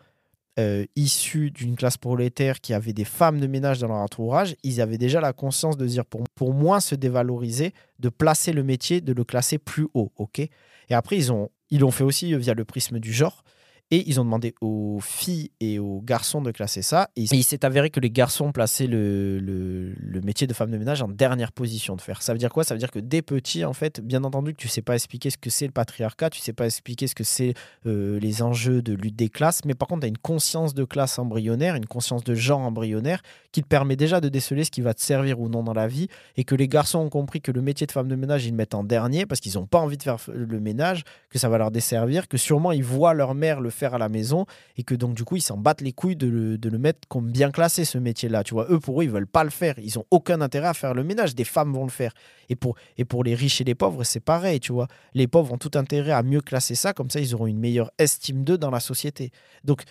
euh, 0.60 0.86
issus 0.96 1.52
d'une 1.52 1.76
classe 1.76 1.98
prolétaire 1.98 2.60
qui 2.60 2.74
avaient 2.74 2.92
des 2.94 3.06
femmes 3.06 3.40
de 3.40 3.48
ménage 3.48 3.80
dans 3.80 3.88
leur 3.88 3.98
entourage, 3.98 4.56
ils 4.64 4.82
avaient 4.82 4.98
déjà 4.98 5.22
la 5.22 5.32
conscience 5.32 5.78
de 5.78 5.86
dire 5.86 6.06
pour, 6.06 6.24
pour 6.36 6.54
moins 6.54 6.82
se 6.82 6.96
dévaloriser, 6.96 7.74
de 8.00 8.10
placer 8.10 8.52
le 8.52 8.64
métier, 8.64 9.00
de 9.00 9.14
le 9.14 9.24
classer 9.24 9.58
plus 9.58 9.88
haut. 9.94 10.12
ok? 10.18 10.40
Et 10.40 10.50
après, 10.90 11.18
ils 11.18 11.32
ils 11.70 11.80
l'ont 11.80 11.92
fait 11.92 12.04
aussi 12.04 12.36
via 12.36 12.54
le 12.54 12.66
prisme 12.66 13.00
du 13.00 13.14
genre. 13.14 13.44
Et 13.92 14.08
ils 14.08 14.20
ont 14.20 14.24
demandé 14.24 14.54
aux 14.62 15.00
filles 15.02 15.50
et 15.60 15.80
aux 15.80 16.00
garçons 16.02 16.42
de 16.42 16.52
classer 16.52 16.84
ça. 16.84 17.10
Et 17.16 17.24
il 17.32 17.44
s'est 17.44 17.66
avéré 17.66 17.90
que 17.90 18.00
les 18.00 18.12
garçons 18.12 18.52
plaçaient 18.52 18.86
le, 18.86 19.40
le, 19.40 20.22
métier 20.22 20.46
de 20.46 20.54
femme 20.54 20.70
de 20.70 20.78
ménage 20.78 21.02
en 21.02 21.08
dernière 21.08 21.52
position 21.52 21.96
de 21.96 22.02
faire. 22.02 22.22
Ça 22.22 22.34
veut 22.34 22.38
dire 22.38 22.52
quoi? 22.52 22.64
Ça 22.64 22.76
veut 22.76 22.80
dire 22.80 22.92
que 22.92 23.00
dès 23.00 23.24
petit, 23.24 23.66
en 23.66 23.74
fait, 23.74 24.00
bien 24.00 24.24
entendu 24.24 24.54
que 24.54 24.58
tu 24.58 24.68
sais 24.68 24.84
pas 24.84 24.94
expliquer 24.94 25.32
ce 25.32 25.38
que 25.38 25.50
c'est 25.50 25.66
le 25.66 25.72
patriarcat, 25.72 26.30
tu 26.30 26.40
sais 26.40 26.54
pas 26.54 26.66
expliquer 26.66 27.08
ce 27.08 27.16
que 27.16 27.24
c'est 27.24 27.56
euh, 27.88 28.20
les 28.20 28.44
enjeux 28.44 28.84
de 28.84 28.94
lutte 28.94 29.16
des 29.16 29.30
classes, 29.30 29.66
mais 29.66 29.74
par 29.74 29.88
contre, 29.88 30.02
tu 30.02 30.06
as 30.06 30.10
une 30.10 30.20
conscience 30.20 30.76
de 30.76 30.84
classe 30.84 31.18
embryonnaire, 31.18 31.74
une 31.74 31.88
conscience 31.88 32.24
de 32.24 32.36
genre 32.36 32.60
embryonnaire 32.60 33.24
qui 33.52 33.64
te 33.64 33.68
permet 33.68 33.96
déjà 33.96 34.22
de 34.22 34.30
déceler 34.30 34.66
ce 34.66 34.72
qui 34.72 34.82
va 34.82 34.94
te 34.94 35.02
servir 35.02 35.40
ou 35.40 35.50
non 35.50 35.64
dans 35.64 35.74
la 35.74 35.88
vie. 35.88 36.10
Et 36.38 36.44
que 36.44 36.54
les 36.54 36.68
garçons 36.68 37.00
ont 37.00 37.10
compris 37.10 37.42
que 37.42 37.52
le 37.52 37.64
métier 37.64 37.88
de 37.88 37.92
femme 37.92 38.08
de 38.08 38.16
ménage, 38.16 38.46
ils 38.46 38.52
le 38.52 38.58
mettent 38.58 38.76
en 38.76 38.84
dernier 38.84 39.26
parce 39.26 39.42
qu'ils 39.42 39.56
n'ont 39.56 39.66
pas 39.66 39.80
envie 39.80 39.98
de 39.98 40.04
faire 40.04 40.18
le 40.32 40.60
ménage, 40.60 41.04
que 41.32 41.40
ça 41.40 41.50
va 41.50 41.58
leur 41.58 41.72
desservir, 41.72 42.28
que 42.28 42.38
sûrement 42.38 42.72
ils 42.72 42.84
voient 42.84 43.16
leur 43.16 43.34
mère 43.34 43.62
le 43.62 43.72
faire 43.72 43.79
à 43.86 43.98
la 43.98 44.10
maison 44.10 44.46
et 44.78 44.84
que 44.84 44.96
donc 44.96 45.16
du 45.16 45.24
coup 45.24 45.36
ils 45.36 45.42
s'en 45.42 45.58
battent 45.58 45.82
les 45.82 45.94
couilles 45.94 46.16
de 46.16 46.28
le, 46.28 46.78
mettre 46.78 47.08
comme 47.08 47.32
bien 47.32 47.52
classé 47.52 47.86
ce 47.86 47.98
métier-là. 47.98 48.44
Tu 48.44 48.54
vois, 48.54 48.68
eux 48.70 48.80
pour 48.80 49.02
eux 49.02 49.04
ils 49.04 49.10
veulent 49.10 49.28
pas 49.28 49.44
le 49.44 49.50
faire, 49.50 49.76
ils 49.80 49.98
ont 50.00 50.06
aucun 50.12 50.42
intérêt 50.42 50.68
à 50.68 50.74
faire 50.74 50.94
le 50.94 51.04
ménage. 51.04 51.36
Des 51.36 51.44
femmes 51.44 51.74
vont 51.74 51.86
le 51.86 51.92
faire. 51.92 52.14
Et 52.50 52.56
pour 52.56 52.76
et 52.98 53.06
pour 53.06 53.24
les 53.24 53.36
riches 53.36 53.62
et 53.62 53.64
les 53.64 53.76
pauvres 53.76 54.04
c'est 54.04 54.20
pareil, 54.20 54.60
tu 54.60 54.72
vois. 54.72 54.88
Les 55.14 55.28
pauvres 55.28 55.54
ont 55.54 55.58
tout 55.58 55.72
intérêt 55.76 56.12
à 56.12 56.24
mieux 56.24 56.42
classer 56.42 56.76
ça, 56.76 56.94
comme 56.94 57.10
ça 57.10 57.20
ils 57.20 57.34
auront 57.36 57.48
une 57.48 57.60
meilleure 57.60 57.92
estime 57.98 58.44
d'eux 58.44 58.58
dans 58.58 58.72
la 58.72 58.80
société. 58.80 59.32
Donc 59.64 59.84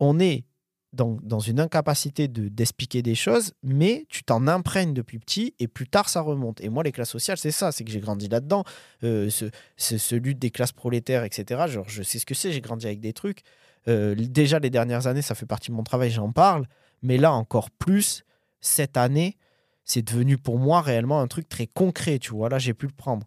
on 0.00 0.20
est 0.20 0.44
dans, 0.92 1.38
une 1.40 1.60
incapacité 1.60 2.28
de, 2.28 2.48
d'expliquer 2.48 3.02
des 3.02 3.14
choses, 3.14 3.52
mais 3.62 4.06
tu 4.08 4.24
t'en 4.24 4.46
imprègnes 4.46 4.94
depuis 4.94 5.18
petit 5.18 5.54
et 5.58 5.68
plus 5.68 5.86
tard 5.86 6.08
ça 6.08 6.20
remonte. 6.22 6.60
Et 6.62 6.70
moi, 6.70 6.82
les 6.82 6.92
classes 6.92 7.10
sociales, 7.10 7.36
c'est 7.36 7.50
ça, 7.50 7.72
c'est 7.72 7.84
que 7.84 7.90
j'ai 7.90 8.00
grandi 8.00 8.28
là-dedans. 8.28 8.64
Euh, 9.04 9.28
ce, 9.28 9.46
ce, 9.76 10.14
lutte 10.16 10.38
des 10.38 10.50
classes 10.50 10.72
prolétaires, 10.72 11.24
etc. 11.24 11.64
Genre, 11.68 11.88
je 11.88 12.02
sais 12.02 12.18
ce 12.18 12.26
que 12.26 12.34
c'est, 12.34 12.52
j'ai 12.52 12.60
grandi 12.60 12.86
avec 12.86 13.00
des 13.00 13.12
trucs. 13.12 13.42
Euh, 13.86 14.14
déjà, 14.14 14.58
les 14.58 14.70
dernières 14.70 15.06
années, 15.06 15.22
ça 15.22 15.34
fait 15.34 15.46
partie 15.46 15.70
de 15.70 15.76
mon 15.76 15.84
travail, 15.84 16.10
j'en 16.10 16.32
parle. 16.32 16.66
Mais 17.02 17.18
là, 17.18 17.32
encore 17.32 17.70
plus, 17.70 18.24
cette 18.60 18.96
année, 18.96 19.36
c'est 19.84 20.02
devenu 20.02 20.38
pour 20.38 20.58
moi 20.58 20.80
réellement 20.80 21.20
un 21.20 21.26
truc 21.26 21.48
très 21.48 21.66
concret, 21.66 22.18
tu 22.18 22.30
vois. 22.32 22.48
Là, 22.48 22.58
j'ai 22.58 22.74
pu 22.74 22.86
le 22.86 22.92
prendre. 22.92 23.26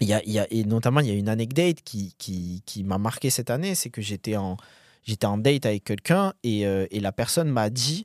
Il 0.00 0.08
y 0.08 0.14
a, 0.14 0.22
il 0.24 0.32
y 0.32 0.38
a, 0.38 0.46
et 0.50 0.64
notamment, 0.64 1.00
il 1.00 1.08
y 1.08 1.10
a 1.10 1.14
une 1.14 1.28
anecdote 1.28 1.82
qui, 1.84 2.14
qui, 2.16 2.62
qui 2.64 2.84
m'a 2.84 2.96
marqué 2.96 3.28
cette 3.28 3.50
année, 3.50 3.74
c'est 3.74 3.90
que 3.90 4.00
j'étais 4.00 4.36
en, 4.36 4.56
j'étais 5.04 5.26
en 5.26 5.38
date 5.38 5.66
avec 5.66 5.84
quelqu'un 5.84 6.32
et, 6.42 6.66
euh, 6.66 6.86
la 6.92 7.12
personne 7.12 7.48
m'a 7.48 7.70
dit 7.70 8.04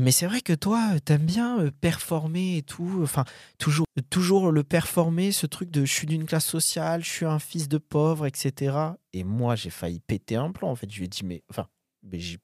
mais 0.00 0.10
c'est 0.10 0.26
vrai 0.26 0.40
que 0.40 0.52
toi, 0.52 1.00
t'aimes 1.04 1.24
bien 1.24 1.60
euh, 1.60 1.70
performer 1.80 2.58
et 2.58 2.62
tout. 2.62 3.00
Enfin, 3.02 3.24
toujours, 3.58 3.86
toujours 4.10 4.52
le 4.52 4.62
performer, 4.62 5.32
ce 5.32 5.46
truc 5.46 5.70
de 5.70 5.84
je 5.84 5.92
suis 5.92 6.06
d'une 6.06 6.26
classe 6.26 6.46
sociale, 6.46 7.02
je 7.02 7.10
suis 7.10 7.26
un 7.26 7.38
fils 7.38 7.68
de 7.68 7.78
pauvre, 7.78 8.26
etc. 8.26 8.76
Et 9.12 9.24
moi, 9.24 9.56
j'ai 9.56 9.70
failli 9.70 10.00
péter 10.00 10.36
un 10.36 10.52
plomb. 10.52 10.70
En 10.70 10.76
fait, 10.76 10.90
je 10.90 10.98
lui 10.98 11.06
ai 11.06 11.08
dit, 11.08 11.24
mais 11.24 11.42
enfin, 11.50 11.66
j'ai 12.12 12.38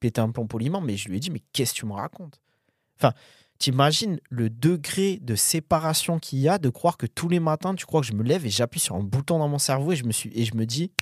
pété 0.00 0.20
un 0.20 0.30
plomb 0.30 0.46
poliment, 0.46 0.80
mais 0.80 0.96
je 0.96 1.08
lui 1.08 1.16
ai 1.16 1.20
dit, 1.20 1.30
mais 1.30 1.42
qu'est-ce 1.52 1.74
que 1.74 1.78
tu 1.78 1.86
me 1.86 1.92
racontes? 1.92 2.40
Enfin, 2.98 3.14
t'imagines 3.58 4.20
le 4.28 4.50
degré 4.50 5.18
de 5.22 5.34
séparation 5.36 6.18
qu'il 6.18 6.40
y 6.40 6.48
a 6.48 6.58
de 6.58 6.68
croire 6.68 6.96
que 6.96 7.06
tous 7.06 7.28
les 7.28 7.40
matins, 7.40 7.74
tu 7.74 7.86
crois 7.86 8.00
que 8.00 8.06
je 8.06 8.14
me 8.14 8.22
lève 8.22 8.44
et 8.44 8.50
j'appuie 8.50 8.80
sur 8.80 8.96
un 8.96 9.02
bouton 9.02 9.38
dans 9.38 9.48
mon 9.48 9.58
cerveau 9.58 9.92
et 9.92 9.96
je 9.96 10.04
me 10.04 10.12
suis 10.12 10.30
et 10.34 10.44
je 10.44 10.54
me 10.54 10.66
dis, 10.66 10.92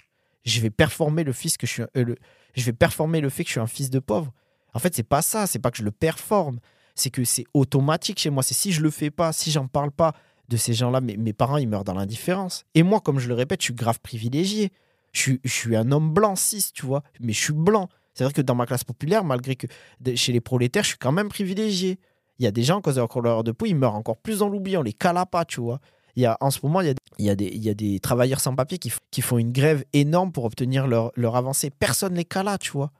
je 0.45 0.61
vais 0.61 0.71
performer 0.71 1.25
le 1.25 1.33
fils 1.33 1.57
que 1.57 1.67
je 1.67 1.73
suis, 1.73 1.83
euh, 1.97 2.15
je 2.55 2.65
vais 2.65 2.73
performer 2.73 3.21
le 3.21 3.29
fait 3.29 3.45
que 3.45 3.49
je 3.49 3.53
suis 3.53 3.61
un 3.61 3.67
fils 3.67 3.91
de 3.91 3.99
pauvre. 3.99 4.33
En 4.75 4.79
fait, 4.79 4.95
c'est 4.95 5.03
pas 5.03 5.23
ça. 5.23 5.47
C'est 5.47 5.59
pas 5.59 5.71
que 5.71 5.79
je 5.79 5.85
le 5.85 5.91
performe. 5.91 6.61
C'est 6.95 7.11
que 7.11 7.25
c'est 7.25 7.45
automatique 7.55 8.19
chez 8.19 8.31
moi. 8.31 8.43
C'est 8.43 8.55
si 8.55 8.73
je 8.73 8.83
le 8.83 8.91
fais 8.91 9.11
pas, 9.11 9.33
si 9.33 9.51
j'en 9.51 9.69
parle 9.69 9.91
pas 9.91 10.15
de 10.49 10.57
ces 10.57 10.73
gens-là, 10.73 11.01
mes, 11.01 11.33
parents 11.33 11.59
ils 11.59 11.69
meurent 11.69 11.85
dans 11.85 11.95
l'indifférence. 11.95 12.65
Et 12.75 12.83
moi, 12.83 13.01
comme 13.01 13.19
je 13.19 13.29
le 13.29 13.35
répète, 13.35 13.61
je 13.61 13.67
suis 13.67 13.75
grave 13.75 14.01
privilégié. 14.01 14.73
Je 15.13 15.37
suis, 15.45 15.77
un 15.77 15.91
homme 15.93 16.13
blanc 16.13 16.37
cis, 16.37 16.71
tu 16.73 16.87
vois. 16.87 17.03
Mais 17.21 17.33
je 17.33 17.43
suis 17.43 17.53
blanc. 17.53 17.89
C'est-à-dire 18.15 18.35
que 18.35 18.43
dans 18.43 18.55
ma 18.55 18.67
classe 18.67 18.85
populaire, 18.85 19.25
malgré 19.25 19.57
que 19.57 19.67
chez 20.15 20.33
les 20.33 20.41
prolétaires, 20.41 20.83
je 20.83 20.91
suis 20.91 20.99
quand 20.99 21.13
même 21.13 21.29
privilégié. 21.29 21.99
Il 22.39 22.45
y 22.45 22.47
a 22.47 22.51
des 22.51 22.63
gens, 22.63 22.79
à 22.79 22.83
cause 22.83 22.95
de 22.95 23.01
leur 23.01 23.09
couleur 23.09 23.45
de 23.45 23.53
peau, 23.53 23.67
ils 23.67 23.75
meurent 23.75 23.95
encore 23.95 24.17
plus 24.17 24.39
dans 24.39 24.49
l'oubli. 24.49 24.77
On 24.77 24.83
les 24.83 24.93
cala 24.93 25.27
pas, 25.27 25.45
tu 25.45 25.61
vois. 25.61 25.81
Il 26.19 26.23
y 26.23 26.27
a, 26.27 26.37
en 26.41 26.51
ce 26.51 26.59
moment, 26.65 26.81
il 26.81 26.97
y 27.21 27.31
a, 27.31 27.35
des, 27.37 28.01
travailleurs 28.01 28.41
sans 28.41 28.57
papier 28.57 28.79
qui, 28.79 29.23
font 29.23 29.39
une 29.39 29.53
grève 29.53 29.85
énorme 29.93 30.33
pour 30.33 30.47
obtenir 30.47 30.89
leur, 30.89 31.13
leur 31.15 31.37
avancée. 31.37 31.71
Personne 31.71 32.15
les 32.15 32.25
cala, 32.25 32.59
tu 32.59 32.73
vois. 32.73 32.91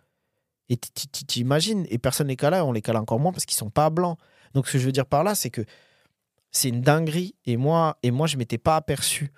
Et 0.69 0.77
tu 0.77 1.41
imagines, 1.41 1.85
et 1.91 1.99
personne 1.99 2.29
les 2.29 2.37
cala, 2.37 2.65
on 2.65 2.71
les 2.71 2.81
cala 2.81 3.01
encore 3.01 3.19
moins 3.19 3.33
parce 3.33 3.45
qu'ils 3.45 3.57
sont 3.57 3.71
pas 3.71 3.91
blancs. 3.91 4.17
Donc 4.55 4.69
ce 4.69 4.75
que 4.75 4.79
je 4.79 4.87
veux 4.87 4.93
dire 4.93 5.05
par 5.05 5.25
là, 5.25 5.35
c'est 5.35 5.51
que 5.51 5.65
c'est 6.53 6.69
une 6.69 6.81
dinguerie. 6.81 7.35
Et 7.45 7.57
moi, 7.57 7.99
et 8.05 8.13
moi 8.13 8.29
je 8.29 8.37
m'étais 8.37 8.57
pas 8.57 8.77
aperçu 8.77 9.33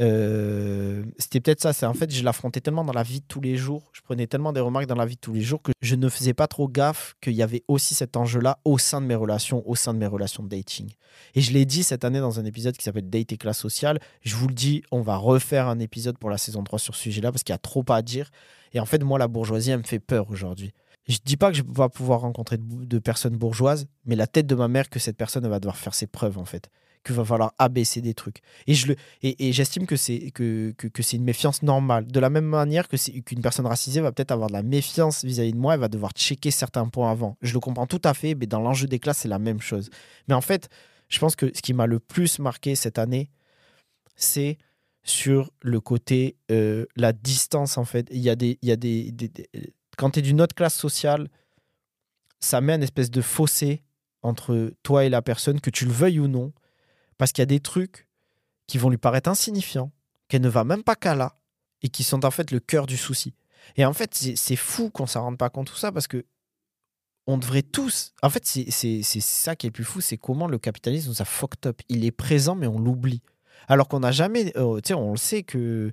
euh, 0.00 1.04
c'était 1.18 1.40
peut-être 1.40 1.60
ça. 1.60 1.72
C'est 1.72 1.86
en 1.86 1.94
fait, 1.94 2.10
je 2.12 2.24
l'affrontais 2.24 2.60
tellement 2.60 2.84
dans 2.84 2.92
la 2.92 3.02
vie 3.02 3.20
de 3.20 3.26
tous 3.26 3.40
les 3.40 3.56
jours, 3.56 3.90
je 3.92 4.00
prenais 4.02 4.26
tellement 4.26 4.52
des 4.52 4.60
remarques 4.60 4.86
dans 4.86 4.94
la 4.94 5.06
vie 5.06 5.14
de 5.14 5.20
tous 5.20 5.32
les 5.32 5.40
jours 5.40 5.62
que 5.62 5.72
je 5.80 5.94
ne 5.94 6.08
faisais 6.08 6.34
pas 6.34 6.46
trop 6.46 6.68
gaffe 6.68 7.14
qu'il 7.20 7.34
y 7.34 7.42
avait 7.42 7.62
aussi 7.68 7.94
cet 7.94 8.16
enjeu-là 8.16 8.58
au 8.64 8.78
sein 8.78 9.00
de 9.00 9.06
mes 9.06 9.14
relations, 9.14 9.62
au 9.68 9.76
sein 9.76 9.94
de 9.94 9.98
mes 9.98 10.06
relations 10.06 10.42
de 10.42 10.48
dating. 10.48 10.90
Et 11.34 11.40
je 11.40 11.52
l'ai 11.52 11.64
dit 11.64 11.82
cette 11.82 12.04
année 12.04 12.20
dans 12.20 12.40
un 12.40 12.44
épisode 12.44 12.76
qui 12.76 12.84
s'appelle 12.84 13.08
Date 13.08 13.32
et 13.32 13.36
classe 13.36 13.58
sociale. 13.58 14.00
Je 14.22 14.34
vous 14.34 14.48
le 14.48 14.54
dis, 14.54 14.82
on 14.90 15.00
va 15.00 15.16
refaire 15.16 15.68
un 15.68 15.78
épisode 15.78 16.18
pour 16.18 16.30
la 16.30 16.38
saison 16.38 16.64
3 16.64 16.78
sur 16.78 16.94
ce 16.94 17.02
sujet-là 17.02 17.30
parce 17.30 17.44
qu'il 17.44 17.52
y 17.52 17.56
a 17.56 17.58
trop 17.58 17.84
à 17.88 18.02
dire. 18.02 18.30
Et 18.72 18.80
en 18.80 18.86
fait, 18.86 19.02
moi, 19.04 19.18
la 19.18 19.28
bourgeoisie, 19.28 19.70
elle 19.70 19.78
me 19.78 19.84
fait 19.84 20.00
peur 20.00 20.28
aujourd'hui. 20.30 20.72
Je 21.06 21.18
dis 21.24 21.36
pas 21.36 21.50
que 21.50 21.56
je 21.56 21.62
vais 21.62 21.88
pouvoir 21.90 22.20
rencontrer 22.20 22.56
de 22.58 22.98
personnes 22.98 23.36
bourgeoises, 23.36 23.86
mais 24.06 24.16
la 24.16 24.26
tête 24.26 24.46
de 24.46 24.54
ma 24.54 24.68
mère 24.68 24.88
que 24.88 24.98
cette 24.98 25.18
personne 25.18 25.46
va 25.46 25.60
devoir 25.60 25.76
faire 25.76 25.94
ses 25.94 26.06
preuves 26.06 26.38
en 26.38 26.46
fait 26.46 26.70
qu'il 27.04 27.14
va 27.14 27.24
falloir 27.24 27.52
abaisser 27.58 28.00
des 28.00 28.14
trucs. 28.14 28.38
Et 28.66 28.74
je 28.74 28.88
le 28.88 28.96
et, 29.22 29.52
j'estime 29.52 29.86
que 29.86 29.96
c'est 29.96 30.30
que, 30.32 30.72
que, 30.72 31.02
c'est 31.02 31.16
une 31.16 31.24
méfiance 31.24 31.62
normale. 31.62 32.06
De 32.06 32.18
la 32.18 32.30
même 32.30 32.44
manière 32.44 32.88
que 32.88 32.96
c'est 32.96 33.12
qu'une 33.20 33.42
personne 33.42 33.66
racisée 33.66 34.00
va 34.00 34.10
peut-être 34.12 34.32
avoir 34.32 34.48
de 34.48 34.54
la 34.54 34.62
méfiance 34.62 35.24
vis-à-vis 35.24 35.52
de 35.52 35.58
moi, 35.58 35.74
elle 35.74 35.80
va 35.80 35.88
devoir 35.88 36.12
checker 36.12 36.50
certains 36.50 36.88
points 36.88 37.10
avant. 37.10 37.36
Je 37.42 37.52
le 37.52 37.60
comprends 37.60 37.86
tout 37.86 38.00
à 38.04 38.14
fait, 38.14 38.34
mais 38.34 38.46
dans 38.46 38.60
l'enjeu 38.60 38.86
des 38.86 38.98
classes, 38.98 39.18
c'est 39.18 39.28
la 39.28 39.38
même 39.38 39.60
chose. 39.60 39.90
Mais 40.28 40.34
en 40.34 40.40
fait, 40.40 40.68
je 41.08 41.18
pense 41.18 41.36
que 41.36 41.50
ce 41.54 41.62
qui 41.62 41.74
m'a 41.74 41.86
le 41.86 42.00
plus 42.00 42.38
marqué 42.38 42.74
cette 42.74 42.98
année, 42.98 43.30
c'est 44.16 44.58
sur 45.02 45.50
le 45.60 45.80
côté 45.80 46.36
euh, 46.50 46.86
la 46.96 47.12
distance 47.12 47.76
en 47.76 47.84
fait. 47.84 48.08
Il 48.10 48.20
y 48.20 48.30
a 48.30 48.36
des, 48.36 48.58
il 48.62 48.68
y 48.68 48.72
a 48.72 48.76
des, 48.76 49.14
quand 49.96 50.10
tu 50.10 50.20
es 50.20 50.22
d'une 50.22 50.40
autre 50.40 50.54
classe 50.54 50.74
sociale, 50.74 51.28
ça 52.40 52.60
met 52.60 52.74
une 52.74 52.82
espèce 52.82 53.10
de 53.10 53.20
fossé 53.20 53.82
entre 54.22 54.72
toi 54.82 55.04
et 55.04 55.10
la 55.10 55.22
personne, 55.22 55.60
que 55.60 55.70
tu 55.70 55.84
le 55.84 55.92
veuilles 55.92 56.18
ou 56.18 56.28
non 56.28 56.52
parce 57.18 57.32
qu'il 57.32 57.42
y 57.42 57.44
a 57.44 57.46
des 57.46 57.60
trucs 57.60 58.06
qui 58.66 58.78
vont 58.78 58.90
lui 58.90 58.98
paraître 58.98 59.28
insignifiants, 59.28 59.92
qu'elle 60.28 60.42
ne 60.42 60.48
va 60.48 60.64
même 60.64 60.82
pas 60.82 60.96
qu'à 60.96 61.14
là, 61.14 61.36
et 61.82 61.88
qui 61.88 62.02
sont 62.02 62.24
en 62.24 62.30
fait 62.30 62.50
le 62.50 62.60
cœur 62.60 62.86
du 62.86 62.96
souci. 62.96 63.34
Et 63.76 63.84
en 63.84 63.92
fait, 63.92 64.14
c'est 64.14 64.56
fou 64.56 64.90
qu'on 64.90 65.04
ne 65.04 65.08
s'en 65.08 65.22
rende 65.22 65.38
pas 65.38 65.50
compte 65.50 65.68
tout 65.68 65.76
ça, 65.76 65.92
parce 65.92 66.06
que 66.06 66.24
on 67.26 67.38
devrait 67.38 67.62
tous. 67.62 68.12
En 68.22 68.28
fait, 68.28 68.44
c'est 68.44 69.00
ça 69.20 69.56
qui 69.56 69.66
est 69.66 69.68
le 69.68 69.72
plus 69.72 69.84
fou, 69.84 70.00
c'est 70.00 70.18
comment 70.18 70.46
le 70.46 70.58
capitalisme 70.58 71.08
nous 71.08 71.22
a 71.22 71.24
fucked 71.24 71.66
up. 71.66 71.80
Il 71.88 72.04
est 72.04 72.10
présent, 72.10 72.54
mais 72.54 72.66
on 72.66 72.78
l'oublie. 72.78 73.22
Alors 73.66 73.88
qu'on 73.88 74.00
n'a 74.00 74.12
jamais. 74.12 74.52
Euh, 74.56 74.80
tu 74.80 74.88
sais, 74.88 74.94
on 74.94 75.12
le 75.12 75.16
sait 75.16 75.42
que 75.42 75.90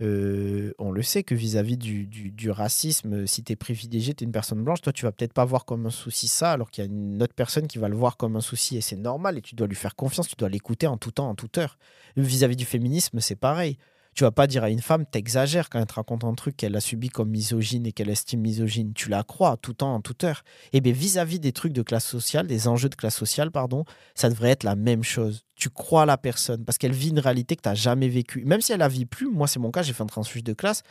euh, 0.00 0.72
on 0.78 0.90
le 0.90 1.02
sait 1.02 1.22
que 1.22 1.34
vis-à-vis 1.34 1.76
du, 1.76 2.50
racisme, 2.50 3.26
si 3.26 3.44
tu 3.44 3.52
es 3.52 3.56
privilégié, 3.56 4.14
tu 4.14 4.24
es 4.24 4.26
une 4.26 4.32
personne 4.32 4.62
blanche, 4.62 4.80
toi, 4.80 4.92
tu 4.92 5.04
vas 5.04 5.12
peut-être 5.12 5.32
pas 5.32 5.44
voir 5.44 5.64
comme 5.64 5.86
un 5.86 5.90
souci 5.90 6.28
ça, 6.28 6.52
alors 6.52 6.70
qu'il 6.70 6.84
y 6.84 6.86
a 6.86 6.90
une 6.90 7.22
autre 7.22 7.34
personne 7.34 7.66
qui 7.66 7.78
va 7.78 7.88
le 7.88 7.96
voir 7.96 8.16
comme 8.16 8.36
un 8.36 8.40
souci, 8.40 8.76
et 8.76 8.80
c'est 8.80 8.96
normal, 8.96 9.38
et 9.38 9.42
tu 9.42 9.54
dois 9.54 9.66
lui 9.66 9.76
faire 9.76 9.94
confiance, 9.94 10.28
tu 10.28 10.36
dois 10.36 10.48
l'écouter 10.48 10.86
en 10.86 10.96
tout 10.96 11.12
temps, 11.12 11.28
en 11.28 11.34
toute 11.34 11.58
heure. 11.58 11.78
Vis-à-vis 12.16 12.56
du 12.56 12.64
féminisme, 12.64 13.20
c'est 13.20 13.36
pareil. 13.36 13.78
Tu 14.14 14.22
vas 14.22 14.30
pas 14.30 14.46
dire 14.46 14.62
à 14.62 14.70
une 14.70 14.80
femme, 14.80 15.06
t'exagères 15.06 15.68
quand 15.68 15.80
elle 15.80 15.86
te 15.86 15.94
raconte 15.94 16.22
un 16.24 16.34
truc 16.34 16.56
qu'elle 16.56 16.76
a 16.76 16.80
subi 16.80 17.08
comme 17.08 17.30
misogyne 17.30 17.86
et 17.86 17.92
qu'elle 17.92 18.10
estime 18.10 18.40
misogyne. 18.40 18.92
Tu 18.94 19.08
la 19.08 19.24
crois 19.24 19.56
tout 19.56 19.72
temps, 19.72 19.94
en 19.94 20.00
toute 20.00 20.22
heure. 20.22 20.44
Et 20.72 20.80
bien 20.80 20.92
vis-à-vis 20.92 21.40
des 21.40 21.52
trucs 21.52 21.72
de 21.72 21.82
classe 21.82 22.06
sociale, 22.06 22.46
des 22.46 22.68
enjeux 22.68 22.88
de 22.88 22.94
classe 22.94 23.16
sociale, 23.16 23.50
pardon, 23.50 23.84
ça 24.14 24.28
devrait 24.28 24.50
être 24.50 24.62
la 24.62 24.76
même 24.76 25.02
chose. 25.02 25.44
Tu 25.56 25.68
crois 25.68 26.06
la 26.06 26.16
personne 26.16 26.64
parce 26.64 26.78
qu'elle 26.78 26.92
vit 26.92 27.08
une 27.08 27.18
réalité 27.18 27.56
que 27.56 27.62
tu 27.62 27.68
n'as 27.68 27.74
jamais 27.74 28.08
vécue. 28.08 28.44
Même 28.44 28.60
si 28.60 28.72
elle 28.72 28.78
la 28.78 28.88
vit 28.88 29.06
plus, 29.06 29.28
moi 29.28 29.48
c'est 29.48 29.58
mon 29.58 29.70
cas, 29.70 29.82
j'ai 29.82 29.92
fait 29.92 30.02
un 30.02 30.06
transfuge 30.06 30.44
de 30.44 30.52
classe. 30.52 30.82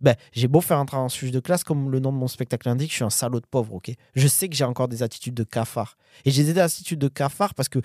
Ben, 0.00 0.14
j'ai 0.32 0.48
beau 0.48 0.62
faire 0.62 0.78
un 0.78 0.86
transfuge 0.86 1.30
de 1.30 1.40
classe, 1.40 1.62
comme 1.62 1.90
le 1.90 2.00
nom 2.00 2.10
de 2.10 2.16
mon 2.16 2.28
spectacle 2.28 2.68
l'indique, 2.68 2.90
je 2.90 2.96
suis 2.96 3.04
un 3.04 3.10
salaud 3.10 3.40
de 3.40 3.46
pauvre, 3.46 3.74
ok? 3.74 3.92
Je 4.14 4.28
sais 4.28 4.48
que 4.48 4.56
j'ai 4.56 4.64
encore 4.64 4.88
des 4.88 5.02
attitudes 5.02 5.34
de 5.34 5.44
cafard. 5.44 5.98
Et 6.24 6.30
j'ai 6.30 6.42
des 6.42 6.58
attitudes 6.58 6.98
de 6.98 7.08
cafard 7.08 7.54
parce 7.54 7.68
que 7.68 7.80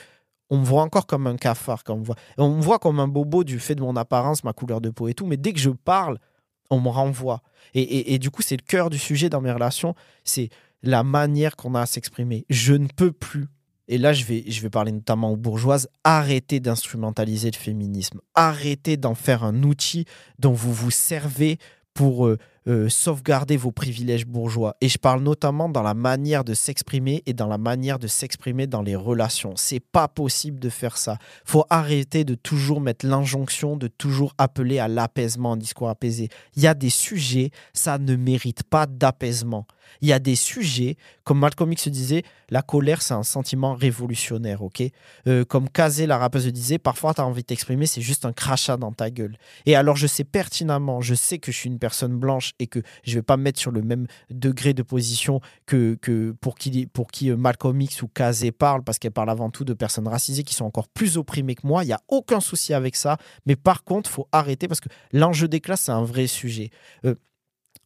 on 0.50 0.58
me 0.58 0.66
voit 0.66 0.84
encore 0.84 1.08
comme 1.08 1.28
un 1.28 1.38
cafard. 1.38 1.84
Quand 1.84 1.96
on, 1.96 2.00
me 2.00 2.06
voit. 2.06 2.16
on 2.38 2.56
me 2.56 2.62
voit 2.62 2.80
comme 2.80 3.00
un 3.00 3.08
bobo 3.08 3.44
du 3.44 3.60
fait 3.60 3.76
de 3.76 3.82
mon 3.82 3.96
apparence, 3.96 4.44
ma 4.44 4.54
couleur 4.54 4.82
de 4.82 4.90
peau 4.90 5.08
et 5.08 5.14
tout. 5.14 5.26
Mais 5.26 5.38
dès 5.38 5.54
que 5.54 5.60
je 5.60 5.70
parle, 5.70 6.20
on 6.70 6.80
me 6.80 6.90
renvoie. 6.90 7.42
Et, 7.74 8.20
du 8.20 8.32
coup, 8.32 8.42
c'est 8.42 8.56
le 8.56 8.64
cœur 8.66 8.90
du 8.90 8.98
sujet 8.98 9.30
dans 9.30 9.42
mes 9.42 9.52
relations. 9.52 9.96
C'est 10.24 10.50
la 10.82 11.04
manière 11.04 11.56
qu'on 11.56 11.76
a 11.76 11.82
à 11.82 11.86
s'exprimer. 11.86 12.46
Je 12.50 12.74
ne 12.74 12.88
peux 12.88 13.12
plus. 13.12 13.48
Et 13.88 13.98
là, 13.98 14.14
je 14.14 14.24
vais, 14.24 14.44
je 14.48 14.62
vais 14.62 14.70
parler 14.70 14.92
notamment 14.92 15.32
aux 15.32 15.38
bourgeoises. 15.38 15.90
Arrêtez 16.04 16.60
d'instrumentaliser 16.60 17.52
le 17.52 17.58
féminisme. 17.58 18.22
Arrêtez 18.34 18.98
d'en 18.98 19.14
faire 19.14 19.44
un 19.44 19.64
outil 19.64 20.06
dont 20.40 20.54
vous 20.54 20.74
vous 20.74 20.92
servez 20.92 21.60
pour 21.94 22.28
euh, 22.28 22.38
euh, 22.68 22.90
sauvegarder 22.90 23.58
vos 23.58 23.72
privilèges 23.72 24.26
bourgeois. 24.26 24.76
Et 24.82 24.90
je 24.90 24.98
parle 24.98 25.22
notamment 25.22 25.70
dans 25.70 25.84
la 25.84 25.94
manière 25.94 26.44
de 26.44 26.54
s'exprimer 26.54 27.22
et 27.26 27.34
dans 27.34 27.48
la 27.48 27.58
manière 27.58 28.00
de 28.00 28.08
s'exprimer 28.08 28.68
dans 28.68 28.82
les 28.82 28.96
relations. 28.96 29.54
C'est 29.56 29.80
pas 29.80 30.08
possible 30.08 30.60
de 30.60 30.70
faire 30.70 30.98
ça. 30.98 31.18
Faut 31.46 31.66
arrêter 31.70 32.24
de 32.24 32.36
toujours 32.36 32.82
mettre 32.82 33.06
l'injonction, 33.06 33.78
de 33.78 33.88
toujours 33.88 34.34
appeler 34.38 34.80
à 34.80 34.88
l'apaisement, 34.88 35.54
un 35.54 35.58
discours 35.58 35.90
apaisé. 35.90 36.30
Il 36.56 36.64
y 36.64 36.68
a 36.68 36.74
des 36.74 36.90
sujets, 36.90 37.52
ça 37.74 37.98
ne 37.98 38.16
mérite 38.16 38.64
pas 38.64 38.86
d'apaisement. 38.88 39.68
Il 40.02 40.08
y 40.08 40.14
a 40.14 40.20
des 40.20 40.36
sujets, 40.36 40.98
comme 41.24 41.40
Malcolm 41.40 41.72
X 41.72 41.88
disait, 41.88 42.24
la 42.50 42.62
colère, 42.62 43.02
c'est 43.02 43.14
un 43.14 43.24
sentiment 43.24 43.76
révolutionnaire, 43.76 44.64
ok? 44.64 44.84
Euh, 45.28 45.46
Comme 45.46 45.70
Kazé, 45.70 46.06
la 46.06 46.18
rappeuse, 46.18 46.48
disait, 46.48 46.78
parfois, 46.78 47.14
tu 47.14 47.22
as 47.22 47.26
envie 47.26 47.42
de 47.42 47.48
t'exprimer, 47.48 47.86
c'est 47.86 48.02
juste 48.02 48.26
un 48.26 48.34
crachat 48.34 48.78
dans 48.78 48.92
ta 48.92 49.10
gueule. 49.10 49.38
Et 49.66 49.76
alors, 49.76 49.96
je 49.96 50.08
sais 50.08 50.24
pertinemment, 50.24 51.02
je 51.02 51.16
sais 51.16 51.38
que 51.38 51.52
je 51.52 51.58
suis 51.58 51.70
une 51.70 51.80
personne 51.80 52.18
blanche 52.18 52.54
et 52.60 52.68
que 52.68 52.80
je 53.04 53.12
ne 53.12 53.16
vais 53.16 53.22
pas 53.22 53.38
me 53.38 53.44
mettre 53.44 53.60
sur 53.60 53.72
le 53.72 53.82
même 53.82 54.08
degré 54.30 54.74
de 54.74 54.84
position 54.84 55.42
que, 55.66 55.98
pour, 56.40 56.56
qui, 56.56 56.88
pour 56.88 57.08
qui 57.08 57.30
euh, 57.30 57.38
Malcolm 57.38 57.80
X 57.82 58.02
ou 58.02 58.08
Kazé 58.08 58.52
parle, 58.52 58.84
parce 58.84 59.00
qu'elle 59.00 59.12
parle 59.12 59.30
avant 59.30 59.50
tout 59.50 59.64
de 59.64 59.74
personnes 59.74 60.08
racisées 60.08 60.44
qui 60.44 60.54
sont 60.54 60.66
encore 60.66 60.88
plus 60.88 61.18
opprimées 61.18 61.56
que 61.56 61.68
moi. 61.68 61.84
Il 61.84 61.88
n'y 61.88 61.94
a 61.94 62.02
aucun 62.08 62.40
souci 62.40 62.74
avec 62.74 62.96
ça. 62.96 63.18
Mais 63.46 63.56
par 63.56 63.84
contre, 63.84 64.10
il 64.10 64.14
faut 64.14 64.28
arrêter 64.32 64.68
parce 64.68 64.80
que 64.80 64.90
l'enjeu 65.12 65.48
des 65.48 65.60
classes, 65.60 65.82
c'est 65.82 65.92
un 65.92 66.04
vrai 66.04 66.28
sujet. 66.28 66.70
Euh, 67.06 67.16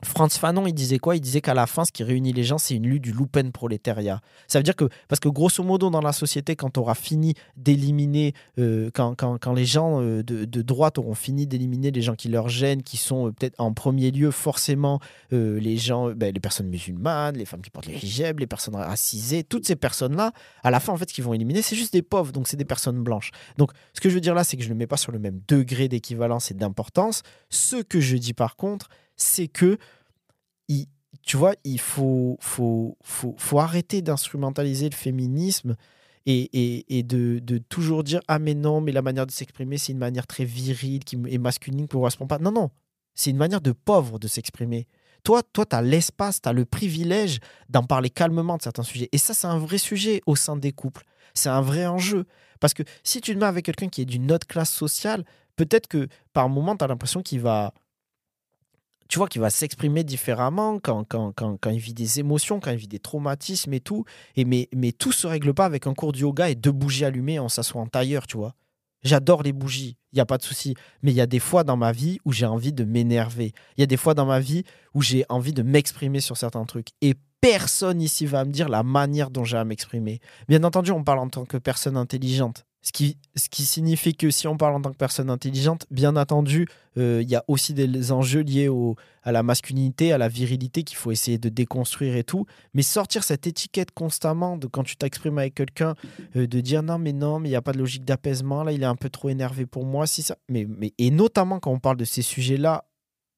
Franz 0.02 0.40
Fanon, 0.40 0.66
il 0.66 0.74
disait 0.74 0.98
quoi? 0.98 1.18
Il 1.18 1.20
disait 1.20 1.42
qu'à 1.42 1.54
la 1.54 1.68
fin, 1.68 1.84
ce 1.84 1.92
qui 1.92 2.04
réunit 2.04 2.32
les 2.32 2.44
gens, 2.44 2.58
c'est 2.58 2.74
une 2.76 2.88
lutte 2.88 3.04
du 3.04 3.12
loupen 3.12 3.52
prolétariat. 3.52 4.22
Ça 4.48 4.60
veut 4.60 4.64
dire 4.64 4.76
que, 4.76 4.88
parce 5.10 5.20
que 5.20 5.28
grosso 5.28 5.62
modo, 5.62 5.90
dans 5.90 6.00
la 6.00 6.14
société, 6.14 6.56
quand 6.56 6.78
on 6.78 6.82
aura 6.82 6.96
fini 6.96 7.34
d'éliminer, 7.58 8.34
euh, 8.60 8.90
quand, 8.94 9.16
quand, 9.16 9.54
les 9.54 9.66
gens 9.66 10.02
euh, 10.02 10.24
de, 10.24 10.62
droite 10.62 10.98
auront 10.98 11.16
fini 11.16 11.48
d'éliminer 11.48 11.92
les 11.92 12.02
gens 12.02 12.16
qui 12.16 12.30
leur 12.30 12.48
gênent, 12.48 12.82
qui 12.82 12.96
sont 12.96 13.28
euh, 13.28 13.32
peut-être 13.32 13.56
en 13.58 13.74
premier 13.74 14.12
lieu 14.12 14.32
forcément 14.32 15.00
les 15.32 15.78
gens, 15.78 16.12
ben, 16.12 16.34
les 16.34 16.40
personnes 16.40 16.68
musulmanes, 16.68 17.36
les 17.36 17.46
femmes 17.46 17.62
qui 17.62 17.70
portent 17.70 17.88
les 17.88 18.04
hijab, 18.04 18.40
les 18.40 18.48
personnes 18.48 18.76
racisées, 18.76 19.44
toutes 19.44 19.66
ces 19.66 19.76
personnes-là, 19.76 20.32
à 20.64 20.72
la 20.72 20.80
fin, 20.80 20.94
en 20.94 20.98
fait, 20.98 21.10
ce 21.10 21.14
qu'ils 21.14 21.24
vont 21.24 21.34
éliminer, 21.34 21.62
c'est 21.62 21.76
juste 21.76 21.94
des 21.94 22.02
pauvres, 22.02 22.32
donc 22.32 22.48
c'est 22.48 22.58
des 22.58 22.66
personnes 22.66 23.04
blanches. 23.04 23.32
Donc, 23.58 23.72
ce 23.94 24.02
que 24.02 24.10
je 24.10 24.16
veux 24.16 24.22
dire 24.22 24.34
là, 24.34 24.44
c'est 24.44 24.58
que 24.58 24.64
je 24.64 24.70
ne 24.70 24.76
mets 24.76 24.88
pas 24.88 24.98
sur 24.98 25.12
le 25.12 25.20
même 25.20 25.42
degré 25.48 25.88
d'équivalence 25.88 26.52
et 26.52 26.54
d'importance. 26.54 27.24
Ce 27.50 27.78
que 27.78 28.00
je 28.00 28.18
dis 28.18 28.34
par 28.34 28.56
contre, 28.56 28.90
c'est 29.20 29.48
que, 29.48 29.78
il, 30.68 30.88
tu 31.22 31.38
vois, 31.38 31.54
il 31.64 31.80
faut, 31.80 32.38
faut, 32.40 32.98
faut, 33.04 33.36
faut 33.38 33.60
arrêter 33.60 34.02
d'instrumentaliser 34.02 34.90
le 34.90 34.96
féminisme 34.96 35.76
et, 36.26 36.98
et, 36.98 37.04
de, 37.04 37.58
toujours 37.70 38.04
dire 38.04 38.22
Ah, 38.28 38.40
mais 38.40 38.54
non, 38.54 38.82
mais 38.82 38.92
la 38.92 39.02
manière 39.02 39.26
de 39.26 39.32
s'exprimer, 39.32 39.78
c'est 39.78 39.92
une 39.92 39.98
manière 39.98 40.28
très 40.28 40.46
virile 40.46 41.04
qui 41.04 41.18
est 41.28 41.38
masculine 41.38 41.78
qui 41.78 41.84
ne 41.84 41.88
correspond 41.88 42.28
pas. 42.28 42.38
Non, 42.38 42.52
non, 42.52 42.70
c'est 43.16 43.32
une 43.32 43.38
manière 43.38 43.62
de 43.62 43.72
pauvre 43.72 44.20
de 44.20 44.28
s'exprimer. 44.28 44.88
Toi, 45.24 45.42
toi, 45.44 45.66
tu 45.66 45.76
as 45.76 45.82
l'espace, 45.82 46.42
tu 46.42 46.48
as 46.48 46.54
le 46.54 46.66
privilège 46.66 47.40
d'en 47.70 47.84
parler 47.84 48.10
calmement 48.10 48.58
de 48.58 48.62
certains 48.62 48.84
sujets. 48.84 49.10
Et 49.12 49.18
ça, 49.18 49.34
c'est 49.34 49.48
un 49.48 49.58
vrai 49.58 49.78
sujet 49.78 50.22
au 50.26 50.36
sein 50.36 50.56
des 50.56 50.72
couples. 50.72 51.04
C'est 51.34 51.50
un 51.50 51.62
vrai 51.62 51.88
enjeu. 51.88 52.26
Parce 52.60 52.74
que 52.74 52.84
si 53.04 53.22
tu 53.22 53.34
te 53.34 53.40
mets 53.40 53.46
avec 53.46 53.66
quelqu'un 53.66 53.90
qui 53.90 54.02
est 54.02 54.06
d'une 54.06 54.32
autre 54.32 54.48
classe 54.48 54.72
sociale, 54.72 55.26
peut-être 55.56 55.88
que 55.88 56.08
par 56.32 56.48
moment, 56.48 56.76
tu 56.76 56.86
as 56.86 56.88
l'impression 56.88 57.22
qu'il 57.22 57.42
va 57.42 57.74
tu 59.10 59.18
vois, 59.18 59.28
qu'il 59.28 59.42
va 59.42 59.50
s'exprimer 59.50 60.04
différemment 60.04 60.80
quand, 60.80 61.04
il 61.72 61.80
vit 61.80 61.96
des 61.96 62.20
émotions, 62.20 62.60
quand 62.60 62.72
il 62.72 62.78
vit 62.78 62.88
des 62.88 63.00
traumatismes 63.00 63.74
et 63.74 63.80
tout. 63.80 64.06
Et 64.36 64.46
mais, 64.46 64.70
mais 64.74 64.92
tout 64.92 65.12
se 65.12 65.26
règle 65.26 65.54
pas 65.54 65.66
avec 65.66 65.88
un 65.88 65.96
cours 65.96 66.12
de 66.12 66.20
yoga 66.20 66.50
et 66.50 66.56
deux 66.56 66.72
bougies 66.72 67.06
allumées 67.06 67.40
en 67.40 67.50
s'assoit 67.50 67.82
en 67.82 67.88
tailleur, 67.88 68.28
tu 68.28 68.38
vois. 68.38 68.54
J'adore 69.02 69.44
les 69.44 69.54
bougies, 69.54 69.98
il 70.12 70.18
n'y 70.18 70.22
a 70.22 70.26
pas 70.26 70.38
de 70.38 70.44
souci. 70.44 70.76
Mais 71.02 71.12
il 71.12 71.16
y 71.16 71.22
a 71.22 71.26
des 71.26 71.40
fois 71.40 71.64
dans 71.64 71.78
ma 71.78 71.92
vie 71.92 72.20
où 72.24 72.32
j'ai 72.32 72.46
envie 72.46 72.72
de 72.72 72.84
m'énerver. 72.84 73.54
Il 73.78 73.82
y 73.82 73.84
a 73.84 73.88
des 73.88 73.98
fois 73.98 74.14
dans 74.14 74.26
ma 74.26 74.40
vie 74.40 74.64
où 74.94 75.02
j'ai 75.02 75.26
envie 75.30 75.54
de 75.54 75.64
m'exprimer 75.64 76.22
sur 76.22 76.38
certains 76.38 76.66
trucs. 76.66 76.90
Et 77.02 77.16
personne 77.42 78.02
ici 78.02 78.28
va 78.28 78.46
me 78.46 78.52
dire 78.52 78.70
la 78.70 78.84
manière 78.84 79.32
dont 79.32 79.44
j'ai 79.44 79.58
à 79.58 79.66
m'exprimer. 79.66 80.20
Bien 80.48 80.64
entendu, 80.64 80.92
on 80.92 81.04
parle 81.04 81.20
en 81.20 81.30
tant 81.30 81.46
que 81.46 81.58
personne 81.58 81.98
intelligente. 81.98 82.66
Ce 82.82 82.94
qui, 82.94 83.18
ce 83.36 83.50
qui 83.50 83.66
signifie 83.66 84.16
que 84.16 84.32
si 84.32 84.48
on 84.48 84.56
parle 84.56 84.76
en 84.76 84.82
tant 84.82 84.92
que 84.92 84.98
personne 84.98 85.30
intelligente, 85.30 85.86
bien 85.92 86.16
entendu, 86.16 86.66
euh, 86.98 87.22
il 87.22 87.30
y 87.30 87.36
a 87.36 87.44
aussi 87.50 87.74
des 87.74 88.14
enjeux 88.14 88.40
liés 88.40 88.70
au, 88.70 88.96
à 89.22 89.34
la 89.34 89.44
masculinité, 89.44 90.14
à 90.14 90.18
la 90.18 90.30
virilité 90.30 90.84
qu'il 90.84 90.96
faut 90.96 91.12
essayer 91.12 91.38
de 91.38 91.50
déconstruire 91.50 92.16
et 92.16 92.24
tout. 92.24 92.46
Mais 92.74 92.82
sortir 92.82 93.26
cette 93.26 93.48
étiquette 93.48 93.92
constamment 93.92 94.56
de 94.56 94.66
quand 94.68 94.84
tu 94.84 94.96
t'exprimes 94.96 95.38
avec 95.40 95.56
quelqu'un, 95.56 95.96
euh, 96.38 96.48
de 96.48 96.62
dire 96.62 96.82
non, 96.82 97.00
mais 97.00 97.12
non, 97.12 97.40
mais 97.40 97.50
il 97.50 97.52
n'y 97.52 97.58
a 97.58 97.62
pas 97.62 97.74
de 97.74 97.80
logique 97.80 98.06
d'apaisement, 98.06 98.64
là, 98.64 98.72
il 98.72 98.82
est 98.82 98.86
un 98.86 98.96
peu 98.96 99.10
trop 99.10 99.28
énervé 99.28 99.66
pour 99.66 99.86
moi. 99.86 100.08
Si 100.08 100.22
ça... 100.22 100.38
mais, 100.48 100.66
mais, 100.66 100.94
et 100.98 101.12
notamment 101.12 101.60
quand 101.60 101.72
on 101.72 101.80
parle 101.80 101.98
de 101.98 102.06
ces 102.06 102.22
sujets-là, 102.22 102.86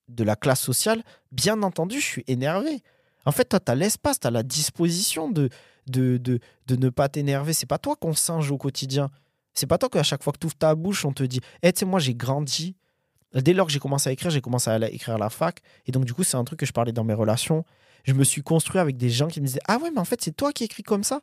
de 0.08 0.24
la 0.24 0.36
classe 0.36 0.62
sociale, 0.62 1.04
bien 1.32 1.64
entendu, 1.64 2.00
je 2.00 2.06
suis 2.06 2.24
énervé. 2.28 2.84
En 3.26 3.32
fait, 3.32 3.46
toi, 3.46 3.60
tu 3.60 3.72
as 3.72 3.76
l'espace, 3.76 4.20
tu 4.20 4.28
as 4.28 4.32
la 4.32 4.44
disposition 4.44 5.32
de, 5.32 5.50
de, 5.88 6.18
de, 6.18 6.40
de 6.68 6.76
ne 6.76 6.90
pas 6.90 7.10
t'énerver. 7.10 7.54
C'est 7.54 7.66
pas 7.66 7.80
toi 7.80 7.96
qu'on 7.96 8.14
singe 8.14 8.52
au 8.52 8.58
quotidien. 8.58 9.10
C'est 9.54 9.68
pas 9.68 9.78
toi 9.78 9.90
qu'à 9.90 10.04
chaque 10.04 10.24
fois 10.24 10.34
que 10.34 10.40
tu 10.40 10.46
ouvres 10.48 10.56
ta 10.56 10.76
bouche, 10.76 11.06
on 11.06 11.12
te 11.12 11.24
dit 11.24 11.42
Eh, 11.62 11.72
tu 11.74 11.80
sais, 11.80 11.86
moi, 11.86 12.00
j'ai 12.00 12.16
grandi. 12.16 12.76
Dès 13.34 13.54
lors 13.54 13.68
que 13.68 13.74
j'ai 13.74 13.80
commencé 13.80 14.10
à 14.10 14.12
écrire, 14.12 14.30
j'ai 14.30 14.42
commencé 14.42 14.70
à 14.70 14.90
écrire 14.90 15.16
à 15.16 15.18
la 15.18 15.30
fac. 15.30 15.62
Et 15.86 15.92
donc, 15.92 16.06
du 16.06 16.14
coup, 16.14 16.24
c'est 16.24 16.38
un 16.38 16.44
truc 16.44 16.60
que 16.60 16.66
je 16.66 16.74
parlais 16.74 16.92
dans 16.92 17.04
mes 17.04 17.14
relations. 17.14 17.66
Je 18.04 18.14
me 18.14 18.24
suis 18.24 18.42
construit 18.42 18.80
avec 18.80 18.98
des 18.98 19.10
gens 19.10 19.28
qui 19.28 19.42
me 19.42 19.46
disaient 19.46 19.62
Ah 19.68 19.78
ouais, 19.78 19.92
mais 19.92 20.00
en 20.00 20.06
fait, 20.06 20.22
c'est 20.22 20.36
toi 20.36 20.52
qui 20.52 20.64
écris 20.66 20.84
comme 20.84 21.04
ça. 21.04 21.22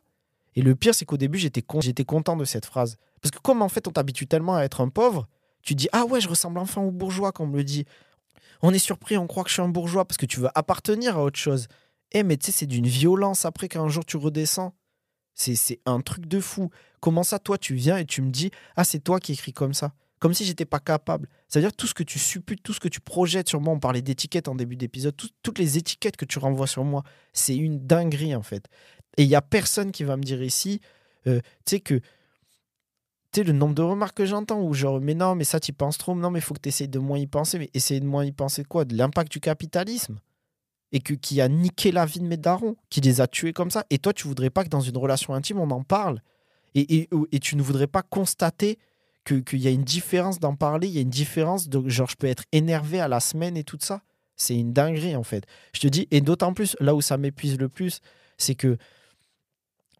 Et 0.55 0.61
le 0.61 0.75
pire, 0.75 0.95
c'est 0.95 1.05
qu'au 1.05 1.17
début, 1.17 1.37
j'étais 1.37 1.63
j'étais 1.81 2.05
content 2.05 2.35
de 2.35 2.45
cette 2.45 2.65
phrase. 2.65 2.97
Parce 3.21 3.31
que, 3.31 3.39
comme 3.39 3.61
en 3.61 3.69
fait, 3.69 3.87
on 3.87 3.91
t'habitue 3.91 4.27
tellement 4.27 4.55
à 4.55 4.63
être 4.63 4.81
un 4.81 4.89
pauvre, 4.89 5.27
tu 5.61 5.75
dis 5.75 5.87
Ah 5.91 6.05
ouais, 6.05 6.21
je 6.21 6.29
ressemble 6.29 6.59
enfin 6.59 6.81
au 6.81 6.91
bourgeois, 6.91 7.31
qu'on 7.31 7.47
me 7.47 7.57
le 7.57 7.63
dit. 7.63 7.85
On 8.61 8.73
est 8.73 8.79
surpris, 8.79 9.17
on 9.17 9.27
croit 9.27 9.43
que 9.43 9.49
je 9.49 9.53
suis 9.53 9.61
un 9.61 9.69
bourgeois 9.69 10.05
parce 10.05 10.17
que 10.17 10.25
tu 10.25 10.39
veux 10.39 10.49
appartenir 10.55 11.17
à 11.17 11.23
autre 11.23 11.39
chose. 11.39 11.67
Eh, 12.11 12.23
mais 12.23 12.37
tu 12.37 12.47
sais, 12.47 12.51
c'est 12.51 12.65
d'une 12.65 12.87
violence 12.87 13.45
après 13.45 13.67
qu'un 13.67 13.87
jour 13.87 14.03
tu 14.03 14.17
redescends. 14.17 14.73
C'est 15.39 15.79
un 15.85 16.01
truc 16.01 16.25
de 16.27 16.39
fou. 16.39 16.69
Comment 16.99 17.23
ça, 17.23 17.39
toi, 17.39 17.57
tu 17.57 17.73
viens 17.73 17.97
et 17.97 18.05
tu 18.05 18.21
me 18.21 18.29
dis, 18.29 18.51
ah, 18.75 18.83
c'est 18.83 18.99
toi 18.99 19.19
qui 19.19 19.31
écris 19.31 19.53
comme 19.53 19.73
ça? 19.73 19.93
Comme 20.19 20.33
si 20.33 20.43
j'étais 20.43 20.65
pas 20.65 20.79
capable. 20.81 21.29
C'est-à-dire 21.47 21.71
tout 21.71 21.87
ce 21.87 21.93
que 21.93 22.03
tu 22.03 22.19
supputes, 22.19 22.61
tout 22.61 22.73
ce 22.73 22.81
que 22.81 22.89
tu 22.89 22.99
projettes 22.99 23.47
sur 23.47 23.61
moi. 23.61 23.73
On 23.73 23.79
parlait 23.79 24.01
d'étiquettes 24.01 24.49
en 24.49 24.55
début 24.55 24.75
d'épisode. 24.75 25.15
toutes 25.41 25.57
les 25.57 25.77
étiquettes 25.77 26.17
que 26.17 26.25
tu 26.25 26.39
renvoies 26.39 26.67
sur 26.67 26.83
moi, 26.83 27.03
c'est 27.31 27.55
une 27.55 27.79
dinguerie, 27.79 28.35
en 28.35 28.43
fait. 28.43 28.65
Et 29.15 29.23
il 29.23 29.29
y 29.29 29.35
a 29.35 29.41
personne 29.41 29.91
qui 29.91 30.03
va 30.03 30.17
me 30.17 30.23
dire 30.23 30.43
ici, 30.43 30.81
euh, 31.25 31.39
tu 31.65 31.75
sais, 31.75 31.79
que 31.79 32.01
tu 33.31 33.43
le 33.43 33.53
nombre 33.53 33.75
de 33.75 33.81
remarques 33.81 34.17
que 34.17 34.25
j'entends 34.25 34.61
où 34.61 34.73
genre, 34.73 34.99
mais 34.99 35.13
non, 35.13 35.35
mais 35.35 35.43
ça, 35.45 35.59
tu 35.59 35.71
penses 35.71 35.97
trop, 35.97 36.15
non, 36.15 36.31
mais 36.31 36.39
il 36.39 36.41
faut 36.41 36.53
que 36.53 36.61
tu 36.61 36.69
essayes 36.69 36.89
de 36.89 36.99
moins 36.99 37.17
y 37.17 37.27
penser. 37.27 37.59
Mais 37.59 37.69
essayer 37.73 38.01
de 38.01 38.05
moins 38.05 38.25
y 38.25 38.33
penser 38.33 38.63
de 38.63 38.67
quoi? 38.67 38.85
De 38.85 38.95
l'impact 38.97 39.31
du 39.31 39.39
capitalisme? 39.39 40.19
Et 40.91 40.99
que, 40.99 41.13
qui 41.13 41.41
a 41.41 41.47
niqué 41.47 41.91
la 41.91 42.05
vie 42.05 42.19
de 42.19 42.25
mes 42.25 42.37
darons, 42.37 42.75
qui 42.89 43.01
les 43.01 43.21
a 43.21 43.27
tués 43.27 43.53
comme 43.53 43.71
ça. 43.71 43.85
Et 43.89 43.99
toi, 43.99 44.13
tu 44.13 44.27
voudrais 44.27 44.49
pas 44.49 44.63
que 44.63 44.69
dans 44.69 44.81
une 44.81 44.97
relation 44.97 45.33
intime, 45.33 45.59
on 45.59 45.69
en 45.71 45.83
parle. 45.83 46.21
Et, 46.75 47.07
tu 47.41 47.55
ne 47.55 47.61
voudrais 47.61 47.87
pas 47.87 48.03
constater 48.03 48.77
qu'il 49.25 49.59
y 49.59 49.67
a 49.67 49.71
une 49.71 49.83
différence 49.83 50.39
d'en 50.39 50.55
parler, 50.55 50.87
il 50.87 50.93
y 50.93 50.97
a 50.97 51.01
une 51.01 51.09
différence 51.09 51.67
de 51.67 51.87
genre, 51.89 52.09
je 52.09 52.15
peux 52.15 52.27
être 52.27 52.43
énervé 52.51 52.99
à 52.99 53.07
la 53.07 53.19
semaine 53.19 53.57
et 53.57 53.63
tout 53.63 53.77
ça. 53.79 54.01
C'est 54.35 54.55
une 54.55 54.71
dinguerie, 54.71 55.15
en 55.15 55.23
fait. 55.23 55.45
Je 55.73 55.81
te 55.81 55.87
dis, 55.87 56.07
et 56.11 56.21
d'autant 56.21 56.53
plus, 56.53 56.75
là 56.79 56.95
où 56.95 57.01
ça 57.01 57.17
m'épuise 57.17 57.59
le 57.59 57.69
plus, 57.69 57.99
c'est 58.37 58.55
que 58.55 58.77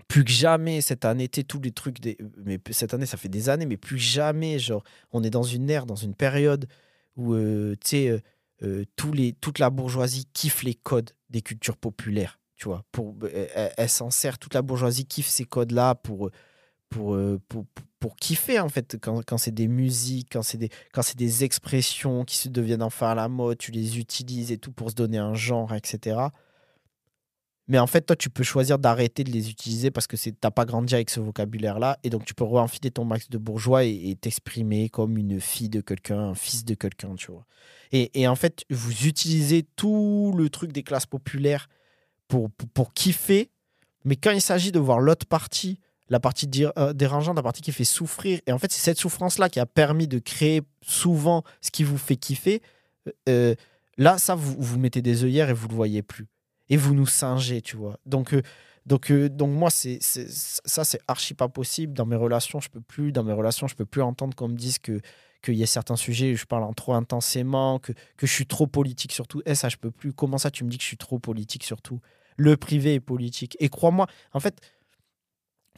plus 0.08 0.24
que 0.24 0.32
jamais 0.32 0.82
cette 0.82 1.06
année, 1.06 1.28
tous 1.28 1.62
les 1.62 1.72
trucs, 1.72 2.00
des, 2.00 2.18
mais 2.44 2.60
cette 2.72 2.94
année, 2.94 3.06
ça 3.06 3.18
fait 3.18 3.30
des 3.30 3.50
années, 3.50 3.68
mais 3.68 3.78
plus 3.78 4.00
jamais, 4.00 4.58
genre, 4.58 4.84
on 5.12 5.24
est 5.24 5.30
dans 5.30 5.44
une 5.44 5.70
ère, 5.70 5.86
dans 5.86 5.96
une 5.96 6.16
période 6.16 6.68
où, 7.16 7.34
euh, 7.34 7.76
tu 7.84 7.90
sais, 7.90 8.24
euh, 8.64 8.84
euh, 9.06 9.32
toute 9.42 9.60
la 9.60 9.70
bourgeoisie 9.70 10.26
kiffe 10.34 10.64
les 10.64 10.76
codes 10.76 11.12
des 11.30 11.42
cultures 11.42 11.78
populaires. 11.78 12.40
Tu 12.56 12.66
vois, 12.66 12.84
pour, 12.92 13.16
elle, 13.54 13.90
s'en 13.90 14.10
sert, 14.12 14.38
toute 14.38 14.54
la 14.54 14.62
bourgeoisie 14.62 15.06
kiffe 15.06 15.28
ces 15.28 15.46
codes-là 15.46 15.96
pour, 15.96 16.30
pour, 16.90 17.16
euh, 17.16 17.40
pour, 17.48 17.66
pour, 18.00 18.16
kiffer, 18.18 18.60
en 18.60 18.68
fait, 18.68 18.98
quand, 19.02 19.24
quand 19.26 19.38
c'est 19.38 19.54
des 19.54 19.70
musiques, 19.70 20.30
quand 20.34 20.42
c'est 20.42 20.58
des, 20.58 20.70
quand 20.92 21.02
des 21.16 21.44
expressions 21.46 22.26
qui 22.26 22.36
se 22.36 22.50
deviennent 22.50 22.84
enfin 22.84 23.12
à 23.12 23.16
la 23.16 23.30
mode, 23.30 23.58
tu 23.58 23.72
les 23.72 23.98
utilises 23.98 24.52
et 24.52 24.58
tout 24.58 24.74
pour 24.74 24.90
se 24.90 24.96
donner 24.96 25.18
un 25.18 25.36
genre, 25.36 25.74
etc. 25.74 26.20
Mais 27.70 27.78
en 27.78 27.86
fait, 27.86 28.02
toi, 28.02 28.16
tu 28.16 28.32
peux 28.32 28.44
choisir 28.44 28.80
d'arrêter 28.80 29.24
de 29.24 29.32
les 29.32 29.52
utiliser 29.52 29.92
parce 29.92 30.08
que 30.08 30.16
tu 30.16 30.34
n'as 30.44 30.50
pas 30.50 30.66
grandi 30.66 30.96
avec 30.96 31.12
ce 31.12 31.20
vocabulaire-là. 31.20 32.00
Et 32.04 32.10
donc, 32.10 32.26
tu 32.26 32.34
peux 32.34 32.44
renfiler 32.44 32.90
ton 32.90 33.06
max 33.06 33.30
de 33.30 33.38
bourgeois 33.38 33.84
et 33.84 34.18
t'exprimer 34.20 34.90
comme 34.90 35.20
une 35.20 35.40
fille 35.40 35.70
de 35.70 35.80
quelqu'un, 35.80 36.20
un 36.20 36.36
fils 36.36 36.66
de 36.66 36.74
quelqu'un, 36.74 37.14
tu 37.14 37.32
vois. 37.32 37.46
Et, 37.92 38.10
et, 38.20 38.28
en 38.28 38.36
fait, 38.36 38.66
vous 38.72 39.06
utilisez 39.06 39.68
tout 39.76 40.34
le 40.36 40.50
truc 40.50 40.72
des 40.72 40.82
classes 40.82 41.06
populaires 41.06 41.70
pour, 42.28 42.50
pour, 42.74 42.92
kiffer. 42.92 43.52
Mais 44.04 44.16
quand 44.16 44.32
il 44.32 44.42
s'agit 44.42 44.72
de 44.72 44.80
voir 44.80 45.00
l'autre 45.00 45.28
partie, 45.28 45.80
la 46.10 46.20
partie 46.20 46.50
euh, 46.76 46.94
dérangeante, 46.94 47.36
la 47.36 47.44
partie 47.44 47.62
qui 47.62 47.72
fait 47.72 47.84
souffrir, 47.84 48.40
et 48.48 48.52
en 48.52 48.58
fait, 48.58 48.72
c'est 48.72 48.82
cette 48.82 48.98
souffrance-là 48.98 49.48
qui 49.48 49.60
a 49.60 49.68
permis 49.68 50.08
de 50.08 50.18
créer 50.18 50.64
souvent 50.82 51.44
ce 51.62 51.70
qui 51.70 51.84
vous 51.84 52.00
fait 52.00 52.16
kiffer. 52.16 52.64
Euh, 53.28 53.54
là, 53.98 54.18
ça, 54.18 54.34
vous, 54.34 54.56
vous 54.58 54.80
mettez 54.80 55.04
des 55.04 55.24
œillères 55.24 55.52
et 55.52 55.54
vous 55.54 55.68
ne 55.68 55.72
le 55.72 55.76
voyez 55.76 56.02
plus. 56.02 56.26
Et 56.70 56.78
vous 56.78 56.94
nous 56.94 57.08
singez, 57.08 57.62
tu 57.62 57.76
vois. 57.76 57.98
Donc, 58.06 58.34
euh, 58.34 58.42
donc, 58.86 59.12
euh, 59.12 59.30
donc 59.30 59.52
moi, 59.52 59.70
c'est, 59.70 60.00
ça, 60.02 60.84
c'est 60.84 61.00
archi 61.08 61.34
pas 61.34 61.48
possible. 61.48 61.94
Dans 61.94 62.06
mes 62.06 62.16
relations, 62.16 62.60
je 62.60 62.70
peux 62.70 62.82
plus. 62.82 63.12
Dans 63.12 63.24
mes 63.24 63.34
relations, 63.34 63.68
je 63.68 63.76
peux 63.76 63.86
plus 63.86 64.02
entendre 64.02 64.36
qu'on 64.36 64.48
me 64.48 64.56
dise 64.56 64.80
que 64.80 65.02
qu'il 65.42 65.56
y 65.56 65.64
a 65.64 65.68
certains 65.68 65.96
sujets 65.96 66.34
où 66.34 66.36
je 66.36 66.44
parle 66.46 66.64
en 66.64 66.74
trop 66.74 66.94
intensément, 66.94 67.80
que, 67.80 67.94
que 68.18 68.28
je 68.28 68.34
suis 68.34 68.46
trop 68.46 68.68
politique 68.68 69.14
surtout. 69.14 69.42
Eh, 69.46 69.56
ça, 69.56 69.70
je 69.70 69.78
peux 69.78 69.92
plus. 69.92 70.12
Comment 70.12 70.38
ça, 70.38 70.52
tu 70.52 70.64
me 70.64 70.70
dis 70.70 70.78
que 70.78 70.84
je 70.84 70.88
suis 70.88 70.98
trop 70.98 71.18
politique 71.18 71.64
surtout 71.64 72.02
Le 72.36 72.58
privé 72.58 72.96
est 72.96 73.00
politique. 73.00 73.56
Et 73.60 73.70
crois-moi, 73.70 74.08
en 74.34 74.40
fait, 74.40 74.60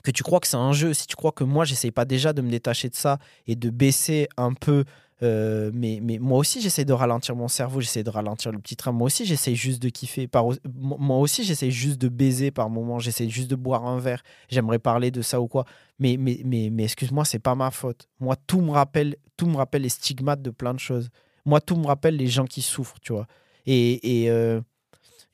que 0.04 0.12
tu 0.12 0.24
crois 0.24 0.40
que 0.40 0.48
c'est 0.48 0.58
un 0.58 0.74
jeu, 0.74 0.94
si 0.94 1.06
tu 1.06 1.16
crois 1.16 1.32
que 1.32 1.44
moi, 1.44 1.64
j'essaye 1.66 1.92
pas 1.92 2.06
déjà 2.06 2.34
de 2.34 2.42
me 2.42 2.50
détacher 2.50 2.90
de 2.90 2.96
ça 2.96 3.20
et 3.46 3.56
de 3.56 3.70
baisser 3.70 4.28
un 4.38 4.54
peu. 4.54 4.84
Euh, 5.24 5.70
mais, 5.74 6.00
mais 6.02 6.18
moi 6.18 6.40
aussi, 6.40 6.62
j'essaie 6.62 6.86
de 6.86 6.94
ralentir 6.94 7.36
mon 7.36 7.48
cerveau, 7.48 7.80
j'essaie 7.80 8.04
de 8.04 8.10
ralentir 8.10 8.52
le 8.52 8.60
petit 8.60 8.76
train. 8.76 8.92
Moi 8.92 9.06
aussi, 9.06 9.26
j'essaie 9.26 9.54
juste 9.54 9.82
de 9.82 9.90
kiffer. 9.90 10.28
Par, 10.28 10.46
moi 10.74 11.18
aussi, 11.18 11.44
j'essaie 11.44 11.70
juste 11.70 12.00
de 12.00 12.10
baiser 12.10 12.50
par 12.50 12.70
moment, 12.70 13.00
j'essaie 13.00 13.30
juste 13.30 13.50
de 13.50 13.56
boire 13.56 13.86
un 13.86 14.00
verre. 14.00 14.24
J'aimerais 14.50 14.80
parler 14.80 15.12
de 15.12 15.22
ça 15.22 15.40
ou 15.40 15.48
quoi. 15.48 15.66
Mais, 16.00 16.18
mais, 16.18 16.42
mais, 16.44 16.70
mais 16.72 16.84
excuse-moi, 16.86 17.26
c'est 17.26 17.40
pas 17.40 17.56
ma 17.56 17.70
faute. 17.70 18.08
Moi, 18.20 18.36
tout 18.48 18.62
me 18.62 18.72
rappelle, 18.72 19.16
tout 19.38 19.46
me 19.46 19.58
rappelle 19.58 19.84
les 19.84 19.90
stigmates 19.90 20.42
de 20.42 20.50
plein 20.50 20.74
de 20.74 20.80
choses. 20.80 21.10
Moi, 21.46 21.62
tout 21.62 21.76
me 21.76 21.86
rappelle 21.86 22.16
les 22.16 22.28
gens 22.28 22.46
qui 22.46 22.62
souffrent, 22.62 23.00
tu 23.02 23.14
vois. 23.14 23.28
Et, 23.68 24.24
et, 24.24 24.32
euh, 24.32 24.60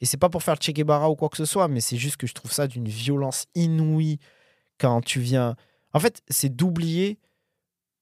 et 0.01 0.05
c'est 0.05 0.17
pas 0.17 0.29
pour 0.29 0.43
faire 0.43 0.57
Che 0.61 0.71
Guevara 0.71 1.09
ou 1.09 1.15
quoi 1.15 1.29
que 1.29 1.38
ce 1.38 1.45
soit, 1.45 1.69
mais 1.69 1.79
c'est 1.79 1.97
juste 1.97 2.17
que 2.17 2.27
je 2.27 2.33
trouve 2.33 2.51
ça 2.51 2.67
d'une 2.67 2.88
violence 2.88 3.45
inouïe 3.55 4.19
quand 4.79 5.01
tu 5.01 5.21
viens. 5.21 5.55
En 5.93 5.99
fait, 5.99 6.21
c'est 6.29 6.53
d'oublier 6.53 7.19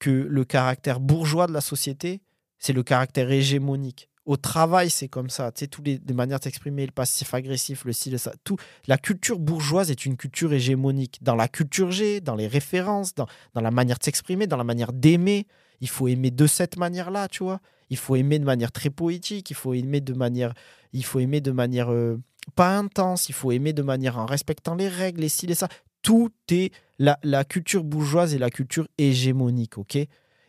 que 0.06 0.12
le 0.12 0.46
caractère 0.46 1.00
bourgeois 1.00 1.48
de 1.48 1.52
la 1.52 1.62
société, 1.62 2.22
c'est 2.60 2.74
le 2.74 2.84
caractère 2.84 3.32
hégémonique. 3.32 4.08
Au 4.26 4.38
travail, 4.38 4.92
c'est 4.92 5.08
comme 5.08 5.32
ça. 5.32 5.52
Tu 5.52 5.62
sais, 5.62 5.68
toutes 5.68 5.88
les, 5.88 6.00
les 6.06 6.14
manières 6.14 6.38
de 6.38 6.44
s'exprimer, 6.44 6.86
le 6.86 6.92
passif 6.92 7.34
agressif, 7.34 7.86
le 7.86 7.92
ci, 7.92 8.12
le 8.12 8.20
ça. 8.20 8.32
Tout. 8.44 8.56
La 8.86 9.00
culture 9.00 9.40
bourgeoise 9.40 9.90
est 9.90 10.06
une 10.06 10.16
culture 10.16 10.54
hégémonique. 10.54 11.18
Dans 11.24 11.36
la 11.36 11.48
culture 11.48 11.90
G, 11.90 12.22
dans 12.22 12.36
les 12.36 12.46
références, 12.46 13.16
dans, 13.16 13.26
dans 13.56 13.62
la 13.62 13.72
manière 13.72 13.98
de 13.98 14.04
s'exprimer, 14.04 14.46
dans 14.46 14.58
la 14.58 14.64
manière 14.64 14.94
d'aimer. 14.94 15.48
Il 15.82 15.90
faut 15.90 16.08
aimer 16.08 16.30
de 16.30 16.46
cette 16.46 16.78
manière-là, 16.78 17.28
tu 17.28 17.44
vois. 17.44 17.60
Il 17.90 17.98
faut 17.98 18.16
aimer 18.16 18.38
de 18.38 18.46
manière 18.46 18.72
très 18.72 18.92
poétique. 18.92 19.50
Il 19.50 19.56
faut 19.56 19.74
aimer 19.74 20.02
de 20.02 20.14
manière, 20.14 20.54
il 20.94 21.04
faut 21.04 21.20
aimer 21.20 21.42
de 21.42 21.52
manière 21.52 21.92
euh, 21.92 22.22
pas 22.54 22.78
intense. 22.78 23.28
Il 23.28 23.34
faut 23.34 23.52
aimer 23.52 23.74
de 23.74 23.82
manière 23.82 24.20
en 24.20 24.28
respectant 24.28 24.76
les 24.76 24.88
règles, 24.88 25.22
les 25.22 25.30
ci, 25.30 25.48
les 25.48 25.56
ça. 25.56 25.68
Tout 26.04 26.32
est 26.52 26.72
la, 27.00 27.20
la 27.24 27.44
culture 27.44 27.84
bourgeoise 27.84 28.34
et 28.34 28.38
la 28.38 28.50
culture 28.50 28.88
hégémonique, 28.98 29.78
ok? 29.78 29.98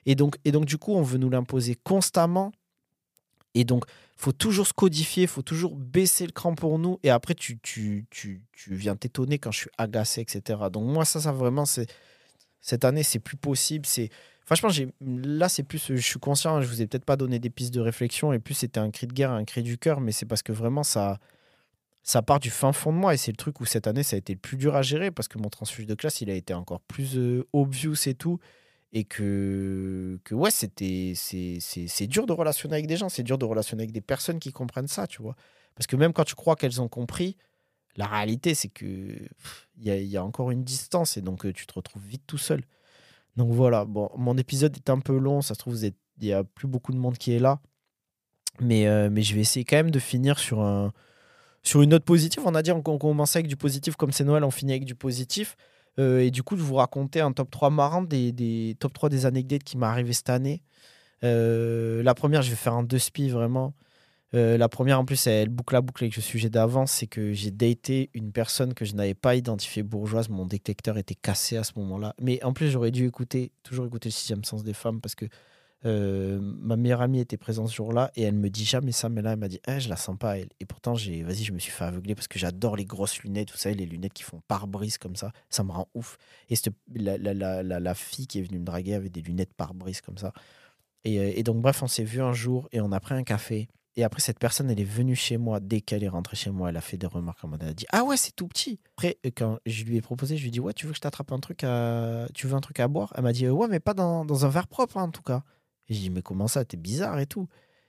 Et 0.06 0.14
donc, 0.14 0.36
et 0.44 0.52
donc, 0.52 0.64
du 0.64 0.78
coup, 0.78 0.92
on 0.92 1.02
veut 1.02 1.18
nous 1.18 1.30
l'imposer 1.30 1.74
constamment. 1.74 2.52
Et 3.54 3.64
donc, 3.64 3.84
faut 4.16 4.32
toujours 4.32 4.66
se 4.66 4.72
codifier, 4.72 5.26
faut 5.26 5.42
toujours 5.42 5.74
baisser 5.74 6.26
le 6.26 6.32
cran 6.32 6.54
pour 6.54 6.78
nous. 6.78 6.98
Et 7.02 7.10
après, 7.10 7.34
tu, 7.34 7.58
tu, 7.58 8.06
tu, 8.10 8.42
tu 8.52 8.74
viens 8.74 8.96
t'étonner 8.96 9.38
quand 9.38 9.50
je 9.50 9.58
suis 9.58 9.70
agacé, 9.78 10.20
etc. 10.20 10.60
Donc, 10.70 10.84
moi, 10.84 11.04
ça, 11.04 11.20
ça 11.20 11.32
vraiment, 11.32 11.66
c'est 11.66 11.90
cette 12.60 12.84
année, 12.84 13.02
c'est 13.02 13.18
plus 13.18 13.36
possible. 13.36 13.86
C'est 13.86 14.10
franchement, 14.44 14.68
j'ai 14.68 14.88
là, 15.00 15.48
c'est 15.48 15.64
plus, 15.64 15.88
je 15.88 16.00
suis 16.00 16.20
conscient. 16.20 16.60
Je 16.60 16.68
vous 16.68 16.80
ai 16.82 16.86
peut-être 16.86 17.04
pas 17.04 17.16
donné 17.16 17.38
des 17.38 17.50
pistes 17.50 17.74
de 17.74 17.80
réflexion, 17.80 18.32
et 18.32 18.38
plus 18.38 18.54
c'était 18.54 18.80
un 18.80 18.90
cri 18.90 19.06
de 19.06 19.12
guerre, 19.12 19.32
un 19.32 19.44
cri 19.44 19.62
du 19.62 19.76
cœur, 19.78 20.00
mais 20.00 20.12
c'est 20.12 20.26
parce 20.26 20.42
que 20.42 20.52
vraiment 20.52 20.84
ça, 20.84 21.18
ça 22.06 22.22
part 22.22 22.38
du 22.38 22.50
fin 22.50 22.72
fond 22.72 22.92
de 22.92 22.98
moi. 22.98 23.14
Et 23.14 23.16
c'est 23.16 23.32
le 23.32 23.36
truc 23.36 23.60
où 23.60 23.66
cette 23.66 23.88
année, 23.88 24.04
ça 24.04 24.14
a 24.14 24.18
été 24.18 24.32
le 24.32 24.38
plus 24.38 24.56
dur 24.56 24.76
à 24.76 24.82
gérer 24.82 25.10
parce 25.10 25.26
que 25.28 25.38
mon 25.38 25.50
transfuge 25.50 25.86
de 25.86 25.94
classe, 25.94 26.20
il 26.20 26.30
a 26.30 26.34
été 26.34 26.54
encore 26.54 26.80
plus 26.80 27.18
euh, 27.18 27.46
obvious 27.52 27.96
et 28.06 28.14
tout. 28.14 28.38
Et 28.92 29.04
que, 29.04 30.18
que 30.24 30.34
ouais, 30.34 30.52
c'était, 30.52 31.12
c'est, 31.16 31.58
c'est, 31.60 32.06
dur 32.06 32.24
de 32.24 32.32
relationner 32.32 32.76
avec 32.76 32.86
des 32.86 32.96
gens, 32.96 33.08
c'est 33.08 33.24
dur 33.24 33.36
de 33.36 33.44
relationner 33.44 33.82
avec 33.82 33.92
des 33.92 34.00
personnes 34.00 34.38
qui 34.38 34.52
comprennent 34.52 34.88
ça, 34.88 35.08
tu 35.08 35.20
vois. 35.20 35.34
Parce 35.74 35.88
que 35.88 35.96
même 35.96 36.12
quand 36.12 36.24
tu 36.24 36.36
crois 36.36 36.54
qu'elles 36.54 36.80
ont 36.80 36.88
compris, 36.88 37.36
la 37.96 38.06
réalité, 38.06 38.54
c'est 38.54 38.68
que 38.68 38.84
il 39.76 39.92
y, 39.92 40.06
y 40.06 40.16
a 40.16 40.24
encore 40.24 40.52
une 40.52 40.62
distance 40.62 41.16
et 41.16 41.22
donc 41.22 41.44
euh, 41.44 41.52
tu 41.52 41.66
te 41.66 41.74
retrouves 41.74 42.04
vite 42.06 42.22
tout 42.26 42.38
seul. 42.38 42.62
Donc 43.36 43.50
voilà, 43.52 43.84
bon, 43.84 44.10
mon 44.16 44.36
épisode 44.38 44.74
est 44.76 44.88
un 44.90 45.00
peu 45.00 45.18
long, 45.18 45.42
ça 45.42 45.54
se 45.54 45.58
trouve, 45.58 45.76
il 45.84 45.94
y 46.24 46.32
a 46.32 46.44
plus 46.44 46.68
beaucoup 46.68 46.92
de 46.92 46.98
monde 46.98 47.18
qui 47.18 47.32
est 47.32 47.40
là. 47.40 47.60
Mais, 48.60 48.86
euh, 48.86 49.10
mais 49.10 49.22
je 49.22 49.34
vais 49.34 49.40
essayer 49.40 49.64
quand 49.64 49.76
même 49.76 49.90
de 49.90 49.98
finir 49.98 50.38
sur, 50.38 50.62
un, 50.62 50.92
sur 51.66 51.82
une 51.82 51.90
note 51.90 52.04
positive. 52.04 52.42
On 52.46 52.54
a 52.54 52.62
dit 52.62 52.70
qu'on 52.84 52.98
commençait 52.98 53.40
avec 53.40 53.48
du 53.48 53.56
positif, 53.56 53.96
comme 53.96 54.12
c'est 54.12 54.24
Noël, 54.24 54.44
on 54.44 54.50
finit 54.50 54.72
avec 54.72 54.84
du 54.84 54.94
positif. 54.94 55.56
Euh, 55.98 56.20
et 56.20 56.30
du 56.30 56.42
coup, 56.42 56.56
je 56.56 56.62
vous 56.62 56.76
raconter 56.76 57.20
un 57.20 57.32
top 57.32 57.50
3 57.50 57.70
marrant 57.70 58.02
des, 58.02 58.32
des 58.32 58.76
top 58.78 58.92
3 58.92 59.08
des 59.08 59.26
anecdotes 59.26 59.64
qui 59.64 59.76
m'est 59.76 59.86
arrivé 59.86 60.12
cette 60.12 60.30
année. 60.30 60.62
Euh, 61.24 62.02
la 62.02 62.14
première, 62.14 62.42
je 62.42 62.50
vais 62.50 62.56
faire 62.56 62.74
un 62.74 62.82
deux 62.82 62.98
spi 62.98 63.28
vraiment. 63.30 63.74
Euh, 64.34 64.58
la 64.58 64.68
première, 64.68 65.00
en 65.00 65.04
plus, 65.04 65.26
elle 65.26 65.48
boucle 65.48 65.74
la 65.74 65.80
boucle 65.80 66.04
avec 66.04 66.16
le 66.16 66.22
sujet 66.22 66.50
d'avant, 66.50 66.86
c'est 66.86 67.06
que 67.06 67.32
j'ai 67.32 67.50
daté 67.50 68.10
une 68.12 68.32
personne 68.32 68.74
que 68.74 68.84
je 68.84 68.94
n'avais 68.94 69.14
pas 69.14 69.34
identifiée 69.34 69.82
bourgeoise. 69.82 70.28
Mon 70.28 70.46
détecteur 70.46 70.98
était 70.98 71.14
cassé 71.14 71.56
à 71.56 71.64
ce 71.64 71.72
moment-là. 71.76 72.14
Mais 72.20 72.42
en 72.44 72.52
plus, 72.52 72.68
j'aurais 72.70 72.90
dû 72.90 73.06
écouter, 73.06 73.52
toujours 73.62 73.86
écouter 73.86 74.08
le 74.08 74.14
sixième 74.14 74.44
sens 74.44 74.62
des 74.62 74.74
femmes 74.74 75.00
parce 75.00 75.14
que 75.14 75.26
euh, 75.86 76.38
ma 76.42 76.76
meilleure 76.76 77.00
amie 77.00 77.20
était 77.20 77.36
présente 77.36 77.68
ce 77.68 77.74
jour-là 77.74 78.10
et 78.16 78.22
elle 78.22 78.34
me 78.34 78.50
dit 78.50 78.64
jamais 78.64 78.92
ça, 78.92 79.08
mais 79.08 79.22
là, 79.22 79.32
elle 79.32 79.38
m'a 79.38 79.48
dit 79.48 79.60
Eh, 79.68 79.80
Je 79.80 79.88
la 79.88 79.96
sens 79.96 80.16
pas, 80.18 80.38
elle. 80.38 80.48
Et 80.60 80.66
pourtant, 80.66 80.94
j'ai, 80.94 81.22
vas-y, 81.22 81.44
je 81.44 81.52
me 81.52 81.58
suis 81.58 81.70
fait 81.72 81.84
aveugler 81.84 82.14
parce 82.14 82.28
que 82.28 82.38
j'adore 82.38 82.76
les 82.76 82.84
grosses 82.84 83.20
lunettes, 83.20 83.52
vous 83.52 83.56
savez, 83.58 83.74
les 83.74 83.86
lunettes 83.86 84.12
qui 84.12 84.22
font 84.24 84.40
pare-brise 84.48 84.98
comme 84.98 85.16
ça. 85.16 85.32
Ça 85.48 85.64
me 85.64 85.72
rend 85.72 85.88
ouf. 85.94 86.18
Et 86.50 86.56
cette- 86.56 86.74
la, 86.94 87.18
la, 87.62 87.94
fille 87.94 88.26
qui 88.26 88.38
est 88.40 88.42
venue 88.42 88.58
me 88.58 88.64
draguer 88.64 88.94
avait 88.94 89.08
des 89.10 89.22
lunettes 89.22 89.54
pare-brise 89.54 90.00
comme 90.00 90.18
ça. 90.18 90.32
Et, 91.04 91.38
euh, 91.38 91.42
donc, 91.42 91.62
bref, 91.62 91.82
on 91.82 91.86
s'est 91.86 92.04
vu 92.04 92.20
un 92.20 92.32
jour 92.32 92.68
et 92.72 92.80
on 92.80 92.90
a 92.92 93.00
pris 93.00 93.14
un 93.14 93.22
café. 93.22 93.68
Et 93.98 94.04
après, 94.04 94.20
cette 94.20 94.38
personne, 94.38 94.70
elle 94.70 94.80
est 94.80 94.84
venue 94.84 95.16
chez 95.16 95.38
moi. 95.38 95.58
Dès 95.58 95.80
qu'elle 95.80 96.04
est 96.04 96.08
rentrée 96.08 96.36
chez 96.36 96.50
moi, 96.50 96.68
elle 96.68 96.76
a 96.76 96.82
fait 96.82 96.98
des 96.98 97.06
remarques 97.06 97.42
en 97.44 97.48
mode, 97.48 97.62
elle 97.62 97.70
a 97.70 97.74
dit 97.74 97.86
Ah 97.92 98.04
ouais, 98.04 98.18
c'est 98.18 98.32
tout 98.36 98.46
petit. 98.46 98.78
Après, 98.96 99.16
euh, 99.24 99.30
quand 99.34 99.58
je 99.64 99.84
lui 99.84 99.96
ai 99.96 100.02
proposé, 100.02 100.36
je 100.36 100.42
lui 100.42 100.48
ai 100.48 100.50
dit 100.50 100.60
Ouais, 100.60 100.74
tu 100.74 100.84
veux 100.86 100.92
que 100.92 100.96
je 100.96 101.00
t'attrape 101.00 101.32
un 101.32 101.38
truc 101.40 101.64
à. 101.64 102.26
Tu 102.34 102.46
veux 102.46 102.54
un 102.54 102.60
truc 102.60 102.78
à 102.80 102.88
boire? 102.88 103.12
Elle 103.16 103.22
m'a 103.22 103.32
dit 103.32 103.48
Ouais, 103.48 103.68
mais 103.68 103.80
pas 103.80 103.94
dans, 103.94 104.24
dans 104.26 104.44
un 104.44 104.48
verre 104.50 104.68
propre, 104.68 104.98
hein, 104.98 105.04
en 105.04 105.10
tout 105.10 105.22
cas. 105.22 105.42
Et 105.88 105.94
j'ai 105.94 106.00
dit 106.00 106.10
Mais 106.10 106.22
comment 106.22 106.48
ça 106.48 106.64
T'es 106.64 106.76
bizarre 106.76 107.18
et 107.18 107.26
tout. 107.26 107.48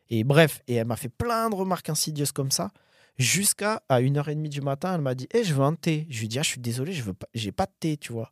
Et 0.09 0.23
bref, 0.23 0.61
et 0.67 0.75
elle 0.75 0.87
m'a 0.87 0.95
fait 0.95 1.09
plein 1.09 1.49
de 1.49 1.55
remarques 1.55 1.89
insidieuses 1.89 2.31
comme 2.31 2.51
ça. 2.51 2.71
Jusqu'à 3.17 3.81
à 3.89 3.99
1h30 4.01 4.47
du 4.47 4.61
matin, 4.61 4.95
elle 4.95 5.01
m'a 5.01 5.15
dit 5.15 5.27
Eh, 5.33 5.43
je 5.43 5.53
veux 5.53 5.63
un 5.63 5.73
thé. 5.73 6.05
Je 6.09 6.19
lui 6.19 6.25
ai 6.25 6.29
dit 6.29 6.39
Ah, 6.39 6.43
je 6.43 6.49
suis 6.49 6.61
désolé, 6.61 6.93
je 6.93 7.03
veux 7.03 7.13
pas, 7.13 7.27
j'ai 7.33 7.51
pas 7.51 7.65
de 7.65 7.73
thé, 7.79 7.97
tu 7.97 8.13
vois. 8.13 8.29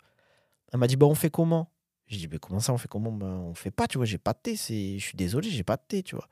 Elle 0.72 0.80
m'a 0.80 0.88
dit 0.88 0.96
Bah, 0.96 1.08
on 1.08 1.16
fait 1.16 1.30
comment? 1.32 1.72
J'ai 2.08 2.18
dit 2.18 2.28
Mais 2.32 2.38
comment 2.40 2.60
ça, 2.60 2.74
on 2.74 2.78
fait 2.78 2.88
comment? 2.88 3.12
Ben, 3.12 3.28
On 3.28 3.54
fait 3.56 3.72
pas, 3.72 3.88
tu 3.88 3.98
vois, 3.98 4.06
j'ai 4.06 4.18
pas 4.20 4.34
de 4.34 4.40
thé. 4.40 4.56
Je 4.56 5.04
suis 5.04 5.16
désolé, 5.18 5.50
j'ai 5.50 5.64
pas 5.64 5.78
de 5.78 5.84
thé, 5.88 6.04
tu 6.04 6.16
vois. 6.16 6.28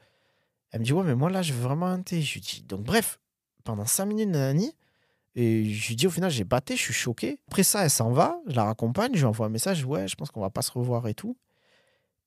Elle 0.71 0.81
me 0.81 0.85
dit 0.85 0.93
Ouais, 0.93 1.03
mais 1.03 1.15
moi 1.15 1.29
là, 1.29 1.41
je 1.41 1.53
veux 1.53 1.63
vraiment 1.63 1.87
un 1.87 2.01
thé. 2.01 2.21
Je 2.21 2.33
lui 2.33 2.41
dis 2.41 2.63
Donc, 2.63 2.81
bref, 2.81 3.19
pendant 3.63 3.85
5 3.85 4.05
minutes, 4.05 4.29
nanani, 4.29 4.71
et 5.35 5.65
je 5.65 5.87
lui 5.87 5.95
dis 5.95 6.07
Au 6.07 6.11
final, 6.11 6.29
j'ai 6.29 6.45
pas 6.45 6.59
de 6.59 6.65
thé, 6.65 6.75
je 6.75 6.81
suis 6.81 6.93
choqué. 6.93 7.39
Après 7.47 7.63
ça, 7.63 7.83
elle 7.83 7.89
s'en 7.89 8.11
va, 8.11 8.39
je 8.47 8.55
la 8.55 8.65
raccompagne, 8.65 9.11
je 9.13 9.19
lui 9.19 9.25
envoie 9.25 9.47
un 9.47 9.49
message 9.49 9.83
Ouais, 9.83 10.07
je 10.07 10.15
pense 10.15 10.29
qu'on 10.29 10.41
va 10.41 10.51
pas 10.51 10.61
se 10.61 10.71
revoir 10.71 11.07
et 11.07 11.15
tout. 11.15 11.35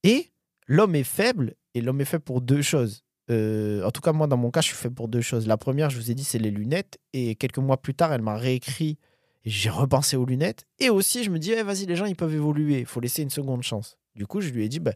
Et 0.02 0.30
l'homme 0.66 0.94
est 0.94 1.04
faible, 1.04 1.54
et 1.74 1.80
l'homme 1.80 2.00
est 2.00 2.06
faible 2.06 2.24
pour 2.24 2.40
deux 2.40 2.62
choses. 2.62 3.04
Euh, 3.30 3.82
en 3.84 3.90
tout 3.90 4.00
cas, 4.00 4.12
moi, 4.12 4.26
dans 4.26 4.36
mon 4.36 4.50
cas, 4.50 4.60
je 4.60 4.68
suis 4.68 4.76
fait 4.76 4.90
pour 4.90 5.08
deux 5.08 5.20
choses. 5.20 5.46
La 5.46 5.56
première, 5.56 5.90
je 5.90 5.96
vous 5.96 6.10
ai 6.10 6.14
dit, 6.14 6.24
c'est 6.24 6.38
les 6.38 6.50
lunettes. 6.50 6.98
Et 7.12 7.34
quelques 7.34 7.58
mois 7.58 7.76
plus 7.76 7.94
tard, 7.94 8.12
elle 8.12 8.22
m'a 8.22 8.36
réécrit. 8.36 8.98
J'ai 9.44 9.70
repensé 9.70 10.16
aux 10.16 10.24
lunettes. 10.24 10.66
Et 10.78 10.90
aussi, 10.90 11.24
je 11.24 11.30
me 11.30 11.38
dis, 11.38 11.52
Eh, 11.52 11.62
vas-y, 11.62 11.86
les 11.86 11.96
gens, 11.96 12.06
ils 12.06 12.16
peuvent 12.16 12.34
évoluer. 12.34 12.80
Il 12.80 12.86
faut 12.86 13.00
laisser 13.00 13.22
une 13.22 13.30
seconde 13.30 13.62
chance. 13.62 13.98
Du 14.14 14.26
coup, 14.26 14.40
je 14.40 14.50
lui 14.50 14.64
ai 14.64 14.68
dit, 14.68 14.80
bah, 14.80 14.94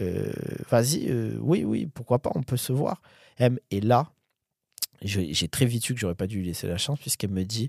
euh, 0.00 0.32
vas-y, 0.70 1.08
euh, 1.10 1.36
oui, 1.40 1.64
oui, 1.64 1.86
pourquoi 1.86 2.20
pas, 2.20 2.30
on 2.34 2.42
peut 2.42 2.56
se 2.56 2.72
voir. 2.72 3.02
Et 3.70 3.80
là, 3.80 4.10
j'ai 5.02 5.48
très 5.48 5.66
vite 5.66 5.84
su 5.84 5.94
que 5.94 6.00
j'aurais 6.00 6.14
pas 6.14 6.26
dû 6.26 6.38
lui 6.38 6.46
laisser 6.46 6.66
la 6.66 6.78
chance, 6.78 6.98
puisqu'elle 6.98 7.30
me 7.30 7.44
dit, 7.44 7.68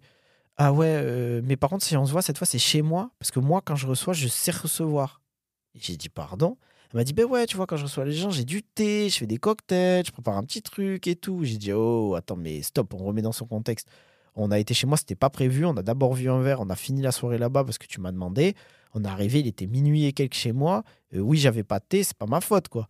ah 0.57 0.71
ouais, 0.71 1.41
mais 1.43 1.57
par 1.57 1.69
contre, 1.69 1.83
si 1.83 1.97
on 1.97 2.05
se 2.05 2.11
voit, 2.11 2.21
cette 2.21 2.37
fois, 2.37 2.47
c'est 2.47 2.59
chez 2.59 2.81
moi. 2.81 3.11
Parce 3.19 3.31
que 3.31 3.39
moi, 3.39 3.61
quand 3.65 3.75
je 3.75 3.87
reçois, 3.87 4.13
je 4.13 4.27
sais 4.27 4.51
recevoir. 4.51 5.21
J'ai 5.73 5.97
dit, 5.97 6.07
pardon. 6.07 6.57
Elle 6.93 6.99
m'a 6.99 7.03
dit, 7.03 7.13
ben 7.13 7.25
ouais, 7.25 7.45
tu 7.45 7.57
vois, 7.57 7.65
quand 7.67 7.77
je 7.77 7.83
reçois 7.83 8.05
les 8.05 8.13
gens, 8.13 8.29
j'ai 8.29 8.45
du 8.45 8.63
thé, 8.63 9.09
je 9.09 9.17
fais 9.17 9.27
des 9.27 9.37
cocktails, 9.37 10.05
je 10.05 10.11
prépare 10.11 10.37
un 10.37 10.43
petit 10.43 10.61
truc 10.61 11.07
et 11.07 11.15
tout. 11.15 11.43
J'ai 11.43 11.57
dit, 11.57 11.73
oh, 11.73 12.15
attends, 12.15 12.35
mais 12.37 12.61
stop, 12.61 12.93
on 12.93 13.03
remet 13.05 13.21
dans 13.21 13.31
son 13.31 13.45
contexte. 13.45 13.87
On 14.35 14.51
a 14.51 14.59
été 14.59 14.73
chez 14.73 14.87
moi, 14.87 14.97
c'était 14.97 15.15
pas 15.15 15.29
prévu. 15.29 15.65
On 15.65 15.75
a 15.77 15.81
d'abord 15.81 16.13
vu 16.13 16.29
un 16.29 16.41
verre, 16.41 16.59
on 16.61 16.69
a 16.69 16.75
fini 16.75 17.01
la 17.01 17.11
soirée 17.11 17.37
là-bas 17.37 17.63
parce 17.63 17.77
que 17.77 17.87
tu 17.87 18.01
m'as 18.01 18.11
demandé. 18.11 18.55
On 18.93 19.03
est 19.03 19.07
arrivé, 19.07 19.39
il 19.39 19.47
était 19.47 19.67
minuit 19.67 20.05
et 20.05 20.13
quelques 20.13 20.35
chez 20.35 20.51
moi. 20.53 20.83
Euh, 21.13 21.19
oui, 21.19 21.37
j'avais 21.37 21.63
pas 21.63 21.79
de 21.79 21.85
thé, 21.87 22.03
c'est 22.03 22.17
pas 22.17 22.27
ma 22.27 22.41
faute, 22.41 22.69
quoi. 22.69 22.87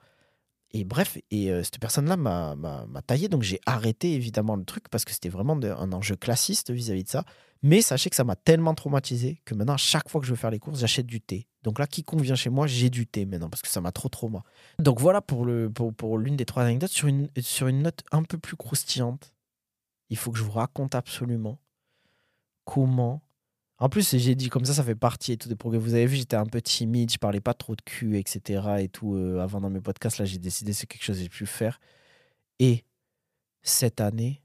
Et 0.77 0.83
bref, 0.83 1.17
et 1.31 1.51
euh, 1.51 1.63
cette 1.63 1.79
personne-là 1.79 2.17
m'a, 2.17 3.01
taillé, 3.07 3.29
donc 3.29 3.43
j'ai 3.43 3.61
arrêté 3.65 4.13
évidemment 4.13 4.57
le 4.57 4.65
truc 4.65 4.89
parce 4.89 5.05
que 5.05 5.13
c'était 5.13 5.29
vraiment 5.29 5.57
un 5.63 5.93
enjeu 5.93 6.17
classiste 6.17 6.69
vis-à-vis 6.69 7.05
de 7.05 7.09
ça. 7.09 7.23
Mais 7.63 7.81
sachez 7.81 8.09
que 8.09 8.15
ça 8.17 8.25
m'a 8.25 8.35
tellement 8.35 8.75
traumatisé 8.75 9.41
que 9.45 9.55
maintenant, 9.55 9.75
à 9.75 9.77
chaque 9.77 10.09
fois 10.09 10.19
que 10.19 10.27
je 10.27 10.31
veux 10.31 10.37
faire 10.37 10.51
les 10.51 10.59
courses, 10.59 10.81
j'achète 10.81 11.05
du 11.05 11.21
thé. 11.21 11.47
Donc 11.63 11.79
là, 11.79 11.87
quiconque 11.87 12.19
vient 12.19 12.35
chez 12.35 12.49
moi, 12.49 12.67
j'ai 12.67 12.89
du 12.89 13.07
thé 13.07 13.25
maintenant 13.25 13.49
parce 13.49 13.61
que 13.61 13.69
ça 13.69 13.79
m'a 13.79 13.93
trop 13.93 14.09
trauma. 14.09 14.43
Donc 14.77 14.99
voilà 14.99 15.21
pour, 15.21 15.45
le, 15.45 15.69
pour, 15.69 15.93
pour 15.93 16.17
l'une 16.17 16.35
des 16.35 16.43
trois 16.45 16.63
anecdotes. 16.63 16.91
Sur 16.91 17.07
une, 17.07 17.29
sur 17.39 17.67
une 17.67 17.81
note 17.81 18.03
un 18.11 18.23
peu 18.23 18.37
plus 18.37 18.57
croustillante, 18.57 19.33
il 20.09 20.17
faut 20.17 20.33
que 20.33 20.37
je 20.37 20.43
vous 20.43 20.51
raconte 20.51 20.93
absolument 20.93 21.57
comment. 22.65 23.21
En 23.77 23.89
plus, 23.89 24.15
j'ai 24.17 24.35
dit 24.35 24.49
comme 24.49 24.63
ça, 24.65 24.73
ça 24.73 24.83
fait 24.83 24.95
partie 24.95 25.33
et 25.33 25.37
tout 25.37 25.49
des 25.49 25.55
progrès. 25.55 25.79
Vous 25.79 25.93
avez 25.95 26.05
vu, 26.05 26.15
j'étais 26.15 26.37
un 26.37 26.45
peu 26.45 26.61
timide, 26.61 27.11
je 27.11 27.17
parlais 27.17 27.41
pas 27.41 27.53
trop 27.53 27.75
de 27.75 27.81
cul, 27.81 28.17
etc. 28.17 28.77
Et 28.79 28.87
tout 28.89 29.15
euh, 29.15 29.39
avant 29.39 29.59
dans 29.59 29.69
mes 29.69 29.81
podcasts. 29.81 30.17
Là, 30.17 30.25
j'ai 30.25 30.37
décidé 30.37 30.71
c'est 30.73 30.87
quelque 30.87 31.03
chose 31.03 31.17
que 31.17 31.23
j'ai 31.23 31.29
pu 31.29 31.45
faire. 31.45 31.79
Et 32.59 32.85
cette 33.63 33.99
année, 33.99 34.41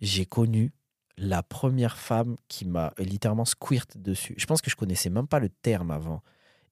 j'ai 0.00 0.24
connu 0.26 0.72
la 1.16 1.42
première 1.42 1.98
femme 1.98 2.36
qui 2.48 2.64
m'a 2.64 2.92
littéralement 2.98 3.44
squirt 3.44 3.96
dessus. 3.96 4.34
Je 4.38 4.46
pense 4.46 4.62
que 4.62 4.70
je 4.70 4.76
connaissais 4.76 5.10
même 5.10 5.28
pas 5.28 5.40
le 5.40 5.48
terme 5.50 5.90
avant. 5.90 6.22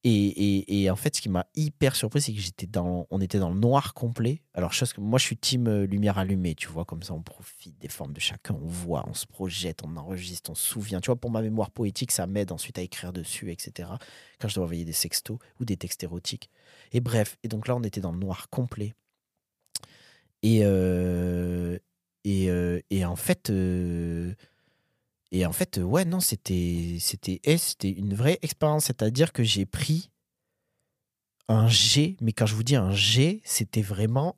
Et, 0.05 0.83
et, 0.83 0.91
en 0.91 0.97
fait, 0.97 1.15
ce 1.15 1.23
qui 1.23 1.29
m'a 1.29 1.47
hyper 1.55 1.95
surpris, 1.95 2.20
c'est 2.20 2.33
que 2.33 2.41
j'étais 2.41 2.66
dans, 2.66 3.07
on 3.11 3.20
était 3.20 3.39
dans 3.39 3.51
le 3.51 3.61
noir 3.61 3.95
complet. 3.95 4.43
Alors, 4.53 4.73
chose 4.73 4.93
que 4.93 5.01
moi, 5.01 5.16
je 5.16 5.24
suis 5.27 5.37
team 5.37 5.69
euh, 5.69 5.87
lumière 5.87 6.19
allumée, 6.19 6.57
tu 6.57 6.66
vois, 6.66 6.85
comme 6.85 7.05
ça, 7.05 7.15
on 7.15 7.23
profite 7.23 7.79
des 7.79 7.87
formes 7.87 8.12
de 8.12 8.19
chacun, 8.19 8.55
on 8.61 8.66
voit, 8.66 9.05
on 9.09 9.15
se 9.15 9.27
projette, 9.27 9.83
on 9.85 9.97
enregistre, 9.97 10.51
on 10.51 10.57
se 10.57 10.66
souvient. 10.66 11.01
Tu 11.01 11.07
vois, 11.07 11.15
pour 11.15 11.31
ma 11.31 11.41
mémoire 11.41 11.70
poétique, 11.70 12.11
ça 12.11 12.27
m'aide 12.27 12.51
ensuite 12.51 12.79
à 12.79 12.83
écrire 12.83 13.12
dessus, 13.12 13.53
etc. 13.53 13.91
Quand 14.41 14.49
je 14.49 14.57
dois 14.57 14.65
envoyer 14.65 14.85
des 14.85 14.93
sextos 14.93 15.39
ou 15.61 15.65
des 15.65 15.77
textes 15.77 16.03
érotiques. 16.03 16.51
Et 16.91 17.01
bref, 17.01 17.39
et 17.45 17.49
donc 17.49 17.69
là, 17.69 17.77
on 17.77 17.83
était 17.85 18.01
dans 18.01 18.12
le 18.12 18.19
noir 18.19 18.49
complet. 18.51 18.95
Et, 20.43 20.62
euh, 20.65 21.79
et, 22.24 22.51
euh, 22.51 22.81
et 22.91 23.05
en 23.05 23.15
fait, 23.15 23.53
et 25.32 25.46
en 25.46 25.52
fait, 25.52 25.78
ouais, 25.78 26.04
non, 26.04 26.20
c'était, 26.20 26.98
c'était, 27.00 27.40
eh, 27.44 27.56
c'était 27.56 27.90
une 27.90 28.14
vraie 28.14 28.38
expérience. 28.42 28.84
C'est-à-dire 28.84 29.32
que 29.32 29.42
j'ai 29.42 29.64
pris 29.64 30.10
un 31.48 31.68
G, 31.68 32.16
mais 32.20 32.32
quand 32.32 32.46
je 32.46 32.54
vous 32.54 32.62
dis 32.62 32.76
un 32.76 32.92
G, 32.92 33.40
c'était 33.44 33.82
vraiment 33.82 34.36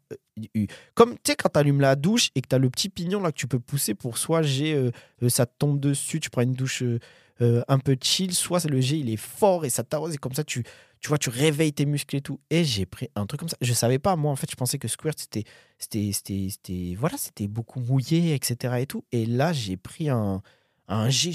euh, 0.56 0.66
comme 0.94 1.14
tu 1.14 1.20
sais 1.26 1.36
quand 1.36 1.50
tu 1.50 1.58
allumes 1.58 1.80
la 1.80 1.96
douche 1.96 2.30
et 2.34 2.40
que 2.40 2.48
tu 2.48 2.54
as 2.54 2.58
le 2.58 2.70
petit 2.70 2.88
pignon 2.88 3.20
là 3.20 3.30
que 3.30 3.36
tu 3.36 3.46
peux 3.46 3.60
pousser 3.60 3.94
pour 3.94 4.18
soit 4.18 4.42
G, 4.42 4.90
ça 5.28 5.46
te 5.46 5.52
tombe 5.58 5.78
dessus, 5.78 6.18
tu 6.18 6.30
prends 6.30 6.42
une 6.42 6.54
douche 6.54 6.82
un 7.40 7.78
peu 7.78 7.96
chill, 8.00 8.34
soit 8.34 8.64
le 8.64 8.80
G 8.80 8.96
il 8.96 9.10
est 9.10 9.18
fort 9.18 9.64
et 9.64 9.70
ça 9.70 9.84
t'arrose 9.84 10.14
et 10.14 10.18
comme 10.18 10.32
ça 10.32 10.44
tu 10.44 10.64
tu 11.04 11.08
vois, 11.08 11.18
tu 11.18 11.28
réveilles 11.28 11.74
tes 11.74 11.84
muscles 11.84 12.16
et 12.16 12.22
tout. 12.22 12.40
Et 12.48 12.64
j'ai 12.64 12.86
pris 12.86 13.10
un 13.14 13.26
truc 13.26 13.38
comme 13.38 13.50
ça. 13.50 13.58
Je 13.60 13.74
savais 13.74 13.98
pas, 13.98 14.16
moi, 14.16 14.32
en 14.32 14.36
fait, 14.36 14.50
je 14.50 14.56
pensais 14.56 14.78
que 14.78 14.88
Squirt, 14.88 15.18
c'était, 15.18 15.44
c'était, 15.78 16.10
c'était, 16.14 16.96
voilà, 16.98 17.18
c'était 17.18 17.46
beaucoup 17.46 17.78
mouillé, 17.78 18.34
etc. 18.34 18.76
et 18.80 18.86
tout. 18.86 19.04
Et 19.12 19.26
là, 19.26 19.52
j'ai 19.52 19.76
pris 19.76 20.08
un, 20.08 20.40
un 20.88 21.08
jet 21.08 21.32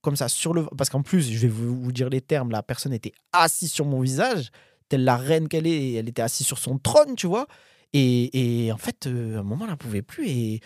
comme 0.00 0.16
ça, 0.16 0.28
sur 0.28 0.54
le. 0.54 0.64
Parce 0.76 0.90
qu'en 0.90 1.02
plus, 1.02 1.30
je 1.30 1.38
vais 1.38 1.48
vous, 1.48 1.92
dire 1.92 2.08
les 2.08 2.20
termes, 2.20 2.50
la 2.50 2.62
personne 2.62 2.92
était 2.92 3.12
assise 3.32 3.72
sur 3.72 3.84
mon 3.84 4.00
visage, 4.00 4.50
telle 4.88 5.04
la 5.04 5.16
reine 5.16 5.48
qu'elle 5.48 5.66
est, 5.66 5.94
elle 5.94 6.08
était 6.08 6.22
assise 6.22 6.46
sur 6.46 6.58
son 6.58 6.78
trône, 6.78 7.14
tu 7.16 7.26
vois. 7.26 7.46
Et, 7.92 8.66
et 8.66 8.72
en 8.72 8.76
fait, 8.76 9.06
euh, 9.06 9.36
à 9.36 9.40
un 9.40 9.42
moment, 9.42 9.64
elle 9.64 9.72
ne 9.72 9.76
pouvait 9.76 10.02
plus. 10.02 10.28
Et 10.28 10.60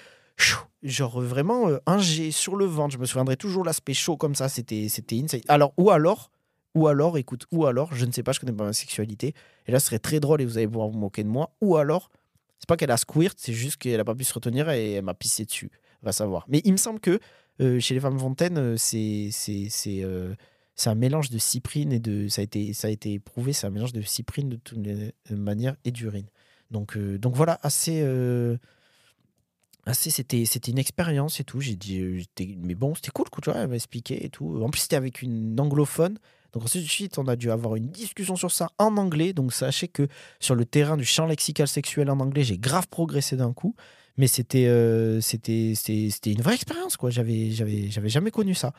genre 0.82 1.20
vraiment 1.20 1.68
euh, 1.68 1.78
un 1.86 1.98
jet 1.98 2.30
sur 2.30 2.56
le 2.56 2.64
ventre. 2.64 2.94
Je 2.94 2.98
me 2.98 3.06
souviendrai 3.06 3.36
toujours 3.36 3.64
l'aspect 3.64 3.94
chaud 3.94 4.16
comme 4.16 4.34
ça. 4.34 4.48
C'était, 4.48 4.88
c'était 4.88 5.20
insane. 5.20 5.40
Alors, 5.48 5.72
ou 5.76 5.90
alors 5.90 6.30
ou 6.74 6.88
alors, 6.88 7.18
écoute, 7.18 7.46
ou 7.52 7.66
alors, 7.66 7.94
je 7.94 8.06
ne 8.06 8.12
sais 8.12 8.22
pas, 8.22 8.32
je 8.32 8.40
connais 8.40 8.52
pas 8.52 8.64
ma 8.64 8.72
sexualité. 8.72 9.34
Et 9.66 9.72
là, 9.72 9.80
ce 9.80 9.86
serait 9.86 9.98
très 9.98 10.20
drôle 10.20 10.40
et 10.40 10.44
vous 10.44 10.56
allez 10.56 10.66
pouvoir 10.66 10.88
vous 10.88 10.98
moquer 10.98 11.22
de 11.22 11.28
moi. 11.28 11.54
Ou 11.60 11.76
alors, 11.76 12.10
c'est 12.58 12.66
pas 12.66 12.76
qu'elle 12.76 12.90
a 12.90 12.96
squirt, 12.96 13.34
c'est 13.36 13.52
juste 13.52 13.76
qu'elle 13.76 14.00
a 14.00 14.04
pas 14.04 14.14
pu 14.14 14.24
se 14.24 14.32
retenir 14.32 14.70
et 14.70 14.92
elle 14.94 15.04
m'a 15.04 15.14
pissé 15.14 15.44
dessus. 15.44 15.70
Va 16.02 16.12
savoir. 16.12 16.44
Mais 16.48 16.62
il 16.64 16.72
me 16.72 16.78
semble 16.78 17.00
que 17.00 17.20
euh, 17.60 17.80
chez 17.80 17.94
les 17.94 18.00
femmes 18.00 18.18
fontaines, 18.18 18.58
euh, 18.58 18.76
euh, 18.76 20.34
c'est 20.74 20.90
un 20.90 20.94
mélange 20.94 21.30
de 21.30 21.38
cyprine 21.38 21.92
et 21.92 22.00
de 22.00 22.28
ça 22.28 22.40
a 22.40 22.44
été 22.44 22.72
ça 22.72 22.88
a 22.88 22.90
été 22.90 23.18
prouvé, 23.18 23.52
c'est 23.52 23.66
un 23.66 23.70
mélange 23.70 23.92
de 23.92 24.02
cyprine 24.02 24.48
de 24.48 24.56
toutes 24.56 24.78
les 24.78 25.12
manières 25.30 25.76
et 25.84 25.90
d'urine. 25.90 26.28
Donc 26.70 26.96
donc 26.96 27.36
voilà, 27.36 27.58
assez 27.62 28.02
c'était 29.92 30.44
une 30.44 30.78
expérience 30.78 31.40
et 31.40 31.44
tout. 31.44 31.60
J'ai 31.60 31.76
dit 31.76 32.26
mais 32.58 32.74
bon, 32.74 32.94
c'était 32.94 33.10
cool, 33.10 33.26
tu 33.42 33.50
vois, 33.50 33.60
elle 33.60 33.68
m'a 33.68 33.74
expliqué 33.74 34.24
et 34.24 34.30
tout. 34.30 34.62
En 34.62 34.70
plus, 34.70 34.80
c'était 34.80 34.96
avec 34.96 35.22
une 35.22 35.58
anglophone. 35.60 36.18
Donc 36.52 36.64
ensuite, 36.64 37.18
on 37.18 37.26
a 37.28 37.36
dû 37.36 37.50
avoir 37.50 37.76
une 37.76 37.88
discussion 37.88 38.36
sur 38.36 38.50
ça 38.50 38.68
en 38.78 38.96
anglais. 38.96 39.32
Donc 39.32 39.52
sachez 39.52 39.88
que 39.88 40.08
sur 40.40 40.54
le 40.54 40.64
terrain 40.64 40.96
du 40.96 41.04
champ 41.04 41.26
lexical 41.26 41.68
sexuel 41.68 42.10
en 42.10 42.20
anglais, 42.20 42.44
j'ai 42.44 42.58
grave 42.58 42.88
progressé 42.88 43.36
d'un 43.36 43.52
coup. 43.52 43.74
Mais 44.16 44.26
c'était 44.26 44.66
euh, 44.66 45.20
c'était 45.20 45.72
c'était 45.74 46.32
une 46.32 46.42
vraie 46.42 46.54
expérience 46.54 46.96
quoi. 46.96 47.10
J'avais 47.10 47.50
j'avais 47.50 47.90
j'avais 47.90 48.08
jamais 48.08 48.30
connu 48.30 48.54
ça. 48.54 48.72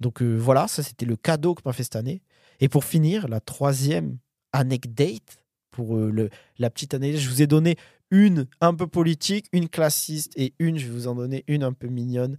Donc 0.00 0.22
euh, 0.22 0.36
voilà, 0.36 0.68
ça 0.68 0.82
c'était 0.82 1.06
le 1.06 1.16
cadeau 1.16 1.54
que 1.54 1.62
m'a 1.64 1.72
fait 1.72 1.82
cette 1.82 1.96
année. 1.96 2.22
Et 2.60 2.68
pour 2.68 2.84
finir, 2.84 3.28
la 3.28 3.40
troisième 3.40 4.18
anecdote 4.52 5.44
pour 5.70 5.96
euh, 5.96 6.10
le, 6.10 6.30
la 6.58 6.70
petite 6.70 6.94
année, 6.94 7.16
je 7.16 7.28
vous 7.28 7.42
ai 7.42 7.46
donné 7.46 7.76
une 8.10 8.46
un 8.60 8.74
peu 8.74 8.86
politique, 8.86 9.46
une 9.52 9.68
classiste 9.68 10.32
et 10.36 10.54
une, 10.58 10.78
je 10.78 10.86
vais 10.86 10.92
vous 10.92 11.08
en 11.08 11.14
donner 11.14 11.44
une 11.46 11.62
un 11.62 11.72
peu 11.72 11.88
mignonne. 11.88 12.36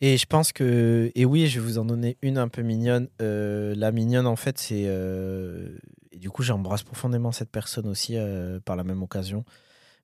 Et 0.00 0.16
je 0.16 0.24
pense 0.24 0.52
que, 0.52 1.12
et 1.14 1.26
oui, 1.26 1.46
je 1.46 1.60
vais 1.60 1.66
vous 1.66 1.78
en 1.78 1.84
donner 1.84 2.16
une 2.22 2.38
un 2.38 2.48
peu 2.48 2.62
mignonne. 2.62 3.08
Euh, 3.20 3.74
la 3.76 3.92
mignonne, 3.92 4.26
en 4.26 4.36
fait, 4.36 4.56
c'est. 4.56 4.88
Du 6.16 6.30
coup, 6.30 6.42
j'embrasse 6.42 6.82
profondément 6.82 7.32
cette 7.32 7.50
personne 7.50 7.86
aussi 7.86 8.16
par 8.64 8.76
la 8.76 8.84
même 8.84 9.02
occasion. 9.02 9.44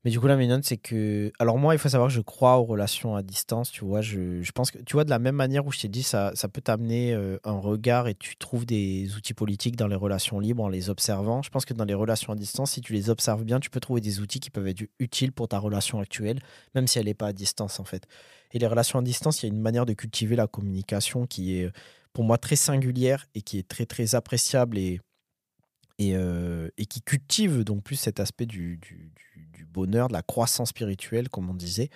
Mais 0.06 0.12
du 0.12 0.20
coup, 0.20 0.28
la 0.28 0.36
mignonne, 0.36 0.62
c'est 0.62 0.76
que. 0.76 1.32
Alors, 1.40 1.58
moi, 1.58 1.74
il 1.74 1.78
faut 1.78 1.88
savoir 1.88 2.10
que 2.10 2.14
je 2.14 2.20
crois 2.20 2.58
aux 2.58 2.64
relations 2.64 3.16
à 3.16 3.24
distance, 3.24 3.72
tu 3.72 3.84
vois. 3.84 4.02
Je, 4.02 4.40
je 4.40 4.52
pense 4.52 4.70
que, 4.70 4.78
tu 4.78 4.92
vois, 4.92 5.02
de 5.02 5.10
la 5.10 5.18
même 5.18 5.34
manière 5.34 5.66
où 5.66 5.72
je 5.72 5.80
t'ai 5.80 5.88
dit, 5.88 6.04
ça, 6.04 6.30
ça 6.36 6.46
peut 6.46 6.60
t'amener 6.60 7.12
un 7.42 7.58
regard 7.58 8.06
et 8.06 8.14
tu 8.14 8.36
trouves 8.36 8.64
des 8.66 9.16
outils 9.16 9.34
politiques 9.34 9.74
dans 9.74 9.88
les 9.88 9.96
relations 9.96 10.38
libres 10.38 10.62
en 10.62 10.68
les 10.68 10.90
observant. 10.90 11.42
Je 11.42 11.50
pense 11.50 11.64
que 11.64 11.74
dans 11.74 11.84
les 11.84 11.92
relations 11.92 12.32
à 12.32 12.36
distance, 12.36 12.70
si 12.70 12.82
tu 12.82 12.92
les 12.92 13.10
observes 13.10 13.42
bien, 13.42 13.58
tu 13.58 13.68
peux 13.68 13.80
trouver 13.80 14.00
des 14.00 14.20
outils 14.20 14.38
qui 14.38 14.50
peuvent 14.50 14.68
être 14.68 14.84
utiles 15.00 15.32
pour 15.32 15.48
ta 15.48 15.58
relation 15.58 15.98
actuelle, 15.98 16.38
même 16.76 16.86
si 16.86 17.00
elle 17.00 17.06
n'est 17.06 17.14
pas 17.14 17.26
à 17.26 17.32
distance, 17.32 17.80
en 17.80 17.84
fait. 17.84 18.04
Et 18.52 18.60
les 18.60 18.68
relations 18.68 19.00
à 19.00 19.02
distance, 19.02 19.42
il 19.42 19.46
y 19.46 19.50
a 19.50 19.52
une 19.52 19.60
manière 19.60 19.86
de 19.86 19.92
cultiver 19.92 20.36
la 20.36 20.46
communication 20.46 21.26
qui 21.26 21.56
est 21.58 21.68
pour 22.12 22.22
moi 22.22 22.38
très 22.38 22.54
singulière 22.54 23.26
et 23.34 23.42
qui 23.42 23.58
est 23.58 23.66
très 23.66 23.86
très 23.86 24.14
appréciable 24.14 24.78
et, 24.78 25.00
et, 25.98 26.86
qui 26.86 27.02
cultive 27.02 27.64
donc 27.64 27.82
plus 27.82 27.96
cet 27.96 28.20
aspect 28.20 28.46
du, 28.46 28.80
bonheur, 29.72 30.08
de 30.08 30.12
la 30.12 30.22
croissance 30.22 30.70
spirituelle, 30.70 31.28
comme 31.28 31.50
on 31.50 31.54
disait, 31.54 31.90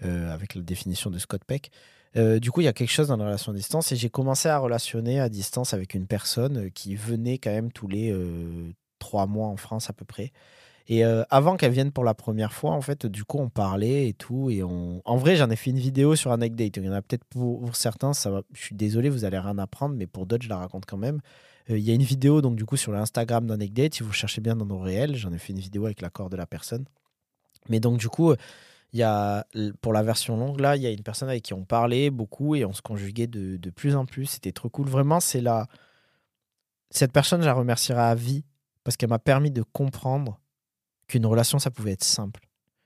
avec 0.00 0.54
la 0.54 0.62
définition 0.62 1.10
de 1.10 1.18
Scott 1.18 1.42
Peck. 1.46 1.70
Du 2.14 2.50
coup, 2.50 2.60
il 2.60 2.64
y 2.64 2.68
a 2.68 2.72
quelque 2.72 2.92
chose 2.92 3.08
dans 3.08 3.16
la 3.16 3.26
relation 3.26 3.52
à 3.52 3.54
distance 3.54 3.90
et 3.92 3.96
j'ai 3.96 4.10
commencé 4.10 4.48
à 4.48 4.58
relationner 4.58 5.20
à 5.20 5.28
distance 5.28 5.74
avec 5.74 5.94
une 5.94 6.06
personne 6.06 6.70
qui 6.70 6.94
venait 6.94 7.38
quand 7.38 7.50
même 7.50 7.72
tous 7.72 7.88
les 7.88 8.14
trois 8.98 9.26
mois 9.26 9.48
en 9.48 9.56
France 9.56 9.90
à 9.90 9.92
peu 9.92 10.04
près. 10.04 10.32
Et 10.86 11.02
avant 11.02 11.56
qu'elle 11.56 11.72
vienne 11.72 11.92
pour 11.92 12.04
la 12.04 12.14
première 12.14 12.52
fois, 12.52 12.72
en 12.72 12.82
fait, 12.82 13.06
du 13.06 13.24
coup, 13.24 13.38
on 13.38 13.48
parlait 13.48 14.08
et 14.08 14.12
tout. 14.12 14.50
Et. 14.50 14.62
En 14.62 15.16
vrai, 15.16 15.36
j'en 15.36 15.48
ai 15.50 15.56
fait 15.56 15.70
une 15.70 15.78
vidéo 15.78 16.14
sur 16.14 16.30
Anecdate. 16.30 16.76
Il 16.76 16.84
y 16.84 16.88
en 16.88 16.92
a 16.92 17.02
peut-être 17.02 17.24
pour, 17.24 17.74
certains, 17.74 18.12
je 18.12 18.60
suis 18.60 18.74
désolé, 18.74 19.08
vous 19.08 19.24
allez 19.24 19.38
rien 19.38 19.56
apprendre, 19.58 19.94
mais 19.96 20.06
pour 20.06 20.26
d'autres, 20.26 20.44
je 20.44 20.48
la 20.48 20.58
raconte 20.58 20.84
quand 20.86 20.98
même. 20.98 21.20
Euh, 21.70 21.78
il 21.78 21.84
y 21.84 21.90
a 21.90 21.94
une 21.94 22.02
vidéo, 22.02 22.42
donc 22.42 22.56
du 22.56 22.64
coup, 22.64 22.76
sur 22.76 22.92
l'Instagram 22.92 23.46
d'Anecdate. 23.46 23.94
Si 23.94 24.02
vous 24.02 24.12
cherchez 24.12 24.40
bien 24.40 24.56
dans 24.56 24.66
nos 24.66 24.78
réels, 24.78 25.16
j'en 25.16 25.32
ai 25.32 25.38
fait 25.38 25.52
une 25.52 25.60
vidéo 25.60 25.86
avec 25.86 26.00
l'accord 26.00 26.30
de 26.30 26.36
la 26.36 26.46
personne. 26.46 26.84
Mais 27.68 27.80
donc, 27.80 27.98
du 27.98 28.08
coup, 28.08 28.34
il 28.92 29.00
y 29.00 29.02
a, 29.02 29.46
pour 29.80 29.92
la 29.92 30.02
version 30.02 30.36
longue, 30.36 30.60
là, 30.60 30.76
il 30.76 30.82
y 30.82 30.86
a 30.86 30.90
une 30.90 31.02
personne 31.02 31.28
avec 31.28 31.42
qui 31.42 31.54
on 31.54 31.64
parlait 31.64 32.10
beaucoup 32.10 32.54
et 32.54 32.64
on 32.64 32.72
se 32.72 32.82
conjuguait 32.82 33.26
de, 33.26 33.56
de 33.56 33.70
plus 33.70 33.96
en 33.96 34.06
plus. 34.06 34.26
C'était 34.26 34.52
trop 34.52 34.68
cool. 34.68 34.88
Vraiment, 34.88 35.20
c'est 35.20 35.40
la. 35.40 35.66
Cette 36.90 37.12
personne, 37.12 37.40
je 37.40 37.46
la 37.46 37.54
remercierai 37.54 38.02
à 38.02 38.14
vie 38.14 38.44
parce 38.84 38.96
qu'elle 38.96 39.08
m'a 39.08 39.18
permis 39.18 39.50
de 39.50 39.62
comprendre 39.62 40.38
qu'une 41.08 41.26
relation, 41.26 41.58
ça 41.58 41.70
pouvait 41.70 41.92
être 41.92 42.04
simple. 42.04 42.40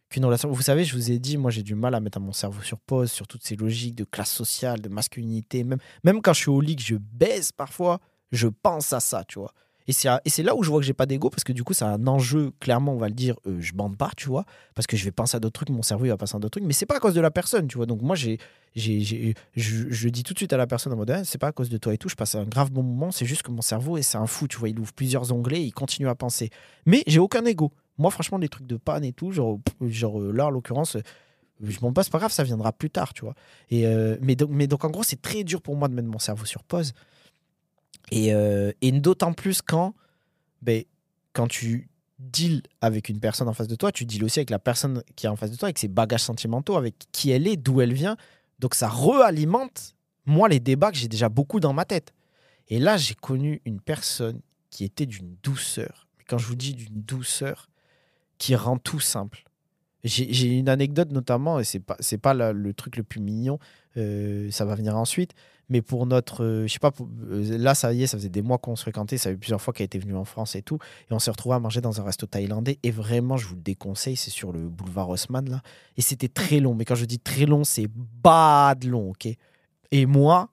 Qu'une 0.08 0.24
relation, 0.24 0.50
vous 0.50 0.62
savez, 0.62 0.84
je 0.84 0.94
vous 0.94 1.10
ai 1.10 1.18
dit, 1.18 1.36
moi 1.36 1.50
j'ai 1.50 1.62
du 1.62 1.74
mal 1.74 1.94
à 1.94 2.00
mettre 2.00 2.18
mon 2.18 2.32
cerveau 2.32 2.62
sur 2.62 2.78
pause, 2.78 3.12
sur 3.12 3.26
toutes 3.26 3.44
ces 3.44 3.56
logiques 3.56 3.96
de 3.96 4.04
classe 4.04 4.30
sociale, 4.30 4.80
de 4.80 4.88
masculinité. 4.88 5.64
Même, 5.64 5.80
même 6.04 6.22
quand 6.22 6.32
je 6.32 6.38
suis 6.40 6.50
au 6.50 6.60
lit, 6.62 6.76
que 6.76 6.82
je 6.82 6.94
baisse 6.94 7.52
parfois, 7.52 8.00
je 8.32 8.48
pense 8.48 8.92
à 8.92 9.00
ça, 9.00 9.24
tu 9.24 9.38
vois. 9.38 9.52
Et 9.88 9.92
c'est 9.92 10.42
là 10.42 10.54
où 10.54 10.62
je 10.62 10.68
vois 10.68 10.80
que 10.80 10.84
j'ai 10.84 10.92
pas 10.92 11.06
d'ego 11.06 11.30
parce 11.30 11.44
que 11.44 11.52
du 11.54 11.64
coup, 11.64 11.72
c'est 11.72 11.86
un 11.86 12.06
enjeu, 12.06 12.52
clairement, 12.60 12.92
on 12.92 12.98
va 12.98 13.08
le 13.08 13.14
dire, 13.14 13.36
euh, 13.46 13.56
je 13.58 13.72
bande 13.72 13.96
pas, 13.96 14.10
tu 14.18 14.28
vois, 14.28 14.44
parce 14.74 14.86
que 14.86 14.98
je 14.98 15.04
vais 15.04 15.10
penser 15.10 15.38
à 15.38 15.40
d'autres 15.40 15.54
trucs, 15.64 15.70
mon 15.70 15.82
cerveau 15.82 16.04
il 16.04 16.10
va 16.10 16.18
penser 16.18 16.36
à 16.36 16.38
d'autres 16.38 16.58
trucs, 16.58 16.64
mais 16.64 16.74
c'est 16.74 16.84
pas 16.84 16.96
à 16.96 17.00
cause 17.00 17.14
de 17.14 17.22
la 17.22 17.30
personne, 17.30 17.66
tu 17.68 17.78
vois. 17.78 17.86
Donc 17.86 18.02
moi, 18.02 18.14
j'ai, 18.14 18.38
je, 18.76 20.08
dis 20.08 20.22
tout 20.24 20.34
de 20.34 20.38
suite 20.38 20.52
à 20.52 20.58
la 20.58 20.66
personne 20.66 20.92
en 20.92 20.96
mode, 20.96 21.10
ah, 21.10 21.24
c'est 21.24 21.38
pas 21.38 21.46
à 21.46 21.52
cause 21.52 21.70
de 21.70 21.78
toi 21.78 21.94
et 21.94 21.98
tout, 21.98 22.10
je 22.10 22.16
passe 22.16 22.34
un 22.34 22.44
grave 22.44 22.70
bon 22.70 22.82
moment, 22.82 23.10
c'est 23.10 23.24
juste 23.24 23.42
que 23.42 23.50
mon 23.50 23.62
cerveau, 23.62 23.96
et 23.96 24.02
c'est 24.02 24.18
un 24.18 24.26
fou, 24.26 24.46
tu 24.46 24.58
vois, 24.58 24.68
il 24.68 24.78
ouvre 24.78 24.92
plusieurs 24.92 25.32
onglets, 25.32 25.64
il 25.64 25.72
continue 25.72 26.08
à 26.08 26.14
penser. 26.14 26.50
Mais 26.84 27.02
j'ai 27.06 27.18
aucun 27.18 27.42
ego. 27.46 27.72
Moi, 27.96 28.10
franchement, 28.10 28.38
des 28.38 28.50
trucs 28.50 28.66
de 28.66 28.76
panne 28.76 29.04
et 29.04 29.14
tout, 29.14 29.32
genre, 29.32 29.58
euh, 29.80 30.32
là, 30.32 30.46
en 30.46 30.50
l'occurrence, 30.50 30.96
euh, 30.96 31.02
je 31.62 31.80
m'en 31.80 31.94
passe 31.94 32.10
pas 32.10 32.18
grave, 32.18 32.30
ça 32.30 32.44
viendra 32.44 32.72
plus 32.72 32.90
tard, 32.90 33.14
tu 33.14 33.24
vois. 33.24 33.34
Et, 33.70 33.86
mais, 34.20 34.36
mais 34.48 34.66
donc, 34.68 34.84
en 34.84 34.90
gros, 34.90 35.02
c'est 35.02 35.20
très 35.20 35.42
dur 35.42 35.60
pour 35.60 35.74
moi 35.74 35.88
de 35.88 35.94
mettre 35.94 36.06
mon 36.06 36.20
cerveau 36.20 36.44
sur 36.44 36.62
pause. 36.62 36.92
Et, 38.10 38.32
et 38.80 38.92
d'autant 38.92 39.32
plus 39.32 39.62
quand, 39.62 39.94
ben, 40.62 40.82
quand 41.32 41.46
tu 41.46 41.88
deals 42.18 42.62
avec 42.80 43.08
une 43.08 43.20
personne 43.20 43.48
en 43.48 43.52
face 43.52 43.68
de 43.68 43.76
toi, 43.76 43.92
tu 43.92 44.04
deals 44.04 44.24
aussi 44.24 44.40
avec 44.40 44.50
la 44.50 44.58
personne 44.58 45.02
qui 45.14 45.26
est 45.26 45.28
en 45.28 45.36
face 45.36 45.50
de 45.50 45.56
toi, 45.56 45.66
avec 45.66 45.78
ses 45.78 45.88
bagages 45.88 46.22
sentimentaux, 46.22 46.76
avec 46.76 46.94
qui 47.12 47.30
elle 47.30 47.46
est, 47.46 47.56
d'où 47.56 47.80
elle 47.80 47.92
vient. 47.92 48.16
Donc 48.58 48.74
ça 48.74 48.88
réalimente, 48.88 49.94
moi, 50.26 50.48
les 50.48 50.60
débats 50.60 50.90
que 50.90 50.98
j'ai 50.98 51.08
déjà 51.08 51.28
beaucoup 51.28 51.60
dans 51.60 51.72
ma 51.72 51.84
tête. 51.84 52.12
Et 52.68 52.78
là, 52.78 52.96
j'ai 52.96 53.14
connu 53.14 53.62
une 53.64 53.80
personne 53.80 54.40
qui 54.70 54.84
était 54.84 55.06
d'une 55.06 55.36
douceur. 55.42 56.08
Quand 56.28 56.38
je 56.38 56.46
vous 56.46 56.56
dis 56.56 56.74
d'une 56.74 57.02
douceur, 57.02 57.68
qui 58.36 58.54
rend 58.54 58.78
tout 58.78 59.00
simple. 59.00 59.44
J'ai 60.04 60.58
une 60.58 60.68
anecdote 60.68 61.10
notamment, 61.10 61.58
et 61.58 61.64
c'est 61.64 61.80
pas, 61.80 61.96
pas 62.22 62.52
le 62.52 62.72
truc 62.72 62.96
le 62.96 63.02
plus 63.02 63.20
mignon, 63.20 63.58
euh, 63.96 64.48
ça 64.52 64.64
va 64.64 64.76
venir 64.76 64.96
ensuite, 64.96 65.34
mais 65.68 65.82
pour 65.82 66.06
notre, 66.06 66.44
euh, 66.44 66.66
je 66.66 66.72
sais 66.72 66.78
pas, 66.78 66.92
euh, 67.30 67.58
là 67.58 67.74
ça 67.74 67.92
y 67.92 68.02
est, 68.02 68.06
ça 68.06 68.16
faisait 68.16 68.28
des 68.28 68.42
mois 68.42 68.58
qu'on 68.58 68.76
se 68.76 68.82
fréquentait, 68.82 69.18
ça 69.18 69.30
fait 69.30 69.36
plusieurs 69.36 69.60
fois 69.60 69.72
qu'elle 69.72 69.86
était 69.86 69.98
venue 69.98 70.16
en 70.16 70.24
France 70.24 70.54
et 70.56 70.62
tout, 70.62 70.78
et 71.10 71.14
on 71.14 71.18
s'est 71.18 71.30
retrouvé 71.30 71.56
à 71.56 71.58
manger 71.58 71.80
dans 71.80 72.00
un 72.00 72.04
resto 72.04 72.26
thaïlandais, 72.26 72.78
et 72.82 72.90
vraiment 72.90 73.36
je 73.36 73.46
vous 73.46 73.54
le 73.54 73.62
déconseille, 73.62 74.16
c'est 74.16 74.30
sur 74.30 74.52
le 74.52 74.68
boulevard 74.68 75.08
Haussmann 75.08 75.48
là, 75.48 75.62
et 75.96 76.02
c'était 76.02 76.28
très 76.28 76.60
long, 76.60 76.74
mais 76.74 76.84
quand 76.84 76.94
je 76.94 77.04
dis 77.04 77.18
très 77.18 77.46
long, 77.46 77.64
c'est 77.64 77.88
bad 78.22 78.84
long, 78.84 79.10
ok? 79.10 79.28
Et 79.90 80.06
moi, 80.06 80.50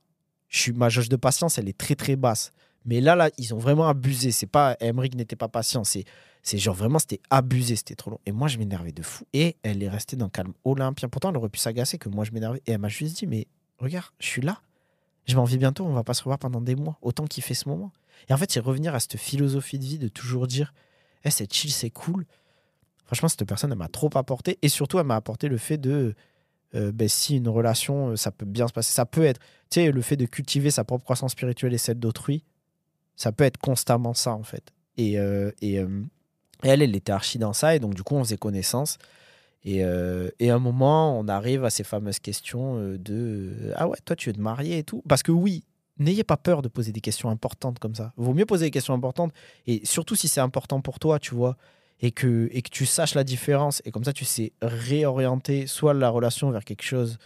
je 0.48 0.60
suis, 0.60 0.72
ma 0.72 0.90
jauge 0.90 1.10
de 1.10 1.16
patience, 1.16 1.58
elle 1.58 1.68
est 1.68 1.78
très 1.78 1.96
très 1.96 2.16
basse. 2.16 2.52
Mais 2.86 3.02
là, 3.02 3.16
là, 3.16 3.30
ils 3.38 3.54
ont 3.54 3.58
vraiment 3.58 3.88
abusé. 3.88 4.32
C'est 4.32 4.46
pas 4.46 4.78
Emmerich 4.80 5.16
n'était 5.16 5.36
pas 5.36 5.48
patient. 5.48 5.84
C'est, 5.84 6.06
c'est 6.44 6.58
genre 6.58 6.76
vraiment, 6.76 7.00
c'était 7.00 7.20
abusé, 7.30 7.76
c'était 7.76 7.96
trop 7.96 8.12
long. 8.12 8.20
Et 8.26 8.32
moi, 8.32 8.48
je 8.48 8.58
m'énervais 8.58 8.92
de 8.92 9.02
fou. 9.02 9.26
Et 9.34 9.58
elle 9.64 9.82
est 9.82 9.90
restée 9.90 10.16
dans 10.16 10.26
le 10.26 10.32
calme 10.32 10.54
olympien. 10.64 11.10
Pourtant, 11.10 11.32
elle 11.32 11.38
aurait 11.38 11.50
pu 11.50 11.60
s'agacer 11.60 11.98
que 11.98 12.10
moi, 12.10 12.24
je 12.24 12.32
m'énervais. 12.32 12.62
Et 12.68 12.72
elle 12.72 12.80
m'a 12.80 12.90
juste 12.90 13.18
dit, 13.18 13.28
mais 13.28 13.48
regarde, 13.80 14.12
je 14.20 14.28
suis 14.28 14.42
là. 14.42 14.62
Je 15.26 15.35
m'en 15.35 15.43
vis 15.43 15.57
bientôt. 15.57 15.85
On 15.85 15.93
va 15.93 16.03
pas 16.03 16.14
se 16.14 16.22
revoir 16.22 16.39
pendant 16.39 16.61
des 16.61 16.76
mois. 16.76 16.97
Autant 17.02 17.26
qu'il 17.26 17.43
fait 17.43 17.53
ce 17.53 17.68
moment. 17.68 17.91
Et 18.30 18.34
en 18.34 18.38
fait, 18.38 18.52
c'est 18.52 18.60
revenir 18.60 18.95
à 18.95 18.99
cette 18.99 19.18
philosophie 19.18 19.80
de 19.80 19.84
vie 19.84 19.99
de 19.99 20.07
toujours 20.07 20.47
dire, 20.47 20.73
hey, 21.23 21.31
c'est 21.31 21.52
chill, 21.52 21.72
c'est 21.72 21.89
cool. 21.89 22.26
Franchement, 23.06 23.30
cette 23.30 23.45
personne, 23.45 23.72
elle 23.72 23.77
m'a 23.77 23.88
trop 23.88 24.10
apporté. 24.15 24.57
Et 24.61 24.69
surtout, 24.69 24.99
elle 24.99 25.06
m'a 25.06 25.15
apporté 25.15 25.47
le 25.47 25.57
fait 25.57 25.77
de, 25.77 26.15
euh, 26.73 26.91
ben, 26.91 27.07
si 27.07 27.38
une 27.38 27.47
relation, 27.47 28.10
euh, 28.10 28.15
ça 28.15 28.31
peut 28.31 28.45
bien 28.45 28.68
se 28.68 28.73
passer. 28.73 28.91
Ça 28.93 29.06
peut 29.06 29.23
être, 29.23 29.39
tu 29.69 29.81
sais, 29.81 29.91
le 29.91 30.02
fait 30.02 30.18
de 30.18 30.26
cultiver 30.26 30.72
sa 30.72 30.84
propre 30.84 31.03
croissance 31.03 31.34
spirituelle 31.34 31.73
et 31.73 31.77
celle 31.77 31.99
d'autrui, 31.99 32.43
ça 33.15 33.31
peut 33.31 33.43
être 33.43 33.57
constamment 33.57 34.14
ça, 34.14 34.34
en 34.34 34.43
fait. 34.43 34.72
Et, 34.97 35.19
euh, 35.19 35.52
et, 35.61 35.76
elle, 36.64 36.81
elle 36.81 36.95
était 36.95 37.11
archi 37.11 37.38
dans 37.38 37.53
ça. 37.53 37.76
Et 37.76 37.80
donc, 37.80 37.93
du 37.93 38.03
coup, 38.03 38.15
on 38.15 38.23
faisait 38.23 38.38
connaissance. 38.38 38.97
Et, 39.66 39.80
et 40.40 40.50
à 40.52 40.56
un 40.56 40.60
moment, 40.60 41.20
on 41.20 41.28
arrive 41.28 41.66
à 41.66 41.72
ces 41.72 41.84
fameuses 41.84 42.20
questions 42.20 42.96
de 43.00 43.74
Ah 43.76 43.88
ouais, 43.88 43.98
toi, 44.06 44.16
tu 44.16 44.30
veux 44.30 44.34
te 44.34 44.40
marier 44.40 44.78
et 44.78 44.84
tout. 44.84 45.02
Parce 45.08 45.24
que 45.24 45.32
oui, 45.32 45.64
n'ayez 45.98 46.24
pas 46.24 46.38
peur 46.38 46.62
de 46.62 46.68
poser 46.68 46.92
des 46.92 47.02
questions 47.02 47.30
importantes 47.30 47.80
comme 47.80 47.96
ça. 47.96 48.14
Vaut 48.18 48.34
mieux 48.34 48.46
poser 48.46 48.66
des 48.66 48.72
questions 48.72 48.94
importantes. 48.94 49.34
Et 49.66 49.82
surtout 49.84 50.16
si 50.16 50.28
c'est 50.28 50.40
important 50.40 50.82
pour 50.82 51.00
toi, 51.00 51.20
tu 51.20 51.34
vois 51.34 51.58
et 52.02 52.12
que, 52.12 52.50
et 52.52 52.62
que 52.62 52.70
tu 52.70 52.86
saches 52.86 53.16
la 53.16 53.24
différence. 53.24 53.82
Et 53.86 53.92
comme 53.92 54.04
ça, 54.04 54.14
tu 54.14 54.26
sais 54.26 54.54
réorienter 54.62 55.68
soit 55.68 55.94
la 55.94 56.10
relation 56.10 56.52
vers 56.52 56.64
quelque 56.64 56.84
chose 56.84 57.18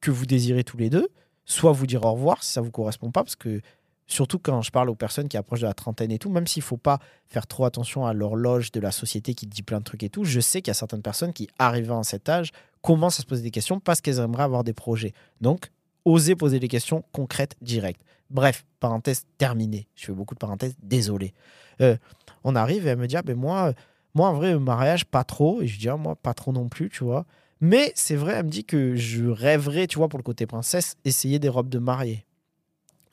que 0.00 0.10
vous 0.10 0.26
désirez 0.26 0.64
tous 0.64 0.76
les 0.76 0.90
deux, 0.90 1.08
soit 1.44 1.72
vous 1.72 1.86
dire 1.86 2.04
au 2.04 2.12
revoir 2.12 2.42
si 2.42 2.52
ça 2.52 2.60
ne 2.60 2.66
vous 2.66 2.72
correspond 2.72 3.10
pas. 3.10 3.22
Parce 3.22 3.36
que 3.36 3.60
surtout 4.06 4.38
quand 4.38 4.62
je 4.62 4.70
parle 4.70 4.90
aux 4.90 4.94
personnes 4.94 5.28
qui 5.28 5.36
approchent 5.36 5.60
de 5.60 5.66
la 5.66 5.74
trentaine 5.74 6.10
et 6.10 6.18
tout, 6.18 6.30
même 6.30 6.46
s'il 6.46 6.62
ne 6.62 6.66
faut 6.66 6.76
pas 6.76 6.98
faire 7.28 7.46
trop 7.46 7.64
attention 7.64 8.06
à 8.06 8.12
l'horloge 8.12 8.72
de 8.72 8.80
la 8.80 8.90
société 8.90 9.34
qui 9.34 9.46
dit 9.46 9.62
plein 9.62 9.78
de 9.78 9.84
trucs 9.84 10.02
et 10.02 10.08
tout, 10.08 10.24
je 10.24 10.40
sais 10.40 10.60
qu'il 10.62 10.70
y 10.70 10.72
a 10.72 10.74
certaines 10.74 11.02
personnes 11.02 11.32
qui, 11.32 11.48
arrivant 11.58 12.00
à 12.00 12.04
cet 12.04 12.28
âge, 12.28 12.50
commencent 12.82 13.18
à 13.18 13.22
se 13.22 13.26
poser 13.26 13.42
des 13.42 13.50
questions 13.50 13.80
parce 13.80 14.00
qu'elles 14.00 14.18
aimeraient 14.18 14.42
avoir 14.42 14.64
des 14.64 14.74
projets. 14.74 15.12
Donc, 15.40 15.70
osez 16.04 16.36
poser 16.36 16.60
des 16.60 16.68
questions 16.68 17.04
concrètes, 17.12 17.56
directes. 17.62 18.02
Bref, 18.30 18.64
parenthèse 18.80 19.24
terminée. 19.38 19.86
Je 19.94 20.06
fais 20.06 20.12
beaucoup 20.12 20.34
de 20.34 20.38
parenthèses, 20.38 20.74
désolé. 20.82 21.32
Euh, 21.80 21.96
on 22.42 22.56
arrive 22.56 22.86
et 22.86 22.90
elle 22.90 22.98
me 22.98 23.06
dit, 23.06 23.16
ah, 23.16 23.22
ben 23.22 23.36
moi, 23.36 23.72
moi, 24.14 24.28
en 24.28 24.34
vrai, 24.34 24.58
mariage, 24.58 25.04
pas 25.04 25.24
trop. 25.24 25.62
Et 25.62 25.66
je 25.66 25.78
dis, 25.78 25.88
ah, 25.88 25.96
moi, 25.96 26.14
pas 26.16 26.34
trop 26.34 26.52
non 26.52 26.68
plus, 26.68 26.90
tu 26.90 27.04
vois. 27.04 27.26
Mais 27.60 27.92
c'est 27.94 28.16
vrai, 28.16 28.34
elle 28.34 28.44
me 28.44 28.50
dit 28.50 28.64
que 28.64 28.94
je 28.96 29.24
rêverais, 29.24 29.86
tu 29.86 29.98
vois, 29.98 30.08
pour 30.08 30.18
le 30.18 30.24
côté 30.24 30.46
princesse, 30.46 30.96
essayer 31.04 31.38
des 31.38 31.48
robes 31.48 31.68
de 31.68 31.78
mariée. 31.78 32.26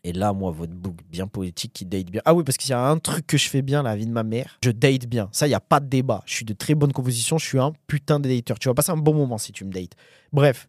Et 0.04 0.14
là, 0.14 0.34
moi, 0.34 0.52
votre 0.52 0.74
book 0.74 0.98
bien 1.10 1.28
poétique 1.28 1.74
qui 1.74 1.86
date 1.86 2.10
bien. 2.10 2.22
Ah 2.26 2.34
oui, 2.34 2.44
parce 2.44 2.58
qu'il 2.58 2.72
y 2.72 2.74
a 2.74 2.82
un 2.82 2.98
truc 2.98 3.28
que 3.28 3.38
je 3.38 3.48
fais 3.48 3.62
bien, 3.62 3.84
la 3.84 3.96
vie 3.96 4.08
de 4.08 4.12
ma 4.12 4.24
mère. 4.24 4.58
Je 4.64 4.72
date 4.72 5.06
bien. 5.06 5.30
Ça, 5.32 5.46
il 5.46 5.50
n'y 5.50 5.56
a 5.56 5.60
pas 5.60 5.80
de 5.80 5.88
débat. 5.88 6.24
Je 6.26 6.34
suis 6.34 6.46
de 6.46 6.54
très 6.54 6.74
bonne 6.74 6.92
composition. 6.92 7.38
Je 7.38 7.46
suis 7.46 7.60
un 7.60 7.72
putain 7.86 8.20
de 8.20 8.28
dater. 8.28 8.56
Tu 8.60 8.68
vas 8.68 8.74
passer 8.74 8.92
un 8.92 8.98
bon 8.98 9.14
moment 9.14 9.38
si 9.38 9.52
tu 9.52 9.64
me 9.64 9.72
dates. 9.72 9.94
Bref. 10.34 10.68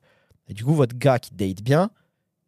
Et 0.49 0.55
du 0.55 0.65
coup, 0.65 0.75
votre 0.75 0.97
gars 0.97 1.19
qui 1.19 1.35
date 1.35 1.63
bien, 1.63 1.91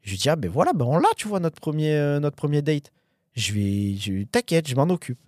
je 0.02 0.10
lui 0.10 0.18
dis, 0.18 0.28
ah 0.28 0.36
ben 0.36 0.50
voilà, 0.50 0.72
ben 0.74 0.84
on 0.84 0.98
l'a, 0.98 1.08
tu 1.16 1.26
vois, 1.26 1.40
notre 1.40 1.58
premier, 1.58 1.92
euh, 1.94 2.20
notre 2.20 2.36
premier 2.36 2.60
date. 2.60 2.92
Je 3.32 3.52
vais, 3.54 3.96
je, 3.96 4.24
t'inquiète, 4.24 4.68
je 4.68 4.76
m'en 4.76 4.82
occupe. 4.84 5.18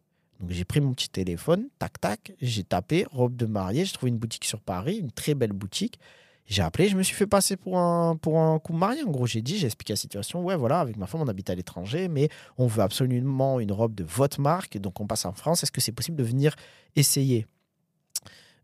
Donc 0.40 0.50
j'ai 0.50 0.64
pris 0.64 0.80
mon 0.80 0.92
petit 0.92 1.08
téléphone, 1.08 1.68
tac 1.78 1.98
tac, 1.98 2.32
j'ai 2.42 2.62
tapé 2.62 3.06
robe 3.10 3.36
de 3.36 3.46
mariée, 3.46 3.86
j'ai 3.86 3.92
trouvé 3.92 4.10
une 4.10 4.18
boutique 4.18 4.44
sur 4.44 4.60
Paris, 4.60 4.98
une 4.98 5.10
très 5.10 5.34
belle 5.34 5.52
boutique. 5.52 5.98
J'ai 6.46 6.62
appelé, 6.62 6.88
je 6.88 6.96
me 6.96 7.02
suis 7.02 7.14
fait 7.16 7.26
passer 7.26 7.56
pour 7.56 7.78
un, 7.78 8.16
pour 8.16 8.38
un 8.38 8.58
coup 8.60 8.72
marié. 8.72 9.02
En 9.02 9.10
gros, 9.10 9.26
j'ai 9.26 9.42
dit, 9.42 9.58
j'ai 9.58 9.66
expliqué 9.66 9.92
la 9.92 9.96
situation. 9.96 10.44
Ouais, 10.44 10.56
voilà, 10.56 10.80
avec 10.80 10.96
ma 10.96 11.06
femme, 11.06 11.20
on 11.20 11.28
habite 11.28 11.50
à 11.50 11.54
l'étranger, 11.54 12.06
mais 12.08 12.28
on 12.56 12.68
veut 12.68 12.82
absolument 12.82 13.58
une 13.58 13.72
robe 13.72 13.94
de 13.94 14.04
votre 14.04 14.40
marque. 14.40 14.78
Donc, 14.78 15.00
on 15.00 15.06
passe 15.06 15.24
en 15.24 15.32
France. 15.32 15.62
Est-ce 15.64 15.72
que 15.72 15.80
c'est 15.80 15.92
possible 15.92 16.16
de 16.16 16.22
venir 16.22 16.54
essayer? 16.94 17.46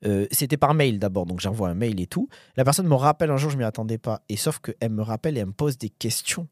Euh, 0.04 0.26
C'était 0.30 0.56
par 0.56 0.74
mail 0.74 1.00
d'abord. 1.00 1.26
Donc, 1.26 1.40
j'envoie 1.40 1.68
un 1.68 1.74
mail 1.74 2.00
et 2.00 2.06
tout. 2.06 2.28
La 2.56 2.64
personne 2.64 2.86
me 2.86 2.94
rappelle 2.94 3.30
un 3.30 3.36
jour, 3.36 3.50
je 3.50 3.56
m'y 3.56 3.64
attendais 3.64 3.98
pas. 3.98 4.22
Et 4.28 4.36
sauf 4.36 4.60
qu'elle 4.60 4.90
me 4.90 5.02
rappelle 5.02 5.36
et 5.36 5.40
elle 5.40 5.46
me 5.46 5.52
pose 5.52 5.76
des 5.76 5.90
questions 5.90 6.46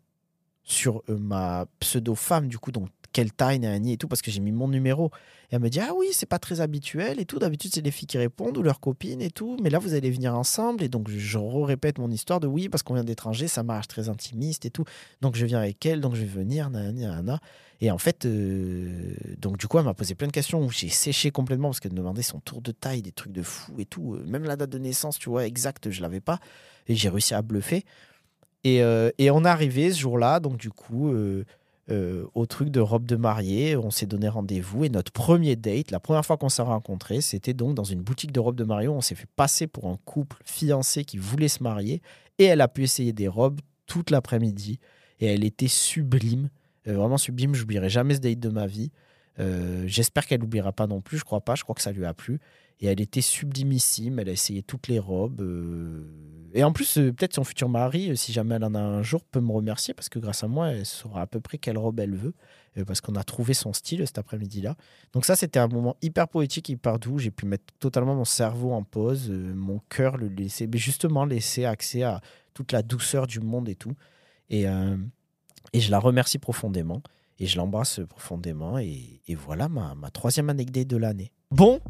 sur 0.64 1.02
euh, 1.08 1.16
ma 1.16 1.66
pseudo-femme, 1.78 2.48
du 2.48 2.58
coup, 2.58 2.72
donc 2.72 2.88
quelle 3.12 3.32
taille, 3.32 3.60
et 3.64 3.96
tout, 3.96 4.08
parce 4.08 4.22
que 4.22 4.30
j'ai 4.30 4.40
mis 4.40 4.52
mon 4.52 4.68
numéro. 4.68 5.10
Et 5.50 5.56
elle 5.56 5.60
me 5.60 5.68
dit, 5.68 5.80
ah 5.80 5.92
oui, 5.96 6.08
c'est 6.12 6.26
pas 6.26 6.38
très 6.38 6.60
habituel 6.60 7.20
et 7.20 7.24
tout. 7.24 7.38
D'habitude, 7.38 7.72
c'est 7.74 7.80
les 7.80 7.90
filles 7.90 8.06
qui 8.06 8.18
répondent 8.18 8.56
ou 8.56 8.62
leurs 8.62 8.80
copines 8.80 9.20
et 9.20 9.30
tout. 9.30 9.56
Mais 9.62 9.70
là, 9.70 9.78
vous 9.78 9.94
allez 9.94 10.10
venir 10.10 10.34
ensemble. 10.34 10.82
Et 10.84 10.88
donc, 10.88 11.08
je 11.10 11.38
répète 11.38 11.98
mon 11.98 12.10
histoire 12.10 12.40
de 12.40 12.46
oui, 12.46 12.68
parce 12.68 12.82
qu'on 12.82 12.94
vient 12.94 13.04
d'étranger, 13.04 13.48
ça 13.48 13.62
marche 13.62 13.88
très 13.88 14.08
intimiste 14.08 14.64
et 14.64 14.70
tout. 14.70 14.84
Donc, 15.20 15.36
je 15.36 15.44
viens 15.46 15.58
avec 15.58 15.84
elle, 15.86 16.00
donc 16.00 16.14
je 16.14 16.20
vais 16.20 16.26
venir, 16.26 16.70
nanana. 16.70 17.40
Et 17.82 17.90
en 17.90 17.98
fait, 17.98 18.26
euh, 18.26 19.14
donc 19.38 19.56
du 19.56 19.66
coup, 19.66 19.78
elle 19.78 19.84
m'a 19.84 19.94
posé 19.94 20.14
plein 20.14 20.26
de 20.26 20.32
questions 20.32 20.62
où 20.62 20.70
j'ai 20.70 20.90
séché 20.90 21.30
complètement 21.30 21.68
parce 21.68 21.80
qu'elle 21.80 21.92
me 21.92 21.96
demandait 21.96 22.22
son 22.22 22.38
tour 22.38 22.60
de 22.60 22.72
taille, 22.72 23.00
des 23.00 23.12
trucs 23.12 23.32
de 23.32 23.42
fou 23.42 23.72
et 23.78 23.86
tout. 23.86 24.14
Euh, 24.14 24.24
même 24.26 24.44
la 24.44 24.56
date 24.56 24.70
de 24.70 24.78
naissance, 24.78 25.18
tu 25.18 25.30
vois, 25.30 25.46
exacte, 25.46 25.90
je 25.90 26.02
l'avais 26.02 26.20
pas. 26.20 26.40
Et 26.88 26.94
j'ai 26.94 27.08
réussi 27.08 27.32
à 27.32 27.40
bluffer. 27.40 27.84
Et, 28.64 28.82
euh, 28.82 29.10
et 29.16 29.30
on 29.30 29.46
est 29.46 29.48
arrivé 29.48 29.90
ce 29.90 29.98
jour-là, 29.98 30.40
donc 30.40 30.58
du 30.58 30.68
coup, 30.68 31.14
au 31.90 32.46
truc 32.46 32.70
de 32.70 32.80
robe 32.80 33.06
de 33.06 33.16
mariée. 33.16 33.76
On 33.76 33.90
s'est 33.90 34.06
donné 34.06 34.28
rendez-vous 34.28 34.84
et 34.84 34.88
notre 34.88 35.12
premier 35.12 35.56
date, 35.56 35.90
la 35.90 36.00
première 36.00 36.24
fois 36.24 36.36
qu'on 36.36 36.48
s'est 36.48 36.62
rencontrés, 36.62 37.20
c'était 37.20 37.54
donc 37.54 37.74
dans 37.74 37.84
une 37.84 38.00
boutique 38.00 38.32
de 38.32 38.40
robe 38.40 38.56
de 38.56 38.64
mariée. 38.64 38.88
Où 38.88 38.92
on 38.92 39.00
s'est 39.00 39.14
fait 39.14 39.28
passer 39.36 39.66
pour 39.66 39.86
un 39.86 39.98
couple 40.04 40.36
fiancé 40.44 41.04
qui 41.04 41.18
voulait 41.18 41.48
se 41.48 41.62
marier 41.62 42.02
et 42.38 42.44
elle 42.44 42.60
a 42.60 42.68
pu 42.68 42.82
essayer 42.82 43.12
des 43.12 43.28
robes 43.28 43.60
toute 43.86 44.10
l'après-midi 44.10 44.78
et 45.20 45.26
elle 45.26 45.44
était 45.44 45.68
sublime, 45.68 46.48
euh, 46.86 46.94
vraiment 46.94 47.18
sublime. 47.18 47.54
J'oublierai 47.54 47.90
jamais 47.90 48.14
ce 48.14 48.20
date 48.20 48.40
de 48.40 48.48
ma 48.48 48.66
vie. 48.66 48.90
Euh, 49.38 49.84
j'espère 49.86 50.26
qu'elle 50.26 50.40
n'oubliera 50.40 50.72
pas 50.72 50.86
non 50.86 51.00
plus. 51.00 51.18
Je 51.18 51.24
crois 51.24 51.40
pas. 51.40 51.54
Je 51.54 51.62
crois 51.62 51.74
que 51.74 51.82
ça 51.82 51.92
lui 51.92 52.04
a 52.04 52.14
plu. 52.14 52.40
Et 52.80 52.86
elle 52.86 53.00
était 53.00 53.20
sublimissime, 53.20 54.18
elle 54.18 54.30
a 54.30 54.32
essayé 54.32 54.62
toutes 54.62 54.88
les 54.88 54.98
robes. 54.98 55.42
Euh. 56.50 56.58
Et 56.58 56.64
en 56.64 56.72
plus, 56.72 56.98
euh, 56.98 57.12
peut-être 57.12 57.34
son 57.34 57.44
futur 57.44 57.68
mari, 57.68 58.10
euh, 58.10 58.14
si 58.16 58.32
jamais 58.32 58.56
elle 58.56 58.64
en 58.64 58.74
a 58.74 58.80
un 58.80 59.02
jour, 59.02 59.24
peut 59.24 59.40
me 59.40 59.52
remercier 59.52 59.94
parce 59.94 60.08
que 60.08 60.18
grâce 60.18 60.44
à 60.44 60.48
moi, 60.48 60.68
elle 60.68 60.86
saura 60.86 61.22
à 61.22 61.26
peu 61.26 61.40
près 61.40 61.58
quelle 61.58 61.78
robe 61.78 62.00
elle 62.00 62.14
veut. 62.14 62.34
Parce 62.86 63.00
qu'on 63.00 63.16
a 63.16 63.24
trouvé 63.24 63.52
son 63.52 63.72
style 63.72 64.06
cet 64.06 64.18
après-midi-là. 64.18 64.76
Donc 65.12 65.24
ça, 65.24 65.34
c'était 65.34 65.58
un 65.58 65.66
moment 65.66 65.96
hyper 66.02 66.28
poétique, 66.28 66.68
hyper 66.68 67.00
doux. 67.00 67.18
J'ai 67.18 67.32
pu 67.32 67.44
mettre 67.44 67.64
totalement 67.80 68.14
mon 68.14 68.24
cerveau 68.24 68.72
en 68.72 68.84
pause, 68.84 69.28
mon 69.28 69.80
cœur 69.88 70.16
le 70.16 70.28
laisser, 70.28 70.68
mais 70.68 70.78
justement 70.78 71.24
laisser 71.24 71.64
accès 71.64 72.04
à 72.04 72.20
toute 72.54 72.70
la 72.70 72.82
douceur 72.82 73.26
du 73.26 73.40
monde 73.40 73.68
et 73.68 73.74
tout. 73.74 73.96
Et, 74.50 74.66
et 75.72 75.80
je 75.80 75.90
la 75.90 75.98
remercie 75.98 76.38
profondément. 76.38 77.02
Et 77.40 77.46
je 77.46 77.56
l'embrasse 77.56 78.00
profondément. 78.08 78.78
Et, 78.78 79.20
et 79.26 79.34
voilà 79.34 79.68
ma, 79.68 79.96
ma 79.96 80.10
troisième 80.10 80.48
anecdote 80.48 80.86
de 80.86 80.96
l'année. 80.96 81.32
Bon, 81.50 81.80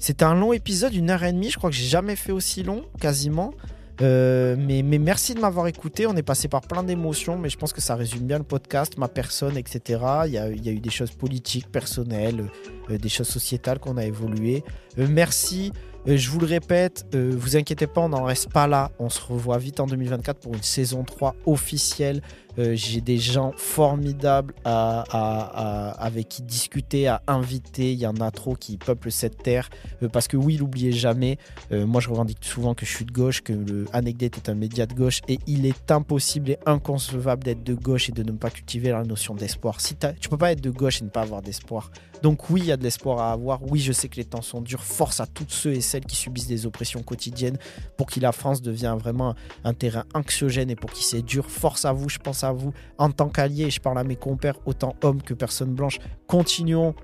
c'était 0.00 0.24
un 0.24 0.34
long 0.34 0.52
épisode, 0.52 0.94
une 0.94 1.10
heure 1.10 1.22
et 1.22 1.32
demie. 1.32 1.50
Je 1.50 1.58
crois 1.58 1.70
que 1.70 1.76
j'ai 1.76 1.86
jamais 1.86 2.16
fait 2.16 2.32
aussi 2.32 2.64
long, 2.64 2.84
quasiment. 3.00 3.54
Euh, 4.00 4.56
mais, 4.58 4.82
merci 4.82 5.34
de 5.34 5.40
m'avoir 5.40 5.66
écouté. 5.66 6.06
On 6.06 6.16
est 6.16 6.22
passé 6.22 6.48
par 6.48 6.62
plein 6.62 6.82
d'émotions, 6.82 7.38
mais 7.38 7.48
je 7.48 7.56
pense 7.56 7.72
que 7.72 7.80
ça 7.80 7.94
résume 7.94 8.26
bien 8.26 8.38
le 8.38 8.44
podcast, 8.44 8.98
ma 8.98 9.08
personne, 9.08 9.56
etc. 9.56 10.00
Il 10.26 10.32
y 10.32 10.38
a, 10.38 10.50
eu 10.50 10.80
des 10.80 10.90
choses 10.90 11.12
politiques, 11.12 11.70
personnelles, 11.70 12.46
euh, 12.90 12.98
des 12.98 13.08
choses 13.08 13.28
sociétales 13.28 13.78
qu'on 13.78 13.96
a 13.96 14.04
évolué. 14.04 14.64
Euh, 14.98 15.06
merci. 15.08 15.72
je 16.06 16.28
vous 16.28 16.40
le 16.40 16.46
répète, 16.46 17.06
vous 17.14 17.56
inquiétez 17.56 17.86
pas, 17.86 18.02
on 18.02 18.10
n'en 18.10 18.24
reste 18.24 18.52
pas 18.52 18.66
là. 18.66 18.90
On 18.98 19.08
se 19.08 19.20
revoit 19.22 19.58
vite 19.58 19.80
en 19.80 19.86
2024 19.86 20.38
pour 20.38 20.54
une 20.54 20.62
saison 20.62 21.04
3 21.04 21.34
officielle. 21.46 22.20
Euh, 22.58 22.74
j'ai 22.76 23.00
des 23.00 23.18
gens 23.18 23.52
formidables 23.56 24.54
avec 24.64 26.28
qui 26.28 26.42
discuter, 26.42 27.08
à 27.08 27.22
inviter. 27.26 27.92
Il 27.92 27.98
y 27.98 28.06
en 28.06 28.16
a 28.16 28.30
trop 28.30 28.54
qui 28.54 28.76
peuplent 28.76 29.10
cette 29.10 29.42
terre. 29.42 29.70
Euh, 30.02 30.08
parce 30.08 30.28
que 30.28 30.36
oui, 30.36 30.58
n'oubliez 30.58 30.92
jamais, 30.92 31.38
euh, 31.72 31.86
moi 31.86 32.00
je 32.00 32.08
revendique 32.08 32.38
souvent 32.42 32.74
que 32.74 32.86
je 32.86 32.94
suis 32.94 33.04
de 33.04 33.12
gauche, 33.12 33.42
que 33.42 33.52
le 33.52 33.86
est 33.94 34.48
un 34.48 34.54
média 34.54 34.86
de 34.86 34.94
gauche. 34.94 35.20
Et 35.28 35.38
il 35.46 35.66
est 35.66 35.90
impossible 35.90 36.50
et 36.50 36.58
inconcevable 36.66 37.44
d'être 37.44 37.64
de 37.64 37.74
gauche 37.74 38.08
et 38.08 38.12
de 38.12 38.22
ne 38.22 38.32
pas 38.32 38.50
cultiver 38.50 38.90
la 38.90 39.02
notion 39.04 39.34
d'espoir. 39.34 39.80
Si 39.80 39.96
tu 40.20 40.28
peux 40.28 40.36
pas 40.36 40.52
être 40.52 40.60
de 40.60 40.70
gauche 40.70 41.00
et 41.00 41.04
ne 41.04 41.10
pas 41.10 41.22
avoir 41.22 41.42
d'espoir. 41.42 41.90
Donc 42.22 42.48
oui, 42.48 42.62
il 42.62 42.66
y 42.68 42.72
a 42.72 42.76
de 42.76 42.82
l'espoir 42.82 43.18
à 43.18 43.32
avoir. 43.32 43.60
Oui, 43.70 43.80
je 43.80 43.92
sais 43.92 44.08
que 44.08 44.16
les 44.16 44.24
temps 44.24 44.42
sont 44.42 44.62
durs. 44.62 44.82
Force 44.82 45.20
à 45.20 45.26
toutes 45.26 45.50
ceux 45.50 45.72
et 45.72 45.80
celles 45.80 46.04
qui 46.04 46.16
subissent 46.16 46.46
des 46.46 46.64
oppressions 46.64 47.02
quotidiennes 47.02 47.58
pour 47.96 48.06
que 48.06 48.20
la 48.20 48.32
France 48.32 48.62
devienne 48.62 48.96
vraiment 48.96 49.34
un 49.64 49.74
terrain 49.74 50.04
anxiogène 50.14 50.70
et 50.70 50.76
pour 50.76 50.90
qui 50.90 51.04
c'est 51.04 51.22
dur. 51.22 51.50
Force 51.50 51.84
à 51.84 51.92
vous, 51.92 52.08
je 52.08 52.18
pense 52.18 52.43
vous. 52.52 52.72
En 52.98 53.10
tant 53.10 53.28
qu'allié, 53.28 53.70
je 53.70 53.80
parle 53.80 53.98
à 53.98 54.04
mes 54.04 54.16
compères, 54.16 54.58
autant 54.66 54.94
hommes 55.02 55.22
que 55.22 55.34
personnes 55.34 55.74
blanches. 55.74 55.98
Continuons 56.26 56.94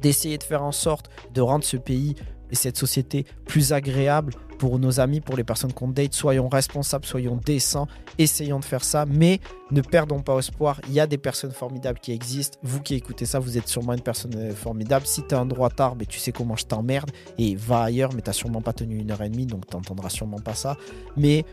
d'essayer 0.00 0.38
de 0.38 0.42
faire 0.42 0.62
en 0.62 0.72
sorte 0.72 1.10
de 1.34 1.40
rendre 1.40 1.64
ce 1.64 1.76
pays 1.76 2.14
et 2.50 2.54
cette 2.54 2.76
société 2.76 3.26
plus 3.46 3.72
agréable 3.72 4.34
pour 4.58 4.78
nos 4.78 5.00
amis, 5.00 5.20
pour 5.20 5.36
les 5.36 5.44
personnes 5.44 5.72
qu'on 5.72 5.88
date. 5.88 6.14
Soyons 6.14 6.48
responsables, 6.48 7.04
soyons 7.04 7.38
décents, 7.44 7.86
essayons 8.18 8.58
de 8.58 8.64
faire 8.64 8.84
ça, 8.84 9.04
mais 9.06 9.40
ne 9.70 9.80
perdons 9.80 10.20
pas 10.20 10.38
espoir. 10.38 10.80
Il 10.88 10.94
y 10.94 11.00
a 11.00 11.06
des 11.06 11.18
personnes 11.18 11.50
formidables 11.52 11.98
qui 11.98 12.12
existent. 12.12 12.58
Vous 12.62 12.80
qui 12.80 12.94
écoutez 12.94 13.26
ça, 13.26 13.38
vous 13.38 13.58
êtes 13.58 13.68
sûrement 13.68 13.92
une 13.92 14.00
personne 14.00 14.34
euh, 14.36 14.54
formidable. 14.54 15.06
Si 15.06 15.26
tu 15.26 15.34
as 15.34 15.40
un 15.40 15.46
droit 15.46 15.70
tard, 15.70 15.96
mais 15.96 16.06
tu 16.06 16.18
sais 16.18 16.32
comment 16.32 16.56
je 16.56 16.64
t'emmerde 16.64 17.10
et 17.38 17.54
va 17.54 17.82
ailleurs, 17.82 18.12
mais 18.14 18.22
tu 18.22 18.32
sûrement 18.32 18.62
pas 18.62 18.72
tenu 18.72 18.98
une 18.98 19.10
heure 19.10 19.22
et 19.22 19.28
demie, 19.28 19.46
donc 19.46 19.66
tu 19.66 19.76
n'entendras 19.76 20.08
sûrement 20.08 20.40
pas 20.40 20.54
ça. 20.54 20.76
Mais 21.16 21.44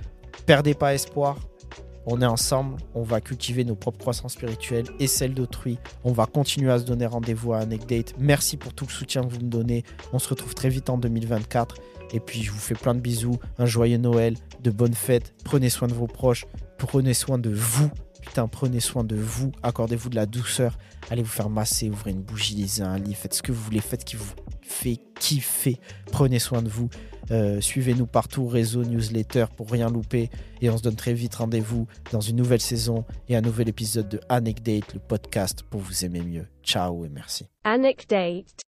perdez 0.45 0.73
pas 0.73 0.93
espoir. 0.93 1.37
On 2.05 2.21
est 2.21 2.25
ensemble, 2.25 2.77
on 2.95 3.03
va 3.03 3.21
cultiver 3.21 3.63
nos 3.63 3.75
propres 3.75 3.99
croissances 3.99 4.33
spirituelles 4.33 4.87
et 4.99 5.07
celles 5.07 5.33
d'autrui. 5.33 5.77
On 6.03 6.11
va 6.11 6.25
continuer 6.25 6.71
à 6.71 6.79
se 6.79 6.83
donner 6.83 7.05
rendez-vous 7.05 7.53
à 7.53 7.59
Anecdate. 7.59 8.13
Merci 8.19 8.57
pour 8.57 8.73
tout 8.73 8.85
le 8.85 8.91
soutien 8.91 9.23
que 9.23 9.33
vous 9.33 9.39
me 9.39 9.49
donnez. 9.49 9.83
On 10.11 10.19
se 10.19 10.27
retrouve 10.27 10.53
très 10.53 10.69
vite 10.69 10.89
en 10.89 10.97
2024. 10.97 11.75
Et 12.13 12.19
puis 12.19 12.43
je 12.43 12.51
vous 12.51 12.59
fais 12.59 12.75
plein 12.75 12.93
de 12.93 12.99
bisous, 12.99 13.39
un 13.57 13.65
joyeux 13.65 13.97
Noël, 13.97 14.35
de 14.61 14.69
bonnes 14.69 14.93
fêtes. 14.93 15.33
Prenez 15.43 15.69
soin 15.69 15.87
de 15.87 15.93
vos 15.93 16.07
proches, 16.07 16.45
prenez 16.77 17.13
soin 17.13 17.37
de 17.39 17.49
vous. 17.49 17.89
Putain, 18.21 18.47
prenez 18.47 18.79
soin 18.79 19.03
de 19.03 19.17
vous, 19.17 19.51
accordez-vous 19.63 20.09
de 20.09 20.15
la 20.15 20.25
douceur, 20.25 20.77
allez 21.09 21.23
vous 21.23 21.29
faire 21.29 21.49
masser, 21.49 21.89
ouvrez 21.89 22.11
une 22.11 22.21
bougie, 22.21 22.55
lisez 22.55 22.81
un 22.81 22.97
livre, 22.97 23.17
faites 23.17 23.33
ce 23.33 23.43
que 23.43 23.51
vous 23.51 23.61
voulez, 23.61 23.81
faites 23.81 24.05
qui 24.05 24.15
vous 24.15 24.33
fait 24.61 24.97
kiffer. 25.19 25.77
Prenez 26.11 26.39
soin 26.39 26.61
de 26.61 26.69
vous. 26.69 26.89
Euh, 27.33 27.59
suivez-nous 27.61 28.05
partout, 28.05 28.47
réseau, 28.47 28.83
newsletter, 28.83 29.45
pour 29.57 29.69
rien 29.69 29.89
louper. 29.89 30.29
Et 30.61 30.69
on 30.69 30.77
se 30.77 30.83
donne 30.83 30.95
très 30.95 31.13
vite 31.13 31.35
rendez-vous 31.35 31.87
dans 32.11 32.21
une 32.21 32.35
nouvelle 32.35 32.61
saison 32.61 33.05
et 33.27 33.35
un 33.35 33.41
nouvel 33.41 33.67
épisode 33.67 34.07
de 34.07 34.19
Anecdate, 34.29 34.93
le 34.93 34.99
podcast 34.99 35.63
pour 35.63 35.81
vous 35.81 36.05
aimer 36.05 36.21
mieux. 36.21 36.45
Ciao 36.63 37.05
et 37.05 37.09
merci. 37.09 37.47
Anecdate 37.63 38.72